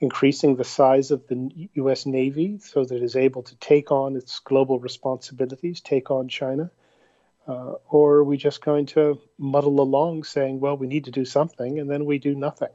increasing 0.00 0.56
the 0.56 0.64
size 0.64 1.10
of 1.10 1.26
the 1.26 1.68
U.S. 1.74 2.06
Navy 2.06 2.58
so 2.58 2.84
that 2.84 2.96
it 2.96 3.02
is 3.02 3.16
able 3.16 3.42
to 3.42 3.54
take 3.56 3.90
on 3.90 4.16
its 4.16 4.38
global 4.38 4.78
responsibilities, 4.78 5.80
take 5.80 6.10
on 6.10 6.28
China? 6.28 6.70
Uh, 7.46 7.74
or 7.88 8.16
are 8.16 8.24
we 8.24 8.36
just 8.36 8.64
going 8.64 8.86
to 8.86 9.18
muddle 9.36 9.80
along 9.80 10.24
saying, 10.24 10.60
well, 10.60 10.76
we 10.76 10.86
need 10.86 11.04
to 11.04 11.10
do 11.10 11.24
something, 11.24 11.80
and 11.80 11.90
then 11.90 12.04
we 12.04 12.18
do 12.18 12.34
nothing? 12.34 12.68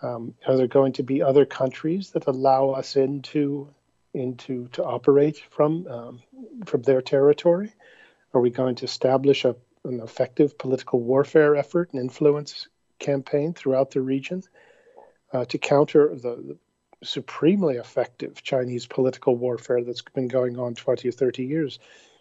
Um, 0.00 0.34
are 0.46 0.56
there 0.56 0.66
going 0.66 0.94
to 0.94 1.02
be 1.02 1.22
other 1.22 1.44
countries 1.44 2.10
that 2.12 2.26
allow 2.26 2.70
us 2.70 2.96
into 2.96 3.68
into 4.14 4.68
to 4.68 4.82
operate 4.82 5.42
from 5.50 5.86
um, 5.88 6.22
from 6.64 6.82
their 6.82 7.02
territory? 7.02 7.72
Are 8.32 8.40
we 8.40 8.50
going 8.50 8.76
to 8.76 8.84
establish 8.84 9.44
a, 9.44 9.56
an 9.84 10.00
effective 10.00 10.58
political 10.58 11.00
warfare 11.00 11.56
effort 11.56 11.90
and 11.92 12.00
influence 12.00 12.68
campaign 12.98 13.54
throughout 13.54 13.90
the 13.90 14.00
region 14.00 14.42
uh, 15.32 15.44
to 15.46 15.58
counter 15.58 16.14
the, 16.14 16.36
the 16.36 16.58
supremely 17.02 17.76
effective 17.76 18.42
Chinese 18.42 18.86
political 18.86 19.34
warfare 19.34 19.82
that's 19.82 20.02
been 20.02 20.28
going 20.28 20.58
on 20.58 20.74
20 20.74 21.08
or 21.08 21.12
30 21.12 21.44
years? 21.44 21.78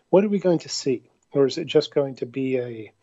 What 0.10 0.24
are 0.24 0.30
we 0.30 0.40
going 0.40 0.60
to 0.60 0.70
see? 0.70 1.04
or 1.32 1.46
is 1.46 1.58
it 1.58 1.68
just 1.68 1.94
going 1.94 2.16
to 2.16 2.26
be 2.26 2.58
a 2.58 2.94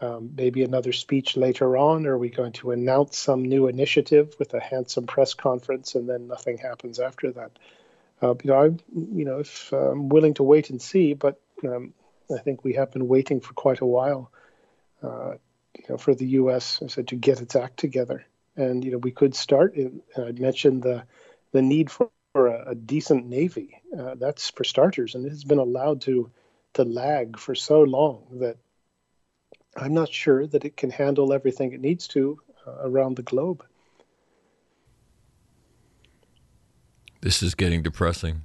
um, 0.00 0.30
maybe 0.36 0.62
another 0.62 0.92
speech 0.92 1.36
later 1.36 1.76
on? 1.76 2.06
Are 2.06 2.16
we 2.16 2.30
going 2.30 2.52
to 2.52 2.70
announce 2.70 3.18
some 3.18 3.42
new 3.42 3.66
initiative 3.66 4.36
with 4.38 4.54
a 4.54 4.60
handsome 4.60 5.06
press 5.06 5.34
conference 5.34 5.96
and 5.96 6.08
then 6.08 6.28
nothing 6.28 6.58
happens 6.58 7.00
after 7.00 7.32
that? 7.32 7.50
Uh, 8.22 8.34
you 8.42 8.50
know, 8.50 8.58
I'm 8.58 8.78
you 8.94 9.24
know 9.24 9.40
if 9.40 9.72
uh, 9.72 9.90
I'm 9.90 10.08
willing 10.08 10.34
to 10.34 10.42
wait 10.42 10.70
and 10.70 10.80
see, 10.80 11.14
but 11.14 11.40
um, 11.64 11.94
I 12.34 12.38
think 12.38 12.64
we 12.64 12.74
have 12.74 12.92
been 12.92 13.08
waiting 13.08 13.40
for 13.40 13.54
quite 13.54 13.80
a 13.80 13.86
while. 13.86 14.30
Uh, 15.02 15.34
you 15.76 15.84
know, 15.88 15.96
for 15.96 16.14
the 16.14 16.26
U.S. 16.26 16.80
I 16.82 16.88
said 16.88 17.08
to 17.08 17.16
get 17.16 17.40
its 17.40 17.54
act 17.56 17.78
together, 17.78 18.24
and 18.56 18.84
you 18.84 18.92
know 18.92 18.98
we 18.98 19.12
could 19.12 19.34
start. 19.34 19.74
In, 19.74 20.02
I 20.16 20.32
mentioned 20.32 20.82
the 20.82 21.04
the 21.52 21.62
need 21.62 21.90
for, 21.90 22.10
for 22.32 22.48
a, 22.48 22.70
a 22.70 22.74
decent 22.74 23.26
navy. 23.26 23.80
Uh, 23.96 24.14
that's 24.16 24.50
for 24.50 24.64
starters, 24.64 25.14
and 25.14 25.24
it 25.24 25.30
has 25.30 25.44
been 25.44 25.58
allowed 25.58 26.02
to 26.02 26.30
to 26.74 26.84
lag 26.84 27.38
for 27.38 27.54
so 27.54 27.82
long 27.82 28.24
that 28.40 28.56
I'm 29.76 29.94
not 29.94 30.12
sure 30.12 30.46
that 30.46 30.64
it 30.64 30.76
can 30.76 30.90
handle 30.90 31.32
everything 31.32 31.72
it 31.72 31.80
needs 31.80 32.08
to 32.08 32.40
uh, 32.66 32.76
around 32.82 33.16
the 33.16 33.22
globe. 33.22 33.64
This 37.20 37.42
is 37.42 37.54
getting 37.54 37.82
depressing. 37.82 38.42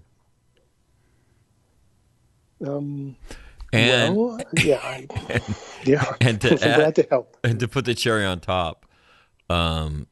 Um, 2.66 3.18
And 3.74 4.16
well, 4.16 4.40
yeah, 4.62 4.80
I, 4.84 5.08
yeah. 5.84 6.14
and 6.22 6.40
to 6.42 6.54
add- 6.54 6.76
glad 6.76 6.96
to 6.96 7.08
help. 7.10 7.38
And 7.44 7.60
to 7.60 7.68
put 7.68 7.86
the 7.86 7.96
cherry 7.96 8.26
on 8.26 8.40
top, 8.40 8.86
um, 9.50 10.08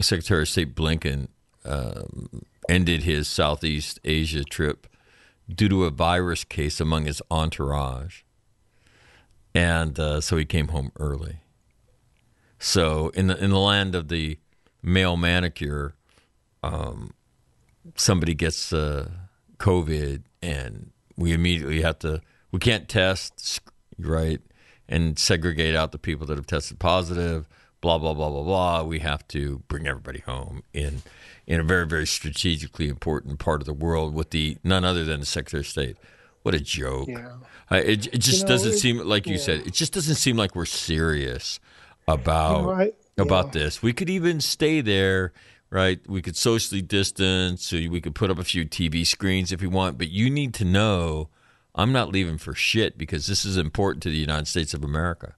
Secretary 0.00 0.42
of 0.42 0.48
State 0.48 0.74
Blinken 0.74 1.28
um, 1.64 2.42
ended 2.68 3.02
his 3.02 3.28
Southeast 3.28 4.00
Asia 4.04 4.44
trip 4.44 4.86
due 5.52 5.68
to 5.68 5.84
a 5.84 5.90
virus 5.90 6.44
case 6.44 6.80
among 6.80 7.06
his 7.06 7.22
entourage. 7.30 8.22
And 9.54 9.98
uh, 9.98 10.20
so 10.20 10.36
he 10.36 10.44
came 10.44 10.68
home 10.68 10.92
early. 10.98 11.38
So 12.58 13.10
in 13.10 13.28
the 13.28 13.42
in 13.42 13.50
the 13.50 13.58
land 13.58 13.94
of 13.94 14.08
the 14.08 14.38
male 14.82 15.16
manicure, 15.16 15.94
um, 16.62 17.12
somebody 17.96 18.34
gets 18.34 18.72
uh, 18.72 19.10
COVID, 19.58 20.22
and 20.42 20.90
we 21.16 21.32
immediately 21.32 21.82
have 21.82 21.98
to. 22.00 22.20
We 22.52 22.58
can't 22.58 22.88
test, 22.88 23.60
right, 23.98 24.40
and 24.88 25.18
segregate 25.18 25.74
out 25.74 25.92
the 25.92 25.98
people 25.98 26.26
that 26.26 26.36
have 26.36 26.46
tested 26.46 26.78
positive. 26.78 27.46
Blah 27.80 27.98
blah 27.98 28.14
blah 28.14 28.30
blah 28.30 28.42
blah. 28.42 28.82
We 28.82 28.98
have 29.00 29.26
to 29.28 29.60
bring 29.68 29.86
everybody 29.86 30.20
home 30.20 30.62
in 30.72 31.02
in 31.46 31.60
a 31.60 31.62
very 31.62 31.86
very 31.86 32.06
strategically 32.06 32.88
important 32.88 33.38
part 33.38 33.60
of 33.60 33.66
the 33.66 33.72
world 33.74 34.14
with 34.14 34.30
the 34.30 34.56
none 34.64 34.84
other 34.84 35.04
than 35.04 35.20
the 35.20 35.26
Secretary 35.26 35.60
of 35.60 35.66
State. 35.66 35.96
What 36.42 36.54
a 36.54 36.60
joke! 36.60 37.08
Yeah. 37.08 37.34
I, 37.70 37.78
it, 37.80 38.06
it 38.06 38.18
just 38.18 38.38
You 38.38 38.42
know, 38.44 38.48
doesn't 38.48 38.72
it- 38.72 38.78
seem 38.78 38.98
like 38.98 39.26
you 39.26 39.34
yeah. 39.34 39.38
said. 39.40 39.66
It 39.66 39.74
just 39.74 39.92
doesn't 39.92 40.14
seem 40.16 40.36
like 40.36 40.56
we're 40.56 40.64
serious 40.64 41.60
about 42.08 42.60
You 42.60 42.66
know, 42.66 42.72
I- 42.72 42.92
about 43.18 43.46
yeah. 43.46 43.62
this. 43.64 43.82
We 43.82 43.92
could 43.92 44.10
even 44.10 44.40
stay 44.40 44.80
there 44.80 45.32
right? 45.70 46.00
We 46.08 46.22
could 46.22 46.34
socially 46.34 46.80
distance, 46.80 47.66
so 47.66 47.76
we 47.76 48.00
could 48.00 48.14
put 48.14 48.30
up 48.30 48.38
a 48.38 48.44
few 48.44 48.64
TV 48.64 49.06
screens 49.06 49.52
if 49.52 49.60
we 49.60 49.66
want, 49.66 49.98
but 49.98 50.08
you 50.08 50.30
need 50.30 50.54
to 50.54 50.64
know 50.64 51.28
I'm 51.78 51.92
not 51.92 52.10
leaving 52.10 52.38
for 52.38 52.54
shit 52.54 52.98
because 52.98 53.28
this 53.28 53.44
is 53.44 53.56
important 53.56 54.02
to 54.02 54.10
the 54.10 54.16
United 54.16 54.48
States 54.48 54.74
of 54.74 54.82
America. 54.82 55.36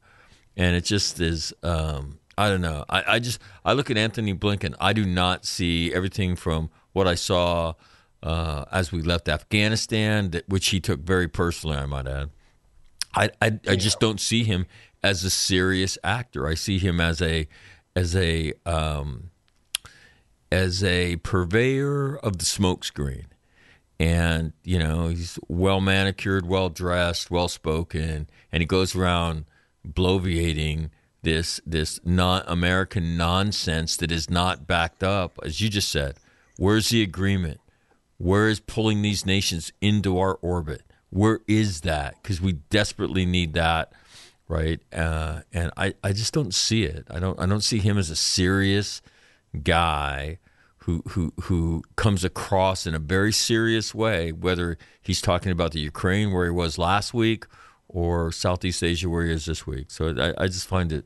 And 0.57 0.75
it 0.75 0.85
just 0.85 1.21
is, 1.21 1.53
um, 1.62 2.19
I 2.39 2.49
don't 2.49 2.62
know. 2.62 2.87
I, 2.89 3.05
I 3.07 3.19
just, 3.19 3.41
I 3.62 3.75
look 3.75 3.91
at 3.91 3.99
Antony 3.99 4.35
Blinken, 4.35 4.75
I 4.81 4.95
do 4.95 5.05
not 5.05 5.45
see 5.45 5.93
everything 5.93 6.37
from 6.37 6.71
what 6.95 7.07
I 7.07 7.15
saw 7.15 7.75
uh, 8.23 8.65
as 8.73 8.91
we 8.91 9.03
left 9.03 9.29
Afghanistan, 9.29 10.31
that, 10.31 10.49
which 10.49 10.69
he 10.69 10.81
took 10.81 11.01
very 11.01 11.29
personally, 11.29 11.77
I 11.77 11.85
might 11.85 12.09
add. 12.09 12.31
I, 13.15 13.31
I, 13.43 13.59
I 13.69 13.77
just 13.77 14.01
don't 14.01 14.21
see 14.21 14.43
him 14.43 14.67
as 15.03 15.25
a 15.25 15.31
serious 15.31 15.99
actor. 16.03 16.47
I 16.47 16.55
see 16.55 16.79
him 16.79 17.01
as 17.01 17.21
a, 17.21 17.49
as 17.95 18.17
a, 18.17 18.55
um, 18.65 19.31
as 20.51 20.83
a 20.83 21.17
purveyor 21.17 22.17
of 22.17 22.39
the 22.39 22.45
smokescreen. 22.45 23.27
And, 24.01 24.55
you 24.65 24.79
know, 24.79 25.09
he's 25.09 25.39
well 25.47 25.83
manicured, 25.83 26.47
well 26.47 26.71
dressed, 26.71 27.31
well 27.31 27.49
spoken, 27.49 28.31
and 28.51 28.63
he 28.63 28.67
goes 28.67 28.97
around 28.97 29.45
bloviating 29.87 30.89
this 31.21 31.61
this 31.67 32.01
non 32.03 32.43
American 32.47 33.19
nonsense 33.19 33.99
that 33.99 34.11
is 34.11 34.31
not 34.31 34.67
backed 34.67 35.03
up, 35.03 35.39
as 35.45 35.61
you 35.61 35.69
just 35.69 35.91
said. 35.91 36.17
Where's 36.57 36.89
the 36.89 37.03
agreement? 37.03 37.61
Where 38.17 38.49
is 38.49 38.59
pulling 38.59 39.03
these 39.03 39.27
nations 39.27 39.71
into 39.83 40.19
our 40.19 40.39
orbit? 40.41 40.81
Where 41.11 41.41
is 41.47 41.83
that? 41.83 42.15
Because 42.23 42.41
we 42.41 42.53
desperately 42.55 43.27
need 43.27 43.53
that, 43.53 43.93
right? 44.49 44.81
Uh, 44.95 45.41
and 45.53 45.73
I, 45.77 45.93
I 46.03 46.15
just 46.15 46.33
don't 46.33 46.55
see 46.55 46.85
it. 46.85 47.07
I 47.11 47.21
don't 47.21 47.39
I 47.39 47.45
don't 47.45 47.61
see 47.61 47.81
him 47.81 47.99
as 47.99 48.09
a 48.09 48.17
serious 48.17 49.03
guy 49.63 50.39
who 50.85 51.02
who 51.09 51.32
who 51.43 51.82
comes 51.97 52.24
across 52.24 52.86
in 52.86 52.94
a 52.94 52.98
very 52.98 53.32
serious 53.32 53.94
way, 53.94 54.32
whether 54.32 54.78
he's 55.02 55.20
talking 55.20 55.52
about 55.52 55.73
the 55.73 55.81
Ukraine 55.81 56.32
where 56.32 56.47
he 56.47 56.51
was 56.51 56.78
last 56.78 57.12
week 57.12 57.44
or 57.89 58.32
Southeast 58.32 58.82
Asia 58.82 59.09
where 59.09 59.24
he 59.24 59.32
is 59.32 59.47
this 59.47 59.66
week. 59.66 59.90
So 59.90 60.15
I, 60.19 60.44
I 60.44 60.47
just 60.47 60.66
find 60.66 60.93
it 60.93 61.05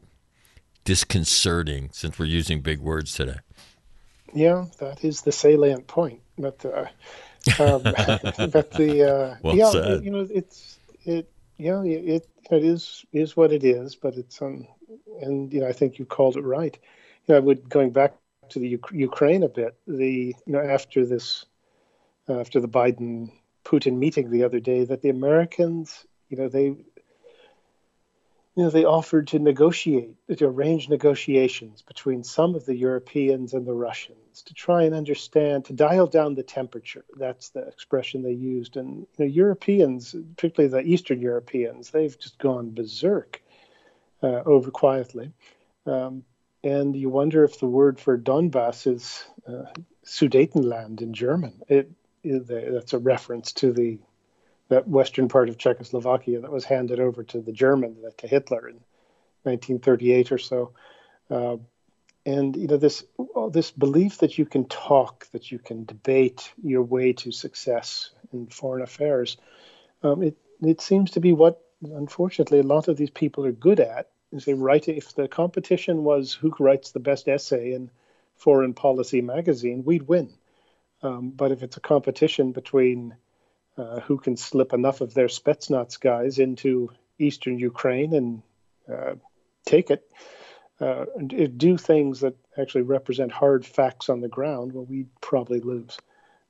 disconcerting 0.85 1.91
since 1.93 2.19
we're 2.19 2.27
using 2.27 2.61
big 2.61 2.79
words 2.79 3.15
today. 3.15 3.39
Yeah, 4.33 4.67
that 4.79 5.05
is 5.05 5.23
the 5.23 5.33
salient 5.33 5.87
point. 5.87 6.21
But 6.39 6.65
uh, 6.65 6.87
um, 7.63 7.83
but 7.83 8.71
the 8.73 9.13
uh, 9.13 9.37
Well 9.43 9.57
yeah, 9.57 9.71
said. 9.71 10.05
you 10.05 10.11
know, 10.11 10.27
it's 10.31 10.79
it 11.05 11.31
yeah, 11.57 11.83
it 11.83 12.29
it 12.51 12.65
is 12.65 13.05
is 13.13 13.37
what 13.37 13.53
it 13.53 13.65
is. 13.65 13.97
But 13.97 14.15
it's 14.15 14.41
um, 14.41 14.67
and 15.21 15.53
you 15.53 15.61
know, 15.61 15.69
I 15.69 15.73
think 15.73 15.99
you 15.99 16.05
called 16.05 16.37
it 16.37 16.43
right. 16.43 16.79
You 17.27 17.33
know, 17.33 17.37
I 17.37 17.41
would 17.41 17.69
going 17.69 17.91
back 17.91 18.15
to 18.51 18.59
the 18.59 18.75
Uk- 18.75 18.93
Ukraine 18.93 19.43
a 19.43 19.49
bit. 19.49 19.77
The 19.87 20.35
you 20.47 20.53
know 20.53 20.61
after 20.61 21.07
this, 21.07 21.45
uh, 22.29 22.41
after 22.41 22.61
the 22.61 22.69
Biden 22.69 23.31
Putin 23.65 23.97
meeting 23.97 24.31
the 24.31 24.45
other 24.45 24.61
day, 24.61 24.85
that 24.85 25.03
the 25.03 25.11
Americans, 25.11 26.05
you 26.29 26.37
know, 26.37 26.49
they 26.49 26.77
you 28.57 28.63
know, 28.63 28.71
they 28.71 28.85
offered 28.85 29.27
to 29.29 29.39
negotiate, 29.41 30.15
to 30.37 30.47
arrange 30.47 30.89
negotiations 30.89 31.83
between 31.83 32.23
some 32.23 32.55
of 32.55 32.65
the 32.67 32.77
Europeans 32.77 33.53
and 33.53 33.67
the 33.67 33.75
Russians 33.75 34.43
to 34.43 34.55
try 34.55 34.85
and 34.85 34.95
understand, 34.95 35.65
to 35.65 35.73
dial 35.73 36.07
down 36.07 36.37
the 36.37 36.45
temperature. 36.45 37.05
That's 37.17 37.49
the 37.49 37.67
expression 37.67 38.23
they 38.23 38.33
used. 38.33 38.77
And 38.77 39.07
you 39.19 39.25
know, 39.25 39.25
Europeans, 39.25 40.15
particularly 40.37 40.71
the 40.71 40.89
Eastern 40.89 41.21
Europeans, 41.21 41.91
they've 41.91 42.17
just 42.17 42.39
gone 42.39 42.71
berserk 42.71 43.43
uh, 44.23 44.43
over 44.47 44.71
quietly. 44.71 45.33
Um, 45.85 46.25
and 46.65 46.97
you 46.97 47.11
wonder 47.11 47.45
if 47.45 47.61
the 47.61 47.67
word 47.67 48.01
for 48.01 48.19
Donbass 48.19 48.87
is 48.93 49.25
uh, 49.47 49.71
Sudetenland 50.05 51.03
in 51.03 51.13
German. 51.13 51.63
It, 51.69 51.91
it, 52.23 52.49
that's 52.49 52.95
a 52.95 52.99
reference 52.99 53.53
to 53.55 53.73
the 53.73 53.99
that 54.71 54.89
western 54.89 55.29
part 55.29 55.51
of 55.51 55.59
Czechoslovakia 55.59 56.41
that 56.41 56.51
was 56.51 56.65
handed 56.65 56.99
over 56.99 57.23
to 57.23 57.41
the 57.43 57.53
German 57.53 57.97
to 58.17 58.27
Hitler 58.27 58.67
in 58.67 58.81
1938 59.43 60.33
or 60.33 60.39
so. 60.39 60.73
Uh, 61.31 61.57
and 62.25 62.57
you 62.57 62.67
know 62.67 62.79
this 62.79 63.05
this 63.53 63.71
belief 63.71 64.19
that 64.19 64.39
you 64.39 64.47
can 64.47 64.65
talk, 64.65 65.27
that 65.33 65.53
you 65.53 65.59
can 65.59 65.85
debate 65.85 66.51
your 66.63 66.83
way 66.83 67.13
to 67.13 67.31
success 67.31 68.11
in 68.33 68.47
foreign 68.47 68.83
affairs, 68.83 69.37
um, 70.03 70.23
it 70.23 70.39
it 70.63 70.81
seems 70.81 71.11
to 71.11 71.21
be 71.21 71.35
what 71.35 71.61
unfortunately 71.83 72.61
a 72.61 72.63
lot 72.63 72.89
of 72.89 72.97
these 72.97 73.11
people 73.11 73.45
are 73.45 73.53
good 73.53 73.81
at. 73.81 74.09
Is 74.35 74.45
they 74.45 74.55
write 74.55 74.89
if 74.89 75.15
the 75.15 75.29
competition 75.29 76.05
was 76.05 76.35
who 76.35 76.53
writes 76.59 76.91
the 76.91 77.01
best 77.01 77.29
essay 77.29 77.73
in 77.73 77.91
Foreign 78.37 78.75
Policy 78.75 79.23
magazine, 79.23 79.85
we'd 79.85 80.09
win. 80.09 80.33
Um, 81.03 81.31
but 81.31 81.53
if 81.53 81.63
it's 81.63 81.77
a 81.77 81.81
competition 81.81 82.53
between 82.53 83.15
uh, 83.77 84.01
who 84.01 84.19
can 84.19 84.37
slip 84.37 84.73
enough 84.73 85.01
of 85.01 85.15
their 85.15 85.29
Spetsnaz 85.29 86.01
guys 86.01 86.39
into 86.39 86.91
eastern 87.19 87.59
Ukraine 87.59 88.13
and 88.15 88.43
uh, 88.93 89.15
take 89.67 89.91
it, 89.91 90.11
uh, 90.81 91.05
and 91.17 91.59
do 91.59 91.77
things 91.77 92.21
that 92.21 92.35
actually 92.59 92.83
represent 92.83 93.31
hard 93.31 93.65
facts 93.65 94.09
on 94.09 94.21
the 94.21 94.29
ground, 94.29 94.73
well, 94.73 94.85
we'd 94.85 95.09
probably 95.21 95.61
lose 95.61 95.97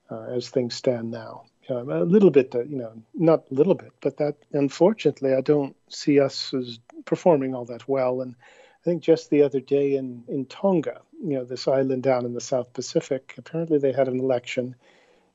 uh, 0.09 0.23
as 0.23 0.49
things 0.49 0.75
stand 0.75 1.11
now. 1.11 1.43
Um, 1.69 1.89
a 1.89 2.03
little 2.03 2.29
bit, 2.29 2.53
uh, 2.53 2.63
you 2.63 2.77
know, 2.77 2.93
not 3.13 3.45
a 3.49 3.53
little 3.53 3.73
bit, 3.73 3.91
but 4.01 4.17
that 4.17 4.35
unfortunately, 4.51 5.33
I 5.33 5.41
don't 5.41 5.75
see 5.89 6.19
us 6.19 6.53
as 6.53 6.79
performing 7.05 7.55
all 7.55 7.65
that 7.65 7.87
well. 7.87 8.21
And 8.21 8.35
I 8.35 8.83
think 8.83 9.03
just 9.03 9.29
the 9.29 9.43
other 9.43 9.59
day 9.59 9.95
in, 9.95 10.23
in 10.27 10.45
Tonga, 10.45 11.01
you 11.23 11.37
know, 11.37 11.45
this 11.45 11.67
island 11.67 12.03
down 12.03 12.25
in 12.25 12.33
the 12.33 12.41
South 12.41 12.73
Pacific, 12.73 13.33
apparently 13.37 13.77
they 13.77 13.91
had 13.91 14.07
an 14.07 14.19
election 14.19 14.75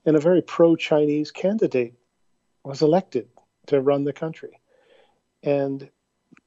and 0.05 0.16
a 0.16 0.20
very 0.20 0.42
pro 0.42 0.76
Chinese 0.76 1.30
candidate 1.30 1.94
was 2.64 2.82
elected 2.82 3.28
to 3.66 3.80
run 3.80 4.05
the 4.05 4.12
country. 4.12 4.60
And, 5.42 5.88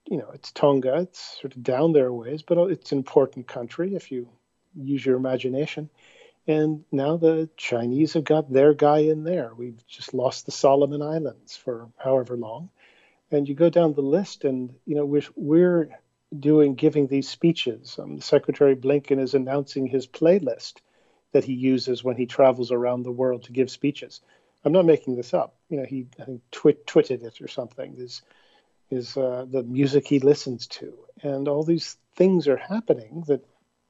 you 0.05 0.17
know, 0.17 0.29
it's 0.33 0.51
Tonga, 0.51 0.99
it's 0.99 1.39
sort 1.41 1.55
of 1.55 1.63
down 1.63 1.93
there 1.93 2.11
ways, 2.11 2.41
but 2.41 2.57
it's 2.69 2.91
an 2.91 2.99
important 2.99 3.47
country 3.47 3.95
if 3.95 4.11
you 4.11 4.29
use 4.75 5.05
your 5.05 5.17
imagination. 5.17 5.89
And 6.47 6.83
now 6.91 7.17
the 7.17 7.49
Chinese 7.55 8.13
have 8.13 8.25
got 8.25 8.51
their 8.51 8.73
guy 8.73 8.99
in 8.99 9.23
there. 9.23 9.53
We've 9.55 9.85
just 9.87 10.13
lost 10.13 10.45
the 10.45 10.51
Solomon 10.51 11.01
Islands 11.01 11.55
for 11.55 11.89
however 11.97 12.35
long. 12.35 12.69
And 13.33 13.49
you 13.49 13.55
go 13.55 13.69
down 13.69 13.93
the 13.93 14.01
list, 14.01 14.45
and, 14.45 14.73
you 14.85 14.95
know, 14.95 15.05
we're, 15.05 15.23
we're 15.35 15.89
doing, 16.39 16.75
giving 16.75 17.07
these 17.07 17.27
speeches. 17.27 17.97
Um, 17.99 18.21
Secretary 18.21 18.75
Blinken 18.75 19.19
is 19.19 19.33
announcing 19.33 19.87
his 19.87 20.07
playlist 20.07 20.75
that 21.31 21.43
he 21.43 21.53
uses 21.53 22.03
when 22.03 22.15
he 22.15 22.25
travels 22.25 22.71
around 22.71 23.03
the 23.03 23.11
world 23.11 23.43
to 23.43 23.51
give 23.51 23.69
speeches. 23.69 24.21
I'm 24.63 24.71
not 24.71 24.85
making 24.85 25.15
this 25.15 25.33
up. 25.33 25.55
You 25.69 25.77
know, 25.77 25.85
he 25.85 26.07
I 26.19 26.25
think 26.25 26.41
twit, 26.51 26.87
twitted 26.87 27.23
it 27.23 27.41
or 27.41 27.47
something. 27.47 27.95
Is 27.97 28.21
is 28.89 29.17
uh, 29.17 29.45
the 29.49 29.63
music 29.63 30.07
he 30.07 30.19
listens 30.19 30.67
to, 30.67 30.93
and 31.21 31.47
all 31.47 31.63
these 31.63 31.97
things 32.15 32.47
are 32.47 32.57
happening 32.57 33.23
that 33.27 33.43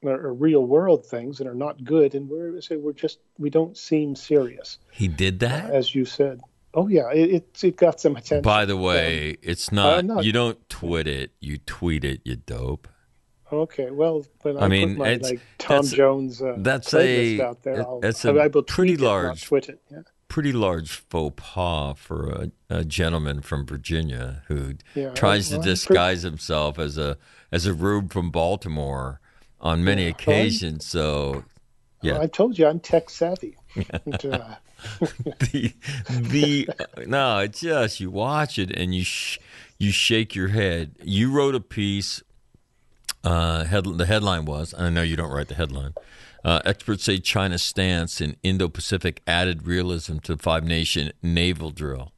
are, 0.03 0.28
are 0.28 0.34
real 0.34 0.65
world 0.65 1.06
things 1.06 1.40
and 1.40 1.49
are 1.49 1.56
not 1.56 1.84
good. 1.84 2.15
And 2.15 2.30
we're 2.30 2.61
say 2.61 2.78
we're 2.78 2.94
just 2.94 3.20
we 3.38 3.49
don't 3.49 3.78
seem 3.78 4.15
serious. 4.15 4.80
He 4.91 5.07
did 5.07 5.40
that, 5.41 5.70
as 5.70 5.94
you 5.94 6.06
said. 6.06 6.41
Oh 6.74 6.88
yeah, 6.88 7.10
it 7.14 7.30
it, 7.32 7.64
it 7.64 7.78
got 7.78 8.00
some 8.00 8.16
attention. 8.16 8.41
By 8.41 8.66
the 8.66 8.78
way, 8.78 9.32
Um, 9.32 9.36
it's 9.44 9.72
not, 9.72 10.06
not- 10.06 10.26
You 10.26 10.32
don't 10.32 10.58
tweet 10.70 11.08
it. 11.08 11.32
You 11.40 11.58
tweet 11.60 12.04
it. 12.04 12.22
You 12.26 12.36
dope. 12.38 12.88
Okay, 13.52 13.91
well, 13.91 14.26
when 14.41 14.58
I, 14.58 14.62
I 14.62 14.68
mean, 14.68 14.90
put 14.95 14.98
my 14.98 15.10
it's- 15.10 15.30
like 15.32 15.41
Tom 15.60 15.78
that's- 15.86 15.91
Jones 15.91 16.41
uh, 16.41 16.56
that's 16.58 16.90
playlist 16.91 17.40
a- 17.40 17.45
out 17.45 17.62
there, 17.64 17.82
I'll, 17.82 18.00
it's 18.02 18.26
I, 18.26 18.30
a 18.32 18.36
I 18.36 18.48
will 18.48 18.64
pretty 18.64 18.94
it, 18.94 19.02
large- 19.02 19.52
it. 19.52 19.80
Yeah. 19.91 20.00
Pretty 20.28 20.52
large 20.52 20.90
faux 21.10 21.36
pas 21.38 21.94
for 21.95 22.30
a, 22.32 22.52
a 22.80 22.84
gentleman 22.84 23.41
from 23.44 23.68
Virginia 23.68 24.41
who 24.48 24.74
Yeah, 24.95 25.12
tries 25.12 25.50
to 25.50 25.58
well, 25.58 25.60
I'm 25.60 25.64
pretty- 25.66 25.72
disguise 25.76 26.22
himself 26.24 26.80
as 26.80 26.98
a 26.98 27.18
as 27.52 27.68
a 27.68 27.74
rube 27.76 28.12
from 28.12 28.32
Baltimore 28.32 29.20
on 29.62 29.84
many 29.84 30.08
occasions. 30.08 30.88
So, 30.88 31.44
yeah, 32.02 32.18
I 32.20 32.26
told 32.26 32.58
you 32.58 32.66
I'm 32.66 32.80
tech 32.80 33.12
savvy. 33.12 33.56
Uh, 34.24 34.56
the 35.40 35.74
the 36.10 36.68
no, 37.08 37.40
it's 37.40 37.62
just 37.62 38.00
you 38.00 38.12
watch 38.12 38.60
it 38.60 38.70
and 38.72 38.94
you 38.94 39.04
sh- 39.04 39.40
you 39.80 39.91
shake 39.91 40.36
your 40.36 40.50
head. 40.50 40.91
You 41.02 41.32
wrote 41.32 41.56
a 41.56 41.60
piece. 41.60 42.22
Uh, 43.24 43.64
head, 43.64 43.86
the 43.86 44.06
headline 44.06 44.44
was, 44.45 44.74
and 44.74 44.86
I 44.86 44.90
know 44.90 45.02
you 45.02 45.16
don't 45.16 45.32
write 45.32 45.48
the 45.48 45.56
headline. 45.56 45.94
Uh, 46.44 46.60
experts 46.66 47.06
say 47.06 47.20
China's 47.20 47.64
stance 47.64 48.20
in 48.20 48.36
Indo-Pacific 48.44 49.22
added 49.26 49.66
realism 49.66 50.18
to 50.20 50.36
Five 50.38 50.66
Nation 50.66 51.14
naval 51.22 51.70
drill. 51.72 52.12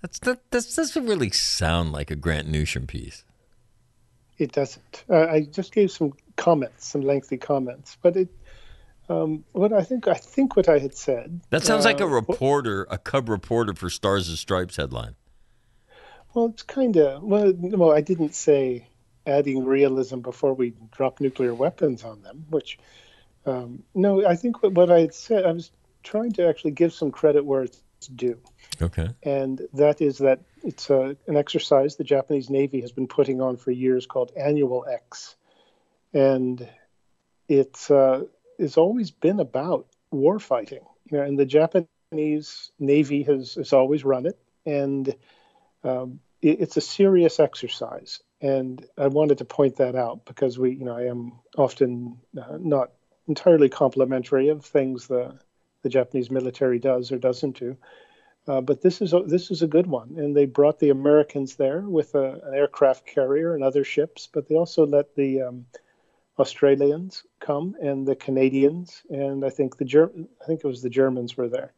That's 0.00 0.18
that, 0.20 0.50
that 0.50 0.64
doesn't 0.74 1.06
really 1.06 1.30
sound 1.30 1.92
like 1.92 2.10
a 2.10 2.16
Grant 2.16 2.50
Newsham 2.50 2.86
piece. 2.86 3.24
it 4.38 4.52
doesn't. 4.52 5.04
Uh, 5.10 5.26
I 5.26 5.42
just 5.42 5.72
gave 5.74 5.90
some 5.90 6.12
comments, 6.36 6.86
some 6.86 7.02
lengthy 7.02 7.36
comments, 7.36 7.96
but 8.02 8.16
it. 8.16 8.28
Um, 9.08 9.44
what 9.52 9.72
I 9.72 9.82
think, 9.82 10.06
I 10.06 10.14
think 10.14 10.56
what 10.56 10.68
I 10.68 10.78
had 10.78 10.94
said. 10.94 11.40
That 11.50 11.64
sounds 11.64 11.84
like 11.84 12.00
uh, 12.00 12.06
a 12.06 12.08
reporter, 12.08 12.86
a 12.90 12.98
cub 12.98 13.28
reporter 13.28 13.74
for 13.74 13.88
Stars 13.90 14.28
and 14.28 14.38
Stripes 14.38 14.76
headline. 14.76 15.14
Well, 16.34 16.46
it's 16.46 16.62
kind 16.62 16.96
of 16.96 17.22
well. 17.22 17.52
No, 17.58 17.90
I 17.90 18.02
didn't 18.02 18.34
say 18.34 18.88
adding 19.26 19.64
realism 19.64 20.20
before 20.20 20.54
we 20.54 20.74
drop 20.90 21.20
nuclear 21.20 21.54
weapons 21.54 22.04
on 22.04 22.22
them, 22.22 22.44
which 22.50 22.78
Um, 23.46 23.82
no, 23.94 24.26
I 24.26 24.36
think 24.36 24.62
what, 24.62 24.72
what 24.72 24.90
I 24.90 25.00
had 25.00 25.14
said, 25.14 25.46
I 25.46 25.52
was 25.52 25.70
trying 26.02 26.32
to 26.32 26.46
actually 26.46 26.72
give 26.72 26.92
some 26.92 27.10
credit 27.10 27.44
where 27.44 27.62
it's 27.62 27.80
due. 28.14 28.38
Okay. 28.82 29.08
And 29.22 29.62
that 29.72 30.00
is 30.00 30.18
that 30.18 30.40
it's 30.62 30.90
a, 30.90 31.16
an 31.26 31.36
exercise 31.36 31.96
the 31.96 32.04
Japanese 32.04 32.50
Navy 32.50 32.80
has 32.82 32.92
been 32.92 33.08
putting 33.08 33.40
on 33.40 33.56
for 33.56 33.70
years 33.70 34.06
called 34.06 34.32
ANNUALEX. 34.36 35.34
And 36.12 36.68
it's 37.48 37.90
uh, 37.90 38.24
it's 38.58 38.76
always 38.76 39.10
been 39.10 39.40
about 39.40 39.86
war 40.10 40.38
fighting. 40.38 40.84
You 41.10 41.18
know, 41.18 41.24
and 41.24 41.38
the 41.38 41.46
Japanese 41.46 42.70
Navy 42.78 43.22
has, 43.22 43.54
has 43.54 43.72
always 43.72 44.04
run 44.04 44.26
it. 44.26 44.38
And 44.66 45.14
um, 45.84 46.20
it, 46.42 46.60
it's 46.60 46.76
a 46.76 46.82
serious 46.82 47.40
exercise. 47.40 48.20
And 48.40 48.84
I 48.96 49.08
wanted 49.08 49.38
to 49.38 49.44
point 49.44 49.76
that 49.76 49.94
out 49.94 50.24
because 50.24 50.58
we, 50.58 50.72
you 50.72 50.84
know, 50.84 50.96
I 50.96 51.06
am 51.06 51.32
often 51.56 52.18
uh, 52.40 52.58
not 52.58 52.92
entirely 53.26 53.68
complimentary 53.68 54.48
of 54.48 54.64
things 54.64 55.06
the 55.06 55.38
the 55.82 55.88
Japanese 55.88 56.30
military 56.30 56.78
does 56.78 57.12
or 57.12 57.18
doesn't 57.18 57.58
do. 57.58 57.76
Uh, 58.46 58.60
but 58.60 58.80
this 58.80 59.00
is 59.02 59.12
a, 59.12 59.20
this 59.20 59.50
is 59.50 59.62
a 59.62 59.68
good 59.68 59.86
one, 59.86 60.14
and 60.16 60.34
they 60.34 60.46
brought 60.46 60.78
the 60.78 60.90
Americans 60.90 61.56
there 61.56 61.82
with 61.82 62.14
a, 62.14 62.40
an 62.44 62.54
aircraft 62.54 63.06
carrier 63.06 63.54
and 63.54 63.62
other 63.62 63.84
ships, 63.84 64.28
but 64.32 64.48
they 64.48 64.54
also 64.54 64.86
let 64.86 65.14
the 65.14 65.42
um, 65.42 65.66
Australians 66.38 67.24
come 67.40 67.76
and 67.80 68.06
the 68.06 68.16
Canadians, 68.16 69.02
and 69.10 69.44
I 69.44 69.50
think 69.50 69.76
the 69.76 69.84
Ger- 69.84 70.12
I 70.42 70.44
think 70.46 70.60
it 70.60 70.66
was 70.66 70.82
the 70.82 70.90
Germans 70.90 71.36
were 71.36 71.48
there. 71.48 71.72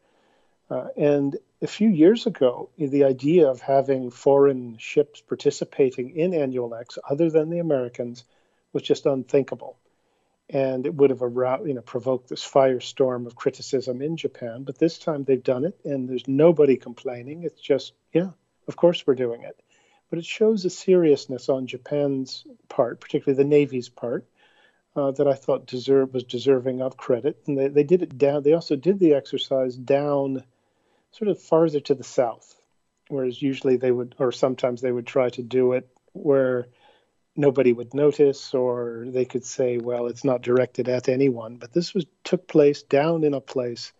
Uh, 0.69 0.87
and 0.95 1.37
a 1.61 1.67
few 1.67 1.89
years 1.89 2.25
ago, 2.25 2.69
the 2.77 3.03
idea 3.03 3.49
of 3.49 3.61
having 3.61 4.09
foreign 4.09 4.77
ships 4.77 5.21
participating 5.21 6.15
in 6.15 6.31
ANNUALEX, 6.33 6.97
other 7.09 7.29
than 7.29 7.49
the 7.49 7.59
Americans, 7.59 8.23
was 8.71 8.83
just 8.83 9.05
unthinkable 9.05 9.77
and 10.51 10.85
it 10.85 10.93
would 10.93 11.09
have 11.09 11.21
you 11.21 11.73
know, 11.73 11.81
provoked 11.81 12.27
this 12.27 12.45
firestorm 12.45 13.25
of 13.25 13.35
criticism 13.35 14.01
in 14.01 14.17
Japan. 14.17 14.63
But 14.63 14.77
this 14.77 14.99
time 14.99 15.23
they've 15.23 15.41
done 15.41 15.63
it, 15.63 15.79
and 15.85 16.09
there's 16.09 16.27
nobody 16.27 16.75
complaining. 16.75 17.43
It's 17.43 17.61
just, 17.61 17.93
yeah, 18.11 18.31
of 18.67 18.75
course 18.75 19.07
we're 19.07 19.15
doing 19.15 19.43
it. 19.43 19.57
But 20.09 20.19
it 20.19 20.25
shows 20.25 20.65
a 20.65 20.69
seriousness 20.69 21.47
on 21.47 21.67
Japan's 21.67 22.45
part, 22.67 22.99
particularly 22.99 23.41
the 23.41 23.47
Navy's 23.47 23.87
part, 23.87 24.25
uh, 24.95 25.11
that 25.11 25.27
I 25.27 25.33
thought 25.33 25.71
was 26.11 26.23
deserving 26.23 26.81
of 26.81 26.97
credit. 26.97 27.41
And 27.47 27.57
they, 27.57 27.67
they 27.67 27.83
did 27.83 28.01
it 28.01 28.17
down. 28.17 28.43
They 28.43 28.53
also 28.53 28.75
did 28.75 28.99
the 28.99 29.13
exercise 29.13 29.75
down, 29.75 30.43
sort 31.11 31.29
of 31.29 31.41
farther 31.41 31.79
to 31.81 31.95
the 31.95 32.03
south, 32.03 32.55
whereas 33.07 33.41
usually 33.41 33.77
they 33.77 33.91
would, 33.91 34.15
or 34.19 34.31
sometimes 34.31 34.81
they 34.81 34.91
would 34.91 35.07
try 35.07 35.29
to 35.29 35.41
do 35.41 35.73
it 35.73 35.87
where 36.13 36.67
nobody 37.35 37.71
would 37.71 37.93
notice 37.93 38.53
or 38.53 39.05
they 39.07 39.25
could 39.25 39.45
say 39.45 39.77
well 39.77 40.07
it's 40.07 40.25
not 40.25 40.41
directed 40.41 40.89
at 40.89 41.07
anyone 41.07 41.55
but 41.55 41.71
this 41.71 41.93
was 41.93 42.05
took 42.25 42.45
place 42.47 42.83
down 42.83 43.23
in 43.23 43.33
a 43.33 43.39
place 43.39 43.93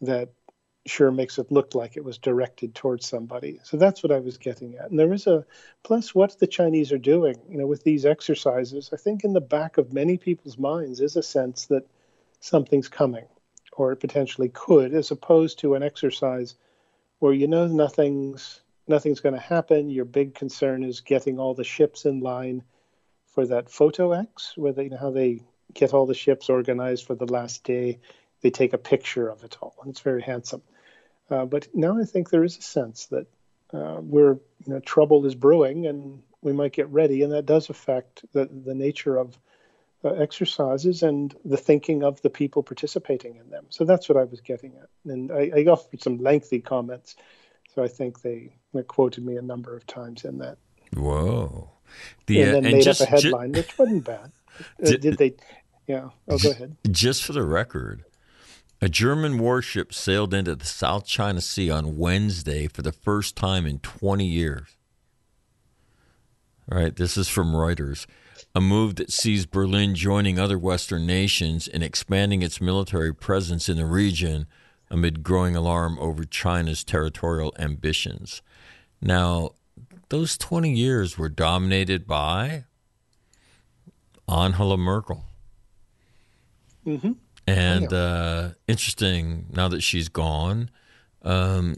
that 0.00 0.30
sure 0.84 1.12
makes 1.12 1.38
it 1.38 1.52
look 1.52 1.74
like 1.74 1.96
it 1.96 2.04
was 2.04 2.18
directed 2.18 2.74
towards 2.74 3.06
somebody 3.06 3.60
so 3.62 3.76
that's 3.76 4.02
what 4.02 4.10
i 4.10 4.18
was 4.18 4.36
getting 4.36 4.76
at 4.76 4.90
and 4.90 4.98
there 4.98 5.12
is 5.12 5.26
a 5.26 5.44
plus 5.84 6.14
what 6.14 6.36
the 6.40 6.46
chinese 6.46 6.90
are 6.90 6.98
doing 6.98 7.36
you 7.48 7.56
know 7.56 7.66
with 7.66 7.84
these 7.84 8.04
exercises 8.04 8.90
i 8.92 8.96
think 8.96 9.22
in 9.22 9.32
the 9.32 9.40
back 9.40 9.78
of 9.78 9.92
many 9.92 10.16
people's 10.16 10.58
minds 10.58 11.00
is 11.00 11.16
a 11.16 11.22
sense 11.22 11.66
that 11.66 11.86
something's 12.40 12.88
coming 12.88 13.26
or 13.76 13.92
it 13.92 14.00
potentially 14.00 14.48
could 14.48 14.92
as 14.92 15.10
opposed 15.10 15.58
to 15.58 15.74
an 15.74 15.82
exercise 15.82 16.56
where 17.20 17.32
you 17.32 17.46
know 17.46 17.68
nothing's 17.68 18.60
nothing's 18.88 19.20
going 19.20 19.34
to 19.34 19.40
happen. 19.40 19.90
Your 19.90 20.04
big 20.04 20.34
concern 20.34 20.82
is 20.82 21.00
getting 21.00 21.38
all 21.38 21.54
the 21.54 21.64
ships 21.64 22.04
in 22.04 22.20
line 22.20 22.62
for 23.26 23.46
that 23.46 23.70
photo 23.70 24.12
X, 24.12 24.54
where 24.56 24.72
they 24.72 24.84
you 24.84 24.90
know 24.90 24.96
how 24.96 25.10
they 25.10 25.42
get 25.72 25.94
all 25.94 26.06
the 26.06 26.14
ships 26.14 26.50
organized 26.50 27.06
for 27.06 27.14
the 27.14 27.32
last 27.32 27.64
day. 27.64 28.00
They 28.40 28.50
take 28.50 28.72
a 28.72 28.78
picture 28.78 29.28
of 29.28 29.44
it 29.44 29.56
all, 29.62 29.74
and 29.80 29.90
it's 29.90 30.00
very 30.00 30.22
handsome. 30.22 30.62
Uh, 31.30 31.44
but 31.44 31.68
now 31.74 31.98
I 31.98 32.04
think 32.04 32.30
there 32.30 32.44
is 32.44 32.58
a 32.58 32.62
sense 32.62 33.06
that 33.06 33.26
uh, 33.72 33.98
we're 34.00 34.34
you 34.66 34.74
know, 34.74 34.80
trouble 34.80 35.24
is 35.26 35.34
brewing, 35.34 35.86
and 35.86 36.22
we 36.42 36.52
might 36.52 36.72
get 36.72 36.88
ready, 36.88 37.22
and 37.22 37.32
that 37.32 37.46
does 37.46 37.70
affect 37.70 38.24
the 38.32 38.46
the 38.46 38.74
nature 38.74 39.16
of 39.16 39.38
uh, 40.04 40.10
exercises 40.10 41.02
and 41.02 41.34
the 41.44 41.56
thinking 41.56 42.02
of 42.02 42.20
the 42.22 42.30
people 42.30 42.62
participating 42.62 43.36
in 43.36 43.48
them. 43.50 43.66
So 43.70 43.84
that's 43.84 44.08
what 44.08 44.18
I 44.18 44.24
was 44.24 44.40
getting 44.40 44.74
at, 44.76 44.88
and 45.10 45.32
I, 45.32 45.50
I 45.56 45.64
offered 45.64 46.02
some 46.02 46.18
lengthy 46.18 46.60
comments 46.60 47.16
so 47.74 47.82
I 47.82 47.88
think 47.88 48.20
they, 48.20 48.54
they 48.74 48.82
quoted 48.82 49.24
me 49.24 49.36
a 49.36 49.42
number 49.42 49.74
of 49.74 49.86
times 49.86 50.24
in 50.24 50.38
that. 50.38 50.58
Whoa. 50.94 51.70
The, 52.26 52.42
and 52.42 52.50
uh, 52.50 52.52
then 52.52 52.64
and 52.66 52.74
made 52.74 52.84
just- 52.84 53.00
up 53.00 53.08
a 53.08 53.10
headline, 53.10 53.52
which 53.52 53.78
wasn't 53.78 54.04
bad. 54.04 54.32
Uh, 54.84 54.90
did 55.00 55.16
they? 55.16 55.34
Yeah. 55.86 56.10
Oh, 56.28 56.36
go 56.36 56.50
ahead. 56.50 56.76
Just 56.90 57.24
for 57.24 57.32
the 57.32 57.42
record, 57.42 58.04
a 58.82 58.88
German 58.88 59.38
warship 59.38 59.94
sailed 59.94 60.34
into 60.34 60.56
the 60.56 60.66
South 60.66 61.06
China 61.06 61.40
Sea 61.40 61.70
on 61.70 61.96
Wednesday 61.96 62.66
for 62.66 62.82
the 62.82 62.90
first 62.90 63.36
time 63.36 63.64
in 63.64 63.78
20 63.78 64.26
years. 64.26 64.76
All 66.70 66.78
right, 66.78 66.94
this 66.94 67.16
is 67.16 67.28
from 67.28 67.52
Reuters. 67.52 68.06
A 68.56 68.60
move 68.60 68.96
that 68.96 69.12
sees 69.12 69.46
Berlin 69.46 69.94
joining 69.94 70.40
other 70.40 70.58
Western 70.58 71.06
nations 71.06 71.68
in 71.68 71.80
expanding 71.80 72.42
its 72.42 72.60
military 72.60 73.14
presence 73.14 73.68
in 73.68 73.76
the 73.76 73.86
region 73.86 74.48
amid 74.90 75.22
growing 75.22 75.54
alarm 75.54 75.96
over 76.00 76.24
China's 76.24 76.82
territorial 76.82 77.54
ambitions. 77.60 78.42
Now, 79.00 79.52
those 80.08 80.36
20 80.36 80.72
years 80.72 81.16
were 81.16 81.28
dominated 81.28 82.04
by 82.08 82.64
Angela 84.28 84.76
Merkel. 84.76 85.24
Mm-hmm. 86.84 87.12
And 87.46 87.92
uh, 87.92 88.50
interesting, 88.68 89.46
now 89.50 89.68
that 89.68 89.82
she's 89.82 90.08
gone, 90.08 90.70
um, 91.22 91.76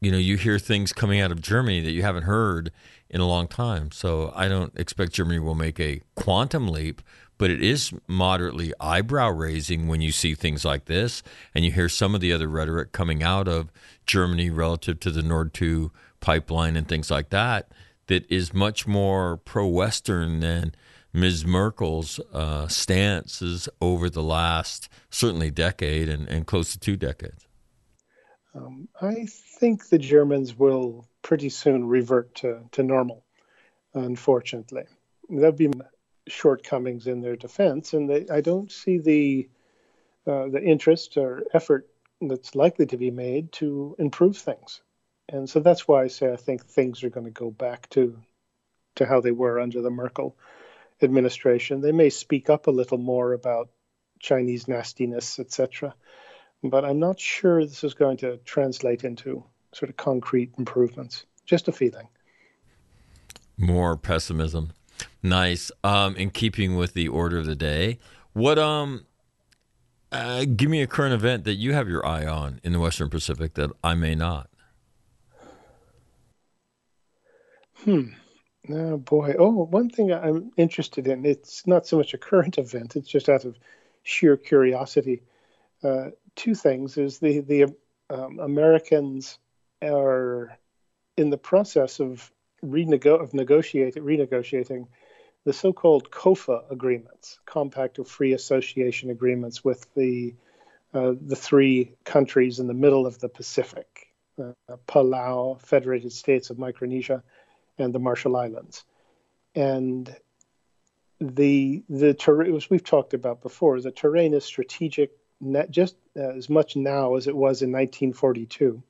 you 0.00 0.10
know, 0.10 0.18
you 0.18 0.36
hear 0.36 0.58
things 0.58 0.92
coming 0.92 1.20
out 1.20 1.32
of 1.32 1.40
Germany 1.40 1.80
that 1.80 1.92
you 1.92 2.02
haven't 2.02 2.24
heard 2.24 2.72
in 3.08 3.20
a 3.20 3.26
long 3.26 3.46
time. 3.48 3.90
So 3.92 4.32
I 4.34 4.48
don't 4.48 4.76
expect 4.78 5.12
Germany 5.12 5.38
will 5.38 5.54
make 5.54 5.78
a 5.78 6.00
quantum 6.16 6.68
leap, 6.68 7.00
but 7.38 7.50
it 7.50 7.62
is 7.62 7.92
moderately 8.06 8.72
eyebrow 8.80 9.30
raising 9.30 9.88
when 9.88 10.00
you 10.00 10.12
see 10.12 10.34
things 10.34 10.64
like 10.64 10.86
this 10.86 11.22
and 11.54 11.64
you 11.64 11.72
hear 11.72 11.88
some 11.88 12.14
of 12.14 12.20
the 12.20 12.32
other 12.32 12.48
rhetoric 12.48 12.92
coming 12.92 13.22
out 13.22 13.48
of 13.48 13.70
Germany 14.06 14.50
relative 14.50 15.00
to 15.00 15.10
the 15.10 15.22
Nord 15.22 15.54
2 15.54 15.90
pipeline 16.20 16.76
and 16.76 16.88
things 16.88 17.10
like 17.10 17.30
that 17.30 17.70
that 18.06 18.30
is 18.30 18.52
much 18.52 18.86
more 18.86 19.36
pro 19.38 19.66
Western 19.66 20.40
than 20.40 20.74
Ms. 21.14 21.46
Merkel's 21.46 22.18
uh, 22.32 22.66
stances 22.66 23.68
over 23.80 24.10
the 24.10 24.22
last 24.22 24.88
certainly 25.10 25.48
decade 25.48 26.08
and, 26.08 26.28
and 26.28 26.44
close 26.44 26.72
to 26.72 26.78
two 26.78 26.96
decades. 26.96 27.46
Um, 28.52 28.88
I 29.00 29.26
think 29.60 29.88
the 29.88 29.98
Germans 29.98 30.58
will 30.58 31.06
pretty 31.22 31.50
soon 31.50 31.86
revert 31.86 32.34
to, 32.36 32.62
to 32.72 32.82
normal, 32.82 33.24
unfortunately. 33.94 34.84
There'll 35.28 35.52
be 35.52 35.70
shortcomings 36.26 37.06
in 37.06 37.20
their 37.20 37.36
defense, 37.36 37.94
and 37.94 38.10
they, 38.10 38.26
I 38.28 38.40
don't 38.40 38.70
see 38.70 38.98
the 38.98 39.48
uh, 40.26 40.48
the 40.48 40.62
interest 40.62 41.18
or 41.18 41.42
effort 41.52 41.86
that's 42.20 42.54
likely 42.54 42.86
to 42.86 42.96
be 42.96 43.10
made 43.10 43.52
to 43.52 43.94
improve 43.98 44.38
things. 44.38 44.80
And 45.28 45.48
so 45.48 45.60
that's 45.60 45.86
why 45.86 46.02
I 46.02 46.06
say 46.06 46.32
I 46.32 46.36
think 46.36 46.64
things 46.64 47.04
are 47.04 47.10
going 47.10 47.26
to 47.26 47.30
go 47.30 47.50
back 47.50 47.88
to 47.90 48.18
to 48.96 49.06
how 49.06 49.20
they 49.20 49.32
were 49.32 49.60
under 49.60 49.82
the 49.82 49.90
Merkel 49.90 50.36
administration. 51.02 51.80
They 51.80 51.92
may 51.92 52.10
speak 52.10 52.50
up 52.50 52.66
a 52.66 52.70
little 52.70 52.98
more 52.98 53.32
about 53.32 53.70
Chinese 54.20 54.68
nastiness, 54.68 55.38
etc. 55.38 55.94
But 56.62 56.84
I'm 56.84 56.98
not 56.98 57.20
sure 57.20 57.64
this 57.64 57.84
is 57.84 57.94
going 57.94 58.16
to 58.18 58.38
translate 58.38 59.04
into 59.04 59.44
sort 59.72 59.90
of 59.90 59.96
concrete 59.96 60.52
improvements. 60.58 61.26
Just 61.44 61.68
a 61.68 61.72
feeling. 61.72 62.08
More 63.58 63.96
pessimism. 63.96 64.72
Nice. 65.22 65.70
Um, 65.82 66.16
in 66.16 66.30
keeping 66.30 66.76
with 66.76 66.94
the 66.94 67.08
order 67.08 67.38
of 67.38 67.46
the 67.46 67.56
day, 67.56 67.98
what 68.32 68.58
um, 68.58 69.06
uh, 70.10 70.44
give 70.44 70.70
me 70.70 70.80
a 70.80 70.86
current 70.86 71.12
event 71.12 71.44
that 71.44 71.54
you 71.54 71.72
have 71.72 71.88
your 71.88 72.04
eye 72.06 72.26
on 72.26 72.60
in 72.62 72.72
the 72.72 72.80
Western 72.80 73.10
Pacific 73.10 73.54
that 73.54 73.70
I 73.82 73.94
may 73.94 74.14
not. 74.14 74.48
Hmm. 77.84 78.10
Oh 78.68 78.96
boy. 78.96 79.34
Oh, 79.38 79.50
one 79.64 79.90
thing 79.90 80.12
I'm 80.12 80.52
interested 80.56 81.06
in. 81.06 81.26
It's 81.26 81.66
not 81.66 81.86
so 81.86 81.98
much 81.98 82.14
a 82.14 82.18
current 82.18 82.58
event. 82.58 82.96
It's 82.96 83.08
just 83.08 83.28
out 83.28 83.44
of 83.44 83.58
sheer 84.02 84.36
curiosity. 84.36 85.22
Uh, 85.82 86.10
two 86.34 86.54
things 86.54 86.96
is 86.96 87.18
the 87.18 87.40
the 87.40 87.74
um, 88.10 88.38
Americans 88.38 89.38
are 89.82 90.56
in 91.16 91.30
the 91.30 91.38
process 91.38 92.00
of 92.00 92.30
renego- 92.64 93.20
of 93.20 93.34
negotiating 93.34 94.02
renegotiating 94.02 94.86
the 95.44 95.52
so-called 95.52 96.10
COFA 96.10 96.64
agreements, 96.70 97.38
Compact 97.44 97.98
of 97.98 98.08
Free 98.08 98.32
Association 98.32 99.10
agreements 99.10 99.62
with 99.62 99.86
the 99.94 100.34
uh, 100.94 101.12
the 101.20 101.36
three 101.36 101.92
countries 102.04 102.60
in 102.60 102.66
the 102.66 102.74
middle 102.74 103.06
of 103.06 103.18
the 103.18 103.28
Pacific, 103.28 104.12
uh, 104.42 104.52
Palau, 104.86 105.60
Federated 105.60 106.12
States 106.12 106.50
of 106.50 106.58
Micronesia, 106.58 107.22
and 107.78 107.94
the 107.94 107.98
Marshall 107.98 108.36
Islands. 108.36 108.84
And 109.54 110.14
the 111.20 111.82
the 111.88 112.14
terrain, 112.14 112.54
as 112.54 112.70
we've 112.70 112.84
talked 112.84 113.14
about 113.14 113.42
before, 113.42 113.80
the 113.80 113.90
terrain 113.90 114.34
is 114.34 114.44
strategic 114.44 115.12
just 115.70 115.96
as 116.16 116.48
much 116.48 116.76
now 116.76 117.14
as 117.16 117.26
it 117.26 117.36
was 117.36 117.62
in 117.62 117.72
1942, 117.72 118.82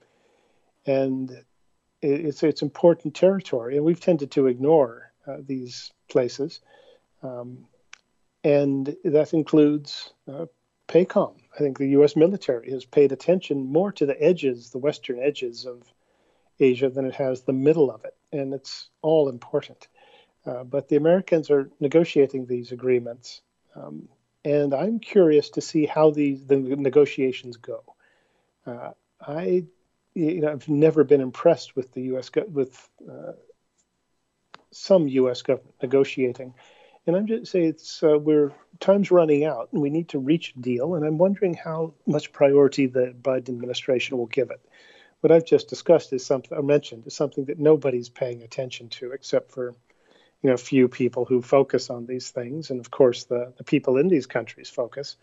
and 0.86 1.44
it's 2.02 2.42
it's 2.42 2.62
important 2.62 3.14
territory, 3.14 3.76
and 3.76 3.84
we've 3.84 4.00
tended 4.00 4.30
to 4.32 4.46
ignore 4.46 5.12
uh, 5.26 5.38
these 5.40 5.92
places, 6.08 6.60
um, 7.22 7.66
and 8.42 8.94
that 9.04 9.32
includes 9.32 10.12
uh, 10.28 10.46
PACOM. 10.88 11.34
I 11.54 11.58
think 11.58 11.78
the 11.78 11.88
U.S. 11.90 12.16
military 12.16 12.70
has 12.72 12.84
paid 12.84 13.12
attention 13.12 13.66
more 13.66 13.92
to 13.92 14.06
the 14.06 14.22
edges, 14.22 14.70
the 14.70 14.78
western 14.78 15.18
edges 15.18 15.64
of 15.64 15.82
Asia, 16.60 16.88
than 16.88 17.04
it 17.04 17.14
has 17.14 17.42
the 17.42 17.52
middle 17.52 17.90
of 17.90 18.04
it, 18.04 18.16
and 18.32 18.54
it's 18.54 18.88
all 19.02 19.28
important. 19.28 19.88
Uh, 20.46 20.64
but 20.64 20.88
the 20.88 20.96
Americans 20.96 21.50
are 21.50 21.70
negotiating 21.80 22.46
these 22.46 22.72
agreements, 22.72 23.40
um, 23.74 24.08
and 24.44 24.74
I'm 24.74 24.98
curious 25.00 25.50
to 25.50 25.60
see 25.60 25.86
how 25.86 26.10
these 26.10 26.46
the 26.46 26.56
negotiations 26.56 27.56
go. 27.56 27.82
Uh, 28.66 28.90
I, 29.20 29.64
you 30.14 30.40
know, 30.40 30.52
I've 30.52 30.68
never 30.68 31.02
been 31.02 31.20
impressed 31.20 31.76
with 31.76 31.92
the 31.92 32.02
U.S. 32.02 32.28
Go- 32.28 32.46
with 32.46 32.88
uh, 33.10 33.32
some 34.70 35.08
U.S. 35.08 35.42
government 35.42 35.74
negotiating, 35.82 36.52
and 37.06 37.16
I'm 37.16 37.26
just 37.26 37.50
saying 37.50 37.68
it's 37.68 38.02
uh, 38.02 38.18
we're 38.18 38.52
time's 38.80 39.10
running 39.10 39.44
out, 39.44 39.70
and 39.72 39.80
we 39.80 39.90
need 39.90 40.10
to 40.10 40.18
reach 40.18 40.52
a 40.56 40.60
deal. 40.60 40.94
And 40.94 41.04
I'm 41.06 41.18
wondering 41.18 41.54
how 41.54 41.94
much 42.06 42.32
priority 42.32 42.86
the 42.86 43.14
Biden 43.20 43.50
administration 43.50 44.18
will 44.18 44.26
give 44.26 44.50
it. 44.50 44.60
What 45.24 45.32
I've 45.32 45.46
just 45.46 45.68
discussed 45.68 46.12
is 46.12 46.26
something 46.26 46.56
I 46.56 46.60
mentioned 46.60 47.06
is 47.06 47.16
something 47.16 47.46
that 47.46 47.58
nobody's 47.58 48.10
paying 48.10 48.42
attention 48.42 48.90
to 48.90 49.12
except 49.12 49.52
for 49.52 49.74
you 50.42 50.48
know, 50.50 50.52
a 50.52 50.58
few 50.58 50.86
people 50.86 51.24
who 51.24 51.40
focus 51.40 51.88
on 51.88 52.04
these 52.04 52.28
things, 52.28 52.68
and 52.68 52.78
of 52.78 52.90
course 52.90 53.24
the, 53.24 53.54
the 53.56 53.64
people 53.64 53.96
in 53.96 54.08
these 54.08 54.26
countries 54.26 54.68
focus, 54.68 55.16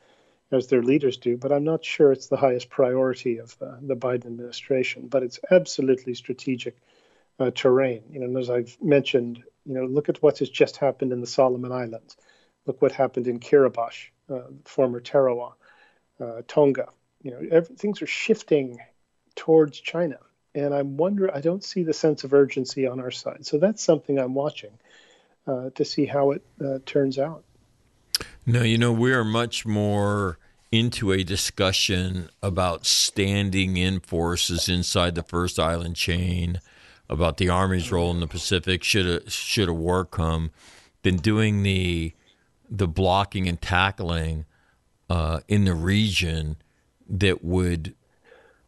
as 0.51 0.65
their 0.65 0.81
leaders 0.81 1.17
do. 1.17 1.37
But 1.37 1.51
I'm 1.51 1.65
not 1.65 1.85
sure 1.85 2.11
it's 2.11 2.29
the 2.29 2.35
highest 2.35 2.71
priority 2.71 3.37
of 3.37 3.55
the, 3.59 3.77
the 3.79 3.95
Biden 3.95 4.25
administration. 4.25 5.07
But 5.07 5.21
it's 5.21 5.39
absolutely 5.51 6.15
strategic 6.15 6.77
uh, 7.39 7.51
terrain. 7.51 8.01
You 8.09 8.21
know, 8.21 8.25
and 8.25 8.37
as 8.39 8.49
I've 8.49 8.75
mentioned, 8.81 9.43
you 9.67 9.75
know, 9.75 9.85
look 9.85 10.09
at 10.09 10.23
what 10.23 10.39
has 10.39 10.49
just 10.49 10.77
happened 10.77 11.13
in 11.13 11.21
the 11.21 11.27
Solomon 11.27 11.71
Islands. 11.71 12.17
Look 12.65 12.81
what 12.81 12.91
happened 12.91 13.27
in 13.27 13.39
Kiribati, 13.39 14.09
uh, 14.31 14.47
former 14.65 14.99
Tarawa, 14.99 15.53
uh, 16.19 16.41
Tonga. 16.47 16.87
You 17.21 17.51
know, 17.51 17.61
things 17.61 18.01
are 18.01 18.07
shifting 18.07 18.79
towards 19.35 19.79
China. 19.79 20.17
And 20.53 20.73
I'm 20.73 20.97
wondering, 20.97 21.31
I 21.33 21.41
don't 21.41 21.63
see 21.63 21.83
the 21.83 21.93
sense 21.93 22.23
of 22.23 22.33
urgency 22.33 22.85
on 22.85 22.99
our 22.99 23.11
side. 23.11 23.45
So 23.45 23.57
that's 23.57 23.81
something 23.81 24.19
I'm 24.19 24.33
watching 24.33 24.71
uh, 25.47 25.69
to 25.75 25.85
see 25.85 26.05
how 26.05 26.31
it 26.31 26.43
uh, 26.63 26.79
turns 26.85 27.17
out. 27.17 27.43
No, 28.45 28.63
you 28.63 28.77
know, 28.77 28.91
we 28.91 29.13
are 29.13 29.23
much 29.23 29.65
more 29.65 30.37
into 30.71 31.11
a 31.11 31.23
discussion 31.23 32.29
about 32.41 32.85
standing 32.85 33.77
in 33.77 33.99
forces 33.99 34.69
inside 34.69 35.15
the 35.15 35.23
first 35.23 35.59
island 35.59 35.95
chain, 35.95 36.59
about 37.09 37.37
the 37.37 37.49
Army's 37.49 37.91
role 37.91 38.11
in 38.11 38.19
the 38.19 38.27
Pacific 38.27 38.83
should 38.83 39.05
a 39.05 39.29
should 39.29 39.69
a 39.69 39.73
war 39.73 40.05
come, 40.05 40.51
than 41.03 41.17
doing 41.17 41.63
the 41.63 42.13
the 42.69 42.87
blocking 42.87 43.47
and 43.47 43.61
tackling 43.61 44.45
uh, 45.09 45.41
in 45.47 45.65
the 45.65 45.75
region 45.75 46.55
that 47.09 47.43
would 47.43 47.93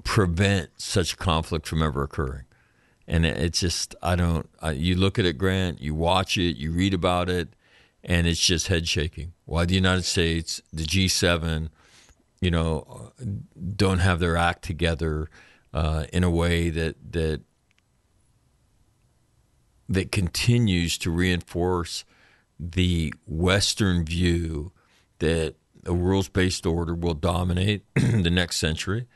prevent 0.04 0.70
such 0.78 1.18
conflict 1.18 1.68
from 1.68 1.82
ever 1.82 2.04
occurring 2.04 2.46
and 3.08 3.26
it's 3.26 3.60
just 3.60 3.96
I 4.02 4.16
don't. 4.16 4.50
I, 4.62 4.72
you 4.72 4.96
look 4.96 5.20
at 5.20 5.26
it, 5.26 5.38
Grant. 5.38 5.82
You 5.82 5.94
watch 5.94 6.38
it. 6.38 6.56
You 6.58 6.72
read 6.72 6.94
about 6.94 7.30
it, 7.30 7.50
and 8.04 8.28
it's 8.28 8.40
just 8.40 8.68
head 8.68 8.88
shaking. 8.88 9.34
Why 9.46 9.66
the 9.66 9.76
United 9.76 10.04
States, 10.04 10.62
the 10.72 10.84
G7, 10.84 11.70
you 12.40 12.52
know, 12.52 13.12
don't 13.76 14.00
have 14.00 14.20
their 14.20 14.38
act 14.38 14.64
together 14.64 15.30
uh, 15.74 16.06
in 16.14 16.24
a 16.24 16.30
way 16.30 16.70
that 16.70 16.96
that 17.12 17.42
that 19.90 20.12
continues 20.12 20.98
to 21.00 21.12
reinforce 21.12 22.06
the 22.58 23.14
Western 23.28 24.06
view 24.06 24.72
that 25.20 25.56
a 25.86 25.94
rules 25.94 26.30
based 26.30 26.66
order 26.66 26.96
will 26.96 27.14
dominate 27.14 27.84
the 27.96 28.30
next 28.30 28.56
century, 28.58 29.08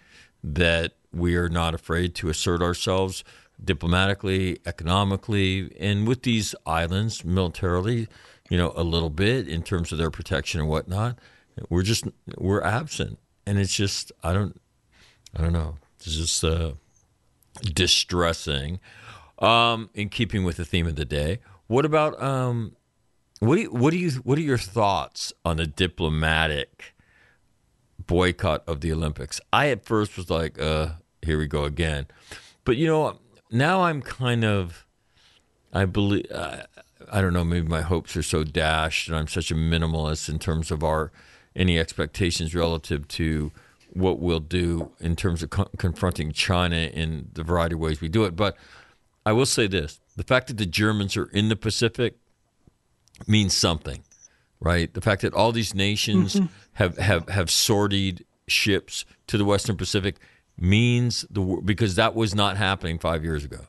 that 0.56 0.94
we 1.14 1.36
are 1.36 1.50
not 1.50 1.74
afraid 1.74 2.16
to 2.16 2.30
assert 2.30 2.62
ourselves 2.62 3.24
diplomatically, 3.64 4.60
economically, 4.66 5.76
and 5.80 6.08
with 6.08 6.24
these 6.24 6.54
islands 6.66 7.26
militarily, 7.26 8.08
you 8.50 8.58
know, 8.58 8.72
a 8.76 8.84
little 8.84 9.10
bit 9.10 9.48
in 9.48 9.64
terms 9.64 9.92
of 9.92 9.98
their 9.98 10.12
protection 10.12 10.62
and 10.62 10.70
whatnot. 10.70 11.18
We're 11.70 11.84
just 11.84 12.06
we're 12.38 12.62
absent, 12.62 13.18
and 13.46 13.58
it's 13.58 13.76
just 13.76 14.12
I 14.24 14.32
don't 14.32 14.60
I 15.36 15.42
don't 15.42 15.54
know. 15.54 15.78
It's 16.00 16.16
just 16.16 16.44
uh, 16.44 16.74
distressing. 17.74 18.80
Um, 19.40 19.92
in 19.94 20.10
keeping 20.10 20.44
with 20.44 20.58
the 20.58 20.66
theme 20.66 20.88
of 20.88 20.96
the 20.96 21.06
day, 21.06 21.40
what 21.68 21.86
about 21.86 22.20
um, 22.22 22.76
what 23.40 23.56
do 23.56 23.64
you, 23.64 23.72
what 23.72 23.92
do 23.92 23.98
you 23.98 24.12
what 24.24 24.38
are 24.38 24.42
your 24.42 24.58
thoughts 24.58 25.34
on 25.46 25.58
the 25.58 25.68
diplomatic 25.68 26.96
boycott 28.06 28.64
of 28.68 28.82
the 28.82 28.92
Olympics? 28.92 29.42
I 29.52 29.70
at 29.70 29.86
first 29.86 30.18
was 30.18 30.30
like, 30.30 30.60
uh, 30.60 30.90
here 31.22 31.38
we 31.38 31.48
go 31.48 31.64
again, 31.64 32.08
but 32.64 32.78
you 32.78 32.88
know 32.88 33.20
now 33.52 33.84
I'm 33.84 34.02
kind 34.02 34.44
of, 34.44 34.86
I 35.74 35.86
believe, 35.86 36.26
uh, 36.32 36.64
I 37.12 37.22
don't 37.22 37.34
know, 37.34 37.44
maybe 37.44 37.68
my 37.68 37.82
hopes 37.82 38.18
are 38.18 38.24
so 38.24 38.44
dashed, 38.44 39.08
and 39.08 39.18
I'm 39.18 39.28
such 39.28 39.52
a 39.52 39.56
minimalist 39.56 40.30
in 40.30 40.40
terms 40.40 40.72
of 40.72 40.84
our 40.84 41.12
any 41.56 41.80
expectations 41.80 42.54
relative 42.54 43.08
to 43.08 43.52
what 43.94 44.20
we'll 44.20 44.40
do 44.40 44.92
in 45.00 45.16
terms 45.16 45.42
of 45.42 45.50
co- 45.50 45.70
confronting 45.78 46.32
China 46.32 46.76
in 46.76 47.30
the 47.34 47.44
variety 47.44 47.74
of 47.74 47.80
ways 47.80 48.00
we 48.02 48.10
do 48.10 48.26
it. 48.26 48.36
But 48.36 48.58
I 49.26 49.32
will 49.32 49.46
say 49.46 49.68
this: 49.68 50.00
the 50.16 50.24
fact 50.24 50.48
that 50.48 50.58
the 50.58 50.66
Germans 50.66 51.18
are 51.18 51.30
in 51.32 51.50
the 51.50 51.56
Pacific 51.56 52.18
means 53.26 53.56
something, 53.56 54.04
right? 54.60 54.94
The 54.94 55.02
fact 55.02 55.22
that 55.22 55.34
all 55.34 55.52
these 55.52 55.74
nations 55.74 56.36
mm-hmm. 56.36 56.48
have, 56.74 56.98
have 56.98 57.30
have 57.30 57.52
sortied 57.52 58.26
ships 58.48 59.06
to 59.28 59.38
the 59.38 59.46
Western 59.46 59.78
Pacific 59.78 60.18
means 60.58 61.26
the 61.30 61.42
because 61.64 61.96
that 61.96 62.16
was 62.16 62.34
not 62.34 62.58
happening 62.58 62.98
five 63.00 63.24
years 63.24 63.46
ago. 63.46 63.68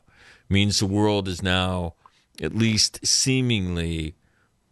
Means 0.49 0.79
the 0.79 0.85
world 0.87 1.27
is 1.27 1.43
now 1.43 1.93
at 2.41 2.55
least 2.55 3.05
seemingly 3.05 4.15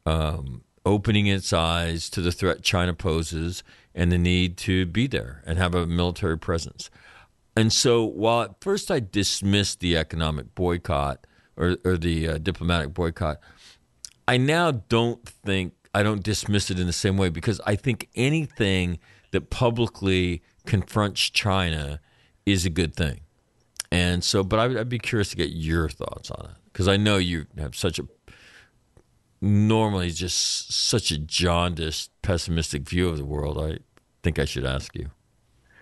um, 0.06 0.64
opening 0.85 1.27
its 1.27 1.53
eyes 1.53 2.10
to 2.10 2.22
the 2.22 2.31
threat 2.31 2.64
China 2.64 2.94
poses 2.94 3.64
and 3.94 4.11
the 4.11 4.18
need 4.18 4.57
to 4.57 4.85
be 4.85 5.06
there 5.06 5.44
and 5.45 5.57
have 5.57 5.76
a 5.76 5.85
military 5.85 6.38
presence. 6.38 6.89
And 7.56 7.73
so, 7.73 8.06
while 8.06 8.44
at 8.44 8.61
first 8.61 8.89
I 8.91 8.99
dismissed 8.99 9.80
the 9.80 9.98
economic 9.98 10.53
boycott 10.56 11.26
or, 11.56 11.77
or 11.84 11.98
the 11.98 12.27
uh, 12.27 12.38
diplomatic 12.38 12.94
boycott, 12.94 13.39
I 14.27 14.38
now 14.38 14.72
don't 14.72 15.27
think 15.27 15.73
I 15.98 16.03
don't 16.03 16.22
dismiss 16.22 16.69
it 16.69 16.80
in 16.80 16.86
the 16.86 16.94
same 16.94 17.18
way 17.18 17.30
because 17.30 17.60
I 17.65 17.76
think 17.76 18.07
anything 18.14 18.99
that 19.32 19.49
publicly 19.49 20.44
confronts 20.68 21.22
China 21.32 21.99
is 22.45 22.68
a 22.68 22.69
good 22.69 22.95
thing. 22.95 23.22
And 23.91 24.24
so, 24.24 24.44
but 24.44 24.60
I 24.60 24.68
would, 24.68 24.78
I'd 24.78 24.90
be 24.90 24.99
curious 24.99 25.32
to 25.32 25.36
get 25.36 25.49
your 25.49 25.90
thoughts 25.90 26.30
on 26.30 26.52
it 26.52 26.56
because 26.72 26.88
I 26.88 26.98
know 26.98 27.18
you 27.18 27.48
have 27.57 27.76
such 27.76 27.98
a 27.98 28.03
normally 29.41 30.11
just 30.11 30.72
such 30.72 31.10
a 31.10 31.18
jaundiced, 31.18 32.11
pessimistic 32.22 32.88
view 32.88 33.10
of 33.10 33.18
the 33.18 33.26
world. 33.26 33.57
I 33.57 33.80
think 34.22 34.38
I 34.38 34.45
should 34.45 34.68
ask 34.68 34.95
you. 34.95 35.10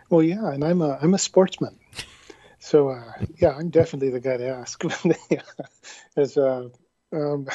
Well, 0.10 0.24
yeah, 0.24 0.50
and 0.50 0.64
I'm 0.64 0.82
a 0.82 0.98
I'm 1.02 1.14
a 1.14 1.20
sportsman, 1.20 1.78
so 2.60 2.88
uh, 2.88 3.16
yeah, 3.42 3.50
I'm 3.50 3.70
definitely 3.70 4.12
the 4.12 4.22
guy 4.22 4.38
to 4.38 4.48
ask. 4.48 4.82
As 6.16 6.38
uh, 6.38 6.70
um, 7.16 7.48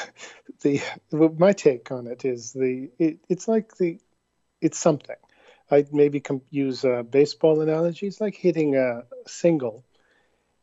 the 0.61 0.81
my 1.11 1.53
take 1.53 1.91
on 1.91 2.07
it 2.07 2.25
is 2.25 2.51
the 2.53 2.89
it, 2.97 3.19
it's 3.29 3.47
like 3.47 3.77
the 3.77 3.99
it's 4.59 4.77
something 4.77 5.15
I'd 5.71 5.93
maybe 5.93 6.19
com- 6.19 6.41
use 6.49 6.83
a 6.83 7.03
baseball 7.03 7.61
analogy. 7.61 8.05
It's 8.05 8.19
like 8.19 8.35
hitting 8.35 8.75
a 8.75 9.03
single 9.25 9.85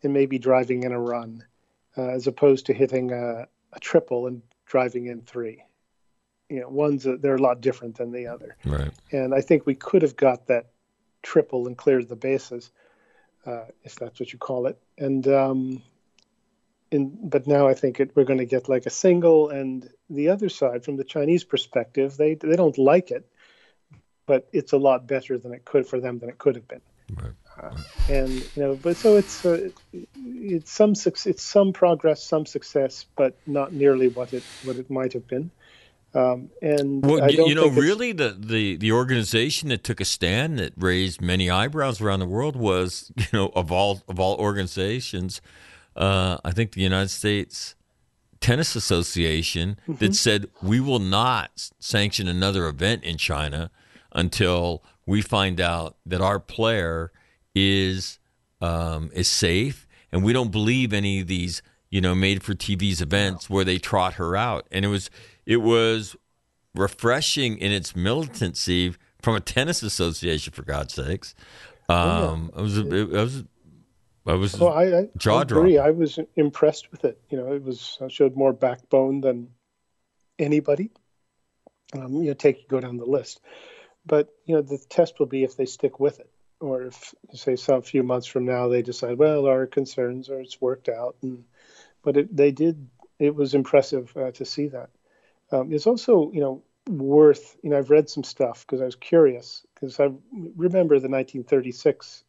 and 0.02 0.12
maybe 0.12 0.38
driving 0.38 0.82
in 0.82 0.92
a 0.92 1.00
run, 1.00 1.44
uh, 1.96 2.08
as 2.08 2.26
opposed 2.26 2.66
to 2.66 2.74
hitting 2.74 3.10
a, 3.10 3.48
a, 3.72 3.80
triple 3.80 4.26
and 4.26 4.42
driving 4.66 5.06
in 5.06 5.22
three. 5.22 5.64
You 6.48 6.60
know, 6.60 6.68
one's 6.68 7.06
a, 7.06 7.16
they're 7.16 7.36
a 7.36 7.42
lot 7.42 7.60
different 7.60 7.96
than 7.96 8.12
the 8.12 8.28
other. 8.28 8.56
Right. 8.64 8.92
And 9.10 9.34
I 9.34 9.40
think 9.40 9.66
we 9.66 9.74
could 9.74 10.02
have 10.02 10.14
got 10.14 10.46
that 10.46 10.66
triple 11.22 11.66
and 11.66 11.76
cleared 11.76 12.08
the 12.08 12.16
bases, 12.16 12.70
uh, 13.46 13.64
if 13.82 13.96
that's 13.96 14.20
what 14.20 14.32
you 14.32 14.38
call 14.38 14.66
it. 14.66 14.78
And 14.98 15.26
um, 15.26 15.82
in, 16.90 17.16
but 17.28 17.46
now 17.46 17.68
I 17.68 17.74
think 17.74 18.00
it, 18.00 18.12
we're 18.14 18.24
going 18.24 18.38
to 18.38 18.46
get 18.46 18.68
like 18.68 18.86
a 18.86 18.90
single. 18.90 19.50
And 19.50 19.88
the 20.10 20.28
other 20.28 20.48
side, 20.48 20.84
from 20.84 20.96
the 20.96 21.04
Chinese 21.04 21.44
perspective, 21.44 22.16
they 22.16 22.34
they 22.34 22.56
don't 22.56 22.78
like 22.78 23.10
it 23.10 23.28
but 24.28 24.46
it's 24.52 24.72
a 24.72 24.76
lot 24.76 25.08
better 25.08 25.38
than 25.38 25.52
it 25.52 25.64
could 25.64 25.88
for 25.88 25.98
them 25.98 26.20
than 26.20 26.28
it 26.28 26.38
could 26.38 26.54
have 26.54 26.68
been. 26.68 26.82
Right. 27.14 27.32
Uh, 27.60 27.76
and 28.08 28.30
you 28.30 28.62
know, 28.62 28.74
but 28.76 28.96
so 28.96 29.16
it's 29.16 29.44
uh, 29.44 29.70
it's 30.14 30.70
some 30.70 30.92
it's 30.92 31.42
some 31.42 31.72
progress, 31.72 32.22
some 32.22 32.46
success, 32.46 33.06
but 33.16 33.36
not 33.46 33.72
nearly 33.72 34.08
what 34.08 34.32
it 34.32 34.44
what 34.62 34.76
it 34.76 34.88
might 34.90 35.14
have 35.14 35.26
been. 35.26 35.50
Um, 36.14 36.50
and 36.62 37.04
Well, 37.04 37.22
I 37.22 37.26
y- 37.26 37.32
don't 37.36 37.48
you 37.48 37.54
know, 37.54 37.68
really, 37.68 38.12
the, 38.12 38.36
the 38.38 38.76
the 38.76 38.92
organization 38.92 39.70
that 39.70 39.82
took 39.82 40.00
a 40.00 40.04
stand 40.04 40.58
that 40.58 40.72
raised 40.76 41.20
many 41.20 41.50
eyebrows 41.50 42.00
around 42.00 42.20
the 42.20 42.26
world 42.26 42.54
was, 42.54 43.10
you 43.16 43.26
know, 43.32 43.50
of 43.54 43.72
all 43.72 44.02
of 44.06 44.20
all 44.20 44.36
organizations, 44.36 45.40
uh, 45.98 46.38
I 46.44 46.52
think 46.52 46.72
the 46.72 46.80
United 46.80 47.10
States 47.10 47.74
Tennis 48.40 48.74
Association 48.76 49.76
Mm-hmm. 49.82 50.04
that 50.04 50.14
said 50.14 50.48
we 50.62 50.80
will 50.80 51.00
not 51.00 51.70
sanction 51.78 52.28
another 52.28 52.66
event 52.68 53.04
in 53.04 53.18
China 53.18 53.70
until 54.12 54.82
we 55.06 55.22
find 55.22 55.60
out 55.60 55.96
that 56.06 56.20
our 56.20 56.38
player 56.38 57.12
is 57.54 58.18
um, 58.60 59.10
is 59.12 59.28
safe, 59.28 59.86
and 60.12 60.24
we 60.24 60.32
don't 60.32 60.50
believe 60.50 60.92
any 60.92 61.20
of 61.20 61.26
these, 61.26 61.62
you 61.90 62.00
know, 62.00 62.14
made 62.14 62.42
for 62.42 62.54
TV's 62.54 63.00
events 63.00 63.48
where 63.48 63.64
they 63.64 63.78
trot 63.78 64.14
her 64.14 64.36
out, 64.36 64.66
and 64.70 64.84
it 64.84 64.88
was 64.88 65.10
it 65.46 65.58
was 65.58 66.16
refreshing 66.74 67.58
in 67.58 67.72
its 67.72 67.96
militancy 67.96 68.94
from 69.20 69.34
a 69.34 69.40
tennis 69.40 69.82
association, 69.82 70.52
for 70.52 70.62
God's 70.62 70.94
sakes. 70.94 71.34
Um, 71.88 72.50
I 72.54 72.60
was, 72.60 72.76
it, 72.76 73.08
was, 73.10 73.44
I 74.28 74.34
was, 74.34 74.58
Well, 74.58 74.72
I, 74.72 74.84
I, 74.84 75.08
jaw 75.16 75.38
I 75.38 75.42
agree. 75.42 75.78
I 75.78 75.90
was 75.90 76.18
impressed 76.36 76.90
with 76.92 77.06
it. 77.06 77.18
You 77.30 77.38
know, 77.38 77.52
it 77.54 77.62
was 77.62 77.98
showed 78.08 78.36
more 78.36 78.52
backbone 78.52 79.22
than 79.22 79.48
anybody. 80.38 80.90
Um, 81.94 82.16
you 82.16 82.28
know, 82.28 82.34
take 82.34 82.68
go 82.68 82.78
down 82.78 82.98
the 82.98 83.06
list, 83.06 83.40
but 84.04 84.28
you 84.44 84.54
know, 84.54 84.60
the 84.60 84.76
test 84.90 85.18
will 85.18 85.26
be 85.26 85.44
if 85.44 85.56
they 85.56 85.64
stick 85.64 85.98
with 85.98 86.20
it, 86.20 86.30
or 86.60 86.82
if 86.82 87.14
say 87.32 87.56
some 87.56 87.80
few 87.80 88.02
months 88.02 88.26
from 88.26 88.44
now 88.44 88.68
they 88.68 88.82
decide, 88.82 89.16
well, 89.16 89.46
our 89.46 89.66
concerns 89.66 90.28
are 90.28 90.40
it's 90.40 90.60
worked 90.60 90.90
out, 90.90 91.16
and 91.22 91.44
but 92.02 92.18
it, 92.18 92.36
they 92.36 92.50
did. 92.50 92.88
It 93.18 93.34
was 93.34 93.54
impressive 93.54 94.14
uh, 94.14 94.30
to 94.32 94.44
see 94.44 94.68
that. 94.68 94.90
Um, 95.50 95.72
it's 95.72 95.86
also 95.86 96.30
you 96.32 96.40
know 96.42 96.62
worth 96.86 97.56
you 97.62 97.70
know 97.70 97.78
I've 97.78 97.88
read 97.88 98.10
some 98.10 98.24
stuff 98.24 98.66
because 98.66 98.82
I 98.82 98.84
was 98.84 98.96
curious 98.96 99.64
because 99.74 99.98
I 99.98 100.10
remember 100.56 100.96
the 100.96 101.08
1936 101.08 102.24
uh, 102.24 102.27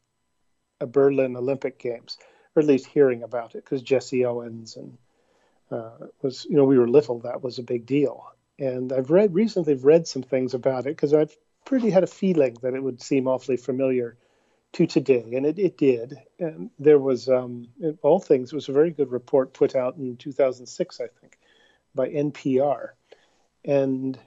Berlin 0.85 1.35
Olympic 1.35 1.79
Games, 1.79 2.17
or 2.55 2.61
at 2.61 2.67
least 2.67 2.87
hearing 2.87 3.23
about 3.23 3.55
it, 3.55 3.63
because 3.63 3.81
Jesse 3.81 4.25
Owens 4.25 4.75
and 4.75 4.97
uh, 5.71 6.07
was, 6.21 6.45
you 6.49 6.55
know, 6.55 6.65
we 6.65 6.79
were 6.79 6.87
little. 6.87 7.19
That 7.19 7.43
was 7.43 7.59
a 7.59 7.63
big 7.63 7.85
deal. 7.85 8.25
And 8.57 8.91
I've 8.91 9.11
read 9.11 9.33
recently 9.33 9.75
read 9.75 10.07
some 10.07 10.23
things 10.23 10.53
about 10.53 10.85
it 10.85 10.95
because 10.95 11.13
I've 11.13 11.35
pretty 11.65 11.89
had 11.89 12.03
a 12.03 12.07
feeling 12.07 12.57
that 12.61 12.73
it 12.73 12.83
would 12.83 13.01
seem 13.01 13.27
awfully 13.27 13.57
familiar 13.57 14.17
to 14.73 14.85
today, 14.85 15.25
and 15.33 15.45
it, 15.45 15.57
it 15.57 15.77
did. 15.77 16.17
And 16.39 16.69
there 16.77 16.99
was, 16.99 17.27
um, 17.27 17.69
in 17.79 17.97
all 18.01 18.19
things, 18.19 18.51
it 18.51 18.55
was 18.55 18.69
a 18.69 18.73
very 18.73 18.91
good 18.91 19.11
report 19.11 19.53
put 19.53 19.75
out 19.75 19.95
in 19.97 20.17
2006, 20.17 20.99
I 20.99 21.07
think, 21.19 21.39
by 21.95 22.09
NPR, 22.09 22.89
and 23.65 24.19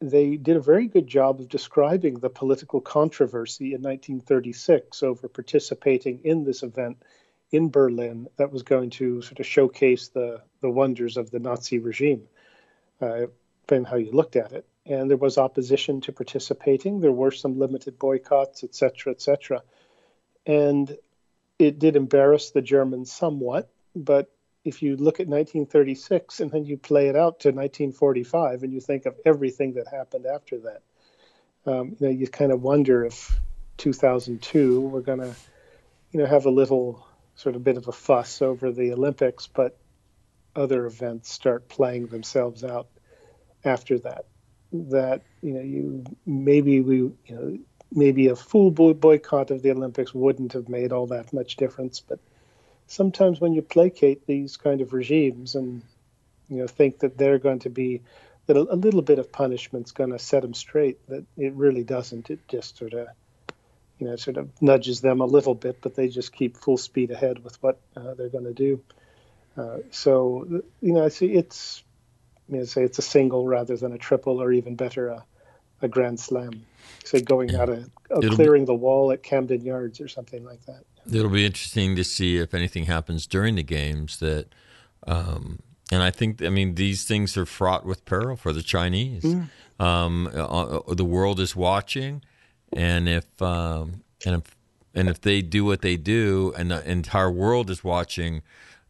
they 0.00 0.36
did 0.36 0.56
a 0.56 0.60
very 0.60 0.86
good 0.86 1.06
job 1.06 1.40
of 1.40 1.48
describing 1.48 2.14
the 2.14 2.30
political 2.30 2.80
controversy 2.80 3.74
in 3.74 3.82
1936 3.82 5.02
over 5.02 5.28
participating 5.28 6.20
in 6.24 6.44
this 6.44 6.62
event 6.62 7.02
in 7.52 7.68
Berlin 7.68 8.28
that 8.36 8.50
was 8.50 8.62
going 8.62 8.90
to 8.90 9.20
sort 9.22 9.40
of 9.40 9.46
showcase 9.46 10.08
the, 10.08 10.40
the 10.62 10.70
wonders 10.70 11.16
of 11.16 11.30
the 11.30 11.38
Nazi 11.38 11.78
regime, 11.78 12.22
uh, 13.00 13.26
depending 13.62 13.90
how 13.90 13.96
you 13.96 14.12
looked 14.12 14.36
at 14.36 14.52
it. 14.52 14.66
And 14.86 15.10
there 15.10 15.18
was 15.18 15.36
opposition 15.36 16.00
to 16.02 16.12
participating. 16.12 17.00
There 17.00 17.12
were 17.12 17.30
some 17.30 17.58
limited 17.58 17.98
boycotts, 17.98 18.64
etc., 18.64 18.96
cetera, 18.96 19.12
et 19.12 19.20
cetera. 19.20 19.62
And 20.46 20.96
it 21.58 21.78
did 21.78 21.96
embarrass 21.96 22.50
the 22.50 22.62
Germans 22.62 23.12
somewhat, 23.12 23.68
but 23.94 24.32
if 24.64 24.82
you 24.82 24.96
look 24.96 25.20
at 25.20 25.26
1936 25.26 26.40
and 26.40 26.50
then 26.50 26.64
you 26.64 26.76
play 26.76 27.08
it 27.08 27.16
out 27.16 27.40
to 27.40 27.48
1945 27.48 28.62
and 28.62 28.72
you 28.72 28.80
think 28.80 29.06
of 29.06 29.14
everything 29.24 29.74
that 29.74 29.88
happened 29.88 30.26
after 30.26 30.58
that, 30.58 30.82
um, 31.66 31.96
you 31.98 32.06
know, 32.06 32.12
you 32.12 32.26
kind 32.28 32.52
of 32.52 32.62
wonder 32.62 33.04
if 33.04 33.38
2002 33.78 34.80
we're 34.80 35.00
going 35.00 35.20
to, 35.20 35.34
you 36.12 36.20
know, 36.20 36.26
have 36.26 36.46
a 36.46 36.50
little 36.50 37.06
sort 37.34 37.56
of 37.56 37.64
bit 37.64 37.78
of 37.78 37.88
a 37.88 37.92
fuss 37.92 38.42
over 38.42 38.70
the 38.70 38.92
Olympics, 38.92 39.46
but 39.46 39.78
other 40.54 40.86
events 40.86 41.32
start 41.32 41.68
playing 41.68 42.06
themselves 42.06 42.64
out 42.64 42.88
after 43.64 43.98
that. 44.00 44.26
That 44.72 45.22
you 45.42 45.54
know, 45.54 45.60
you 45.60 46.04
maybe 46.26 46.80
we, 46.80 46.96
you 46.96 47.16
know, 47.28 47.58
maybe 47.90 48.28
a 48.28 48.36
full 48.36 48.70
boycott 48.70 49.50
of 49.50 49.62
the 49.62 49.70
Olympics 49.70 50.14
wouldn't 50.14 50.52
have 50.52 50.68
made 50.68 50.92
all 50.92 51.08
that 51.08 51.32
much 51.32 51.56
difference, 51.56 52.00
but 52.00 52.20
sometimes 52.90 53.40
when 53.40 53.52
you 53.52 53.62
placate 53.62 54.26
these 54.26 54.56
kind 54.56 54.80
of 54.80 54.92
regimes 54.92 55.54
and 55.54 55.82
you 56.48 56.58
know 56.58 56.66
think 56.66 56.98
that 56.98 57.16
they're 57.16 57.38
going 57.38 57.60
to 57.60 57.70
be 57.70 58.02
that 58.46 58.56
a, 58.56 58.60
a 58.60 58.74
little 58.74 59.00
bit 59.00 59.20
of 59.20 59.30
punishment's 59.30 59.92
going 59.92 60.10
to 60.10 60.18
set 60.18 60.42
them 60.42 60.52
straight 60.52 60.98
that 61.08 61.24
it 61.36 61.52
really 61.54 61.84
doesn't. 61.84 62.30
It 62.30 62.40
just 62.48 62.76
sort 62.76 62.92
of 62.94 63.06
you 63.98 64.08
know 64.08 64.16
sort 64.16 64.36
of 64.36 64.50
nudges 64.60 65.00
them 65.00 65.20
a 65.20 65.26
little 65.26 65.54
bit 65.54 65.80
but 65.80 65.94
they 65.94 66.08
just 66.08 66.32
keep 66.32 66.56
full 66.56 66.76
speed 66.76 67.12
ahead 67.12 67.44
with 67.44 67.62
what 67.62 67.80
uh, 67.96 68.14
they're 68.14 68.28
going 68.28 68.44
to 68.44 68.52
do. 68.52 68.82
Uh, 69.56 69.78
so 69.90 70.62
you 70.80 70.92
know 70.92 71.04
i 71.04 71.08
see 71.08 71.26
it's 71.26 71.82
you 72.48 72.58
know, 72.58 72.64
say 72.64 72.82
it's 72.82 72.98
a 72.98 73.02
single 73.02 73.46
rather 73.46 73.76
than 73.76 73.92
a 73.92 73.98
triple 73.98 74.42
or 74.42 74.50
even 74.50 74.74
better 74.74 75.08
a, 75.08 75.24
a 75.80 75.88
grand 75.88 76.18
slam. 76.18 76.66
Say 77.04 77.20
going 77.20 77.54
out 77.54 77.68
of, 77.68 77.88
It'll 78.10 78.22
be- 78.22 78.34
clearing 78.34 78.64
the 78.64 78.74
wall 78.74 79.12
at 79.12 79.22
camden 79.22 79.64
yards 79.64 80.00
or 80.00 80.08
something 80.08 80.44
like 80.44 80.64
that 80.66 80.82
It'll 81.12 81.30
be 81.30 81.46
interesting 81.46 81.96
to 81.96 82.04
see 82.04 82.36
if 82.38 82.54
anything 82.54 82.84
happens 82.84 83.26
during 83.26 83.54
the 83.56 83.62
games 83.62 84.18
that, 84.18 84.46
um, 85.06 85.60
and 85.92 86.02
I 86.02 86.10
think, 86.10 86.42
I 86.42 86.48
mean, 86.50 86.74
these 86.74 87.04
things 87.04 87.36
are 87.36 87.46
fraught 87.46 87.84
with 87.84 88.04
peril 88.04 88.36
for 88.36 88.52
the 88.52 88.62
Chinese. 88.62 89.24
Um, 89.78 90.28
uh, 90.34 90.80
the 90.94 91.04
world 91.04 91.40
is 91.40 91.56
watching, 91.56 92.22
and 92.72 93.08
if 93.08 93.40
um, 93.40 94.02
and 94.26 94.36
if 94.36 94.56
and 94.94 95.08
if 95.08 95.20
they 95.20 95.40
do 95.40 95.64
what 95.64 95.80
they 95.80 95.96
do, 95.96 96.52
and 96.56 96.70
the 96.70 96.88
entire 96.88 97.30
world 97.30 97.70
is 97.70 97.82
watching. 97.82 98.42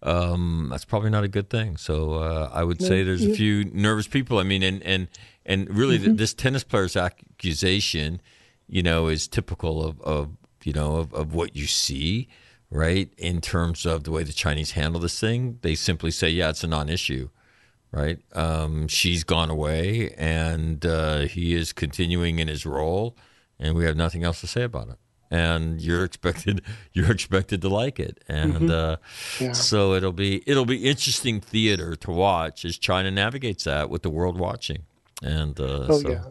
Um, 0.03 0.69
that's 0.71 0.87
probably 0.87 1.11
not 1.11 1.25
a 1.25 1.29
good 1.29 1.51
thing. 1.51 1.77
So 1.77 2.15
uh, 2.15 2.51
I 2.53 2.65
would 2.65 2.81
say 2.81 3.03
there's 3.03 3.23
a 3.25 3.35
few 3.35 3.65
nervous 3.67 4.09
people. 4.09 4.39
I 4.39 4.45
mean, 4.45 4.63
and 4.63 4.83
and 4.83 5.09
and 5.45 5.69
really, 5.77 5.99
th- 5.99 6.17
this 6.17 6.33
tennis 6.33 6.65
player's 6.65 6.97
accusation, 6.97 8.21
you 8.67 8.83
know, 8.83 9.09
is 9.09 9.29
typical 9.29 9.85
of, 9.85 10.01
of 10.01 10.31
you 10.65 10.73
know 10.73 10.97
of, 10.97 11.13
of 11.15 11.35
what 11.35 11.55
you 11.57 11.67
see, 11.67 12.29
right? 12.71 13.13
In 13.19 13.41
terms 13.41 13.87
of 13.87 14.05
the 14.05 14.11
way 14.11 14.23
the 14.25 14.33
Chinese 14.33 14.73
handle 14.73 15.01
this 15.01 15.19
thing, 15.19 15.59
they 15.63 15.75
simply 15.75 16.11
say, 16.11 16.29
"Yeah, 16.31 16.51
it's 16.51 16.65
a 16.65 16.69
non-issue." 16.69 17.29
Right? 17.93 18.21
Um, 18.37 18.87
she's 18.87 19.25
gone 19.25 19.51
away, 19.51 20.15
and 20.17 20.87
uh, 20.87 21.23
he 21.23 21.55
is 21.57 21.73
continuing 21.73 22.39
in 22.39 22.47
his 22.47 22.65
role, 22.65 23.17
and 23.59 23.75
we 23.75 23.85
have 23.85 23.97
nothing 23.97 24.23
else 24.23 24.41
to 24.43 24.47
say 24.47 24.63
about 24.63 24.91
it. 24.91 24.97
And 25.29 25.81
you're 25.81 26.05
expected, 26.11 26.63
you're 26.93 27.11
expected 27.11 27.61
to 27.63 27.69
like 27.69 27.99
it, 27.99 28.23
and 28.29 28.71
uh, 28.71 28.99
Yeah. 29.41 29.53
so 29.53 29.95
it'll 29.95 30.13
be 30.13 30.45
it'll 30.47 30.67
be 30.67 30.89
interesting 30.89 31.41
theater 31.41 31.97
to 31.97 32.11
watch 32.13 32.65
as 32.65 32.79
China 32.79 33.11
navigates 33.11 33.65
that 33.65 33.91
with 33.91 34.03
the 34.03 34.11
world 34.11 34.39
watching. 34.39 34.85
And 35.21 35.59
uh, 35.59 35.87
Oh 35.89 35.99
so, 36.01 36.11
yeah, 36.11 36.23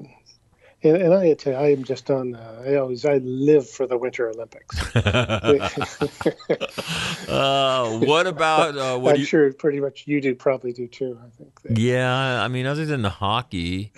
and, 0.83 0.97
and 0.97 1.13
I 1.13 1.33
tell 1.33 1.53
you, 1.53 1.59
I 1.59 1.71
am 1.71 1.83
just 1.83 2.09
on. 2.09 2.35
Uh, 2.35 2.63
I 2.67 2.75
always 2.75 3.05
I 3.05 3.17
live 3.17 3.69
for 3.69 3.85
the 3.87 3.97
Winter 3.97 4.29
Olympics. 4.29 4.77
uh, 7.27 7.99
what 8.03 8.27
about 8.27 8.77
uh, 8.77 8.97
what 8.97 9.15
I'm 9.15 9.19
you? 9.19 9.25
sure 9.25 9.51
pretty 9.53 9.79
much 9.79 10.03
you 10.07 10.21
do 10.21 10.35
probably 10.35 10.73
do 10.73 10.87
too. 10.87 11.17
I 11.23 11.29
think. 11.37 11.61
that- 11.61 11.77
Yeah, 11.77 12.43
I 12.43 12.47
mean, 12.47 12.65
other 12.65 12.85
than 12.85 13.01
the 13.01 13.09
hockey, 13.09 13.91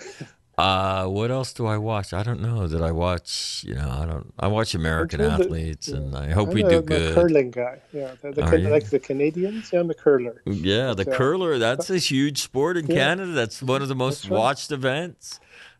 uh, 0.58 1.06
what 1.06 1.30
else 1.30 1.52
do 1.52 1.66
I 1.66 1.76
watch? 1.78 2.12
I 2.12 2.22
don't 2.22 2.40
know. 2.40 2.66
that 2.66 2.82
I 2.82 2.90
watch? 2.92 3.64
You 3.66 3.74
know, 3.74 3.88
I 3.90 4.04
don't. 4.06 4.32
I 4.38 4.48
watch 4.48 4.74
American 4.74 5.20
that- 5.20 5.40
athletes, 5.40 5.88
and 5.88 6.14
I 6.16 6.30
hope 6.30 6.48
I'm 6.48 6.54
we 6.54 6.62
a, 6.64 6.68
do 6.68 6.76
I'm 6.78 6.82
a 6.82 6.86
good. 6.86 7.14
curling 7.14 7.50
guy. 7.50 7.80
Yeah, 7.92 8.14
the, 8.20 8.32
the, 8.32 8.42
Can- 8.42 8.70
like 8.70 8.90
the 8.90 8.98
Canadians. 8.98 9.70
Yeah, 9.72 9.80
I'm 9.80 9.90
a 9.90 9.94
curler. 9.94 10.42
Yeah, 10.46 10.94
the 10.94 11.04
So- 11.04 11.12
curler. 11.12 11.58
That's 11.58 11.90
a 11.90 11.98
huge 11.98 12.42
sport 12.42 12.76
in 12.76 12.86
Yeah. 12.86 12.94
Canada. 12.96 13.32
That's 13.32 13.62
one 13.62 13.82
of 13.82 13.88
the 13.88 13.94
most 13.94 14.22
That's 14.22 14.30
right. 14.30 14.38
watched 14.38 14.72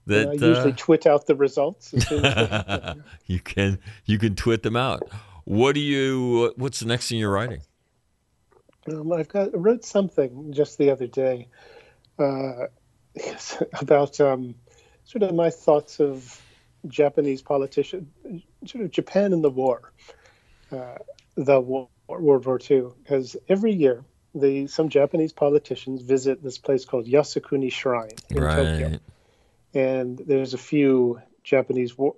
events. 0.06 0.42
And 0.42 0.44
I 0.44 0.48
usually 0.48 0.72
uh, 0.72 0.76
twit 0.76 1.06
out 1.06 1.26
the 1.26 1.34
results. 1.34 1.94
As 1.94 2.06
soon 2.06 2.24
as 2.24 2.96
you 3.26 3.40
can 3.40 3.78
you 4.04 4.18
can 4.18 4.34
twit 4.34 4.62
them 4.62 4.76
out. 4.76 5.02
What 5.44 5.74
do 5.74 5.80
you? 5.80 6.52
What's 6.56 6.80
the 6.80 6.86
next 6.86 7.08
thing 7.08 7.18
you're 7.18 7.32
writing? 7.32 7.62
Um, 8.90 9.12
I've 9.12 9.28
got 9.28 9.54
I 9.54 9.56
wrote 9.56 9.84
something 9.84 10.52
just 10.52 10.78
the 10.78 10.90
other 10.90 11.06
day 11.06 11.48
uh, 12.18 12.66
about 13.80 14.20
um, 14.20 14.54
sort 15.04 15.22
of 15.22 15.34
my 15.34 15.50
thoughts 15.50 16.00
of 16.00 16.40
Japanese 16.86 17.42
politician, 17.42 18.10
sort 18.66 18.84
of 18.84 18.90
Japan 18.90 19.32
in 19.32 19.42
the 19.42 19.50
war, 19.50 19.92
uh, 20.72 20.98
the 21.36 21.60
war, 21.60 21.88
World 22.08 22.46
War 22.46 22.60
II, 22.70 22.88
because 23.02 23.36
every 23.48 23.72
year 23.72 24.04
the 24.34 24.66
some 24.66 24.88
Japanese 24.88 25.32
politicians 25.32 26.02
visit 26.02 26.42
this 26.42 26.58
place 26.58 26.84
called 26.84 27.06
Yasukuni 27.06 27.70
Shrine 27.70 28.10
in 28.30 28.36
Tokyo, 28.36 28.88
Right. 28.88 29.00
And 29.74 30.18
there's 30.18 30.54
a 30.54 30.58
few 30.58 31.20
Japanese 31.42 31.96
war, 31.96 32.14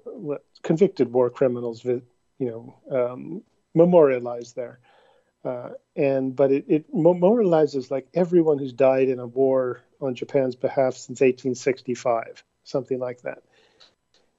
convicted 0.62 1.12
war 1.12 1.31
criminals, 1.31 1.85
you 1.85 2.02
know, 2.39 2.74
um, 2.90 3.43
memorialized 3.74 4.56
there. 4.56 4.81
Uh, 5.44 5.70
and 5.94 6.35
but 6.35 6.51
it, 6.51 6.64
it 6.68 6.94
memorializes 6.94 7.90
like 7.90 8.09
everyone 8.14 8.59
who's 8.59 8.72
died 8.72 9.09
in 9.09 9.18
a 9.18 9.26
war 9.26 9.82
on 10.01 10.14
Japan's 10.14 10.56
behalf 10.56 10.94
since 10.94 11.20
1865, 11.20 12.43
something 12.64 12.98
like 12.98 13.20
that. 13.22 13.43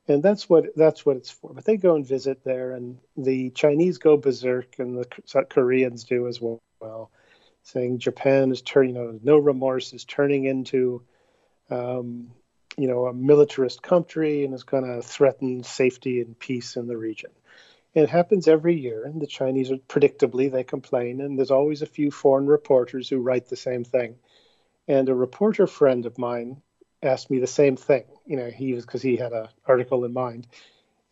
And 0.07 0.21
that's 0.21 0.49
what 0.49 0.75
that's 0.75 1.05
what 1.05 1.17
it's 1.17 1.29
for. 1.29 1.53
But 1.53 1.65
they 1.65 1.77
go 1.77 1.95
and 1.95 2.05
visit 2.05 2.43
there, 2.43 2.71
and 2.71 2.97
the 3.17 3.51
Chinese 3.51 3.97
go 3.97 4.17
berserk, 4.17 4.79
and 4.79 4.97
the 4.97 5.45
Koreans 5.49 6.03
do 6.03 6.27
as 6.27 6.39
well, 6.41 7.11
saying 7.63 7.99
Japan 7.99 8.51
is 8.51 8.61
turning, 8.61 8.95
you 8.95 9.01
know, 9.01 9.19
no 9.23 9.37
remorse 9.37 9.93
is 9.93 10.05
turning 10.05 10.45
into, 10.45 11.01
um, 11.71 12.31
you 12.77 12.87
know, 12.87 13.05
a 13.05 13.13
militarist 13.13 13.81
country 13.81 14.43
and 14.43 14.53
is 14.53 14.63
going 14.63 14.83
to 14.83 15.01
threaten 15.01 15.63
safety 15.63 16.21
and 16.21 16.37
peace 16.37 16.75
in 16.75 16.87
the 16.87 16.97
region. 16.97 17.31
It 17.93 18.09
happens 18.09 18.47
every 18.47 18.75
year, 18.75 19.05
and 19.05 19.21
the 19.21 19.27
Chinese 19.27 19.71
are 19.71 19.77
predictably 19.77 20.51
they 20.51 20.65
complain, 20.65 21.21
and 21.21 21.37
there's 21.37 21.51
always 21.51 21.81
a 21.81 21.87
few 21.87 22.11
foreign 22.11 22.45
reporters 22.45 23.07
who 23.07 23.19
write 23.19 23.47
the 23.47 23.55
same 23.55 23.85
thing. 23.85 24.17
And 24.87 25.07
a 25.07 25.15
reporter 25.15 25.65
friend 25.65 26.05
of 26.05 26.17
mine 26.17 26.61
asked 27.01 27.31
me 27.31 27.39
the 27.39 27.47
same 27.47 27.77
thing. 27.77 28.03
You 28.25 28.35
know, 28.35 28.49
he 28.49 28.73
was 28.73 28.85
because 28.85 29.01
he 29.01 29.15
had 29.15 29.31
an 29.31 29.47
article 29.65 30.03
in 30.03 30.11
mind, 30.11 30.47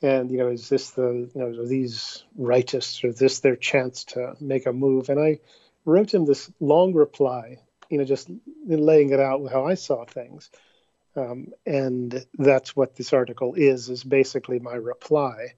and 0.02 0.30
you 0.30 0.38
know, 0.38 0.50
is 0.50 0.68
this 0.68 0.92
the 0.92 1.30
you 1.34 1.42
know 1.42 1.62
are 1.62 1.66
these 1.66 2.26
rightists 2.38 3.02
or 3.04 3.08
is 3.08 3.20
this 3.20 3.40
their 3.40 3.56
chance 3.56 4.04
to 4.06 4.36
make 4.42 4.66
a 4.66 4.74
move? 4.74 5.10
And 5.10 5.20
I 5.20 5.40
wrote 5.86 6.14
him 6.14 6.26
this 6.26 6.52
long 6.60 6.94
reply, 6.94 7.60
you 7.90 7.98
know, 7.98 8.04
just 8.04 8.30
laying 8.66 9.12
it 9.12 9.22
out 9.22 9.50
how 9.50 9.66
I 9.66 9.76
saw 9.76 10.04
things. 10.04 10.50
Um, 11.16 11.50
and 11.66 12.26
that's 12.38 12.76
what 12.76 12.96
this 12.96 13.14
article 13.14 13.54
is 13.54 13.90
is 13.90 14.04
basically 14.04 14.60
my 14.60 14.74
reply 14.74 15.54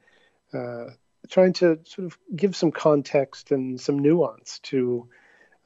uh, 0.54 0.88
trying 1.30 1.54
to 1.54 1.80
sort 1.86 2.06
of 2.06 2.18
give 2.36 2.56
some 2.56 2.72
context 2.72 3.52
and 3.52 3.80
some 3.80 4.00
nuance 4.00 4.60
to 4.60 5.08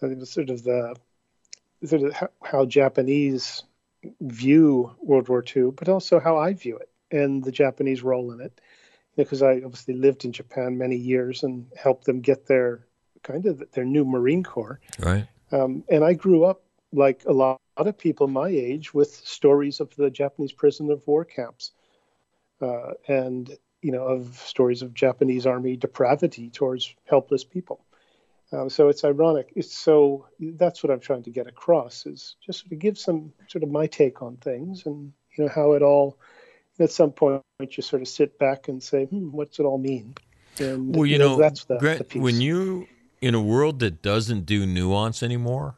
uh, 0.01 0.23
sort 0.25 0.49
of 0.49 0.63
the 0.63 0.95
sort 1.85 2.03
of 2.03 2.13
how, 2.13 2.29
how, 2.43 2.65
Japanese 2.65 3.63
view 4.21 4.95
World 5.01 5.27
War 5.27 5.43
II, 5.43 5.71
but 5.71 5.89
also 5.89 6.19
how 6.19 6.37
I 6.37 6.53
view 6.53 6.77
it 6.77 6.89
and 7.11 7.43
the 7.43 7.51
Japanese 7.51 8.03
role 8.03 8.31
in 8.31 8.41
it. 8.41 8.59
Because 9.15 9.41
you 9.41 9.47
know, 9.47 9.53
I 9.53 9.61
obviously 9.65 9.95
lived 9.95 10.23
in 10.23 10.31
Japan 10.31 10.77
many 10.77 10.95
years 10.95 11.43
and 11.43 11.67
helped 11.75 12.05
them 12.05 12.21
get 12.21 12.45
their 12.45 12.85
kind 13.23 13.45
of 13.45 13.63
their 13.71 13.85
new 13.85 14.05
Marine 14.05 14.43
Corps. 14.43 14.79
Right. 14.99 15.27
Um, 15.51 15.83
and 15.89 16.03
I 16.03 16.13
grew 16.13 16.45
up 16.45 16.61
like 16.93 17.23
a 17.25 17.33
lot 17.33 17.59
of 17.87 17.97
people 17.97 18.27
my 18.27 18.49
age 18.49 18.93
with 18.93 19.13
stories 19.13 19.79
of 19.79 19.95
the 19.95 20.09
Japanese 20.09 20.51
prisoner 20.51 20.93
of 20.93 21.07
war 21.07 21.25
camps. 21.25 21.71
Uh, 22.61 22.91
and 23.07 23.57
you 23.81 23.91
know, 23.91 24.03
of 24.03 24.35
stories 24.35 24.81
of 24.81 24.93
Japanese 24.93 25.45
army 25.45 25.77
depravity 25.77 26.49
towards 26.49 26.93
helpless 27.05 27.43
people. 27.43 27.85
Uh, 28.51 28.67
so 28.67 28.89
it's 28.89 29.03
ironic. 29.05 29.51
It's 29.55 29.73
so 29.73 30.25
that's 30.39 30.83
what 30.83 30.91
I'm 30.91 30.99
trying 30.99 31.23
to 31.23 31.29
get 31.29 31.47
across 31.47 32.05
is 32.05 32.35
just 32.43 32.67
to 32.69 32.75
give 32.75 32.97
some 32.97 33.31
sort 33.47 33.63
of 33.63 33.69
my 33.69 33.85
take 33.85 34.21
on 34.21 34.37
things 34.37 34.85
and 34.85 35.13
you 35.37 35.43
know 35.43 35.51
how 35.53 35.73
it 35.73 35.81
all. 35.81 36.17
At 36.79 36.91
some 36.91 37.11
point, 37.11 37.43
you 37.59 37.83
sort 37.83 38.01
of 38.01 38.07
sit 38.07 38.39
back 38.39 38.69
and 38.69 38.81
say, 38.81 39.05
"Hmm, 39.05 39.31
what's 39.31 39.59
it 39.59 39.63
all 39.63 39.77
mean?" 39.77 40.15
And 40.59 40.95
well, 40.95 41.05
you, 41.05 41.13
you 41.13 41.19
know, 41.19 41.29
know, 41.29 41.37
that's 41.37 41.65
the, 41.65 41.77
Grant, 41.77 42.09
the 42.09 42.19
when 42.19 42.41
you 42.41 42.87
in 43.21 43.35
a 43.35 43.41
world 43.41 43.79
that 43.79 44.01
doesn't 44.01 44.45
do 44.45 44.65
nuance 44.65 45.21
anymore, 45.21 45.75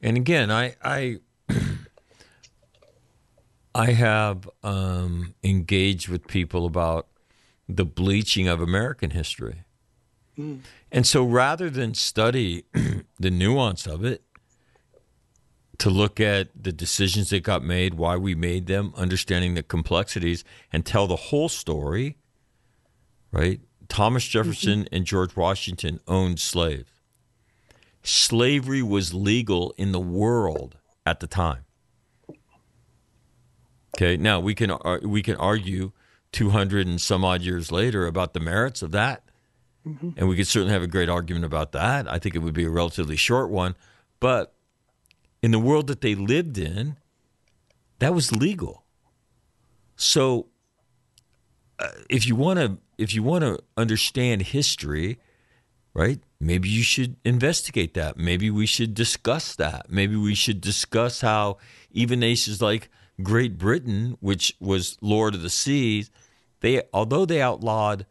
and 0.00 0.16
again, 0.16 0.50
I 0.50 0.76
I 0.84 1.18
I 3.76 3.92
have 3.92 4.48
um, 4.62 5.34
engaged 5.44 6.08
with 6.08 6.26
people 6.26 6.64
about 6.64 7.08
the 7.68 7.84
bleaching 7.84 8.48
of 8.48 8.62
American 8.62 9.10
history. 9.10 9.64
Mm. 10.38 10.60
And 10.90 11.06
so 11.06 11.22
rather 11.24 11.68
than 11.68 11.92
study 11.92 12.64
the 13.18 13.30
nuance 13.30 13.86
of 13.86 14.02
it, 14.02 14.22
to 15.78 15.90
look 15.90 16.20
at 16.20 16.48
the 16.58 16.72
decisions 16.72 17.28
that 17.28 17.42
got 17.42 17.62
made, 17.62 17.94
why 17.94 18.16
we 18.16 18.34
made 18.34 18.66
them, 18.66 18.94
understanding 18.96 19.52
the 19.52 19.62
complexities, 19.62 20.42
and 20.72 20.86
tell 20.86 21.06
the 21.06 21.16
whole 21.16 21.50
story, 21.50 22.16
right? 23.30 23.60
Thomas 23.86 24.26
Jefferson 24.26 24.84
mm-hmm. 24.84 24.94
and 24.94 25.04
George 25.04 25.36
Washington 25.36 26.00
owned 26.08 26.40
slaves. 26.40 26.90
Slavery 28.02 28.82
was 28.82 29.12
legal 29.12 29.74
in 29.76 29.92
the 29.92 30.00
world 30.00 30.78
at 31.04 31.20
the 31.20 31.26
time. 31.26 31.65
Okay, 33.96 34.18
now 34.18 34.40
we 34.40 34.54
can 34.54 34.70
uh, 34.70 34.98
we 35.02 35.22
can 35.22 35.36
argue 35.36 35.92
200 36.32 36.86
and 36.86 37.00
some 37.00 37.24
odd 37.24 37.40
years 37.40 37.72
later 37.72 38.06
about 38.06 38.34
the 38.34 38.40
merits 38.40 38.82
of 38.82 38.92
that. 38.92 39.22
Mm-hmm. 39.86 40.10
And 40.18 40.28
we 40.28 40.36
could 40.36 40.46
certainly 40.46 40.74
have 40.74 40.82
a 40.82 40.86
great 40.86 41.08
argument 41.08 41.46
about 41.46 41.72
that. 41.72 42.10
I 42.10 42.18
think 42.18 42.34
it 42.34 42.40
would 42.40 42.52
be 42.52 42.64
a 42.64 42.70
relatively 42.70 43.16
short 43.16 43.50
one. 43.50 43.74
But 44.20 44.52
in 45.42 45.50
the 45.50 45.58
world 45.58 45.86
that 45.86 46.02
they 46.02 46.14
lived 46.14 46.58
in, 46.58 46.96
that 48.00 48.12
was 48.12 48.32
legal. 48.32 48.84
So 49.96 50.48
uh, 51.78 51.88
if 52.10 52.26
you 52.26 52.36
want 52.36 52.58
to 52.58 52.78
if 52.98 53.14
you 53.14 53.22
want 53.22 53.44
to 53.44 53.58
understand 53.78 54.42
history, 54.42 55.18
right? 55.94 56.20
Maybe 56.38 56.68
you 56.68 56.82
should 56.82 57.16
investigate 57.24 57.94
that. 57.94 58.18
Maybe 58.18 58.50
we 58.50 58.66
should 58.66 58.92
discuss 58.92 59.56
that. 59.56 59.90
Maybe 59.90 60.16
we 60.16 60.34
should 60.34 60.60
discuss 60.60 61.22
how 61.22 61.56
even 61.90 62.20
nations 62.20 62.60
like 62.60 62.90
Great 63.22 63.58
Britain, 63.58 64.16
which 64.20 64.54
was 64.60 64.98
Lord 65.00 65.34
of 65.34 65.42
the 65.42 65.50
Seas, 65.50 66.10
they 66.60 66.82
although 66.92 67.24
they 67.24 67.40
outlawed 67.40 68.06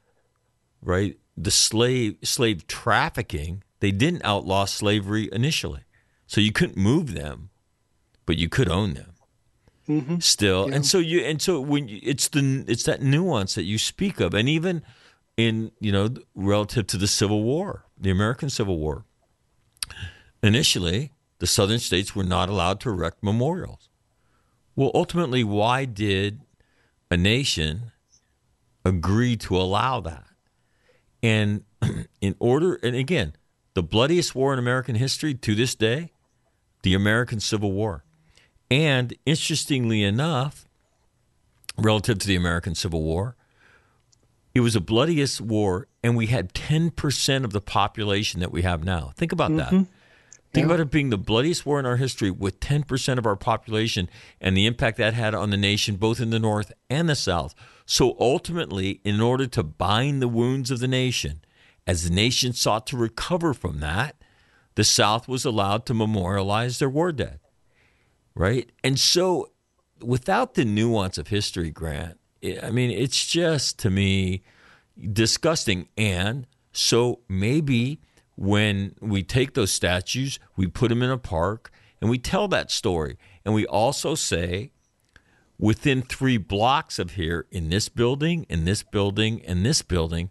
right 0.82 1.18
the 1.38 1.52
slave 1.52 2.18
slave 2.24 2.68
trafficking, 2.68 3.64
they 3.80 3.92
didn't 3.92 4.24
outlaw 4.24 4.66
slavery 4.66 5.30
initially. 5.32 5.82
So 6.28 6.42
you 6.42 6.52
couldn't 6.52 6.78
move 6.78 7.14
them, 7.14 7.50
but 8.26 8.38
you 8.38 8.50
could 8.50 8.70
own 8.70 8.94
them. 8.94 9.12
Mm-hmm. 9.88 10.20
Still, 10.20 10.70
yeah. 10.70 10.76
and 10.76 10.86
so 10.86 10.98
you 10.98 11.22
and 11.22 11.40
so 11.40 11.62
when 11.62 11.88
you, 11.88 12.00
it's 12.02 12.28
the 12.30 12.66
it's 12.68 12.84
that 12.84 13.04
nuance 13.04 13.54
that 13.54 13.64
you 13.64 13.78
speak 13.78 14.20
of, 14.20 14.34
and 14.34 14.50
even 14.50 14.82
in 15.38 15.72
you 15.80 15.92
know 15.92 16.10
relative 16.34 16.88
to 16.88 16.98
the 16.98 17.08
Civil 17.08 17.44
War, 17.44 17.86
the 18.00 18.10
American 18.10 18.50
Civil 18.50 18.80
War. 18.80 19.06
Initially, 20.42 21.12
the 21.40 21.48
Southern 21.48 21.80
states 21.80 22.16
were 22.16 22.24
not 22.24 22.50
allowed 22.50 22.80
to 22.82 22.90
erect 22.90 23.24
memorials. 23.24 23.85
Well, 24.76 24.92
ultimately, 24.94 25.44
why 25.44 25.86
did 25.86 26.42
a 27.10 27.18
nation 27.18 27.92
agree 28.86 29.36
to 29.36 29.58
allow 29.58 30.00
that. 30.02 30.26
And 31.22 31.64
in 32.22 32.36
order, 32.40 32.76
and 32.76 32.96
again, 32.96 33.34
the 33.74 33.84
bloodiest 33.84 34.36
war 34.36 34.54
in 34.54 34.60
American 34.60 34.96
history 34.96 35.34
to 35.34 35.56
this 35.56 35.76
day, 35.76 36.14
the 36.84 36.94
American 36.94 37.40
Civil 37.40 37.72
War. 37.72 38.06
And 38.70 39.16
interestingly 39.26 40.04
enough, 40.04 40.68
relative 41.78 42.20
to 42.20 42.28
the 42.28 42.36
American 42.36 42.76
Civil 42.76 43.02
War, 43.04 43.36
it 44.54 44.62
was 44.62 44.76
the 44.76 44.82
bloodiest 44.82 45.42
war, 45.42 45.88
and 46.02 46.16
we 46.16 46.28
had 46.28 46.54
10% 46.54 47.44
of 47.44 47.52
the 47.52 47.60
population 47.60 48.40
that 48.40 48.52
we 48.52 48.62
have 48.62 48.86
now. 48.86 49.12
Think 49.18 49.34
about 49.34 49.52
mm-hmm. 49.52 49.78
that. 49.80 49.88
Think 50.56 50.70
yeah. 50.70 50.74
about 50.76 50.80
it 50.80 50.90
being 50.90 51.10
the 51.10 51.18
bloodiest 51.18 51.66
war 51.66 51.82
in 51.82 51.86
our 51.86 51.98
history 51.98 52.32
with 52.32 52.62
10% 52.62 53.18
of 53.18 53.26
our 53.26 53.36
population 53.36 54.10
and 54.40 54.56
the 54.56 54.66
impact 54.66 54.98
that 55.00 55.14
had 55.14 55.36
on 55.36 55.50
the 55.50 55.58
nation, 55.58 55.98
both 55.98 56.22
in 56.22 56.30
the 56.30 56.40
North 56.40 56.72
and 56.90 57.10
the 57.10 57.16
South. 57.16 57.54
So 57.86 58.16
ultimately, 58.22 59.02
in 59.04 59.20
order 59.20 59.48
to 59.48 59.64
bind 59.64 60.22
the 60.22 60.30
wounds 60.30 60.72
of 60.72 60.80
the 60.80 60.88
nation, 60.88 61.42
as 61.86 62.06
the 62.06 62.10
nation 62.10 62.54
sought 62.54 62.88
to 62.88 62.96
recover 62.96 63.54
from 63.54 63.82
that, 63.82 64.16
the 64.76 64.86
South 64.86 65.28
was 65.28 65.44
allowed 65.44 65.86
to 65.88 65.94
memorialize 65.94 66.80
their 66.80 66.90
war 66.90 67.12
dead. 67.12 67.42
Right? 68.34 68.72
And 68.82 68.98
so, 68.98 69.50
without 70.02 70.54
the 70.54 70.64
nuance 70.64 71.18
of 71.18 71.28
history, 71.28 71.70
Grant, 71.70 72.18
I 72.64 72.72
mean, 72.72 72.92
it's 72.92 73.26
just 73.26 73.78
to 73.80 73.90
me 73.90 74.42
disgusting. 75.12 75.90
And 75.98 76.48
so 76.72 77.20
maybe 77.28 78.00
when 78.36 78.96
we 79.00 79.24
take 79.24 79.54
those 79.54 79.72
statues, 79.72 80.40
we 80.56 80.68
put 80.68 80.90
them 80.90 81.02
in 81.02 81.10
a 81.10 81.18
park, 81.18 81.72
and 82.02 82.10
we 82.10 82.18
tell 82.18 82.48
that 82.50 82.72
story. 82.72 83.18
And 83.44 83.54
we 83.54 83.66
also 83.66 84.16
say, 84.16 84.72
within 85.58 86.02
three 86.02 86.38
blocks 86.38 87.00
of 87.00 87.12
here, 87.12 87.46
in 87.52 87.70
this 87.70 87.90
building, 87.90 88.46
in 88.50 88.66
this 88.66 88.84
building, 88.84 89.40
in 89.40 89.64
this 89.64 89.82
building, 89.82 90.30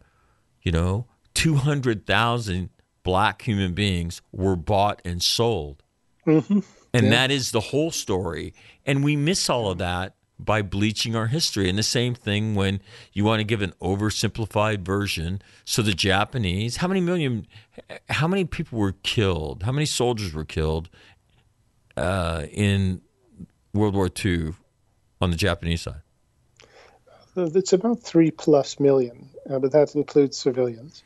you 0.62 0.72
know, 0.72 1.06
200,000 1.34 2.70
black 3.02 3.42
human 3.42 3.74
beings 3.74 4.22
were 4.32 4.56
bought 4.56 5.00
and 5.04 5.22
sold. 5.22 5.82
Mm-hmm. 6.26 6.60
And 6.92 7.04
yeah. 7.06 7.10
that 7.10 7.30
is 7.30 7.50
the 7.50 7.60
whole 7.60 7.90
story. 7.90 8.54
And 8.86 9.04
we 9.04 9.16
miss 9.16 9.50
all 9.50 9.70
of 9.70 9.78
that 9.78 10.14
by 10.44 10.62
bleaching 10.62 11.16
our 11.16 11.28
history. 11.28 11.68
And 11.68 11.78
the 11.78 11.82
same 11.82 12.14
thing 12.14 12.54
when 12.54 12.80
you 13.12 13.24
want 13.24 13.40
to 13.40 13.44
give 13.44 13.62
an 13.62 13.72
oversimplified 13.80 14.80
version. 14.80 15.40
So 15.64 15.82
the 15.82 15.94
Japanese, 15.94 16.76
how 16.76 16.88
many 16.88 17.00
million, 17.00 17.46
how 18.08 18.28
many 18.28 18.44
people 18.44 18.78
were 18.78 18.94
killed? 19.02 19.62
How 19.62 19.72
many 19.72 19.86
soldiers 19.86 20.34
were 20.34 20.44
killed 20.44 20.88
uh, 21.96 22.46
in 22.52 23.00
World 23.72 23.94
War 23.94 24.10
II 24.24 24.54
on 25.20 25.30
the 25.30 25.36
Japanese 25.36 25.82
side? 25.82 26.02
Uh, 27.36 27.50
it's 27.54 27.72
about 27.72 28.00
three 28.00 28.30
plus 28.30 28.78
million, 28.78 29.28
uh, 29.50 29.58
but 29.58 29.72
that 29.72 29.94
includes 29.94 30.36
civilians. 30.36 31.02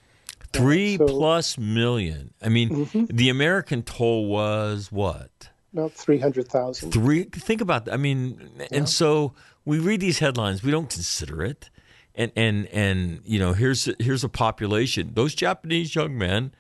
Three 0.53 0.97
uh, 0.97 0.99
so, 0.99 1.07
plus 1.07 1.59
million. 1.59 2.35
I 2.43 2.49
mean, 2.49 2.71
mm-hmm. 2.71 3.05
the 3.15 3.31
American 3.31 3.83
toll 3.83 4.27
was 4.27 4.93
what? 4.93 5.49
About 5.73 5.93
three 5.93 6.19
hundred 6.19 6.49
thousand. 6.49 6.93
Three. 6.93 7.25
Think 7.25 7.61
about 7.61 7.85
that. 7.85 7.95
I 7.95 7.97
mean, 7.97 8.51
and 8.71 8.89
so 8.89 9.35
we 9.65 9.79
read 9.79 10.01
these 10.01 10.19
headlines. 10.19 10.63
We 10.63 10.71
don't 10.71 10.91
consider 10.91 11.43
it, 11.43 11.71
and 12.15 12.33
and 12.37 12.67
and 12.69 13.21
you 13.25 13.39
know, 13.39 13.53
here's 13.53 13.89
here's 13.99 14.25
a 14.25 14.29
population. 14.29 15.13
Those 15.15 15.35
Japanese 15.35 15.95
young 15.95 16.17
men, 16.17 16.53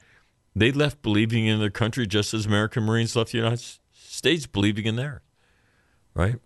they 0.55 0.72
left 0.72 1.02
believing 1.02 1.47
in 1.47 1.59
their 1.59 1.70
country 1.70 2.06
just 2.06 2.35
as 2.35 2.47
American 2.47 2.85
Marines 2.85 3.16
left 3.16 3.32
the 3.32 3.39
United 3.39 3.64
States 3.93 4.47
believing 4.47 4.86
in 4.86 4.97
theirs, 4.97 5.22
right? 6.14 6.36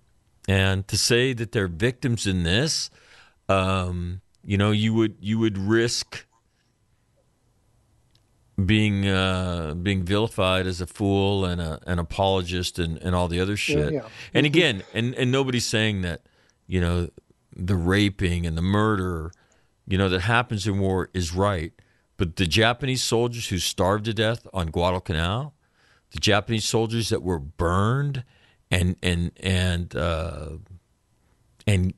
And 0.49 0.87
to 0.89 0.99
say 0.99 1.33
that 1.33 1.53
they're 1.53 1.69
victims 1.69 2.27
in 2.27 2.43
this, 2.43 2.91
um, 3.49 4.21
you 4.45 4.57
know, 4.57 4.71
you 4.71 4.93
would 4.95 5.17
you 5.21 5.39
would 5.39 5.59
risk 5.59 6.27
being 8.65 9.09
uh, 9.09 9.75
being 9.75 10.05
vilified 10.05 10.67
as 10.67 10.81
a 10.81 10.87
fool 10.87 11.45
and 11.45 11.61
a, 11.61 11.81
an 11.87 11.99
apologist 11.99 12.79
and, 12.79 12.99
and 12.99 13.15
all 13.15 13.29
the 13.29 13.41
other 13.41 13.57
shit. 13.57 13.93
yeah. 13.93 14.09
And 14.35 14.47
again, 14.47 14.83
and, 14.93 15.15
and 15.15 15.33
nobody's 15.33 15.67
saying 15.67 16.03
that, 16.03 16.23
you 16.67 16.81
know, 16.81 17.09
the 17.55 17.77
raping 17.77 18.47
and 18.47 18.57
the 18.57 18.63
murder, 18.63 19.33
you 19.87 19.97
know, 19.97 20.09
that 20.09 20.21
happens 20.21 20.67
in 20.67 20.79
war 20.79 21.09
is 21.15 21.35
right. 21.35 21.73
But 22.19 22.37
the 22.37 22.47
Japanese 22.47 23.03
soldiers 23.03 23.49
who 23.49 23.59
starved 23.59 24.05
to 24.05 24.15
death 24.15 24.47
on 24.53 24.69
Guadalcanal, 24.69 25.55
the 26.13 26.21
Japanese 26.21 26.65
soldiers 26.65 27.09
that 27.09 27.23
were 27.23 27.39
burned 27.39 28.25
and 28.71 28.97
and 29.03 29.33
and 29.41 29.97
uh, 29.97 30.51
and 31.67 31.95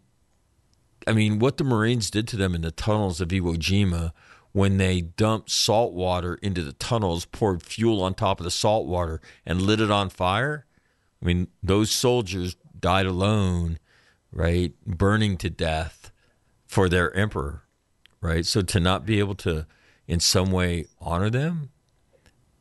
I 1.06 1.12
mean, 1.12 1.38
what 1.38 1.56
the 1.56 1.64
Marines 1.64 2.10
did 2.10 2.26
to 2.28 2.36
them 2.36 2.54
in 2.54 2.62
the 2.62 2.70
tunnels 2.70 3.20
of 3.20 3.28
Iwo 3.28 3.56
Jima 3.56 4.12
when 4.54 4.76
they 4.76 5.00
dumped 5.00 5.50
salt 5.50 5.92
water 5.92 6.36
into 6.36 6.62
the 6.62 6.72
tunnels, 6.72 7.24
poured 7.24 7.60
fuel 7.60 8.00
on 8.00 8.14
top 8.14 8.38
of 8.38 8.44
the 8.44 8.52
salt 8.52 8.86
water, 8.86 9.20
and 9.44 9.60
lit 9.60 9.80
it 9.80 9.90
on 9.90 10.08
fire. 10.08 10.64
I 11.20 11.26
mean, 11.26 11.48
those 11.60 11.90
soldiers 11.90 12.54
died 12.78 13.04
alone, 13.04 13.80
right? 14.30 14.72
Burning 14.86 15.36
to 15.38 15.50
death 15.50 16.12
for 16.68 16.88
their 16.88 17.12
emperor, 17.16 17.64
right? 18.20 18.46
So 18.46 18.62
to 18.62 18.78
not 18.78 19.04
be 19.04 19.18
able 19.18 19.34
to, 19.36 19.66
in 20.06 20.20
some 20.20 20.52
way, 20.52 20.86
honor 21.00 21.30
them, 21.30 21.70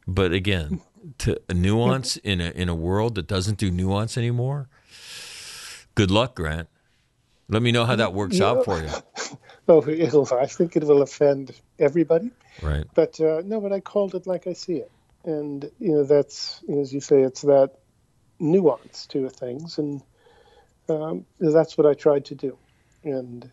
but 0.08 0.34
again, 0.34 0.82
to 1.20 1.40
a 1.48 1.54
nuance 1.54 2.18
in 2.18 2.42
a 2.42 2.50
in 2.50 2.70
a 2.70 2.76
world 2.76 3.14
that 3.16 3.28
doesn't 3.28 3.60
do 3.60 3.70
nuance 3.70 4.18
anymore. 4.18 4.68
Good 5.94 6.10
luck, 6.10 6.36
Grant. 6.36 6.70
Let 7.50 7.62
me 7.62 7.72
know 7.72 7.86
how 7.86 7.96
that 7.96 8.14
works 8.14 8.40
out 8.42 8.66
for 8.66 8.82
you. 8.82 8.90
Oh, 9.66 9.88
it'll. 9.88 10.28
I 10.34 10.46
think 10.46 10.76
it 10.76 10.84
will 10.84 11.02
offend 11.02 11.54
everybody. 11.80 12.32
Right. 12.62 12.84
But 12.94 13.18
uh, 13.22 13.44
no, 13.46 13.62
but 13.62 13.72
I 13.72 13.80
called 13.80 14.14
it 14.14 14.28
like 14.28 14.46
I 14.46 14.52
see 14.52 14.76
it, 14.76 14.92
and 15.24 15.72
you 15.80 15.94
know 15.94 16.04
that's 16.04 16.62
as 16.68 16.94
you 16.94 17.00
say, 17.00 17.22
it's 17.22 17.44
that 17.44 17.72
nuance 18.40 19.08
to 19.08 19.30
things, 19.30 19.78
and 19.78 20.02
um, 20.90 21.26
that's 21.40 21.78
what 21.78 21.88
I 21.88 21.94
tried 21.94 22.26
to 22.26 22.36
do, 22.36 22.58
and 23.06 23.50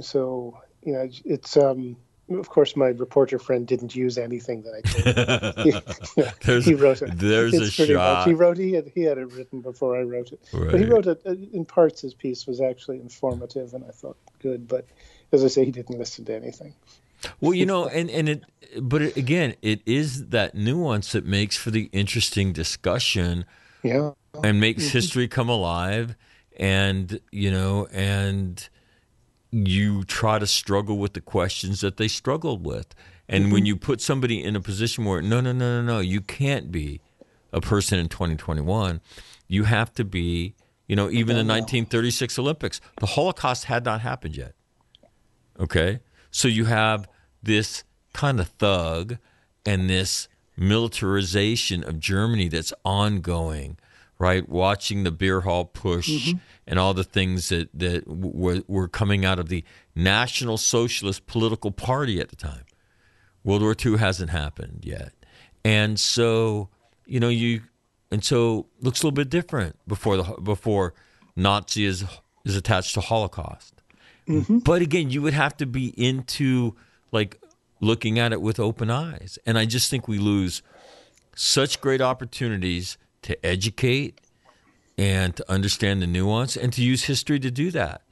so 0.00 0.58
you 0.82 0.94
know 0.94 1.10
it's. 1.26 1.58
Um, 1.58 1.98
of 2.30 2.48
course, 2.48 2.74
my 2.76 2.88
reporter 2.88 3.38
friend 3.38 3.66
didn't 3.66 3.94
use 3.94 4.16
anything 4.18 4.62
that 4.62 4.74
I 4.74 4.80
told 6.14 6.56
him. 6.56 6.62
he, 6.64 6.70
he 6.70 6.74
wrote 6.74 7.02
it. 7.02 7.10
there's 7.18 7.54
It's 7.54 7.72
a 7.74 7.76
pretty 7.76 7.94
much- 7.94 8.02
shot. 8.02 8.26
He 8.26 8.34
wrote. 8.34 8.58
He 8.58 8.72
had. 8.72 8.90
He 8.94 9.02
had 9.02 9.18
it 9.18 9.32
written 9.32 9.60
before 9.60 9.96
I 9.98 10.02
wrote 10.02 10.32
it. 10.32 10.40
But 10.52 10.78
he 10.80 10.86
wrote 10.86 11.06
it 11.06 11.20
uh, 11.26 11.34
in 11.52 11.64
parts. 11.64 12.00
His 12.00 12.14
piece 12.14 12.46
was 12.46 12.60
actually 12.60 13.00
informative, 13.00 13.74
and 13.74 13.84
I 13.84 13.90
thought 13.90 14.16
good. 14.40 14.66
But 14.68 14.86
as 15.32 15.44
I 15.44 15.48
say, 15.48 15.64
he 15.64 15.70
didn't 15.70 15.98
listen 15.98 16.24
to 16.26 16.34
anything. 16.34 16.74
Well, 17.40 17.54
you 17.54 17.66
know, 17.66 17.86
and 17.88 18.10
and 18.10 18.28
it, 18.28 18.44
but 18.80 19.00
it, 19.02 19.16
again, 19.16 19.54
it 19.62 19.80
is 19.86 20.26
that 20.28 20.54
nuance 20.54 21.12
that 21.12 21.24
makes 21.24 21.56
for 21.56 21.70
the 21.70 21.88
interesting 21.92 22.52
discussion 22.52 23.44
Yeah. 23.82 24.10
and 24.42 24.60
makes 24.60 24.88
history 24.88 25.26
come 25.28 25.48
alive, 25.48 26.16
and 26.58 27.18
you 27.32 27.50
know, 27.50 27.86
and 27.92 28.68
you 29.54 30.04
try 30.04 30.38
to 30.38 30.46
struggle 30.46 30.98
with 30.98 31.12
the 31.12 31.20
questions 31.20 31.80
that 31.80 31.96
they 31.96 32.08
struggled 32.08 32.64
with, 32.66 32.94
and 33.28 33.52
when 33.52 33.64
you 33.64 33.76
put 33.76 34.00
somebody 34.00 34.42
in 34.42 34.56
a 34.56 34.60
position 34.60 35.04
where 35.04 35.22
no, 35.22 35.40
no, 35.40 35.52
no, 35.52 35.80
no, 35.80 35.94
no, 35.94 36.00
you 36.00 36.20
can't 36.20 36.70
be 36.70 37.00
a 37.52 37.60
person 37.60 37.98
in 37.98 38.08
2021, 38.08 39.00
you 39.48 39.64
have 39.64 39.94
to 39.94 40.04
be, 40.04 40.54
you 40.86 40.96
know, 40.96 41.08
even 41.08 41.36
the 41.36 41.44
1936 41.44 42.38
Olympics, 42.38 42.80
the 42.98 43.06
Holocaust 43.06 43.64
had 43.64 43.84
not 43.84 44.00
happened 44.00 44.36
yet. 44.36 44.54
Okay. 45.58 46.00
So 46.30 46.48
you 46.48 46.64
have 46.64 47.08
this 47.42 47.84
kind 48.12 48.40
of 48.40 48.48
thug 48.48 49.18
and 49.64 49.88
this 49.88 50.28
militarization 50.56 51.84
of 51.84 52.00
Germany 52.00 52.48
that's 52.48 52.72
ongoing, 52.84 53.76
right? 54.24 54.48
Watching 54.48 55.04
the 55.04 55.10
beer 55.10 55.42
hall 55.42 55.66
putsch 55.66 56.08
mm-hmm. 56.08 56.38
and 56.66 56.78
all 56.78 56.94
the 56.94 57.04
things 57.04 57.50
that, 57.50 57.68
that 57.74 58.08
were, 58.08 58.62
were 58.66 58.88
coming 58.88 59.22
out 59.22 59.38
of 59.38 59.50
the 59.50 59.62
National 59.94 60.56
Socialist 60.56 61.26
political 61.26 61.70
party 61.70 62.20
at 62.20 62.30
the 62.30 62.36
time. 62.36 62.64
World 63.44 63.60
War 63.60 63.76
II 63.78 63.98
hasn't 63.98 64.30
happened 64.30 64.80
yet. 64.82 65.12
And 65.62 66.00
so, 66.00 66.70
you 67.04 67.20
know, 67.20 67.28
you 67.28 67.64
and 68.10 68.24
so 68.24 68.66
looks 68.80 69.02
a 69.02 69.06
little 69.06 69.14
bit 69.14 69.28
different 69.28 69.76
before 69.86 70.16
the 70.16 70.22
before 70.42 70.94
Nazi 71.36 71.84
is 71.84 72.06
is 72.46 72.56
attached 72.56 72.94
to 72.94 73.02
Holocaust. 73.02 73.82
Mm-hmm. 74.26 74.60
But 74.60 74.80
again, 74.80 75.10
you 75.10 75.20
would 75.20 75.34
have 75.34 75.54
to 75.58 75.66
be 75.66 75.88
into 76.02 76.74
like 77.12 77.42
looking 77.82 78.18
at 78.18 78.32
it 78.32 78.40
with 78.40 78.58
open 78.58 78.90
eyes. 78.90 79.38
And 79.44 79.58
I 79.58 79.66
just 79.66 79.90
think 79.90 80.08
we 80.08 80.16
lose 80.16 80.62
such 81.36 81.82
great 81.82 82.00
opportunities 82.00 82.96
to 83.24 83.44
educate 83.46 84.20
and 84.96 85.34
to 85.36 85.50
understand 85.50 86.00
the 86.00 86.06
nuance 86.06 86.56
and 86.56 86.72
to 86.72 86.82
use 86.82 87.04
history 87.04 87.40
to 87.40 87.50
do 87.50 87.70
that. 87.72 88.02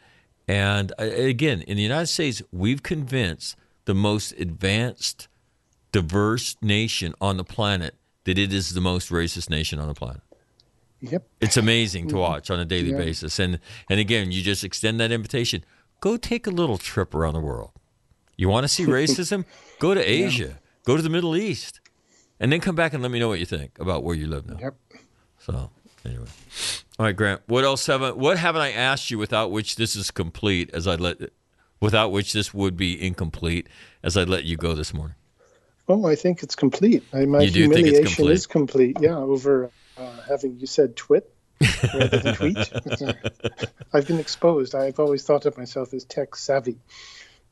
And 0.48 0.92
uh, 0.98 1.04
again, 1.04 1.62
in 1.62 1.76
the 1.76 1.82
United 1.82 2.08
States, 2.08 2.42
we've 2.50 2.82
convinced 2.82 3.56
the 3.84 3.94
most 3.94 4.32
advanced, 4.32 5.28
diverse 5.92 6.56
nation 6.60 7.14
on 7.20 7.36
the 7.36 7.44
planet 7.44 7.94
that 8.24 8.38
it 8.38 8.52
is 8.52 8.74
the 8.74 8.80
most 8.80 9.10
racist 9.10 9.50
nation 9.50 9.78
on 9.78 9.88
the 9.88 9.94
planet. 9.94 10.22
Yep. 11.00 11.26
It's 11.40 11.56
amazing 11.56 12.08
to 12.08 12.16
watch 12.16 12.50
on 12.50 12.60
a 12.60 12.64
daily 12.64 12.90
Yeah. 12.90 12.98
basis. 12.98 13.38
And 13.38 13.58
and 13.90 13.98
again, 13.98 14.30
you 14.30 14.40
just 14.42 14.62
extend 14.62 15.00
that 15.00 15.10
invitation. 15.10 15.64
Go 16.00 16.16
take 16.16 16.46
a 16.46 16.50
little 16.50 16.78
trip 16.78 17.14
around 17.14 17.34
the 17.34 17.40
world. 17.40 17.72
You 18.36 18.48
want 18.48 18.64
to 18.64 18.68
see 18.68 18.84
racism? 19.00 19.44
Go 19.80 19.94
to 19.94 20.00
Asia. 20.00 20.58
Go 20.84 20.96
to 20.96 21.02
the 21.02 21.10
Middle 21.10 21.36
East. 21.36 21.80
And 22.38 22.50
then 22.52 22.60
come 22.60 22.74
back 22.74 22.92
and 22.92 23.02
let 23.02 23.12
me 23.12 23.18
know 23.20 23.28
what 23.28 23.38
you 23.38 23.46
think 23.46 23.78
about 23.78 24.02
where 24.02 24.16
you 24.16 24.26
live 24.26 24.48
now. 24.48 24.56
Yep. 24.60 24.74
So 25.44 25.70
anyway. 26.04 26.26
All 26.98 27.06
right, 27.06 27.16
Grant. 27.16 27.42
What 27.46 27.64
else 27.64 27.86
haven't 27.86 28.16
what 28.16 28.38
haven't 28.38 28.62
I 28.62 28.72
asked 28.72 29.10
you 29.10 29.18
without 29.18 29.50
which 29.50 29.76
this 29.76 29.96
is 29.96 30.10
complete 30.10 30.70
as 30.72 30.86
I 30.86 30.94
let 30.96 31.18
without 31.80 32.12
which 32.12 32.32
this 32.32 32.54
would 32.54 32.76
be 32.76 33.04
incomplete 33.04 33.68
as 34.02 34.16
I 34.16 34.24
let 34.24 34.44
you 34.44 34.56
go 34.56 34.74
this 34.74 34.94
morning? 34.94 35.16
Oh, 35.88 36.06
I 36.06 36.14
think 36.14 36.42
it's 36.42 36.54
complete. 36.54 37.02
I, 37.12 37.24
my 37.24 37.42
You 37.42 37.50
do 37.50 37.68
think 37.68 37.88
it's 37.88 37.98
humiliation 37.98 38.04
complete? 38.14 38.32
is 38.32 38.46
complete. 38.46 38.96
Yeah, 39.00 39.16
over 39.16 39.70
uh, 39.98 40.10
having 40.28 40.58
you 40.60 40.66
said 40.66 40.94
twit 40.96 41.28
rather 41.92 42.18
than 42.18 42.34
tweet. 42.34 42.56
I've 43.92 44.06
been 44.06 44.20
exposed. 44.20 44.74
I've 44.74 45.00
always 45.00 45.24
thought 45.24 45.44
of 45.44 45.58
myself 45.58 45.92
as 45.92 46.04
tech 46.04 46.36
savvy, 46.36 46.78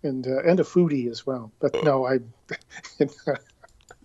and 0.03 0.27
uh, 0.27 0.43
and 0.43 0.61
a 0.61 0.65
foodie 0.65 1.11
as 1.11 1.27
well. 1.27 1.51
But 1.59 1.83
no, 1.83 2.07
I 2.07 2.21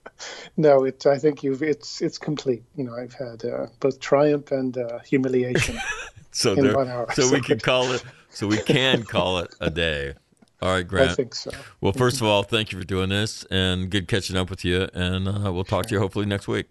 no. 0.58 0.84
It. 0.86 1.06
I 1.06 1.18
think 1.18 1.44
you've. 1.44 1.64
It's 1.64 2.02
it's 2.02 2.18
complete. 2.18 2.64
You 2.76 2.86
know, 2.86 2.96
I've 2.96 3.14
had 3.14 3.44
uh, 3.46 3.68
both 3.80 4.00
triumph 4.00 4.52
and 4.52 4.78
uh, 4.78 5.00
humiliation. 5.00 5.78
So 6.36 6.52
In 6.52 6.66
there, 6.66 6.76
one 6.76 6.90
hour. 6.90 7.08
so 7.14 7.32
we 7.32 7.40
can 7.50 7.62
call 7.62 7.94
it 7.94 8.04
so 8.30 8.46
we 8.46 8.58
can 8.58 9.04
call 9.04 9.40
it 9.40 9.56
a 9.62 9.70
day. 9.70 10.16
All 10.62 10.70
right, 10.70 10.86
Grant. 10.86 11.12
I 11.12 11.16
think 11.16 11.34
so. 11.34 11.50
Well, 11.80 11.94
first 11.94 12.18
of 12.20 12.28
all, 12.28 12.44
thank 12.44 12.74
you 12.74 12.78
for 12.78 12.84
doing 12.84 13.08
this, 13.08 13.46
and 13.46 13.90
good 13.90 14.10
catching 14.10 14.36
up 14.36 14.50
with 14.50 14.66
you. 14.66 14.90
And 14.94 15.30
uh, 15.30 15.54
we'll 15.54 15.64
talk 15.64 15.86
to 15.86 15.94
you 15.94 16.00
hopefully 16.00 16.26
next 16.26 16.50
week. 16.50 16.68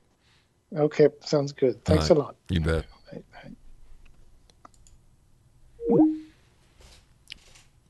Okay, 0.76 1.08
sounds 1.20 1.52
good. 1.52 1.82
Thanks 1.86 2.10
All 2.10 2.18
a 2.18 2.20
lot. 2.20 2.36
You 2.50 2.60
bet. 2.60 2.84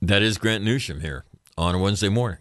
That 0.00 0.22
is 0.22 0.38
Grant 0.38 0.62
Newsham 0.62 1.00
here 1.00 1.24
on 1.56 1.74
a 1.74 1.78
Wednesday 1.78 2.08
morning. 2.10 2.38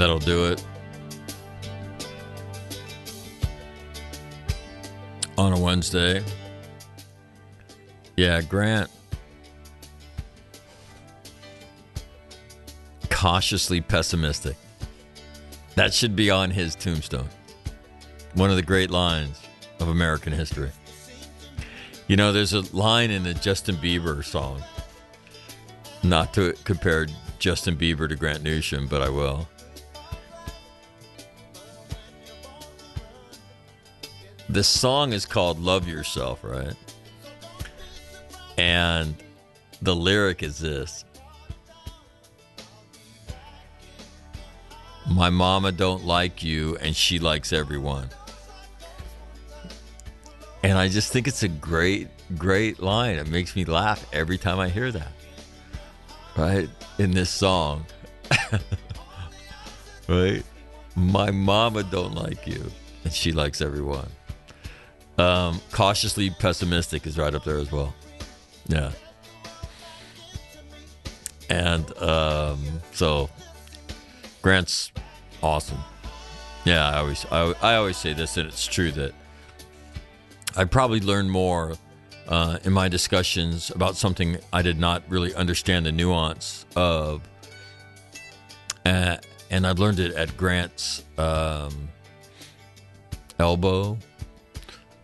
That'll 0.00 0.18
do 0.18 0.46
it. 0.46 0.64
on 5.36 5.52
a 5.52 5.58
Wednesday. 5.58 6.24
Yeah, 8.16 8.40
Grant. 8.40 8.90
Cautiously 13.10 13.82
pessimistic. 13.82 14.56
That 15.74 15.92
should 15.92 16.16
be 16.16 16.30
on 16.30 16.50
his 16.50 16.74
tombstone. 16.74 17.28
One 18.32 18.48
of 18.48 18.56
the 18.56 18.62
great 18.62 18.90
lines 18.90 19.38
of 19.80 19.88
American 19.88 20.32
history. 20.32 20.70
You 22.08 22.16
know, 22.16 22.32
there's 22.32 22.54
a 22.54 22.60
line 22.74 23.10
in 23.10 23.22
the 23.22 23.34
Justin 23.34 23.76
Bieber 23.76 24.24
song. 24.24 24.62
Not 26.02 26.32
to 26.34 26.54
compare 26.64 27.06
Justin 27.38 27.76
Bieber 27.76 28.08
to 28.08 28.16
Grant 28.16 28.42
Newsham, 28.42 28.88
but 28.88 29.02
I 29.02 29.10
will. 29.10 29.46
The 34.50 34.64
song 34.64 35.12
is 35.12 35.26
called 35.26 35.60
Love 35.60 35.86
Yourself, 35.86 36.42
right? 36.42 36.74
And 38.58 39.14
the 39.80 39.94
lyric 39.94 40.42
is 40.42 40.58
this 40.58 41.04
My 45.08 45.30
mama 45.30 45.70
don't 45.70 46.04
like 46.04 46.42
you 46.42 46.76
and 46.78 46.96
she 46.96 47.20
likes 47.20 47.52
everyone. 47.52 48.08
And 50.64 50.76
I 50.76 50.88
just 50.88 51.12
think 51.12 51.28
it's 51.28 51.44
a 51.44 51.48
great, 51.48 52.08
great 52.36 52.80
line. 52.80 53.18
It 53.18 53.28
makes 53.28 53.54
me 53.54 53.64
laugh 53.64 54.04
every 54.12 54.36
time 54.36 54.58
I 54.58 54.68
hear 54.68 54.90
that. 54.90 55.12
Right? 56.36 56.68
In 56.98 57.12
this 57.12 57.30
song. 57.30 57.86
right? 60.08 60.42
My 60.96 61.30
mama 61.30 61.84
don't 61.84 62.16
like 62.16 62.48
you 62.48 62.68
and 63.04 63.12
she 63.12 63.30
likes 63.30 63.60
everyone. 63.60 64.08
Um, 65.20 65.60
cautiously 65.70 66.30
pessimistic 66.30 67.06
is 67.06 67.18
right 67.18 67.34
up 67.34 67.44
there 67.44 67.58
as 67.58 67.70
well. 67.70 67.94
Yeah. 68.68 68.90
And 71.50 71.94
um, 71.98 72.64
so 72.92 73.28
Grant's 74.40 74.92
awesome. 75.42 75.80
Yeah, 76.64 76.88
I 76.88 76.98
always 76.98 77.26
I, 77.30 77.52
I 77.60 77.74
always 77.76 77.98
say 77.98 78.14
this, 78.14 78.38
and 78.38 78.48
it's 78.48 78.64
true 78.66 78.92
that 78.92 79.12
I 80.56 80.64
probably 80.64 81.00
learned 81.00 81.30
more 81.30 81.74
uh, 82.26 82.58
in 82.64 82.72
my 82.72 82.88
discussions 82.88 83.70
about 83.70 83.96
something 83.96 84.38
I 84.54 84.62
did 84.62 84.78
not 84.78 85.02
really 85.08 85.34
understand 85.34 85.84
the 85.84 85.92
nuance 85.92 86.64
of, 86.76 87.20
uh, 88.86 89.16
and 89.50 89.66
I 89.66 89.72
learned 89.72 89.98
it 89.98 90.14
at 90.14 90.34
Grant's 90.36 91.04
um, 91.18 91.90
elbow, 93.38 93.98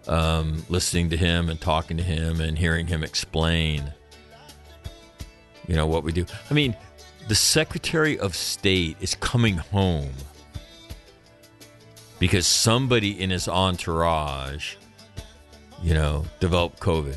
um, 0.08 0.64
listening 0.68 1.10
to 1.10 1.16
him 1.16 1.48
and 1.48 1.60
talking 1.60 1.96
to 1.96 2.02
him 2.02 2.40
and 2.40 2.58
hearing 2.58 2.86
him 2.86 3.02
explain, 3.02 3.92
you 5.66 5.74
know, 5.74 5.86
what 5.86 6.04
we 6.04 6.12
do. 6.12 6.26
I 6.50 6.54
mean, 6.54 6.76
the 7.28 7.34
Secretary 7.34 8.18
of 8.18 8.36
State 8.36 8.96
is 9.00 9.14
coming 9.16 9.56
home 9.56 10.12
because 12.18 12.46
somebody 12.46 13.20
in 13.20 13.30
his 13.30 13.48
entourage, 13.48 14.76
you 15.82 15.92
know, 15.92 16.24
developed 16.40 16.80
COVID 16.80 17.16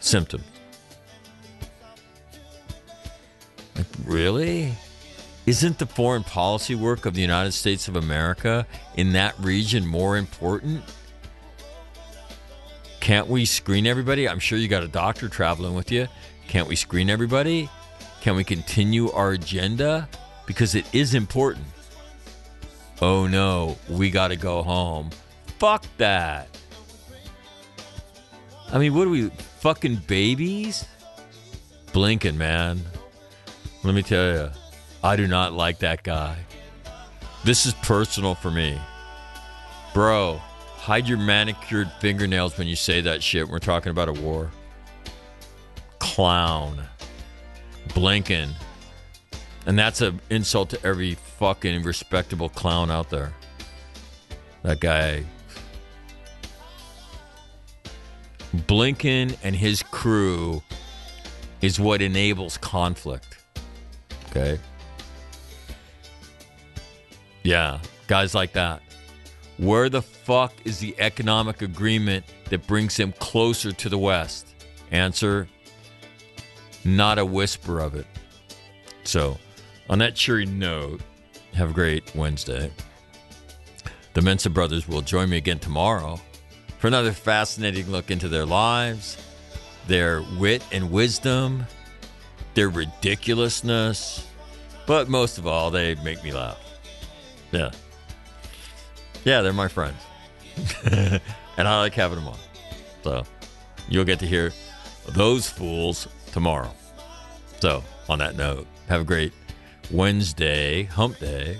symptoms. 0.00 0.44
Like, 3.76 3.86
really? 4.04 4.72
Isn't 5.44 5.78
the 5.78 5.86
foreign 5.86 6.22
policy 6.22 6.74
work 6.74 7.04
of 7.04 7.14
the 7.14 7.20
United 7.20 7.52
States 7.52 7.88
of 7.88 7.96
America 7.96 8.66
in 8.96 9.12
that 9.14 9.36
region 9.40 9.84
more 9.86 10.16
important? 10.16 10.84
Can't 13.00 13.26
we 13.26 13.44
screen 13.44 13.86
everybody? 13.86 14.28
I'm 14.28 14.38
sure 14.38 14.56
you 14.56 14.68
got 14.68 14.84
a 14.84 14.88
doctor 14.88 15.28
traveling 15.28 15.74
with 15.74 15.90
you. 15.90 16.06
Can't 16.46 16.68
we 16.68 16.76
screen 16.76 17.10
everybody? 17.10 17.68
Can 18.20 18.36
we 18.36 18.44
continue 18.44 19.10
our 19.10 19.32
agenda? 19.32 20.08
Because 20.46 20.76
it 20.76 20.86
is 20.94 21.14
important. 21.14 21.66
Oh 23.00 23.26
no, 23.26 23.76
we 23.88 24.10
got 24.10 24.28
to 24.28 24.36
go 24.36 24.62
home. 24.62 25.10
Fuck 25.58 25.84
that. 25.96 26.46
I 28.72 28.78
mean, 28.78 28.94
what 28.94 29.08
are 29.08 29.10
we, 29.10 29.28
fucking 29.58 29.96
babies? 30.06 30.86
Blinken, 31.88 32.36
man. 32.36 32.80
Let 33.82 33.94
me 33.94 34.02
tell 34.02 34.32
you, 34.32 34.50
I 35.04 35.16
do 35.16 35.26
not 35.26 35.52
like 35.52 35.78
that 35.80 36.02
guy. 36.04 36.36
This 37.44 37.66
is 37.66 37.74
personal 37.74 38.36
for 38.36 38.50
me. 38.50 38.78
Bro, 39.92 40.40
hide 40.76 41.08
your 41.08 41.18
manicured 41.18 41.90
fingernails 42.00 42.56
when 42.56 42.68
you 42.68 42.76
say 42.76 43.00
that 43.00 43.22
shit. 43.22 43.48
We're 43.48 43.58
talking 43.58 43.90
about 43.90 44.08
a 44.08 44.12
war. 44.12 44.50
Clown. 45.98 46.84
Blinken. 47.88 48.50
And 49.66 49.78
that's 49.78 50.00
an 50.00 50.20
insult 50.30 50.70
to 50.70 50.86
every 50.86 51.14
fucking 51.14 51.82
respectable 51.82 52.48
clown 52.48 52.90
out 52.90 53.10
there. 53.10 53.32
That 54.62 54.78
guy. 54.80 55.24
Blinken 58.54 59.36
and 59.42 59.56
his 59.56 59.82
crew 59.82 60.62
is 61.60 61.80
what 61.80 62.02
enables 62.02 62.56
conflict. 62.56 63.38
Okay? 64.30 64.58
Yeah, 67.42 67.80
guys 68.06 68.34
like 68.34 68.52
that. 68.52 68.82
Where 69.58 69.88
the 69.88 70.02
fuck 70.02 70.54
is 70.64 70.78
the 70.78 70.94
economic 70.98 71.62
agreement 71.62 72.24
that 72.50 72.66
brings 72.66 72.96
him 72.96 73.12
closer 73.18 73.72
to 73.72 73.88
the 73.88 73.98
West? 73.98 74.54
Answer 74.90 75.48
not 76.84 77.18
a 77.18 77.24
whisper 77.24 77.80
of 77.80 77.94
it. 77.94 78.06
So, 79.04 79.38
on 79.88 79.98
that 79.98 80.14
cheery 80.14 80.46
note, 80.46 81.00
have 81.54 81.70
a 81.70 81.72
great 81.72 82.14
Wednesday. 82.14 82.70
The 84.14 84.22
Mensa 84.22 84.50
brothers 84.50 84.88
will 84.88 85.00
join 85.00 85.30
me 85.30 85.36
again 85.36 85.58
tomorrow 85.58 86.20
for 86.78 86.86
another 86.86 87.12
fascinating 87.12 87.90
look 87.90 88.10
into 88.10 88.28
their 88.28 88.44
lives, 88.44 89.16
their 89.86 90.22
wit 90.38 90.62
and 90.72 90.90
wisdom, 90.90 91.66
their 92.54 92.68
ridiculousness, 92.68 94.26
but 94.86 95.08
most 95.08 95.38
of 95.38 95.46
all, 95.46 95.70
they 95.70 95.94
make 95.96 96.22
me 96.22 96.32
laugh. 96.32 96.71
Yeah. 97.52 97.70
Yeah, 99.24 99.42
they're 99.42 99.52
my 99.52 99.68
friends. 99.68 100.00
and 100.84 101.20
I 101.68 101.78
like 101.80 101.94
having 101.94 102.18
them 102.18 102.28
on. 102.28 102.38
So 103.04 103.24
you'll 103.88 104.04
get 104.04 104.18
to 104.20 104.26
hear 104.26 104.52
those 105.08 105.48
fools 105.48 106.08
tomorrow. 106.32 106.72
So, 107.60 107.84
on 108.08 108.18
that 108.18 108.36
note, 108.36 108.66
have 108.88 109.02
a 109.02 109.04
great 109.04 109.32
Wednesday, 109.90 110.84
hump 110.84 111.18
day. 111.18 111.58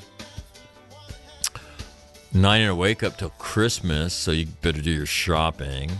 Nine 2.34 2.62
and 2.62 2.70
a 2.70 2.74
wake 2.74 3.02
up 3.02 3.18
till 3.18 3.30
Christmas, 3.30 4.14
so 4.14 4.30
you 4.30 4.46
better 4.62 4.80
do 4.80 4.90
your 4.90 5.06
shopping. 5.06 5.92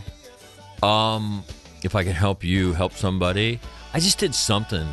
Um, 0.83 1.45
if 1.85 1.95
I 1.95 2.03
can 2.03 2.15
help 2.15 2.43
you 2.43 2.73
help 2.73 2.95
somebody, 2.95 3.61
I 3.93 4.01
just 4.01 4.19
did 4.19 4.35
something. 4.35 4.87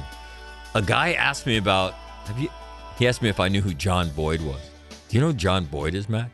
A 0.76 0.82
guy 0.82 1.14
asked 1.14 1.48
me 1.48 1.58
about 1.58 1.94
have 2.26 2.38
you 2.38 2.50
he 2.98 3.08
asked 3.08 3.22
me 3.22 3.30
if 3.30 3.40
I 3.40 3.48
knew 3.48 3.62
who 3.62 3.74
John 3.74 4.10
Boyd 4.10 4.42
was. 4.42 4.60
Do 5.10 5.18
you 5.18 5.22
know 5.22 5.28
who 5.28 5.34
John 5.34 5.66
Boyd 5.66 5.96
is, 5.96 6.08
Mac? 6.08 6.30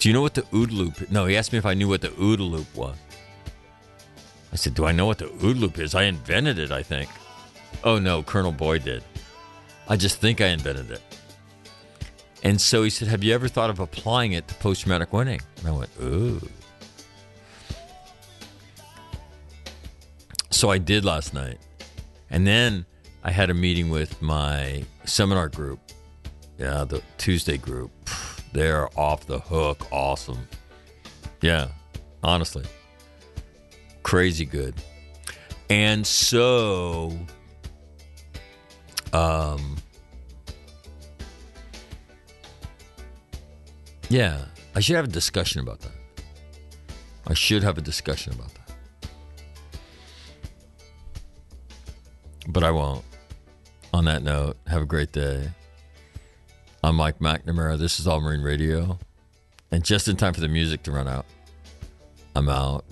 Do 0.00 0.08
you 0.08 0.12
know 0.12 0.22
what 0.22 0.34
the 0.34 0.42
OODA 0.42 0.72
loop? 0.72 1.10
No, 1.10 1.26
he 1.26 1.36
asked 1.36 1.52
me 1.52 1.58
if 1.58 1.66
I 1.66 1.74
knew 1.74 1.88
what 1.88 2.00
the 2.00 2.08
OODA 2.08 2.50
loop 2.50 2.74
was. 2.74 2.96
I 4.52 4.56
said, 4.56 4.74
"Do 4.74 4.84
I 4.86 4.92
know 4.92 5.06
what 5.06 5.18
the 5.18 5.26
OODA 5.26 5.60
loop 5.60 5.78
is? 5.78 5.94
I 5.94 6.04
invented 6.04 6.58
it, 6.58 6.72
I 6.72 6.82
think." 6.82 7.08
Oh 7.84 7.98
no, 7.98 8.22
Colonel 8.22 8.52
Boyd 8.52 8.84
did. 8.84 9.04
I 9.88 9.96
just 9.96 10.18
think 10.18 10.40
I 10.40 10.46
invented 10.48 10.90
it. 10.90 11.02
And 12.44 12.60
so 12.60 12.82
he 12.82 12.90
said, 12.90 13.08
Have 13.08 13.24
you 13.24 13.34
ever 13.34 13.48
thought 13.48 13.70
of 13.70 13.80
applying 13.80 14.32
it 14.32 14.46
to 14.48 14.54
post 14.56 14.82
traumatic 14.82 15.12
winning? 15.12 15.40
And 15.58 15.68
I 15.68 15.70
went, 15.70 15.90
Ooh. 16.00 16.40
So 20.50 20.70
I 20.70 20.78
did 20.78 21.04
last 21.04 21.34
night. 21.34 21.58
And 22.30 22.46
then 22.46 22.84
I 23.22 23.30
had 23.30 23.48
a 23.48 23.54
meeting 23.54 23.88
with 23.88 24.20
my 24.20 24.84
seminar 25.04 25.48
group. 25.48 25.80
Yeah, 26.58 26.84
the 26.84 27.02
Tuesday 27.18 27.56
group. 27.58 27.90
They're 28.52 28.88
off 28.98 29.26
the 29.26 29.40
hook. 29.40 29.86
Awesome. 29.90 30.46
Yeah, 31.40 31.68
honestly. 32.22 32.64
Crazy 34.02 34.44
good. 34.44 34.74
And 35.68 36.06
so 36.06 37.18
um 39.12 39.76
Yeah, 44.08 44.44
I 44.74 44.80
should 44.80 44.96
have 44.96 45.06
a 45.06 45.08
discussion 45.08 45.60
about 45.60 45.80
that. 45.80 45.92
I 47.26 47.34
should 47.34 47.62
have 47.62 47.78
a 47.78 47.80
discussion 47.80 48.34
about 48.34 48.52
that. 48.54 49.08
But 52.48 52.62
I 52.62 52.70
won't. 52.70 53.04
On 53.92 54.04
that 54.04 54.22
note, 54.22 54.56
have 54.66 54.82
a 54.82 54.86
great 54.86 55.12
day. 55.12 55.48
I'm 56.84 56.96
Mike 56.96 57.18
McNamara. 57.18 57.78
This 57.78 57.98
is 57.98 58.06
All 58.06 58.20
Marine 58.20 58.42
Radio. 58.42 58.98
And 59.70 59.82
just 59.82 60.06
in 60.06 60.16
time 60.16 60.34
for 60.34 60.42
the 60.42 60.48
music 60.48 60.82
to 60.82 60.92
run 60.92 61.08
out. 61.08 61.24
I'm 62.36 62.46
out. 62.50 62.84